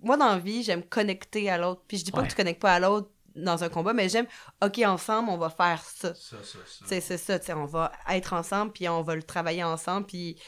Moi, 0.00 0.16
dans 0.18 0.28
la 0.28 0.38
vie, 0.38 0.62
j'aime 0.62 0.82
connecter 0.82 1.48
à 1.48 1.56
l'autre. 1.56 1.82
Puis 1.88 1.96
je 1.98 2.04
dis 2.04 2.10
pas 2.12 2.18
Ouais. 2.18 2.24
que 2.26 2.30
tu 2.30 2.36
connectes 2.36 2.60
pas 2.60 2.74
à 2.74 2.78
l'autre 2.80 3.08
dans 3.34 3.64
un 3.64 3.68
combat, 3.70 3.94
mais 3.94 4.08
j'aime, 4.10 4.26
OK, 4.62 4.78
ensemble, 4.84 5.30
on 5.30 5.38
va 5.38 5.48
faire 5.50 5.82
ça. 5.82 6.14
Ça, 6.14 6.36
ça, 6.42 6.42
ça. 6.42 6.58
Tu 6.82 6.86
sais, 6.88 7.00
c'est 7.00 7.16
ça, 7.18 7.38
tu 7.38 7.46
sais, 7.46 7.52
on 7.54 7.64
va 7.64 7.90
être 8.10 8.32
ensemble, 8.34 8.72
puis 8.72 8.88
on 8.88 9.02
va 9.02 9.16
le 9.16 9.22
travailler 9.22 9.64
ensemble, 9.64 10.06
puis 10.06 10.38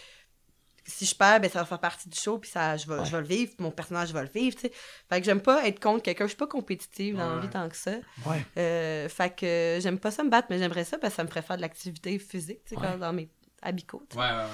si 0.87 1.05
je 1.07 1.15
perds, 1.15 1.41
ben 1.41 1.51
ça 1.51 1.61
va 1.61 1.65
faire 1.65 1.79
partie 1.81 2.09
du 2.09 2.19
show, 2.19 2.39
puis 2.39 2.51
ça, 2.51 2.77
je 2.77 2.87
vais, 2.87 3.05
je 3.05 3.11
vais 3.13 3.21
le 3.21 3.27
vivre, 3.27 3.53
puis 3.57 3.63
mon 3.65 3.71
personnage 3.71 4.13
va 4.13 4.23
le 4.23 4.29
vivre, 4.29 4.55
tu 4.57 4.63
sais. 4.63 4.73
Fait 5.09 5.21
que 5.21 5.25
j'aime 5.27 5.41
pas 5.41 5.67
être 5.67 5.81
contre 5.81 6.03
quelqu'un, 6.03 6.25
je 6.25 6.29
suis 6.31 6.37
pas 6.37 6.47
compétitive 6.47 7.17
dans 7.17 7.29
la 7.29 7.35
Ouais. 7.37 7.43
vie 7.43 7.49
tant 7.51 7.69
que 7.69 7.77
ça. 7.77 7.93
Ouais. 8.27 8.45
Euh, 8.59 9.09
fait 9.09 9.35
que 9.35 9.79
j'aime 9.81 9.99
pas 9.99 10.11
ça 10.11 10.23
me 10.25 10.31
battre, 10.31 10.49
mais 10.51 10.59
j'aimerais 10.59 10.85
ça 10.85 10.99
parce 10.99 11.13
que 11.15 11.17
ça 11.17 11.25
me 11.25 11.29
ferait 11.29 11.43
faire 11.43 11.57
de 11.57 11.63
l'activité 11.63 12.19
physique, 12.19 12.61
tu 12.65 12.75
sais, 12.75 12.81
Ouais. 12.81 12.87
quand- 12.93 12.99
dans 12.99 13.13
mes 13.13 13.29
habicots. 13.63 14.07
Ouais, 14.15 14.21
ouais, 14.21 14.31
ouais. 14.31 14.45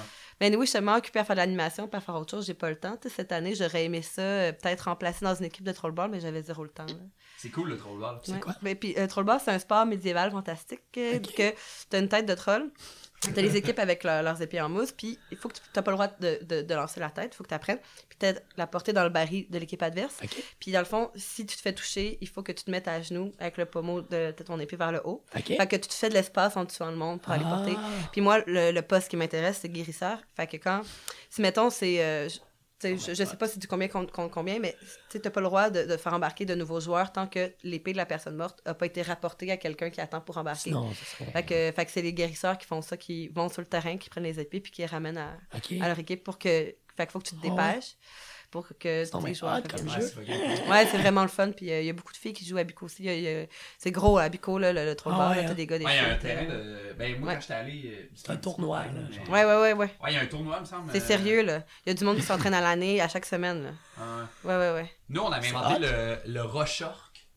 Mais 0.41 0.49
oui, 0.55 0.61
je 0.65 0.71
suis 0.71 0.73
tellement 0.73 0.95
occupée 0.95 1.19
à 1.19 1.23
faire 1.23 1.35
de 1.35 1.41
l'animation, 1.41 1.87
pas 1.87 1.99
à 1.99 2.01
faire 2.01 2.15
autre 2.15 2.31
chose, 2.31 2.45
j'ai 2.47 2.55
pas 2.55 2.69
le 2.69 2.77
temps. 2.79 2.97
Cette 3.07 3.31
année, 3.31 3.53
j'aurais 3.53 3.85
aimé 3.85 4.01
ça, 4.01 4.21
euh, 4.21 4.51
peut-être 4.51 4.81
remplacer 4.85 5.23
dans 5.23 5.35
une 5.35 5.45
équipe 5.45 5.63
de 5.63 5.71
trollball, 5.71 6.09
mais 6.09 6.19
j'avais 6.19 6.41
zéro 6.41 6.63
le 6.63 6.69
temps. 6.71 6.85
là. 6.87 6.93
C'est 7.37 7.49
cool 7.49 7.69
le 7.69 7.77
trollball. 7.77 8.19
C'est 8.23 8.31
Ouais. 8.33 8.39
quoi? 8.39 8.55
Mais 8.61 8.73
puis 8.75 8.95
euh, 8.97 9.05
trollball, 9.07 9.39
c'est 9.43 9.51
un 9.51 9.59
sport 9.59 9.85
médiéval 9.85 10.31
fantastique 10.31 10.81
euh, 10.97 11.17
Ok. 11.17 11.35
que 11.35 11.53
t'as 11.89 11.99
une 11.99 12.09
tête 12.09 12.25
de 12.25 12.33
troll. 12.33 12.71
T'as 13.33 13.41
les 13.41 13.55
équipes 13.55 13.79
avec 13.79 14.03
leur- 14.03 14.23
leurs 14.23 14.41
épées 14.41 14.59
en 14.61 14.69
mousse, 14.69 14.91
puis 14.91 15.19
il 15.31 15.37
faut 15.37 15.49
que 15.49 15.55
tu 15.55 15.61
t'as 15.71 15.81
pas 15.81 15.91
le 15.91 15.95
droit 15.97 16.07
de, 16.19 16.39
de- 16.43 16.61
de 16.61 16.73
lancer 16.73 16.99
la 16.99 17.09
tête, 17.09 17.31
il 17.33 17.35
faut 17.35 17.43
que 17.43 17.49
tu 17.49 17.53
apprennes. 17.55 17.79
Puis 18.09 18.17
t'as 18.19 18.33
la 18.57 18.67
portée 18.67 18.93
dans 18.93 19.03
le 19.03 19.09
baril 19.09 19.45
de 19.49 19.57
l'équipe 19.59 19.81
adverse. 19.81 20.15
Puis 20.59 20.71
dans 20.71 20.79
le 20.79 20.85
fond, 20.85 21.11
si 21.15 21.45
tu 21.45 21.55
te 21.55 21.61
fais 21.61 21.73
toucher, 21.73 22.17
il 22.21 22.27
faut 22.27 22.43
que 22.43 22.51
tu 22.51 22.63
te 22.63 22.71
mettes 22.71 22.87
à 22.87 23.01
genoux 23.01 23.31
avec 23.39 23.57
le 23.57 23.65
pommeau 23.65 24.01
de, 24.01 24.33
de 24.37 24.43
ton 24.43 24.59
épée 24.59 24.75
vers 24.75 24.91
le 24.91 25.01
haut. 25.05 25.23
OK. 25.35 25.47
Fait 25.47 25.67
que 25.67 25.75
tu 25.75 25.87
te 25.87 25.93
fais 25.93 26.09
de 26.09 26.13
l'espace 26.13 26.57
en 26.57 26.63
dessous 26.65 26.79
dans 26.83 26.91
le 26.91 26.97
monde 26.97 27.21
pour 27.21 27.31
aller 27.31 27.43
porter. 27.43 27.73
Ah. 27.77 27.89
Puis 28.11 28.21
moi, 28.21 28.39
le, 28.47 28.71
le 28.71 28.81
poste 28.81 29.09
qui 29.09 29.17
m'intéresse, 29.17 29.59
c'est 29.61 29.69
guérisseur. 29.69 30.19
Fait 30.35 30.47
que 30.47 30.57
quand, 30.57 30.81
si 31.29 31.41
mettons, 31.41 31.69
c'est. 31.69 32.03
euh, 32.03 32.27
je- 32.81 32.87
tu 32.87 32.97
sais, 32.97 33.13
je, 33.13 33.23
je 33.23 33.29
sais 33.29 33.37
pas 33.37 33.47
si 33.47 33.59
tu 33.59 33.67
combien 33.67 33.87
contre, 33.87 34.11
contre 34.11 34.33
combien, 34.33 34.59
mais 34.59 34.75
tu 35.09 35.19
n'as 35.23 35.29
pas 35.29 35.41
le 35.41 35.47
droit 35.47 35.69
de, 35.69 35.83
de 35.83 35.97
faire 35.97 36.13
embarquer 36.13 36.45
de 36.45 36.55
nouveaux 36.55 36.79
joueurs 36.79 37.11
tant 37.11 37.27
que 37.27 37.53
l'épée 37.63 37.91
de 37.91 37.97
la 37.97 38.05
personne 38.05 38.35
morte 38.35 38.61
n'a 38.65 38.73
pas 38.73 38.85
été 38.85 39.01
rapportée 39.01 39.51
à 39.51 39.57
quelqu'un 39.57 39.89
qui 39.89 40.01
attend 40.01 40.21
pour 40.21 40.37
embarquer. 40.37 40.71
Ce 40.71 41.05
serait. 41.05 41.31
Fait 41.31 41.43
que, 41.43 41.71
fait 41.75 41.85
que 41.85 41.91
c'est 41.91 42.01
les 42.01 42.13
guérisseurs 42.13 42.57
qui 42.57 42.65
font 42.65 42.81
ça, 42.81 42.97
qui 42.97 43.27
vont 43.29 43.49
sur 43.49 43.61
le 43.61 43.67
terrain, 43.67 43.97
qui 43.97 44.09
prennent 44.09 44.23
les 44.23 44.39
épées 44.39 44.59
puis 44.59 44.71
qui 44.71 44.81
les 44.81 44.87
ramènent 44.87 45.17
à, 45.17 45.37
leur 45.87 45.99
équipe 45.99 46.23
pour 46.23 46.37
que. 46.37 46.75
Fait 46.95 47.09
faut 47.09 47.19
que 47.19 47.27
tu 47.27 47.35
te 47.35 47.47
Ah 47.47 47.55
ouais? 47.55 47.79
Pour 48.53 48.67
que 48.79 49.03
joueurs. 49.33 49.57
hot 49.57 49.61
comme 49.67 49.87
Ouais, 49.87 49.99
jeu. 49.99 50.69
Ouais, 50.69 50.85
c'est 50.85 50.99
vraiment 50.99 51.23
le 51.23 51.27
fun. 51.27 51.51
Puis 51.51 51.71
euh, 51.71 51.81
il 51.81 51.87
y 51.87 51.89
a 51.89 51.93
beaucoup 51.93 52.13
de 52.13 52.17
filles 52.17 52.33
qui 52.33 52.45
jouent 52.45 52.59
à 52.59 52.63
Bico 52.63 52.85
aussi. 52.85 53.09
C'est 53.79 53.91
gros 53.91 54.19
à 54.19 54.29
Bico, 54.29 54.59
là, 54.59 54.71
le, 54.71 54.85
le 54.85 54.95
troll 54.95 55.13
Ah 55.17 55.33
t'as 55.35 55.53
des 55.55 55.65
gars, 55.65 55.79
des 55.79 55.85
Ouais, 55.85 55.91
il 55.91 55.95
y 55.95 55.99
a 55.99 56.03
un 56.03 56.09
filles, 56.11 56.19
terrain 56.21 56.45
de. 56.45 56.93
Ben, 56.97 57.19
moi, 57.19 57.29
Ouais. 57.29 57.33
quand 57.33 57.41
j'étais 57.41 57.53
allé. 57.55 57.81
euh, 57.87 58.09
C'est 58.15 58.29
un 58.29 58.35
tournoi, 58.37 58.85
là, 58.85 58.91
genre. 59.11 59.29
Ouais, 59.29 59.43
ouais, 59.43 59.55
ouais, 59.61 59.73
ouais. 59.73 59.89
Ouais, 60.03 60.09
il 60.09 60.13
y 60.13 60.17
a 60.17 60.21
un 60.21 60.25
tournoi, 60.27 60.57
il 60.57 60.61
me 60.61 60.65
semble. 60.65 60.91
C'est 60.91 61.01
euh, 61.01 61.05
sérieux, 61.05 61.41
là. 61.43 61.63
Il 61.85 61.89
y 61.89 61.91
a 61.91 61.95
du 61.95 62.03
monde 62.03 62.17
qui 62.17 62.21
s'entraîne 62.21 62.53
à 62.53 62.61
l'année, 62.61 63.01
à 63.01 63.07
chaque 63.07 63.25
semaine, 63.25 63.63
là. 63.63 63.71
ouais. 63.97 64.51
Ouais, 64.51 64.57
ouais, 64.59 64.73
ouais. 64.81 64.91
Nous, 65.09 65.21
on 65.21 65.31
avait 65.31 65.47
inventé 65.49 65.75
hot. 65.75 65.79
le, 65.79 66.17
le 66.31 66.41
Rochork. 66.43 67.27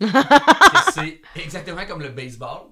c'est 0.94 1.20
exactement 1.36 1.84
comme 1.86 2.00
le 2.00 2.08
baseball. 2.08 2.62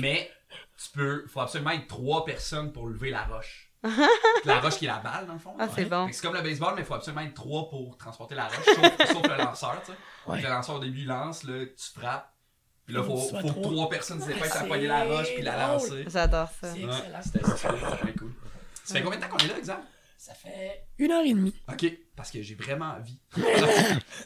Mais 0.00 0.30
tu 0.76 0.90
peux. 0.92 1.26
faut 1.26 1.40
absolument 1.40 1.70
être 1.70 1.86
trois 1.88 2.24
personnes 2.24 2.72
pour 2.72 2.86
lever 2.88 3.10
la 3.10 3.24
roche. 3.24 3.69
la 4.44 4.60
roche 4.60 4.76
qui 4.76 4.84
est 4.84 4.88
la 4.88 4.98
balle, 4.98 5.26
dans 5.26 5.32
le 5.32 5.38
fond. 5.38 5.54
Ah, 5.58 5.66
c'est 5.74 5.82
Ouais. 5.84 5.88
bon. 5.88 6.08
C'est 6.12 6.22
comme 6.22 6.34
le 6.34 6.42
baseball, 6.42 6.74
mais 6.74 6.82
il 6.82 6.84
faut 6.86 6.94
absolument 6.94 7.22
être 7.22 7.34
trois 7.34 7.68
pour 7.70 7.96
transporter 7.96 8.34
la 8.34 8.46
roche, 8.48 8.64
sauf, 8.64 9.08
sauf 9.12 9.26
le 9.26 9.36
lanceur, 9.36 9.80
tu 9.84 9.92
sais. 9.92 9.98
Ouais. 10.26 10.40
Le 10.42 10.48
lanceur 10.48 10.76
au 10.76 10.80
début 10.80 11.00
il 11.00 11.06
lance, 11.06 11.44
là, 11.44 11.64
tu 11.66 11.98
frappes. 11.98 12.32
Puis 12.86 12.94
là, 12.94 13.02
Faut 13.04 13.16
faut, 13.16 13.36
que 13.36 13.42
faut 13.42 13.48
trois. 13.48 13.62
trois 13.72 13.88
personnes 13.88 14.20
s'épaissent 14.20 14.56
à 14.56 14.60
c'est 14.60 14.66
poigner 14.66 14.86
la 14.88 15.04
roche 15.04 15.32
puis 15.34 15.42
la 15.42 15.56
lancer. 15.68 16.04
J'adore 16.08 16.48
ça. 16.60 16.72
C'est 16.72 16.80
excellent. 16.82 17.20
C'était 17.22 18.12
cool. 18.18 18.32
Ça 18.84 18.94
fait 18.94 19.02
combien 19.02 19.18
de 19.18 19.24
temps 19.24 19.30
qu'on 19.30 19.38
est 19.38 19.48
là, 19.48 19.58
exemple? 19.58 19.82
Ça 20.18 20.34
fait 20.34 20.84
une 20.98 21.12
heure 21.12 21.24
et 21.24 21.32
demie. 21.32 21.54
Ok, 21.68 21.86
parce 22.20 22.30
que 22.30 22.42
j'ai 22.42 22.54
vraiment 22.54 22.92
envie. 22.98 23.18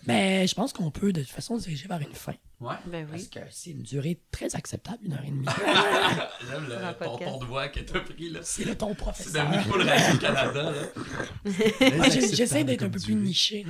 Mais 0.06 0.46
je 0.48 0.54
pense 0.56 0.72
qu'on 0.72 0.90
peut 0.90 1.12
de 1.12 1.20
toute 1.20 1.30
façon 1.30 1.56
se 1.58 1.64
diriger 1.64 1.86
vers 1.86 2.00
une 2.00 2.12
fin. 2.12 2.34
Ouais. 2.60 2.74
Ben 2.86 3.06
Parce 3.06 3.22
oui. 3.22 3.30
que 3.30 3.40
c'est 3.50 3.70
une 3.70 3.82
durée 3.82 4.18
très 4.32 4.54
acceptable, 4.56 4.98
une 5.04 5.12
heure 5.12 5.22
et 5.24 5.30
demie. 5.30 5.46
J'aime 6.50 6.64
le 6.68 6.74
ton, 6.98 7.10
podcast. 7.10 7.30
ton 7.32 7.38
de 7.38 7.44
voix 7.44 7.68
que 7.68 7.80
t'as 7.80 8.00
pris 8.00 8.30
là. 8.30 8.40
c'est 8.42 8.64
le 8.64 8.74
ton 8.74 8.88
C'est 8.90 8.94
professeur. 8.96 9.48
devenu 9.50 9.62
full 9.64 9.82
Radio-Canada 9.88 10.72
là. 10.72 11.90
Moi, 11.96 12.08
j'ai- 12.08 12.34
J'essaie 12.34 12.64
d'être 12.64 12.82
un 12.82 12.90
peu 12.90 12.98
plus 13.00 13.14
niché. 13.14 13.64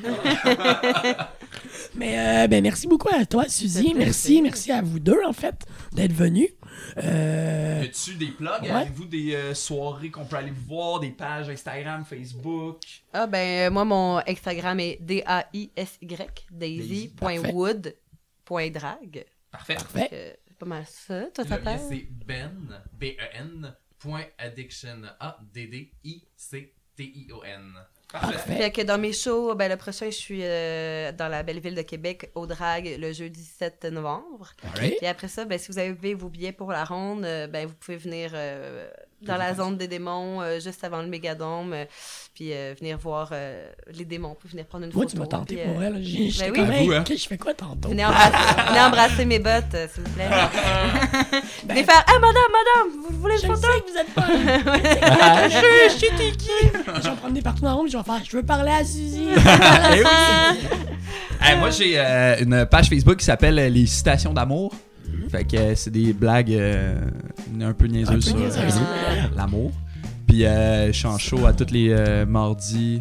Mais 1.94 2.18
euh, 2.44 2.46
ben, 2.48 2.62
merci 2.62 2.86
beaucoup 2.86 3.09
à 3.14 3.24
toi, 3.26 3.48
Suzy. 3.48 3.94
Merci, 3.94 4.40
merci 4.42 4.72
à 4.72 4.82
vous 4.82 4.98
deux, 5.01 5.20
en 5.26 5.32
fait, 5.32 5.64
d'être 5.92 6.12
venus. 6.12 6.48
Euh, 6.98 7.80
Y 7.82 7.86
a-tu 7.86 8.14
des 8.16 8.28
plugs? 8.28 8.62
Ouais. 8.62 8.70
Avez-vous 8.70 9.05
des 9.06 9.34
euh, 9.34 9.55
soirées 9.55 10.10
qu'on 10.10 10.24
peut 10.24 10.36
aller 10.36 10.51
vous 10.51 10.64
voir, 10.66 11.01
des 11.01 11.10
pages 11.10 11.48
Instagram, 11.48 12.05
Facebook? 12.05 12.80
Ah 13.12 13.26
ben 13.26 13.68
euh, 13.68 13.70
moi 13.72 13.84
mon 13.84 14.18
Instagram 14.26 14.78
est 14.80 14.98
D-A-I-S-Y 15.01 16.46
daisy.wood.drag. 16.51 19.24
Parfait. 19.51 19.74
parfait. 19.74 20.09
Euh, 20.12 20.32
C'est 20.48 20.59
pas 20.59 20.66
mal 20.66 20.84
ça. 20.86 21.22
Toi, 21.34 21.44
ça 21.44 21.56
t'appelle? 21.59 21.80
c'est 21.88 22.06
Ben, 22.26 22.82
B-E-N, 22.98 23.74
point 23.98 24.24
addiction, 24.38 25.02
A-D-D-I-C-T-I-O-N. 25.20 27.74
Parfait. 28.20 28.56
Fait 28.56 28.70
que 28.70 28.82
dans 28.82 28.98
mes 28.98 29.12
shows, 29.12 29.56
ben, 29.56 29.68
le 29.68 29.76
prochain, 29.76 30.06
je 30.06 30.16
suis 30.16 30.40
euh, 30.42 31.10
dans 31.12 31.26
la 31.26 31.42
belle 31.42 31.58
ville 31.58 31.74
de 31.74 31.82
Québec, 31.82 32.30
au 32.36 32.46
drag, 32.46 32.96
le 32.98 33.12
jeudi 33.12 33.42
7 33.42 33.86
novembre. 33.86 34.52
Puis 34.76 35.06
après 35.06 35.26
ça, 35.26 35.44
ben, 35.44 35.58
si 35.58 35.72
vous 35.72 35.78
avez 35.78 36.14
vos 36.14 36.28
billets 36.28 36.52
pour 36.52 36.70
la 36.70 36.84
ronde, 36.84 37.24
euh, 37.24 37.48
ben, 37.48 37.66
vous 37.66 37.74
pouvez 37.74 37.96
venir 37.96 38.30
euh, 38.34 38.88
dans 39.24 39.36
la 39.36 39.55
zone 39.55 39.76
des 39.76 39.88
démons, 39.88 40.40
euh, 40.42 40.60
juste 40.60 40.82
avant 40.84 41.02
le 41.02 41.09
mégadome, 41.09 41.72
euh, 41.72 41.84
puis 42.34 42.52
euh, 42.52 42.74
venir 42.78 42.98
voir 42.98 43.30
euh, 43.32 43.66
les 43.92 44.05
démons, 44.05 44.34
pouvez 44.40 44.52
venir 44.52 44.66
prendre 44.66 44.84
une 44.84 44.92
Moi, 44.92 45.02
photo. 45.05 45.14
tu 45.14 45.20
m'as 45.20 45.26
tenté 45.26 45.56
puis, 45.56 45.64
pour 45.72 45.82
elle. 45.82 46.02
J'ai- 46.05 46.30
J'étais 46.30 46.51
oui. 46.51 46.60
hey, 46.60 46.80
Avoue, 46.82 46.92
hein. 46.92 47.05
ok, 47.09 47.16
je 47.16 47.26
fais 47.28 47.38
quoi 47.38 47.55
tantôt? 47.55 47.88
Venez 47.88 48.05
embrasser, 48.05 48.32
venez 48.68 48.80
embrasser 48.80 49.24
mes 49.24 49.38
bottes, 49.38 49.74
euh, 49.74 49.86
s'il 49.92 50.02
vous 50.05 50.10
plaît. 50.10 50.28
Ben, 50.28 51.40
venez 51.68 51.84
faire 51.84 52.05
Ah, 52.06 52.18
madame, 52.20 52.42
madame, 52.52 53.02
vous 53.10 53.16
voulez 53.20 53.36
Je 53.38 53.46
une 53.46 53.52
le 53.52 53.56
photo? 53.56 53.68
sais 53.72 53.80
que 53.80 53.90
vous 53.90 53.98
êtes 53.98 54.14
pas. 54.14 54.28
je, 55.48 55.94
je 55.94 56.16
t'es 56.16 56.32
qui. 56.36 56.48
Je 56.96 57.02
vais 57.02 57.10
me 57.10 57.16
promener 57.16 57.42
partout 57.42 57.62
dans 57.62 57.70
le 57.70 57.76
monde, 57.76 57.88
je 57.90 57.96
vais 57.96 58.02
faire, 58.05 58.20
je 58.24 58.36
veux 58.36 58.42
parler 58.42 58.70
à 58.72 58.84
Suzy. 58.84 59.28
Eh 59.92 60.02
oui. 60.02 60.68
Eh, 61.52 61.56
moi, 61.56 61.70
j'ai 61.70 61.94
euh, 61.98 62.36
une 62.40 62.66
page 62.66 62.88
Facebook 62.88 63.16
qui 63.18 63.24
s'appelle 63.24 63.55
Les 63.56 63.86
Citations 63.86 64.32
d'amour. 64.32 64.72
Fait 65.28 65.44
que 65.44 65.56
euh, 65.56 65.74
c'est 65.74 65.90
des 65.90 66.12
blagues 66.12 66.52
euh, 66.52 67.01
un 67.60 67.72
peu 67.72 67.86
niaiseuses 67.86 68.10
Un 68.10 68.14
peu 68.14 68.20
sur 68.20 68.36
euh, 68.36 69.36
l'amour. 69.36 69.72
Puis 70.26 70.44
euh, 70.44 70.88
je 70.88 70.92
suis 70.92 71.06
en 71.06 71.18
show 71.18 71.46
à 71.46 71.52
tous 71.52 71.72
les 71.72 72.24
mardis. 72.26 73.01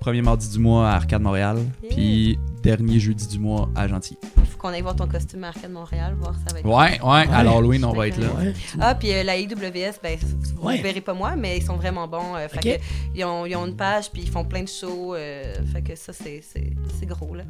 Premier 0.00 0.22
mardi 0.22 0.48
du 0.48 0.58
mois 0.58 0.88
à 0.90 0.94
Arcade 0.94 1.22
Montréal. 1.22 1.58
Yeah. 1.82 1.94
Puis 1.94 2.38
dernier 2.62 3.00
jeudi 3.00 3.26
du 3.26 3.38
mois 3.38 3.68
à 3.74 3.88
Gentil. 3.88 4.16
Faut 4.50 4.58
qu'on 4.58 4.68
aille 4.68 4.82
voir 4.82 4.94
ton 4.96 5.08
costume 5.08 5.42
à 5.44 5.48
Arcade 5.48 5.70
Montréal, 5.72 6.14
voir 6.20 6.34
ça 6.46 6.52
va 6.54 6.60
être. 6.60 6.66
Ouais, 6.66 7.00
ouais, 7.00 7.34
à 7.34 7.42
l'Halloween, 7.42 7.84
on 7.84 7.92
va 7.92 8.06
être 8.08 8.18
là. 8.18 8.28
Ouais. 8.38 8.52
Ah, 8.80 8.94
puis 8.94 9.12
euh, 9.12 9.22
la 9.24 9.36
IWS, 9.36 9.94
ben, 10.02 10.16
vous 10.20 10.62
Ouais. 10.66 10.78
ne 10.78 10.82
verrez 10.82 11.00
pas 11.00 11.14
moi, 11.14 11.34
mais 11.36 11.58
ils 11.58 11.64
sont 11.64 11.76
vraiment 11.76 12.06
bons. 12.06 12.36
euh, 12.36 12.46
fait 12.48 12.58
Ok. 12.58 12.78
que 12.78 12.82
ils, 13.18 13.24
ont, 13.24 13.44
ils 13.46 13.56
ont 13.56 13.66
une 13.66 13.76
page, 13.76 14.10
puis 14.12 14.22
ils 14.22 14.30
font 14.30 14.44
plein 14.44 14.62
de 14.62 14.68
shows. 14.68 15.14
euh, 15.14 15.54
fait 15.72 15.82
que 15.82 15.96
ça, 15.96 16.12
c'est 16.12 16.40
c'est- 16.42 16.72
c'est 16.98 17.06
gros, 17.06 17.34
là. 17.34 17.42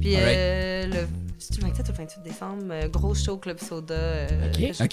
Puis 0.00 0.14
euh, 0.16 0.86
le, 0.86 1.08
c'est-tu 1.38 1.60
le 1.60 1.66
27 1.68 1.88
ou 1.88 1.92
le 1.92 1.96
28 1.98 2.22
décembre, 2.22 2.62
euh, 2.70 2.88
gros 2.88 3.14
show 3.14 3.38
Club 3.38 3.58
Soda. 3.60 3.94
euh, 3.94 4.28
Ok. 4.52 4.72
je- 4.78 4.84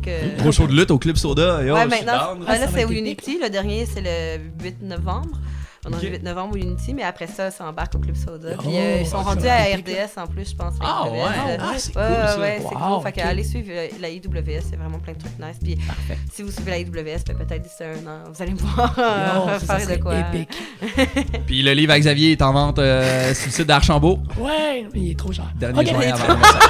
que- 0.00 0.40
gros 0.40 0.52
show 0.52 0.66
de 0.66 0.72
lutte 0.74 0.90
au 0.92 0.98
Club 0.98 1.16
Soda. 1.16 1.62
Yo, 1.64 1.74
ouais, 1.74 1.86
maintenant, 1.86 2.34
down. 2.36 2.44
ah, 2.46 2.58
là, 2.58 2.68
c'est. 2.72 2.82
Unity. 2.82 3.38
Le 3.42 3.50
dernier, 3.50 3.86
c'est 3.86 4.00
le 4.02 4.42
8 4.62 4.82
novembre. 4.82 5.38
On 5.84 5.90
est 5.90 5.96
Ok. 5.96 6.02
le 6.02 6.08
8 6.10 6.22
novembre 6.22 6.54
au 6.54 6.56
Unity, 6.58 6.94
mais 6.94 7.02
après 7.02 7.26
ça, 7.26 7.50
ça 7.50 7.64
embarque 7.66 7.96
au 7.96 7.98
Club 7.98 8.14
Soda. 8.14 8.50
Oh, 8.56 8.62
Puis 8.62 8.76
euh, 8.78 8.98
ils 9.00 9.06
sont 9.06 9.18
ça 9.18 9.30
rendus 9.30 9.48
à 9.48 9.56
RDS 9.64 10.16
en 10.16 10.28
plus, 10.28 10.50
je 10.50 10.54
pense. 10.54 10.74
Ah, 10.80 11.10
ouais. 11.10 11.18
Ah, 11.58 11.72
c'est 11.76 11.96
Ouais, 11.96 12.02
cool, 12.04 12.12
ouais, 12.14 12.26
ça. 12.28 12.38
ouais, 12.40 12.56
c'est 12.60 12.74
Wow, 12.76 12.94
cool. 12.98 13.02
Fait 13.02 13.12
que 13.12 13.26
allez 13.26 13.42
suivre 13.42 13.68
euh, 13.72 13.88
la 14.00 14.08
IWS, 14.10 14.62
c'est 14.70 14.76
vraiment 14.76 15.00
plein 15.00 15.14
de 15.14 15.18
trucs 15.18 15.36
nice. 15.40 15.56
Puis 15.60 15.74
Parfait. 15.84 16.18
si 16.32 16.42
vous 16.44 16.52
suivez 16.52 16.70
la 16.70 16.78
IWS, 16.78 17.24
ben, 17.26 17.36
peut-être 17.36 17.62
d'ici 17.62 17.82
un 17.82 18.06
an, 18.08 18.18
vous 18.32 18.40
allez 18.42 18.52
me 18.52 18.58
voir 18.58 18.94
euh, 18.98 19.58
ça 19.58 19.78
faire 19.80 19.96
de 19.96 20.00
quoi. 20.00 20.14
épique. 20.20 20.56
Puis 21.46 21.62
le 21.62 21.72
livre 21.72 21.92
à 21.94 21.98
Xavier 21.98 22.30
est 22.30 22.42
en 22.42 22.52
vente 22.52 22.78
euh, 22.78 23.34
sur 23.34 23.46
le 23.46 23.52
site 23.52 23.66
d'Archambault. 23.66 24.20
Ouais, 24.38 24.86
mais 24.94 25.00
il 25.00 25.10
est 25.10 25.18
trop 25.18 25.32
cher. 25.32 25.50
Dernier 25.56 25.80
Ok. 25.80 25.86
juin 25.88 26.12
avant 26.14 26.28
le 26.34 26.38
message. 26.38 26.62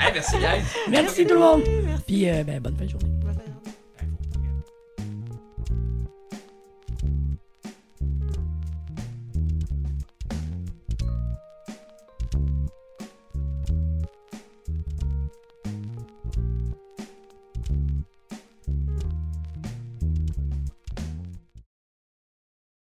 Hey, 0.00 0.12
merci, 0.12 0.36
guys. 0.36 0.64
Merci 0.90 1.26
tout 1.26 1.34
le 1.34 1.40
monde. 1.40 1.62
Puis, 2.06 2.28
euh, 2.28 2.44
ben, 2.44 2.60
bonne 2.60 2.76
fin 2.76 2.84
de 2.84 2.90
journée. 2.90 3.08